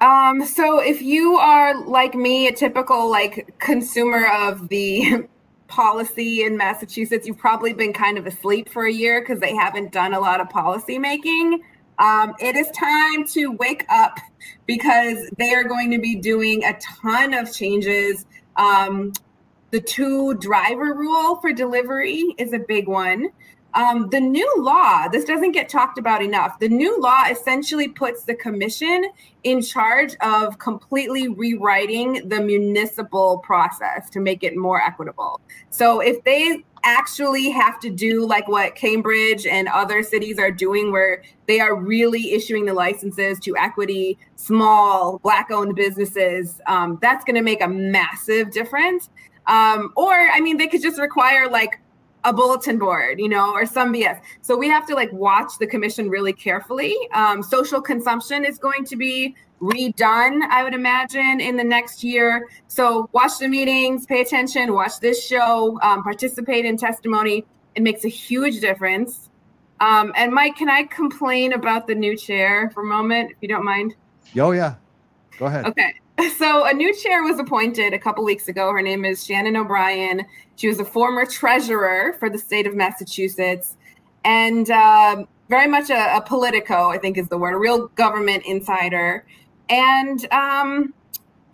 Um, 0.00 0.44
so 0.44 0.78
if 0.78 1.02
you 1.02 1.36
are 1.36 1.84
like 1.86 2.14
me, 2.14 2.46
a 2.46 2.52
typical 2.52 3.10
like 3.10 3.54
consumer 3.58 4.26
of 4.28 4.68
the 4.68 5.26
policy 5.68 6.42
in 6.42 6.56
Massachusetts, 6.56 7.26
you've 7.26 7.38
probably 7.38 7.72
been 7.72 7.92
kind 7.92 8.18
of 8.18 8.26
asleep 8.26 8.68
for 8.68 8.86
a 8.86 8.92
year 8.92 9.20
because 9.20 9.38
they 9.38 9.54
haven't 9.54 9.92
done 9.92 10.14
a 10.14 10.20
lot 10.20 10.40
of 10.40 10.48
policy 10.50 10.98
making. 10.98 11.62
Um, 11.98 12.34
it 12.40 12.56
is 12.56 12.70
time 12.70 13.24
to 13.28 13.52
wake 13.52 13.84
up 13.90 14.18
because 14.66 15.30
they 15.36 15.54
are 15.54 15.64
going 15.64 15.90
to 15.90 15.98
be 15.98 16.14
doing 16.14 16.64
a 16.64 16.78
ton 17.00 17.34
of 17.34 17.52
changes. 17.52 18.26
Um, 18.56 19.12
the 19.70 19.80
two 19.80 20.34
driver 20.34 20.94
rule 20.94 21.36
for 21.36 21.52
delivery 21.52 22.34
is 22.38 22.52
a 22.52 22.58
big 22.58 22.88
one. 22.88 23.28
Um, 23.74 24.08
the 24.10 24.20
new 24.20 24.50
law, 24.58 25.08
this 25.08 25.24
doesn't 25.24 25.52
get 25.52 25.68
talked 25.68 25.98
about 25.98 26.22
enough. 26.22 26.58
The 26.58 26.68
new 26.68 27.00
law 27.00 27.24
essentially 27.30 27.88
puts 27.88 28.24
the 28.24 28.34
commission 28.34 29.04
in 29.44 29.60
charge 29.62 30.16
of 30.20 30.58
completely 30.58 31.28
rewriting 31.28 32.28
the 32.28 32.40
municipal 32.40 33.38
process 33.38 34.08
to 34.10 34.20
make 34.20 34.42
it 34.42 34.56
more 34.56 34.80
equitable. 34.80 35.40
So 35.70 36.00
if 36.00 36.24
they 36.24 36.64
actually 36.84 37.50
have 37.50 37.78
to 37.80 37.90
do 37.90 38.26
like 38.26 38.48
what 38.48 38.74
Cambridge 38.74 39.46
and 39.46 39.68
other 39.68 40.02
cities 40.02 40.38
are 40.38 40.50
doing, 40.50 40.90
where 40.90 41.22
they 41.46 41.60
are 41.60 41.74
really 41.74 42.32
issuing 42.32 42.64
the 42.64 42.74
licenses 42.74 43.38
to 43.40 43.56
equity, 43.56 44.18
small, 44.36 45.18
Black 45.18 45.50
owned 45.50 45.74
businesses, 45.74 46.60
um, 46.66 46.98
that's 47.02 47.24
going 47.24 47.36
to 47.36 47.42
make 47.42 47.62
a 47.62 47.68
massive 47.68 48.50
difference. 48.50 49.10
Um, 49.46 49.92
or, 49.96 50.12
I 50.12 50.40
mean, 50.40 50.56
they 50.56 50.68
could 50.68 50.82
just 50.82 51.00
require 51.00 51.48
like 51.48 51.80
a 52.28 52.32
bulletin 52.32 52.78
board, 52.78 53.18
you 53.18 53.28
know, 53.28 53.52
or 53.52 53.64
some 53.64 53.92
BS. 53.92 54.20
So 54.42 54.56
we 54.56 54.68
have 54.68 54.86
to 54.86 54.94
like 54.94 55.10
watch 55.12 55.52
the 55.58 55.66
commission 55.66 56.10
really 56.10 56.34
carefully. 56.34 56.94
Um, 57.14 57.42
social 57.42 57.80
consumption 57.80 58.44
is 58.44 58.58
going 58.58 58.84
to 58.84 58.96
be 58.96 59.34
redone, 59.62 60.42
I 60.42 60.62
would 60.62 60.74
imagine, 60.74 61.40
in 61.40 61.56
the 61.56 61.64
next 61.64 62.04
year. 62.04 62.46
So 62.68 63.08
watch 63.12 63.38
the 63.38 63.48
meetings, 63.48 64.04
pay 64.04 64.20
attention, 64.20 64.74
watch 64.74 65.00
this 65.00 65.26
show, 65.26 65.78
um, 65.82 66.02
participate 66.02 66.66
in 66.66 66.76
testimony. 66.76 67.46
It 67.74 67.82
makes 67.82 68.04
a 68.04 68.08
huge 68.08 68.60
difference. 68.60 69.30
Um, 69.80 70.12
and 70.14 70.30
Mike, 70.32 70.56
can 70.56 70.68
I 70.68 70.82
complain 70.82 71.54
about 71.54 71.86
the 71.86 71.94
new 71.94 72.14
chair 72.14 72.70
for 72.74 72.82
a 72.82 72.86
moment, 72.86 73.30
if 73.30 73.38
you 73.40 73.48
don't 73.48 73.64
mind? 73.64 73.94
Oh 74.38 74.50
yeah, 74.50 74.74
go 75.38 75.46
ahead. 75.46 75.64
Okay. 75.64 75.94
So 76.36 76.64
a 76.64 76.72
new 76.72 76.94
chair 76.94 77.22
was 77.22 77.38
appointed 77.38 77.92
a 77.92 77.98
couple 77.98 78.24
weeks 78.24 78.48
ago. 78.48 78.72
Her 78.72 78.82
name 78.82 79.04
is 79.04 79.24
Shannon 79.24 79.56
O'Brien. 79.56 80.24
She 80.56 80.68
was 80.68 80.80
a 80.80 80.84
former 80.84 81.24
treasurer 81.26 82.14
for 82.18 82.28
the 82.28 82.38
state 82.38 82.66
of 82.66 82.74
Massachusetts, 82.74 83.76
and 84.24 84.70
uh, 84.70 85.24
very 85.48 85.68
much 85.68 85.90
a, 85.90 86.16
a, 86.16 86.20
politico, 86.20 86.90
I 86.90 86.98
think 86.98 87.18
is 87.18 87.28
the 87.28 87.38
word, 87.38 87.54
a 87.54 87.58
real 87.58 87.88
government 87.88 88.44
insider. 88.46 89.24
And 89.68 90.26
um, 90.32 90.92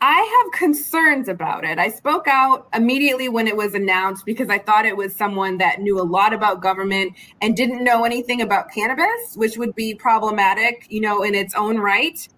I 0.01 0.43
have 0.43 0.53
concerns 0.53 1.29
about 1.29 1.65
it. 1.65 1.79
I 1.79 1.89
spoke 1.89 2.27
out 2.27 2.69
immediately 2.75 3.29
when 3.29 3.47
it 3.47 3.57
was 3.57 3.75
announced 3.75 4.25
because 4.25 4.49
I 4.49 4.59
thought 4.59 4.87
it 4.87 4.97
was 4.97 5.15
someone 5.15 5.59
that 5.59 5.81
knew 5.81 6.01
a 6.01 6.05
lot 6.05 6.33
about 6.33 6.63
government 6.63 7.15
and 7.43 7.57
didn't 7.57 7.85
know 7.85 8.05
anything 8.05 8.41
about 8.41 8.73
cannabis, 8.73 9.35
which 9.37 9.57
would 9.57 9.75
be 9.75 9.95
problematic, 9.95 10.87
you 10.89 11.01
know, 11.01 11.23
in 11.23 11.35
its 11.35 11.55
own 11.55 11.79
right. 11.79 12.29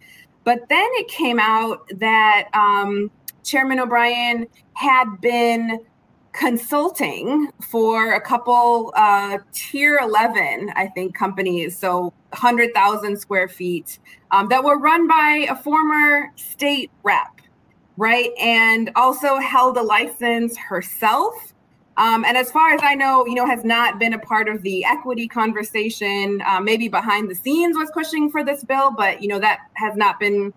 But 0.47 0.71
then 0.71 0.89
it 0.93 1.09
came 1.09 1.39
out 1.39 1.87
that 1.99 2.49
um, 2.55 3.11
Chairman 3.45 3.79
O'Brien 3.81 4.47
had 4.73 5.21
been 5.21 5.81
consulting 6.33 7.51
for 7.69 8.15
a 8.15 8.21
couple 8.21 8.93
uh, 8.95 9.39
tier 9.55 9.99
11 10.03 10.71
i 10.77 10.87
think 10.89 11.15
companies 11.15 11.79
so 11.79 12.13
100000 12.39 13.19
square 13.19 13.49
feet 13.49 13.99
um, 14.33 14.47
that 14.51 14.63
were 14.63 14.79
run 14.79 15.09
by 15.09 15.47
a 15.49 15.57
former 15.57 16.31
state 16.37 16.91
rep 17.05 17.37
right? 17.97 18.31
And 18.41 18.91
also 18.97 19.39
held 19.39 19.77
a 19.77 19.83
license 19.83 20.57
herself 20.57 21.55
um, 21.97 22.25
and 22.25 22.37
as 22.37 22.51
far 22.51 22.73
as 22.73 22.81
i 22.83 22.95
know 22.95 23.27
you 23.27 23.35
know 23.35 23.47
has 23.47 23.65
not 23.65 23.99
been 23.99 24.13
a 24.13 24.19
part 24.19 24.49
of 24.49 24.63
the 24.63 24.85
equity 24.85 25.29
conversation 25.29 26.43
uh, 26.47 26.61
maybe 26.61 26.89
behind 26.89 27.31
the 27.31 27.35
scenes 27.35 27.77
was 27.77 27.91
pushing 27.93 28.31
for 28.31 28.45
this 28.45 28.65
bill 28.65 28.91
but 28.91 29.23
you 29.23 29.29
know 29.29 29.39
that 29.39 29.61
has 29.75 29.97
not 29.97 30.19
been 30.21 30.53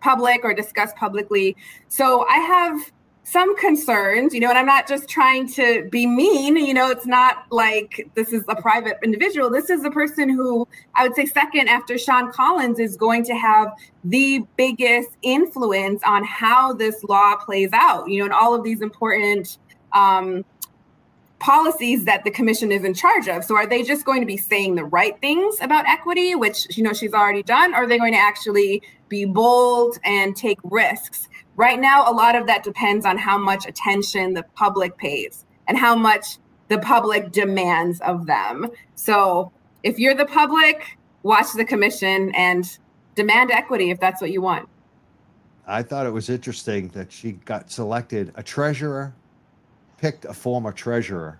public 0.00 0.40
or 0.44 0.52
discussed 0.52 0.96
publicly 0.96 1.56
so 1.88 2.26
i 2.28 2.38
have 2.38 2.92
some 3.24 3.56
concerns, 3.56 4.34
you 4.34 4.40
know, 4.40 4.48
and 4.48 4.58
I'm 4.58 4.66
not 4.66 4.88
just 4.88 5.08
trying 5.08 5.48
to 5.52 5.88
be 5.90 6.06
mean, 6.06 6.56
you 6.56 6.74
know, 6.74 6.90
it's 6.90 7.06
not 7.06 7.44
like 7.50 8.10
this 8.14 8.32
is 8.32 8.44
a 8.48 8.60
private 8.60 8.98
individual. 9.04 9.48
This 9.48 9.70
is 9.70 9.84
a 9.84 9.90
person 9.90 10.28
who 10.28 10.66
I 10.96 11.06
would 11.06 11.14
say 11.14 11.26
second 11.26 11.68
after 11.68 11.96
Shawn 11.98 12.32
Collins 12.32 12.80
is 12.80 12.96
going 12.96 13.24
to 13.26 13.34
have 13.34 13.72
the 14.02 14.44
biggest 14.56 15.10
influence 15.22 16.02
on 16.04 16.24
how 16.24 16.72
this 16.72 17.04
law 17.04 17.36
plays 17.36 17.70
out, 17.72 18.08
you 18.08 18.18
know, 18.18 18.24
and 18.24 18.34
all 18.34 18.54
of 18.54 18.64
these 18.64 18.80
important 18.80 19.58
um, 19.92 20.44
policies 21.42 22.04
that 22.04 22.22
the 22.22 22.30
commission 22.30 22.70
is 22.70 22.84
in 22.84 22.94
charge 22.94 23.26
of. 23.26 23.42
So 23.42 23.56
are 23.56 23.66
they 23.66 23.82
just 23.82 24.04
going 24.04 24.20
to 24.20 24.26
be 24.26 24.36
saying 24.36 24.76
the 24.76 24.84
right 24.84 25.20
things 25.20 25.56
about 25.60 25.86
equity, 25.86 26.36
which, 26.36 26.78
you 26.78 26.84
know, 26.84 26.92
she's 26.92 27.12
already 27.12 27.42
done, 27.42 27.74
or 27.74 27.78
are 27.78 27.86
they 27.88 27.98
going 27.98 28.12
to 28.12 28.18
actually 28.18 28.80
be 29.08 29.24
bold 29.24 29.98
and 30.04 30.36
take 30.36 30.58
risks? 30.62 31.28
Right 31.56 31.80
now, 31.80 32.08
a 32.08 32.14
lot 32.14 32.36
of 32.36 32.46
that 32.46 32.62
depends 32.62 33.04
on 33.04 33.18
how 33.18 33.36
much 33.38 33.66
attention 33.66 34.34
the 34.34 34.44
public 34.54 34.96
pays 34.96 35.44
and 35.66 35.76
how 35.76 35.96
much 35.96 36.38
the 36.68 36.78
public 36.78 37.32
demands 37.32 38.00
of 38.02 38.26
them. 38.26 38.68
So 38.94 39.50
if 39.82 39.98
you're 39.98 40.14
the 40.14 40.26
public, 40.26 40.96
watch 41.24 41.52
the 41.54 41.64
commission 41.64 42.32
and 42.36 42.78
demand 43.16 43.50
equity 43.50 43.90
if 43.90 43.98
that's 43.98 44.22
what 44.22 44.30
you 44.30 44.40
want. 44.40 44.68
I 45.66 45.82
thought 45.82 46.06
it 46.06 46.12
was 46.12 46.30
interesting 46.30 46.88
that 46.88 47.10
she 47.10 47.32
got 47.32 47.70
selected 47.70 48.32
a 48.36 48.42
treasurer, 48.44 49.12
picked 50.02 50.24
a 50.24 50.34
former 50.34 50.72
treasurer 50.72 51.38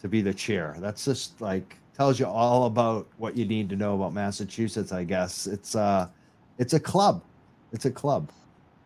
to 0.00 0.08
be 0.08 0.22
the 0.22 0.32
chair. 0.32 0.74
That's 0.78 1.04
just 1.04 1.40
like 1.42 1.76
tells 1.94 2.18
you 2.18 2.26
all 2.26 2.64
about 2.64 3.06
what 3.18 3.36
you 3.36 3.44
need 3.44 3.68
to 3.68 3.76
know 3.76 3.94
about 3.94 4.14
Massachusetts, 4.14 4.92
I 4.92 5.04
guess. 5.04 5.46
It's 5.46 5.76
uh 5.76 6.08
it's 6.58 6.72
a 6.72 6.80
club. 6.80 7.22
It's 7.72 7.84
a 7.84 7.90
club. 7.90 8.30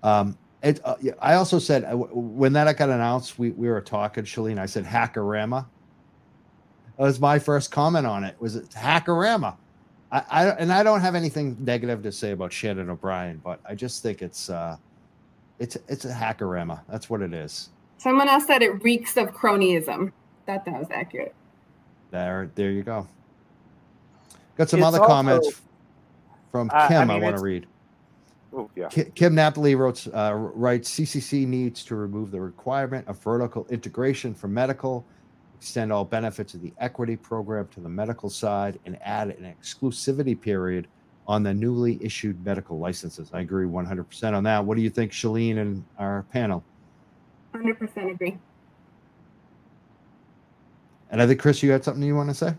Um, 0.03 0.36
it, 0.62 0.80
uh, 0.84 0.97
I 1.22 1.34
also 1.34 1.59
said 1.59 1.84
uh, 1.84 1.97
when 1.97 2.53
that 2.55 2.76
got 2.76 2.91
announced, 2.91 3.38
we, 3.38 3.51
we 3.51 3.68
were 3.68 3.80
talking, 3.80 4.24
Shaleen. 4.24 4.59
I 4.59 4.66
said 4.66 4.84
hackorama. 4.84 5.64
That 6.99 7.05
was 7.05 7.20
my 7.20 7.38
first 7.38 7.70
comment 7.70 8.07
on 8.07 8.24
it. 8.24 8.34
Was 8.41 8.57
it 8.57 8.68
hackorama? 8.70 9.57
I, 10.11 10.24
I 10.30 10.49
and 10.51 10.72
I 10.72 10.82
don't 10.82 11.01
have 11.01 11.14
anything 11.14 11.57
negative 11.61 12.03
to 12.03 12.11
say 12.11 12.32
about 12.32 12.53
Shannon 12.53 12.91
O'Brien, 12.91 13.41
but 13.45 13.61
I 13.64 13.76
just 13.76 14.03
think 14.03 14.20
it's 14.20 14.51
uh, 14.51 14.76
it's 15.61 15.76
it's 15.86 16.05
a 16.05 16.12
hackorama. 16.12 16.80
That's 16.88 17.09
what 17.09 17.22
it 17.22 17.32
is. 17.32 17.70
Someone 18.01 18.30
else 18.30 18.46
said 18.46 18.62
it 18.62 18.82
reeks 18.82 19.18
of 19.18 19.34
cronyism. 19.34 20.11
That 20.46 20.64
that 20.64 20.78
was 20.78 20.88
accurate. 20.90 21.34
There, 22.11 22.51
there 22.55 22.70
you 22.70 22.82
go. 22.82 23.07
Got 24.57 24.70
some 24.70 24.80
it's 24.80 24.86
other 24.86 25.01
also, 25.01 25.12
comments 25.12 25.61
from 26.51 26.70
Kim. 26.70 26.78
I, 26.78 27.05
mean, 27.05 27.11
I 27.11 27.18
want 27.18 27.36
to 27.36 27.42
read. 27.42 27.66
Oh, 28.55 28.70
yeah. 28.74 28.88
Kim 28.88 29.34
Napoli 29.34 29.74
wrote, 29.74 30.07
uh, 30.14 30.32
writes 30.34 30.90
CCC 30.90 31.46
needs 31.46 31.84
to 31.84 31.94
remove 31.94 32.30
the 32.30 32.40
requirement 32.40 33.07
of 33.07 33.18
vertical 33.18 33.66
integration 33.68 34.32
for 34.32 34.48
medical, 34.48 35.05
extend 35.59 35.92
all 35.92 36.07
benefits 36.07 36.55
of 36.55 36.62
the 36.62 36.72
equity 36.78 37.16
program 37.16 37.68
to 37.74 37.80
the 37.80 37.88
medical 37.90 38.30
side, 38.30 38.78
and 38.86 38.98
add 39.03 39.28
an 39.28 39.55
exclusivity 39.55 40.40
period 40.40 40.88
on 41.28 41.42
the 41.42 41.53
newly 41.53 42.03
issued 42.03 42.42
medical 42.46 42.78
licenses. 42.78 43.30
I 43.34 43.40
agree 43.40 43.66
100% 43.66 44.32
on 44.32 44.42
that. 44.44 44.64
What 44.64 44.76
do 44.76 44.82
you 44.82 44.90
think, 44.90 45.12
Shaleen, 45.12 45.59
and 45.59 45.84
our 45.98 46.24
panel? 46.32 46.64
100% 47.55 48.11
agree. 48.11 48.38
And 51.11 51.20
I 51.20 51.26
think, 51.26 51.40
Chris, 51.40 51.62
you 51.62 51.70
had 51.72 51.84
something 51.84 52.03
you 52.03 52.14
want 52.14 52.28
to 52.28 52.34
say? 52.34 52.55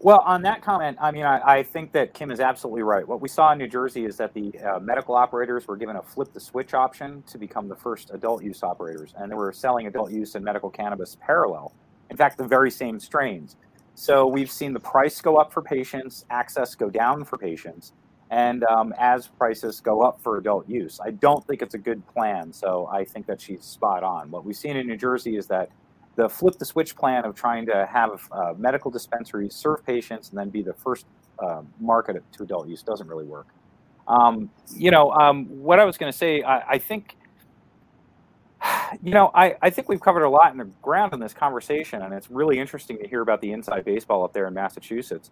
Well, 0.00 0.22
on 0.24 0.42
that 0.42 0.62
comment, 0.62 0.96
I 1.00 1.10
mean, 1.10 1.24
I, 1.24 1.40
I, 1.40 1.62
think 1.62 1.90
that 1.92 2.14
Kim 2.14 2.30
is 2.30 2.38
absolutely 2.38 2.82
right. 2.82 3.06
What 3.06 3.20
we 3.20 3.28
saw 3.28 3.50
in 3.50 3.58
New 3.58 3.66
Jersey 3.66 4.04
is 4.04 4.16
that 4.18 4.32
the 4.32 4.56
uh, 4.60 4.78
medical 4.78 5.16
operators 5.16 5.66
were 5.66 5.76
given 5.76 5.96
a 5.96 6.02
flip 6.02 6.32
the 6.32 6.38
switch 6.38 6.72
option 6.72 7.22
to 7.26 7.36
become 7.36 7.66
the 7.66 7.74
first 7.74 8.12
adult 8.12 8.44
use 8.44 8.62
operators, 8.62 9.12
and 9.18 9.30
they 9.30 9.34
were 9.34 9.52
selling 9.52 9.88
adult 9.88 10.12
use 10.12 10.36
and 10.36 10.44
medical 10.44 10.70
cannabis 10.70 11.16
parallel. 11.20 11.72
In 12.10 12.16
fact, 12.16 12.38
the 12.38 12.46
very 12.46 12.70
same 12.70 13.00
strains. 13.00 13.56
So 13.96 14.24
we've 14.28 14.50
seen 14.50 14.72
the 14.72 14.80
price 14.80 15.20
go 15.20 15.36
up 15.36 15.52
for 15.52 15.62
patients, 15.62 16.24
access 16.30 16.76
go 16.76 16.88
down 16.90 17.24
for 17.24 17.36
patients, 17.36 17.92
and 18.30 18.64
um, 18.64 18.94
as 18.98 19.26
prices 19.26 19.80
go 19.80 20.02
up 20.02 20.20
for 20.20 20.36
adult 20.38 20.68
use. 20.68 21.00
I 21.02 21.12
don't 21.12 21.46
think 21.46 21.62
it's 21.62 21.74
a 21.74 21.78
good 21.78 22.06
plan. 22.08 22.52
So 22.52 22.86
I 22.92 23.04
think 23.04 23.26
that 23.26 23.40
she's 23.40 23.64
spot 23.64 24.02
on. 24.02 24.30
What 24.30 24.44
we've 24.44 24.56
seen 24.56 24.76
in 24.76 24.86
New 24.86 24.96
Jersey 24.96 25.36
is 25.36 25.46
that 25.46 25.70
the 26.16 26.28
flip 26.28 26.58
the 26.58 26.64
switch 26.64 26.96
plan 26.96 27.24
of 27.24 27.34
trying 27.34 27.64
to 27.66 27.86
have 27.86 28.28
uh, 28.32 28.52
medical 28.58 28.90
dispensaries 28.90 29.54
serve 29.54 29.84
patients 29.86 30.30
and 30.30 30.38
then 30.38 30.50
be 30.50 30.62
the 30.62 30.74
first 30.74 31.06
uh, 31.38 31.62
market 31.80 32.22
to 32.32 32.42
adult 32.42 32.68
use 32.68 32.82
doesn't 32.82 33.06
really 33.06 33.24
work. 33.24 33.46
Um, 34.08 34.50
you 34.74 34.90
know, 34.90 35.10
um, 35.12 35.46
what 35.46 35.78
I 35.78 35.84
was 35.84 35.98
going 35.98 36.10
to 36.10 36.16
say, 36.16 36.42
I, 36.42 36.70
I, 36.70 36.78
think, 36.78 37.16
you 39.02 39.12
know, 39.12 39.30
I, 39.34 39.54
I 39.60 39.70
think 39.70 39.88
we've 39.88 40.00
covered 40.00 40.22
a 40.22 40.30
lot 40.30 40.50
in 40.50 40.58
the 40.58 40.68
ground 40.82 41.12
in 41.12 41.20
this 41.20 41.34
conversation, 41.34 42.02
and 42.02 42.14
it's 42.14 42.30
really 42.30 42.58
interesting 42.58 42.98
to 42.98 43.06
hear 43.06 43.20
about 43.20 43.40
the 43.40 43.52
inside 43.52 43.84
baseball 43.84 44.24
up 44.24 44.32
there 44.32 44.46
in 44.48 44.54
Massachusetts. 44.54 45.30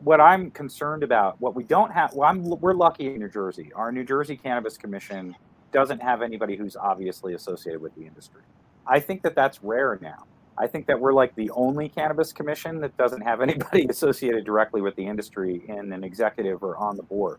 What 0.00 0.20
I'm 0.20 0.50
concerned 0.50 1.02
about, 1.02 1.40
what 1.40 1.54
we 1.54 1.64
don't 1.64 1.92
have, 1.92 2.14
well, 2.14 2.28
I'm, 2.28 2.42
we're 2.44 2.74
lucky 2.74 3.08
in 3.08 3.18
New 3.18 3.28
Jersey. 3.28 3.72
Our 3.74 3.92
New 3.92 4.04
Jersey 4.04 4.36
Cannabis 4.36 4.78
Commission 4.78 5.34
doesn't 5.72 6.00
have 6.00 6.22
anybody 6.22 6.56
who's 6.56 6.76
obviously 6.76 7.34
associated 7.34 7.82
with 7.82 7.94
the 7.96 8.06
industry. 8.06 8.42
I 8.86 9.00
think 9.00 9.22
that 9.22 9.34
that's 9.34 9.62
rare 9.62 9.98
now. 10.00 10.24
I 10.58 10.66
think 10.66 10.86
that 10.86 11.00
we're 11.00 11.12
like 11.12 11.34
the 11.34 11.50
only 11.50 11.88
cannabis 11.88 12.32
commission 12.32 12.80
that 12.80 12.96
doesn't 12.96 13.22
have 13.22 13.40
anybody 13.48 13.86
associated 13.88 14.44
directly 14.44 14.80
with 14.80 14.96
the 14.96 15.06
industry 15.06 15.62
in 15.68 15.92
an 15.92 16.04
executive 16.04 16.62
or 16.62 16.76
on 16.76 16.96
the 16.96 17.02
board. 17.02 17.38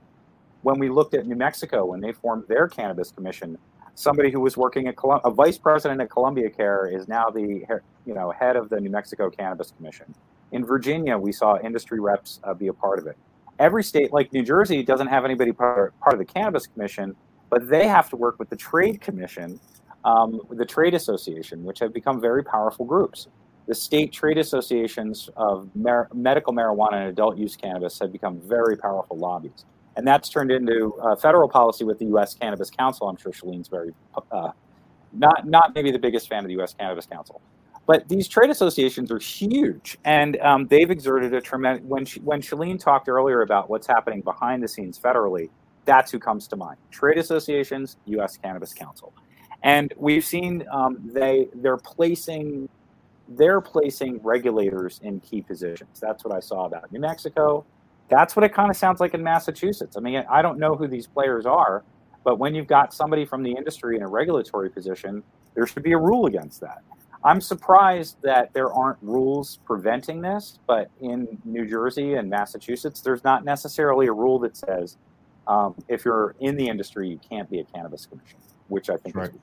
When 0.62 0.80
we 0.80 0.90
looked 0.90 1.14
at 1.14 1.26
New 1.26 1.36
Mexico, 1.36 1.86
when 1.86 2.02
they 2.02 2.12
formed 2.12 2.46
their 2.48 2.68
cannabis 2.68 3.12
commission, 3.12 3.58
somebody 3.96 4.32
who 4.32 4.40
was 4.40 4.58
working 4.58 4.88
at 4.88 4.96
Colum- 4.96 5.22
a 5.24 5.32
vice 5.32 5.58
president 5.58 6.02
at 6.02 6.10
Columbia 6.10 6.50
Care 6.50 6.88
is 6.88 7.08
now 7.08 7.30
the 7.30 7.66
you 8.06 8.14
know 8.14 8.32
head 8.32 8.56
of 8.56 8.70
the 8.70 8.80
New 8.80 8.90
Mexico 8.90 9.30
Cannabis 9.30 9.72
Commission. 9.72 10.14
In 10.52 10.66
Virginia, 10.66 11.18
we 11.18 11.32
saw 11.32 11.58
industry 11.60 12.00
reps 12.00 12.40
uh, 12.44 12.54
be 12.54 12.68
a 12.68 12.74
part 12.74 13.00
of 13.00 13.08
it. 13.08 13.18
Every 13.60 13.84
state, 13.84 14.12
like 14.12 14.34
New 14.34 14.44
Jersey, 14.44 14.84
doesn't 14.84 15.08
have 15.08 15.24
anybody 15.24 15.52
part, 15.52 15.98
part 16.00 16.14
of 16.14 16.20
the 16.20 16.26
Cannabis 16.26 16.68
Commission, 16.68 17.16
but 17.50 17.70
they 17.70 17.88
have 17.88 18.10
to 18.10 18.16
work 18.16 18.40
with 18.40 18.50
the 18.50 18.56
Trade 18.56 19.02
Commission 19.02 19.60
um, 20.04 20.42
the 20.50 20.66
trade 20.66 20.94
association, 20.94 21.64
which 21.64 21.80
have 21.80 21.94
become 21.94 22.20
very 22.20 22.44
powerful 22.44 22.86
groups. 22.86 23.28
The 23.68 23.76
state 23.76 24.12
trade 24.12 24.38
associations 24.38 25.30
of 25.36 25.70
mar- 25.76 26.10
medical 26.14 26.54
marijuana 26.54 26.94
and 26.94 27.10
adult 27.10 27.38
use 27.38 27.56
cannabis 27.56 28.00
have 28.00 28.12
become 28.12 28.42
very 28.42 28.76
powerful 28.76 29.18
lobbies. 29.18 29.66
And 29.96 30.08
that's 30.08 30.30
turned 30.30 30.52
into 30.52 30.96
uh, 31.02 31.16
federal 31.16 31.48
policy 31.50 31.84
with 31.84 32.00
the 32.00 32.06
U.S. 32.06 32.34
Cannabis 32.34 32.70
Council. 32.70 33.08
I'm 33.08 33.18
sure 33.18 33.32
Shaleen's 33.32 33.68
very, 33.68 33.92
uh, 34.32 34.52
not, 35.14 35.48
not 35.48 35.76
maybe 35.76 35.92
the 35.92 36.00
biggest 36.00 36.30
fan 36.30 36.40
of 36.40 36.48
the 36.48 36.54
U.S. 36.54 36.74
Cannabis 36.74 37.06
Council. 37.06 37.42
But 37.88 38.08
these 38.08 38.28
trade 38.28 38.50
associations 38.50 39.12
are 39.12 39.20
huge, 39.20 39.98
and 40.06 40.40
um, 40.42 40.68
they've 40.68 40.90
exerted 40.90 41.34
a 41.34 41.42
tremendous. 41.42 41.84
When 41.86 42.06
she, 42.06 42.20
when 42.22 42.42
Shaleen 42.42 42.80
talked 42.80 43.10
earlier 43.10 43.42
about 43.42 43.70
what's 43.70 43.88
happening 43.88 44.22
behind 44.22 44.64
the 44.64 44.68
scenes 44.68 45.00
federally, 45.00 45.50
that's 45.86 46.12
who 46.12 46.20
comes 46.20 46.48
to 46.50 46.56
mind: 46.56 46.78
trade 46.92 47.18
associations, 47.18 47.98
U.S. 48.06 48.38
Cannabis 48.38 48.74
Council 48.74 49.14
and 49.64 49.94
we've 49.98 50.26
seen 50.26 50.66
um, 50.72 50.98
they 51.14 51.48
they're 51.56 51.78
placing 51.78 52.68
they're 53.30 53.62
placing 53.62 54.20
regulators 54.24 55.00
in 55.04 55.20
key 55.22 55.42
positions. 55.42 56.00
That's 56.00 56.26
what 56.26 56.36
I 56.36 56.40
saw 56.40 56.66
about 56.66 56.92
New 56.92 57.00
Mexico. 57.00 57.66
That's 58.10 58.36
what 58.36 58.44
it 58.44 58.54
kind 58.54 58.70
of 58.70 58.76
sounds 58.76 59.00
like 59.00 59.14
in 59.14 59.24
Massachusetts. 59.24 59.96
I 59.96 60.02
mean, 60.02 60.26
I 60.30 60.42
don't 60.42 60.60
know 60.60 60.76
who 60.76 60.86
these 60.86 61.08
players 61.08 61.46
are, 61.46 61.84
but 62.26 62.40
when 62.40 62.54
you've 62.54 62.68
got 62.68 62.94
somebody 62.94 63.24
from 63.24 63.42
the 63.42 63.52
industry 63.52 63.96
in 63.96 64.02
a 64.02 64.08
regulatory 64.08 64.70
position, 64.70 65.24
there 65.54 65.66
should 65.66 65.84
be 65.84 65.94
a 65.94 65.98
rule 65.98 66.26
against 66.26 66.60
that. 66.60 66.82
I'm 67.24 67.42
surprised 67.42 68.18
that 68.24 68.52
there 68.54 68.72
aren't 68.74 68.98
rules 69.02 69.60
preventing 69.66 70.22
this, 70.22 70.60
but 70.68 70.90
in 71.02 71.40
New 71.46 71.68
Jersey 71.68 72.16
and 72.16 72.30
Massachusetts, 72.30 73.02
there's 73.02 73.24
not 73.24 73.46
necessarily 73.46 74.08
a 74.08 74.14
rule 74.14 74.40
that 74.40 74.58
says 74.58 74.98
um, 75.48 75.76
if 75.88 76.04
you're 76.04 76.36
in 76.40 76.56
the 76.58 76.68
industry, 76.68 77.10
you 77.10 77.20
can't 77.30 77.50
be 77.50 77.60
a 77.60 77.64
cannabis 77.64 78.06
commission, 78.06 78.40
which 78.70 78.90
I 78.90 78.98
think 78.98 79.16
right. 79.16 79.30
is 79.30 79.36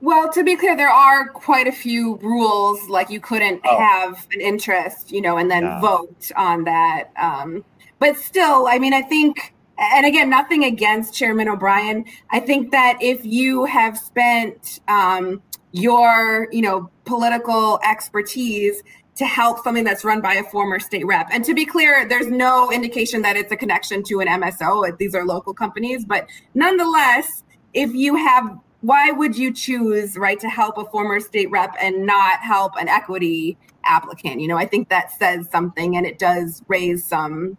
well, 0.00 0.30
to 0.32 0.44
be 0.44 0.54
clear, 0.54 0.76
there 0.76 0.90
are 0.90 1.28
quite 1.28 1.66
a 1.66 1.72
few 1.72 2.16
rules. 2.16 2.78
Like 2.90 3.08
you 3.08 3.20
couldn't 3.20 3.62
oh. 3.64 3.78
have 3.78 4.26
an 4.32 4.40
interest, 4.42 5.10
you 5.10 5.22
know, 5.22 5.38
and 5.38 5.50
then 5.50 5.62
yeah. 5.62 5.80
vote 5.80 6.30
on 6.36 6.64
that. 6.64 7.04
Um, 7.16 7.64
but 7.98 8.18
still, 8.18 8.66
I 8.68 8.78
mean, 8.78 8.92
I 8.92 9.00
think, 9.00 9.54
and 9.78 10.04
again, 10.04 10.28
nothing 10.28 10.64
against 10.64 11.14
Chairman 11.14 11.48
O'Brien. 11.48 12.04
I 12.28 12.40
think 12.40 12.70
that 12.72 12.98
if 13.00 13.24
you 13.24 13.64
have 13.64 13.96
spent 13.96 14.80
um, 14.88 15.40
your, 15.74 16.48
you 16.52 16.62
know, 16.62 16.88
political 17.04 17.80
expertise 17.84 18.80
to 19.16 19.26
help 19.26 19.62
something 19.62 19.84
that's 19.84 20.04
run 20.04 20.20
by 20.20 20.34
a 20.34 20.44
former 20.44 20.78
state 20.78 21.04
rep. 21.04 21.28
And 21.32 21.44
to 21.44 21.54
be 21.54 21.66
clear, 21.66 22.08
there's 22.08 22.28
no 22.28 22.70
indication 22.72 23.22
that 23.22 23.36
it's 23.36 23.50
a 23.50 23.56
connection 23.56 24.02
to 24.04 24.20
an 24.20 24.28
MSO. 24.28 24.96
These 24.98 25.14
are 25.14 25.24
local 25.24 25.52
companies, 25.52 26.04
but 26.04 26.26
nonetheless, 26.54 27.42
if 27.74 27.92
you 27.92 28.14
have 28.14 28.58
why 28.82 29.10
would 29.10 29.36
you 29.36 29.50
choose 29.50 30.18
right 30.18 30.38
to 30.38 30.48
help 30.48 30.76
a 30.76 30.84
former 30.84 31.18
state 31.18 31.50
rep 31.50 31.74
and 31.80 32.04
not 32.04 32.40
help 32.40 32.72
an 32.78 32.86
equity 32.86 33.56
applicant 33.86 34.42
you 34.42 34.46
know 34.46 34.58
i 34.58 34.66
think 34.66 34.90
that 34.90 35.10
says 35.18 35.48
something 35.50 35.96
and 35.96 36.04
it 36.04 36.18
does 36.18 36.62
raise 36.68 37.02
some 37.02 37.56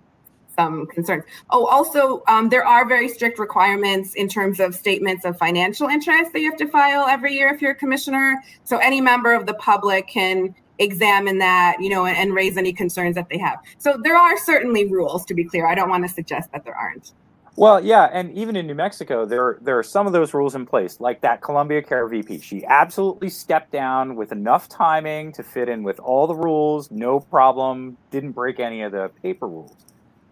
some 0.56 0.88
concerns. 0.88 1.24
Oh 1.50 1.66
also 1.68 2.24
um, 2.28 2.50
there 2.50 2.66
are 2.66 2.88
very 2.88 3.10
strict 3.10 3.40
requirements 3.40 4.14
in 4.16 4.28
terms 4.28 4.60
of 4.60 4.76
statements 4.76 5.26
of 5.26 5.38
financial 5.38 5.88
interest 5.88 6.34
that 6.34 6.40
you 6.40 6.50
have 6.50 6.60
to 6.60 6.68
file 6.68 7.08
every 7.08 7.34
year 7.34 7.54
if 7.54 7.62
you're 7.62 7.72
a 7.72 7.76
commissioner. 7.76 8.42
So 8.64 8.78
any 8.78 9.02
member 9.02 9.34
of 9.34 9.46
the 9.46 9.54
public 9.56 10.08
can 10.08 10.56
examine 10.80 11.38
that 11.38 11.78
you 11.80 11.90
know 11.90 12.06
and, 12.06 12.18
and 12.18 12.34
raise 12.34 12.58
any 12.58 12.74
concerns 12.74 13.16
that 13.16 13.30
they 13.30 13.38
have. 13.38 13.60
So 13.78 14.00
there 14.04 14.18
are 14.18 14.38
certainly 14.38 14.86
rules 14.86 15.26
to 15.26 15.34
be 15.34 15.44
clear. 15.44 15.68
I 15.68 15.76
don't 15.76 15.90
want 15.90 16.08
to 16.08 16.14
suggest 16.14 16.52
that 16.52 16.66
there 16.66 16.76
aren't. 16.76 17.14
Well, 17.58 17.82
yeah, 17.82 18.10
and 18.12 18.38
even 18.38 18.58
in 18.58 18.68
New 18.68 18.76
Mexico, 18.76 19.26
there 19.26 19.58
there 19.62 19.80
are 19.80 19.84
some 19.84 20.08
of 20.08 20.14
those 20.14 20.34
rules 20.34 20.56
in 20.56 20.66
place, 20.66 21.00
like 21.00 21.22
that 21.22 21.42
Columbia 21.42 21.82
Care 21.82 22.06
VP. 22.06 22.40
She 22.40 22.66
absolutely 22.66 23.30
stepped 23.30 23.72
down 23.72 24.18
with 24.18 24.34
enough 24.34 24.68
timing 24.68 25.32
to 25.34 25.44
fit 25.44 25.70
in 25.70 25.82
with 25.82 25.98
all 26.02 26.28
the 26.28 26.36
rules, 26.36 26.92
no 26.92 27.22
problem, 27.22 27.98
didn't 28.12 28.34
break 28.34 28.60
any 28.60 28.82
of 28.82 28.92
the 28.92 29.10
paper 29.24 29.48
rules. 29.48 29.74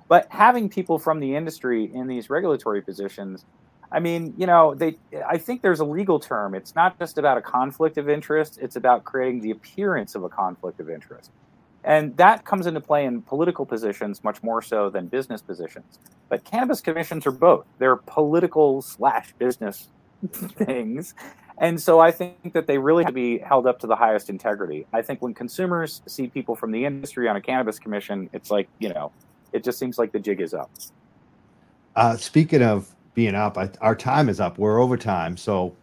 But 0.07 0.27
having 0.29 0.69
people 0.69 0.99
from 0.99 1.19
the 1.19 1.35
industry 1.35 1.89
in 1.93 2.07
these 2.07 2.29
regulatory 2.29 2.81
positions, 2.81 3.45
I 3.91 3.99
mean, 3.99 4.33
you 4.37 4.47
know, 4.47 4.73
they 4.73 4.97
I 5.27 5.37
think 5.37 5.61
there's 5.61 5.79
a 5.79 5.85
legal 5.85 6.19
term. 6.19 6.55
It's 6.55 6.75
not 6.75 6.97
just 6.99 7.17
about 7.17 7.37
a 7.37 7.41
conflict 7.41 7.97
of 7.97 8.09
interest, 8.09 8.59
it's 8.61 8.75
about 8.75 9.03
creating 9.03 9.41
the 9.41 9.51
appearance 9.51 10.15
of 10.15 10.23
a 10.23 10.29
conflict 10.29 10.79
of 10.79 10.89
interest. 10.89 11.31
And 11.83 12.15
that 12.17 12.45
comes 12.45 12.65
into 12.65 12.79
play 12.79 13.05
in 13.05 13.21
political 13.21 13.65
positions 13.65 14.23
much 14.23 14.41
more 14.41 14.61
so 14.61 14.89
than 14.89 15.07
business 15.07 15.41
positions. 15.41 15.99
But 16.29 16.43
cannabis 16.45 16.81
commissions 16.81 17.27
are 17.27 17.31
both. 17.31 17.65
They're 17.77 17.97
political 17.97 18.81
slash 18.81 19.33
business 19.37 19.89
things. 20.31 21.13
And 21.57 21.79
so 21.79 21.99
I 21.99 22.11
think 22.11 22.53
that 22.53 22.67
they 22.67 22.77
really 22.77 23.03
have 23.03 23.11
to 23.11 23.13
be 23.13 23.37
held 23.37 23.67
up 23.67 23.79
to 23.79 23.87
the 23.87 23.95
highest 23.95 24.29
integrity. 24.29 24.87
I 24.91 25.01
think 25.01 25.21
when 25.21 25.33
consumers 25.33 26.01
see 26.07 26.27
people 26.27 26.55
from 26.55 26.71
the 26.71 26.85
industry 26.85 27.27
on 27.27 27.35
a 27.35 27.41
cannabis 27.41 27.77
commission, 27.79 28.29
it's 28.33 28.49
like, 28.49 28.69
you 28.79 28.89
know, 28.89 29.11
it 29.53 29.63
just 29.63 29.79
seems 29.79 29.97
like 29.97 30.11
the 30.11 30.19
jig 30.19 30.41
is 30.41 30.53
up. 30.53 30.69
Uh, 31.95 32.17
speaking 32.17 32.63
of 32.63 32.93
being 33.13 33.35
up, 33.35 33.57
I, 33.57 33.69
our 33.81 33.95
time 33.95 34.27
is 34.27 34.39
up. 34.39 34.57
We're 34.57 34.81
over 34.81 34.97
time. 34.97 35.37
So 35.37 35.75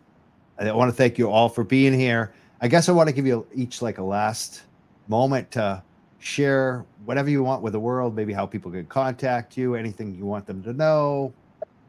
I 0.58 0.70
want 0.72 0.90
to 0.90 0.96
thank 0.96 1.16
you 1.16 1.30
all 1.30 1.48
for 1.48 1.64
being 1.64 1.92
here. 1.92 2.34
I 2.60 2.68
guess 2.68 2.88
I 2.88 2.92
want 2.92 3.08
to 3.08 3.14
give 3.14 3.26
you 3.26 3.46
each 3.54 3.80
like 3.80 3.98
a 3.98 4.02
last 4.02 4.62
moment 5.08 5.50
to 5.52 5.82
share 6.18 6.84
whatever 7.04 7.30
you 7.30 7.42
want 7.42 7.62
with 7.62 7.72
the 7.72 7.80
world, 7.80 8.14
maybe 8.14 8.32
how 8.32 8.44
people 8.44 8.70
can 8.70 8.84
contact 8.86 9.56
you, 9.56 9.74
anything 9.74 10.14
you 10.14 10.26
want 10.26 10.46
them 10.46 10.62
to 10.64 10.72
know. 10.72 11.32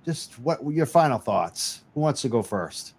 Just 0.06 0.40
what 0.40 0.64
your 0.72 0.86
final 0.86 1.20
thoughts? 1.20 1.84
Who 1.94 2.00
wants 2.00 2.22
to 2.22 2.30
go 2.30 2.42
first? 2.42 2.94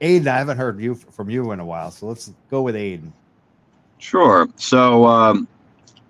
Aiden, 0.00 0.26
I 0.26 0.38
haven't 0.38 0.58
heard 0.58 0.80
you 0.80 0.94
from 0.94 1.30
you 1.30 1.52
in 1.52 1.60
a 1.60 1.64
while, 1.64 1.90
so 1.90 2.06
let's 2.06 2.32
go 2.50 2.62
with 2.62 2.74
Aiden. 2.74 3.12
Sure. 3.98 4.48
So, 4.56 5.06
um, 5.06 5.46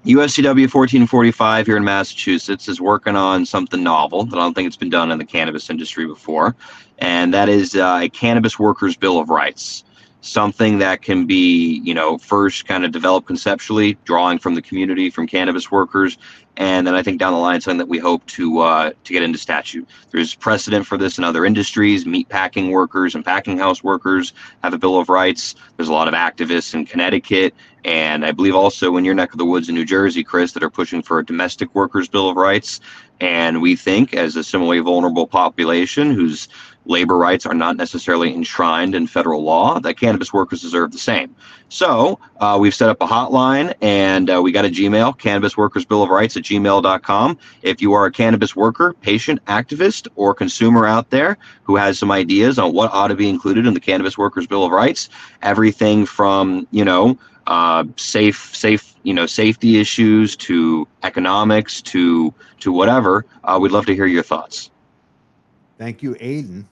UFCW 0.04 0.62
1445 0.62 1.66
here 1.66 1.76
in 1.76 1.84
Massachusetts 1.84 2.68
is 2.68 2.80
working 2.80 3.14
on 3.14 3.46
something 3.46 3.84
novel 3.84 4.24
that 4.24 4.36
I 4.36 4.42
don't 4.42 4.52
think 4.52 4.66
it's 4.66 4.76
been 4.76 4.90
done 4.90 5.12
in 5.12 5.18
the 5.18 5.24
cannabis 5.24 5.70
industry 5.70 6.06
before, 6.06 6.56
and 6.98 7.32
that 7.32 7.48
is 7.48 7.76
uh, 7.76 8.00
a 8.02 8.08
cannabis 8.08 8.58
workers' 8.58 8.96
bill 8.96 9.20
of 9.20 9.28
rights. 9.28 9.84
Something 10.22 10.78
that 10.78 11.02
can 11.02 11.26
be, 11.26 11.80
you 11.84 11.92
know, 11.92 12.16
first 12.16 12.66
kind 12.66 12.84
of 12.84 12.92
developed 12.92 13.26
conceptually, 13.26 13.98
drawing 14.04 14.38
from 14.38 14.54
the 14.54 14.62
community, 14.62 15.10
from 15.10 15.26
cannabis 15.26 15.70
workers, 15.70 16.16
and 16.56 16.86
then 16.86 16.94
I 16.94 17.02
think 17.02 17.18
down 17.18 17.32
the 17.32 17.38
line 17.38 17.60
something 17.60 17.78
that 17.78 17.88
we 17.88 17.98
hope 17.98 18.24
to 18.26 18.60
uh, 18.60 18.92
to 19.04 19.12
get 19.12 19.22
into 19.22 19.38
statute. 19.38 19.88
There's 20.10 20.34
precedent 20.34 20.86
for 20.86 20.96
this 20.96 21.18
in 21.18 21.24
other 21.24 21.44
industries. 21.44 22.06
Meat 22.06 22.28
packing 22.28 22.70
workers 22.70 23.14
and 23.14 23.24
packing 23.24 23.58
house 23.58 23.82
workers 23.82 24.32
have 24.62 24.72
a 24.72 24.78
bill 24.78 24.98
of 24.98 25.08
rights. 25.08 25.54
There's 25.76 25.88
a 25.88 25.92
lot 25.92 26.08
of 26.08 26.14
activists 26.14 26.74
in 26.74 26.86
Connecticut, 26.86 27.54
and 27.84 28.24
I 28.24 28.32
believe 28.32 28.54
also 28.54 28.96
in 28.96 29.04
your 29.04 29.14
neck 29.14 29.32
of 29.32 29.38
the 29.38 29.46
woods 29.46 29.68
in 29.68 29.74
New 29.74 29.84
Jersey, 29.84 30.22
Chris, 30.22 30.52
that 30.52 30.62
are 30.62 30.70
pushing 30.70 31.02
for 31.02 31.18
a 31.18 31.24
domestic 31.24 31.74
workers 31.74 32.08
bill 32.08 32.28
of 32.28 32.36
rights. 32.36 32.80
And 33.20 33.62
we 33.62 33.76
think, 33.76 34.14
as 34.14 34.36
a 34.36 34.44
similarly 34.44 34.80
vulnerable 34.80 35.26
population 35.26 36.12
who's 36.12 36.48
labor 36.84 37.16
rights 37.16 37.46
are 37.46 37.54
not 37.54 37.76
necessarily 37.76 38.34
enshrined 38.34 38.94
in 38.94 39.06
federal 39.06 39.42
law, 39.42 39.78
that 39.80 39.94
cannabis 39.94 40.32
workers 40.32 40.60
deserve 40.60 40.92
the 40.92 40.98
same. 40.98 41.34
So 41.68 42.18
uh, 42.40 42.58
we've 42.60 42.74
set 42.74 42.88
up 42.88 43.00
a 43.00 43.06
hotline 43.06 43.72
and 43.80 44.28
uh, 44.28 44.42
we 44.42 44.52
got 44.52 44.64
a 44.64 44.68
Gmail, 44.68 45.18
Cannabis 45.18 45.56
Workers 45.56 45.84
Bill 45.84 46.02
of 46.02 46.10
Rights 46.10 46.36
at 46.36 46.42
gmail.com. 46.42 47.38
If 47.62 47.80
you 47.80 47.92
are 47.94 48.06
a 48.06 48.12
cannabis 48.12 48.54
worker, 48.54 48.94
patient, 48.94 49.44
activist, 49.46 50.08
or 50.16 50.34
consumer 50.34 50.86
out 50.86 51.10
there 51.10 51.38
who 51.62 51.76
has 51.76 51.98
some 51.98 52.10
ideas 52.10 52.58
on 52.58 52.72
what 52.74 52.92
ought 52.92 53.08
to 53.08 53.14
be 53.14 53.28
included 53.28 53.66
in 53.66 53.74
the 53.74 53.80
Cannabis 53.80 54.18
Workers 54.18 54.46
Bill 54.46 54.64
of 54.64 54.72
Rights, 54.72 55.08
everything 55.42 56.04
from, 56.04 56.66
you 56.72 56.84
know, 56.84 57.18
uh, 57.46 57.84
safe, 57.96 58.54
safe, 58.54 58.94
you 59.02 59.14
know, 59.14 59.26
safety 59.26 59.80
issues 59.80 60.36
to 60.36 60.86
economics 61.02 61.82
to 61.82 62.32
to 62.60 62.70
whatever. 62.70 63.26
Uh, 63.42 63.58
we'd 63.60 63.72
love 63.72 63.86
to 63.86 63.94
hear 63.94 64.06
your 64.06 64.22
thoughts. 64.22 64.70
Thank 65.78 66.02
you, 66.02 66.14
Aiden. 66.14 66.66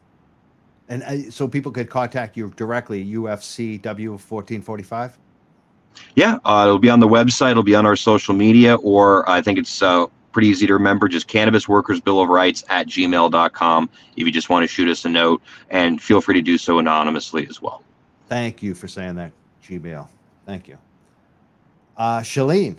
And 0.91 1.03
uh, 1.05 1.31
so 1.31 1.49
people 1.49 1.73
could 1.73 1.89
contact 1.89 2.37
you 2.37 2.53
directly, 2.57 3.05
UFCW 3.07 4.11
1445? 4.11 5.17
Yeah, 6.17 6.39
uh, 6.45 6.65
it'll 6.67 6.79
be 6.79 6.91
on 6.91 7.01
the 7.01 7.09
website, 7.09 7.53
it'll 7.53 7.63
be 7.63 7.77
on 7.77 7.87
our 7.87 7.97
social 7.97 8.35
media, 8.35 8.75
or 8.77 9.29
I 9.31 9.41
think 9.41 9.59
it's 9.59 9.83
uh, 9.83 10.07
pretty 10.33 10.49
easy 10.49 10.67
to 10.67 10.73
remember 10.73 11.09
just 11.09 11.29
Cannabis 11.29 11.69
Workers 11.69 12.01
Bill 12.01 12.21
of 12.21 12.29
Rights 12.29 12.65
at 12.69 12.89
gmail.com 12.89 13.91
if 14.17 14.27
you 14.27 14.33
just 14.33 14.51
want 14.51 14.65
to 14.65 14.69
shoot 14.69 14.89
us 14.89 15.05
a 15.05 15.09
note, 15.09 15.41
and 15.71 16.03
feel 16.03 16.21
free 16.21 16.35
to 16.35 16.43
do 16.43 16.59
so 16.59 16.81
anonymously 16.81 17.47
as 17.49 17.63
well. 17.63 17.83
Thank 18.29 18.63
you 18.63 18.75
for 18.75 18.89
saying 18.89 19.15
that, 19.17 19.33
Gmail. 19.65 20.09
Thank 20.45 20.69
you. 20.69 20.79
Uh, 21.97 22.21
Shaleen, 22.21 22.77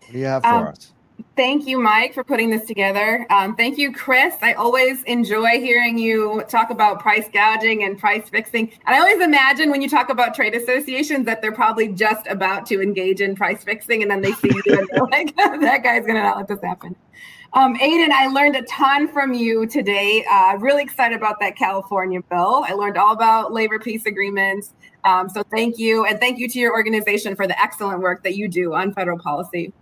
what 0.00 0.12
do 0.12 0.18
you 0.18 0.24
have 0.26 0.42
for 0.42 0.48
um, 0.48 0.66
us? 0.68 0.92
Thank 1.36 1.66
you, 1.66 1.80
Mike, 1.80 2.14
for 2.14 2.24
putting 2.24 2.50
this 2.50 2.66
together. 2.66 3.26
Um, 3.30 3.54
thank 3.56 3.78
you, 3.78 3.92
Chris. 3.92 4.34
I 4.42 4.54
always 4.54 5.02
enjoy 5.04 5.60
hearing 5.60 5.98
you 5.98 6.42
talk 6.48 6.70
about 6.70 7.00
price 7.00 7.28
gouging 7.32 7.84
and 7.84 7.98
price 7.98 8.28
fixing. 8.28 8.72
And 8.86 8.94
I 8.94 8.98
always 8.98 9.20
imagine 9.20 9.70
when 9.70 9.82
you 9.82 9.88
talk 9.88 10.10
about 10.10 10.34
trade 10.34 10.54
associations 10.54 11.26
that 11.26 11.42
they're 11.42 11.52
probably 11.52 11.88
just 11.88 12.26
about 12.26 12.66
to 12.66 12.80
engage 12.80 13.20
in 13.20 13.34
price 13.34 13.64
fixing, 13.64 14.02
and 14.02 14.10
then 14.10 14.20
they 14.20 14.32
see 14.32 14.50
you 14.64 14.78
and 14.78 14.88
they're 14.90 15.04
like, 15.10 15.36
"That 15.36 15.82
guy's 15.82 16.02
going 16.02 16.16
to 16.16 16.22
not 16.22 16.36
let 16.36 16.48
this 16.48 16.60
happen." 16.62 16.94
Um, 17.52 17.76
Aiden, 17.78 18.10
I 18.10 18.26
learned 18.26 18.56
a 18.56 18.62
ton 18.62 19.08
from 19.08 19.32
you 19.32 19.66
today. 19.66 20.24
Uh, 20.30 20.56
really 20.58 20.82
excited 20.82 21.16
about 21.16 21.40
that 21.40 21.56
California 21.56 22.20
bill. 22.30 22.64
I 22.66 22.74
learned 22.74 22.96
all 22.96 23.12
about 23.12 23.52
labor 23.52 23.78
peace 23.78 24.06
agreements. 24.06 24.74
Um, 25.04 25.28
so 25.28 25.42
thank 25.50 25.78
you, 25.78 26.04
and 26.04 26.20
thank 26.20 26.38
you 26.38 26.48
to 26.48 26.58
your 26.58 26.72
organization 26.72 27.34
for 27.34 27.46
the 27.46 27.60
excellent 27.60 28.00
work 28.00 28.22
that 28.24 28.36
you 28.36 28.48
do 28.48 28.74
on 28.74 28.92
federal 28.92 29.18
policy. 29.18 29.72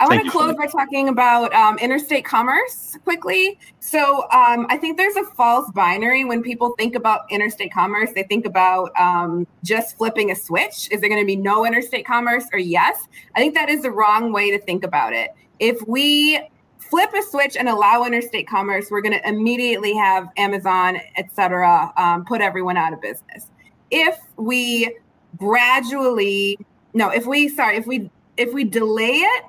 I 0.00 0.06
want 0.06 0.24
to 0.24 0.30
close 0.30 0.56
by 0.56 0.66
talking 0.66 1.10
about 1.10 1.52
um, 1.52 1.76
interstate 1.76 2.24
commerce 2.24 2.96
quickly. 3.04 3.58
So 3.80 4.22
um, 4.30 4.66
I 4.70 4.78
think 4.78 4.96
there's 4.96 5.16
a 5.16 5.24
false 5.36 5.70
binary 5.72 6.24
when 6.24 6.42
people 6.42 6.74
think 6.78 6.94
about 6.94 7.30
interstate 7.30 7.70
commerce. 7.70 8.10
They 8.14 8.22
think 8.22 8.46
about 8.46 8.98
um, 8.98 9.46
just 9.62 9.98
flipping 9.98 10.30
a 10.30 10.34
switch. 10.34 10.90
Is 10.90 11.00
there 11.00 11.10
going 11.10 11.20
to 11.20 11.26
be 11.26 11.36
no 11.36 11.66
interstate 11.66 12.06
commerce 12.06 12.44
or 12.50 12.58
yes? 12.58 13.06
I 13.36 13.40
think 13.40 13.54
that 13.54 13.68
is 13.68 13.82
the 13.82 13.90
wrong 13.90 14.32
way 14.32 14.50
to 14.50 14.58
think 14.58 14.84
about 14.84 15.12
it. 15.12 15.32
If 15.58 15.86
we 15.86 16.40
flip 16.78 17.12
a 17.12 17.22
switch 17.22 17.58
and 17.58 17.68
allow 17.68 18.04
interstate 18.04 18.48
commerce, 18.48 18.90
we're 18.90 19.02
going 19.02 19.20
to 19.20 19.28
immediately 19.28 19.94
have 19.94 20.28
Amazon, 20.38 20.98
et 21.16 21.30
cetera, 21.34 21.92
um, 21.98 22.24
put 22.24 22.40
everyone 22.40 22.78
out 22.78 22.94
of 22.94 23.02
business. 23.02 23.48
If 23.90 24.18
we 24.38 24.96
gradually, 25.36 26.58
no, 26.94 27.10
if 27.10 27.26
we, 27.26 27.50
sorry, 27.50 27.76
if 27.76 27.86
we 27.86 28.10
if 28.38 28.54
we 28.54 28.64
delay 28.64 29.16
it 29.16 29.44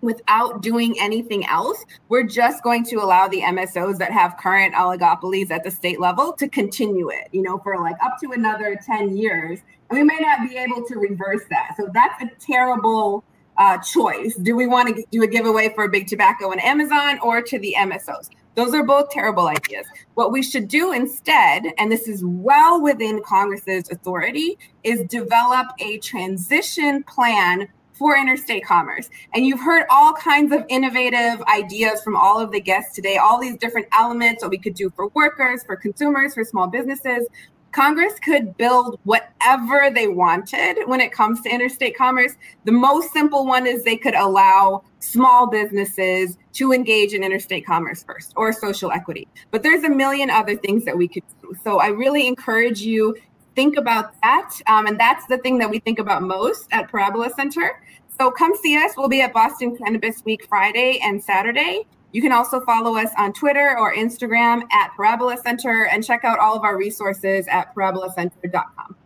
without 0.00 0.62
doing 0.62 0.96
anything 0.98 1.46
else, 1.46 1.84
we're 2.08 2.26
just 2.26 2.62
going 2.62 2.84
to 2.86 2.96
allow 2.96 3.28
the 3.28 3.40
MSOs 3.42 3.98
that 3.98 4.12
have 4.12 4.36
current 4.38 4.74
oligopolies 4.74 5.50
at 5.50 5.64
the 5.64 5.70
state 5.70 6.00
level 6.00 6.32
to 6.34 6.48
continue 6.48 7.10
it, 7.10 7.28
you 7.32 7.42
know, 7.42 7.58
for 7.58 7.78
like 7.78 7.96
up 8.02 8.18
to 8.22 8.32
another 8.32 8.78
10 8.84 9.16
years. 9.16 9.60
And 9.88 9.98
we 9.98 10.04
may 10.04 10.18
not 10.20 10.48
be 10.48 10.56
able 10.56 10.84
to 10.86 10.98
reverse 10.98 11.42
that. 11.50 11.74
So 11.76 11.88
that's 11.92 12.22
a 12.22 12.30
terrible 12.40 13.24
uh, 13.58 13.78
choice. 13.78 14.36
Do 14.36 14.56
we 14.56 14.66
want 14.66 14.96
to 14.96 15.04
do 15.10 15.22
a 15.22 15.26
giveaway 15.26 15.72
for 15.74 15.86
big 15.88 16.06
tobacco 16.06 16.50
and 16.50 16.62
Amazon 16.62 17.18
or 17.22 17.42
to 17.42 17.58
the 17.58 17.74
MSOs? 17.78 18.30
Those 18.54 18.74
are 18.74 18.82
both 18.82 19.10
terrible 19.10 19.46
ideas. 19.46 19.86
What 20.14 20.32
we 20.32 20.42
should 20.42 20.66
do 20.66 20.92
instead, 20.92 21.64
and 21.78 21.90
this 21.90 22.08
is 22.08 22.24
well 22.24 22.82
within 22.82 23.22
Congress's 23.22 23.88
authority, 23.90 24.58
is 24.82 25.02
develop 25.04 25.68
a 25.78 25.98
transition 25.98 27.04
plan 27.04 27.68
for 28.00 28.16
interstate 28.16 28.64
commerce. 28.64 29.10
And 29.34 29.44
you've 29.46 29.60
heard 29.60 29.84
all 29.90 30.14
kinds 30.14 30.54
of 30.54 30.64
innovative 30.70 31.42
ideas 31.42 32.00
from 32.02 32.16
all 32.16 32.40
of 32.40 32.50
the 32.50 32.58
guests 32.58 32.94
today, 32.94 33.18
all 33.18 33.38
these 33.38 33.58
different 33.58 33.88
elements 33.92 34.40
that 34.40 34.48
we 34.48 34.56
could 34.56 34.72
do 34.72 34.88
for 34.96 35.08
workers, 35.08 35.62
for 35.62 35.76
consumers, 35.76 36.32
for 36.32 36.42
small 36.42 36.66
businesses. 36.66 37.26
Congress 37.72 38.14
could 38.24 38.56
build 38.56 38.98
whatever 39.04 39.90
they 39.94 40.08
wanted 40.08 40.78
when 40.86 40.98
it 40.98 41.12
comes 41.12 41.42
to 41.42 41.50
interstate 41.50 41.94
commerce. 41.94 42.32
The 42.64 42.72
most 42.72 43.12
simple 43.12 43.46
one 43.46 43.66
is 43.66 43.84
they 43.84 43.98
could 43.98 44.14
allow 44.14 44.82
small 45.00 45.46
businesses 45.46 46.38
to 46.54 46.72
engage 46.72 47.12
in 47.12 47.22
interstate 47.22 47.66
commerce 47.66 48.02
first 48.02 48.32
or 48.34 48.50
social 48.54 48.90
equity. 48.92 49.28
But 49.50 49.62
there's 49.62 49.84
a 49.84 49.90
million 49.90 50.30
other 50.30 50.56
things 50.56 50.86
that 50.86 50.96
we 50.96 51.06
could 51.06 51.22
do. 51.42 51.54
So 51.62 51.80
I 51.80 51.88
really 51.88 52.26
encourage 52.26 52.80
you 52.80 53.14
think 53.54 53.76
about 53.76 54.20
that. 54.22 54.50
Um, 54.66 54.86
and 54.86 54.98
that's 54.98 55.26
the 55.26 55.38
thing 55.38 55.58
that 55.58 55.70
we 55.70 55.78
think 55.78 55.98
about 55.98 56.22
most 56.22 56.66
at 56.72 56.90
Parabola 56.90 57.30
Center. 57.30 57.82
So 58.18 58.30
come 58.30 58.54
see 58.54 58.76
us. 58.76 58.92
We'll 58.96 59.08
be 59.08 59.22
at 59.22 59.32
Boston 59.32 59.76
Cannabis 59.76 60.22
Week 60.24 60.46
Friday 60.48 61.00
and 61.02 61.22
Saturday. 61.22 61.86
You 62.12 62.20
can 62.20 62.32
also 62.32 62.60
follow 62.60 62.96
us 62.96 63.10
on 63.16 63.32
Twitter 63.32 63.78
or 63.78 63.94
Instagram 63.94 64.62
at 64.72 64.90
Parabola 64.96 65.36
Center 65.38 65.86
and 65.86 66.04
check 66.04 66.24
out 66.24 66.38
all 66.38 66.56
of 66.56 66.64
our 66.64 66.76
resources 66.76 67.46
at 67.48 67.74
parabolacenter.com. 67.74 68.96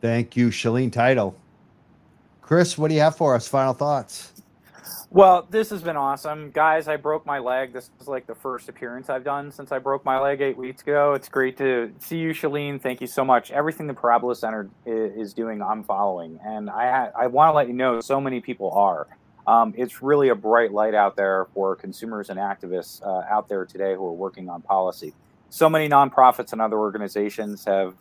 Thank 0.00 0.36
you, 0.36 0.48
Shaleen 0.48 0.92
Title. 0.92 1.36
Chris, 2.40 2.76
what 2.76 2.88
do 2.88 2.94
you 2.94 3.00
have 3.00 3.16
for 3.16 3.34
us? 3.34 3.48
Final 3.48 3.72
thoughts. 3.72 4.33
Well, 5.14 5.46
this 5.48 5.70
has 5.70 5.80
been 5.80 5.96
awesome. 5.96 6.50
Guys, 6.50 6.88
I 6.88 6.96
broke 6.96 7.24
my 7.24 7.38
leg. 7.38 7.72
This 7.72 7.88
is 8.00 8.08
like 8.08 8.26
the 8.26 8.34
first 8.34 8.68
appearance 8.68 9.08
I've 9.08 9.22
done 9.22 9.52
since 9.52 9.70
I 9.70 9.78
broke 9.78 10.04
my 10.04 10.18
leg 10.18 10.40
eight 10.40 10.58
weeks 10.58 10.82
ago. 10.82 11.12
It's 11.12 11.28
great 11.28 11.56
to 11.58 11.92
see 12.00 12.18
you, 12.18 12.30
Shaleen. 12.30 12.82
Thank 12.82 13.00
you 13.00 13.06
so 13.06 13.24
much. 13.24 13.52
Everything 13.52 13.86
the 13.86 13.94
Parabola 13.94 14.34
Center 14.34 14.68
is 14.84 15.32
doing, 15.32 15.62
I'm 15.62 15.84
following. 15.84 16.40
And 16.44 16.68
I, 16.68 17.10
I 17.16 17.28
want 17.28 17.50
to 17.50 17.54
let 17.54 17.68
you 17.68 17.74
know 17.74 18.00
so 18.00 18.20
many 18.20 18.40
people 18.40 18.72
are. 18.72 19.06
Um, 19.46 19.72
it's 19.76 20.02
really 20.02 20.30
a 20.30 20.34
bright 20.34 20.72
light 20.72 20.96
out 20.96 21.14
there 21.14 21.46
for 21.54 21.76
consumers 21.76 22.28
and 22.28 22.40
activists 22.40 23.00
uh, 23.06 23.22
out 23.32 23.48
there 23.48 23.64
today 23.64 23.94
who 23.94 24.04
are 24.04 24.12
working 24.12 24.48
on 24.48 24.62
policy. 24.62 25.14
So 25.48 25.70
many 25.70 25.88
nonprofits 25.88 26.50
and 26.50 26.60
other 26.60 26.76
organizations 26.76 27.64
have 27.66 27.94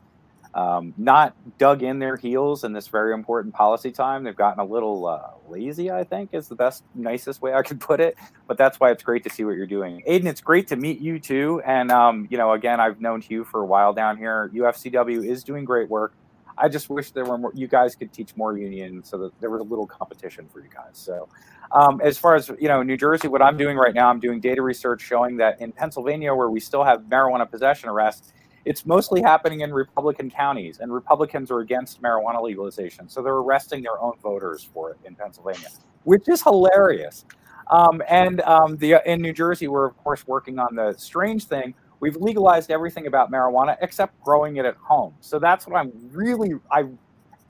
um, 0.55 0.93
not 0.97 1.35
dug 1.57 1.81
in 1.81 1.99
their 1.99 2.15
heels 2.15 2.63
in 2.63 2.73
this 2.73 2.87
very 2.87 3.13
important 3.13 3.53
policy 3.53 3.91
time. 3.91 4.23
They've 4.23 4.35
gotten 4.35 4.59
a 4.59 4.65
little 4.65 5.07
uh, 5.07 5.31
lazy, 5.49 5.91
I 5.91 6.03
think, 6.03 6.29
is 6.33 6.47
the 6.47 6.55
best, 6.55 6.83
nicest 6.93 7.41
way 7.41 7.53
I 7.53 7.63
could 7.63 7.79
put 7.79 7.99
it. 7.99 8.17
But 8.47 8.57
that's 8.57 8.79
why 8.79 8.91
it's 8.91 9.03
great 9.03 9.23
to 9.23 9.29
see 9.29 9.45
what 9.45 9.55
you're 9.55 9.65
doing. 9.65 10.03
Aiden, 10.07 10.25
it's 10.25 10.41
great 10.41 10.67
to 10.67 10.75
meet 10.75 10.99
you 10.99 11.19
too. 11.19 11.61
And, 11.65 11.91
um, 11.91 12.27
you 12.29 12.37
know, 12.37 12.53
again, 12.53 12.79
I've 12.79 13.01
known 13.01 13.21
Hugh 13.21 13.43
for 13.43 13.61
a 13.61 13.65
while 13.65 13.93
down 13.93 14.17
here. 14.17 14.51
UFCW 14.53 15.27
is 15.27 15.43
doing 15.43 15.65
great 15.65 15.89
work. 15.89 16.13
I 16.57 16.69
just 16.69 16.89
wish 16.89 17.11
there 17.11 17.25
were 17.25 17.37
more, 17.37 17.51
you 17.55 17.67
guys 17.67 17.95
could 17.95 18.13
teach 18.13 18.35
more 18.35 18.57
union 18.57 19.03
so 19.03 19.17
that 19.17 19.39
there 19.41 19.49
was 19.49 19.61
a 19.61 19.63
little 19.63 19.87
competition 19.87 20.47
for 20.51 20.59
you 20.59 20.69
guys. 20.69 20.91
So, 20.93 21.27
um, 21.71 21.99
as 22.01 22.17
far 22.19 22.35
as 22.35 22.49
you 22.59 22.67
know, 22.67 22.83
New 22.83 22.97
Jersey, 22.97 23.27
what 23.27 23.41
I'm 23.41 23.57
doing 23.57 23.77
right 23.77 23.93
now, 23.95 24.09
I'm 24.09 24.19
doing 24.19 24.39
data 24.39 24.61
research 24.61 25.01
showing 25.01 25.37
that 25.37 25.59
in 25.59 25.71
Pennsylvania, 25.71 26.33
where 26.35 26.49
we 26.49 26.59
still 26.59 26.83
have 26.83 27.01
marijuana 27.01 27.49
possession 27.49 27.89
arrests, 27.89 28.33
it's 28.65 28.85
mostly 28.85 29.21
happening 29.21 29.61
in 29.61 29.73
Republican 29.73 30.29
counties, 30.29 30.79
and 30.79 30.93
Republicans 30.93 31.51
are 31.51 31.59
against 31.59 32.01
marijuana 32.01 32.41
legalization. 32.41 33.09
So 33.09 33.21
they're 33.21 33.33
arresting 33.33 33.83
their 33.83 33.99
own 34.01 34.13
voters 34.21 34.63
for 34.63 34.91
it 34.91 34.97
in 35.05 35.15
Pennsylvania, 35.15 35.67
which 36.03 36.29
is 36.29 36.41
hilarious. 36.41 37.25
Um, 37.71 38.01
and 38.09 38.41
um, 38.41 38.77
the, 38.77 39.01
in 39.05 39.21
New 39.21 39.33
Jersey, 39.33 39.67
we're, 39.67 39.87
of 39.87 39.97
course, 39.97 40.27
working 40.27 40.59
on 40.59 40.75
the 40.75 40.93
strange 40.97 41.45
thing. 41.45 41.73
We've 41.99 42.15
legalized 42.17 42.71
everything 42.71 43.07
about 43.07 43.31
marijuana 43.31 43.77
except 43.81 44.21
growing 44.21 44.57
it 44.57 44.65
at 44.65 44.75
home. 44.75 45.13
So 45.21 45.39
that's 45.39 45.65
what 45.65 45.77
I'm 45.77 45.91
really, 46.11 46.55
I, 46.71 46.85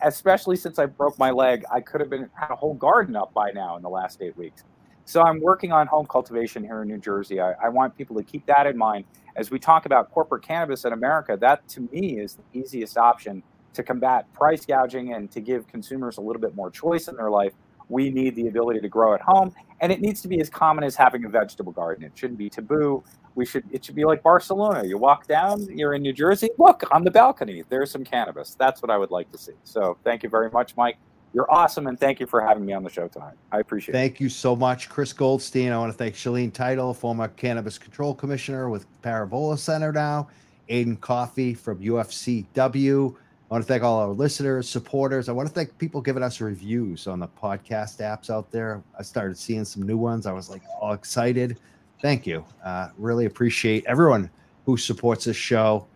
especially 0.03 0.55
since 0.55 0.77
I 0.77 0.85
broke 0.85 1.17
my 1.17 1.31
leg, 1.31 1.63
I 1.71 1.81
could 1.81 2.01
have 2.01 2.09
been 2.09 2.29
had 2.33 2.51
a 2.51 2.55
whole 2.55 2.75
garden 2.75 3.15
up 3.15 3.33
by 3.33 3.51
now 3.51 3.77
in 3.77 3.81
the 3.81 3.89
last 3.89 4.21
eight 4.21 4.37
weeks. 4.37 4.63
So 5.05 5.21
I'm 5.21 5.41
working 5.41 5.71
on 5.71 5.87
home 5.87 6.05
cultivation 6.05 6.63
here 6.63 6.81
in 6.81 6.87
New 6.87 6.97
Jersey. 6.97 7.41
I, 7.41 7.53
I, 7.53 7.69
want 7.69 7.97
people 7.97 8.15
to 8.15 8.23
keep 8.23 8.45
that 8.45 8.67
in 8.67 8.77
mind 8.77 9.03
as 9.35 9.51
we 9.51 9.59
talk 9.59 9.85
about 9.85 10.11
corporate 10.11 10.43
cannabis 10.43 10.85
in 10.85 10.93
America. 10.93 11.37
That 11.39 11.67
to 11.69 11.81
me 11.91 12.19
is 12.19 12.35
the 12.35 12.59
easiest 12.59 12.97
option 12.97 13.43
to 13.73 13.83
combat 13.83 14.31
price 14.33 14.65
gouging 14.65 15.13
and 15.13 15.31
to 15.31 15.41
give 15.41 15.67
consumers 15.67 16.17
a 16.17 16.21
little 16.21 16.41
bit 16.41 16.55
more 16.55 16.69
choice 16.69 17.07
in 17.07 17.15
their 17.15 17.29
life, 17.29 17.53
we 17.89 18.09
need 18.09 18.35
the 18.35 18.47
ability 18.47 18.79
to 18.79 18.87
grow 18.87 19.13
at 19.13 19.21
home. 19.21 19.53
And 19.81 19.91
it 19.91 19.99
needs 19.99 20.21
to 20.21 20.27
be 20.27 20.39
as 20.39 20.49
common 20.49 20.83
as 20.83 20.95
having 20.95 21.25
a 21.25 21.29
vegetable 21.29 21.71
garden. 21.71 22.03
It 22.05 22.13
shouldn't 22.15 22.37
be 22.37 22.49
taboo. 22.49 23.03
We 23.35 23.45
should 23.45 23.63
it 23.71 23.83
should 23.83 23.95
be 23.95 24.05
like 24.05 24.23
Barcelona. 24.23 24.83
You 24.85 24.97
walk 24.97 25.27
down, 25.27 25.67
you're 25.75 25.95
in 25.95 26.01
New 26.01 26.13
Jersey, 26.13 26.49
look 26.57 26.83
on 26.91 27.03
the 27.03 27.11
balcony, 27.11 27.63
there's 27.69 27.91
some 27.91 28.03
cannabis. 28.03 28.55
That's 28.55 28.81
what 28.81 28.91
I 28.91 28.97
would 28.97 29.11
like 29.11 29.31
to 29.31 29.37
see. 29.37 29.53
So 29.63 29.97
thank 30.03 30.23
you 30.23 30.29
very 30.29 30.51
much, 30.51 30.77
Mike. 30.77 30.97
You're 31.33 31.51
awesome, 31.51 31.87
and 31.87 31.99
thank 31.99 32.19
you 32.19 32.27
for 32.27 32.41
having 32.41 32.63
me 32.63 32.73
on 32.73 32.83
the 32.83 32.91
show 32.91 33.07
tonight. 33.07 33.33
I 33.51 33.59
appreciate 33.59 33.93
thank 33.93 34.05
it. 34.05 34.09
Thank 34.13 34.21
you 34.21 34.29
so 34.29 34.55
much, 34.55 34.87
Chris 34.87 35.13
Goldstein. 35.13 35.71
I 35.71 35.77
want 35.79 35.91
to 35.91 35.97
thank 35.97 36.13
Shaleen 36.13 36.53
Title, 36.53 36.93
former 36.93 37.27
Cannabis 37.29 37.79
Control 37.79 38.13
Commissioner 38.13 38.69
with 38.69 38.85
Parabola 39.01 39.57
Center 39.57 39.91
now, 39.91 40.27
Aiden 40.69 40.99
Coffey 40.99 41.55
from 41.55 41.79
UFCW. 41.79 43.15
I 43.15 43.53
want 43.53 43.63
to 43.63 43.67
thank 43.67 43.83
all 43.83 43.99
our 43.99 44.09
listeners, 44.09 44.69
supporters. 44.69 45.27
I 45.27 45.31
want 45.31 45.47
to 45.47 45.53
thank 45.53 45.75
people 45.79 46.01
giving 46.01 46.21
us 46.21 46.39
reviews 46.39 47.07
on 47.07 47.19
the 47.19 47.27
podcast 47.27 47.97
apps 47.99 48.29
out 48.29 48.51
there. 48.51 48.83
I 48.97 49.01
started 49.01 49.37
seeing 49.37 49.65
some 49.65 49.83
new 49.83 49.97
ones. 49.97 50.27
I 50.27 50.33
was 50.33 50.49
like 50.49 50.61
all 50.79 50.93
excited. 50.93 51.57
Thank 52.01 52.27
you. 52.27 52.45
Uh, 52.63 52.89
really 52.97 53.25
appreciate 53.25 53.85
everyone 53.87 54.29
who 54.65 54.77
supports 54.77 55.25
this 55.25 55.37
show. 55.37 55.87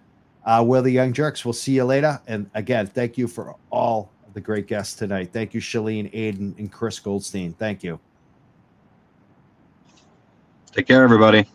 Uh, 0.46 0.64
we're 0.66 0.82
the 0.82 0.90
Young 0.90 1.14
Jurks. 1.14 1.46
We'll 1.46 1.54
see 1.54 1.74
you 1.74 1.84
later. 1.84 2.20
And 2.28 2.50
again, 2.54 2.88
thank 2.88 3.18
you 3.18 3.28
for 3.28 3.56
all 3.70 4.12
the 4.38 4.42
great 4.42 4.68
guests 4.68 4.94
tonight. 4.94 5.34
Thank 5.34 5.56
you, 5.56 5.60
Shaleen, 5.60 6.14
Aiden, 6.14 6.56
and 6.60 6.72
Chris 6.72 7.00
Goldstein. 7.00 7.54
Thank 7.54 7.84
you. 7.84 8.00
Take 10.72 10.86
care, 10.86 11.04
everybody. 11.04 11.48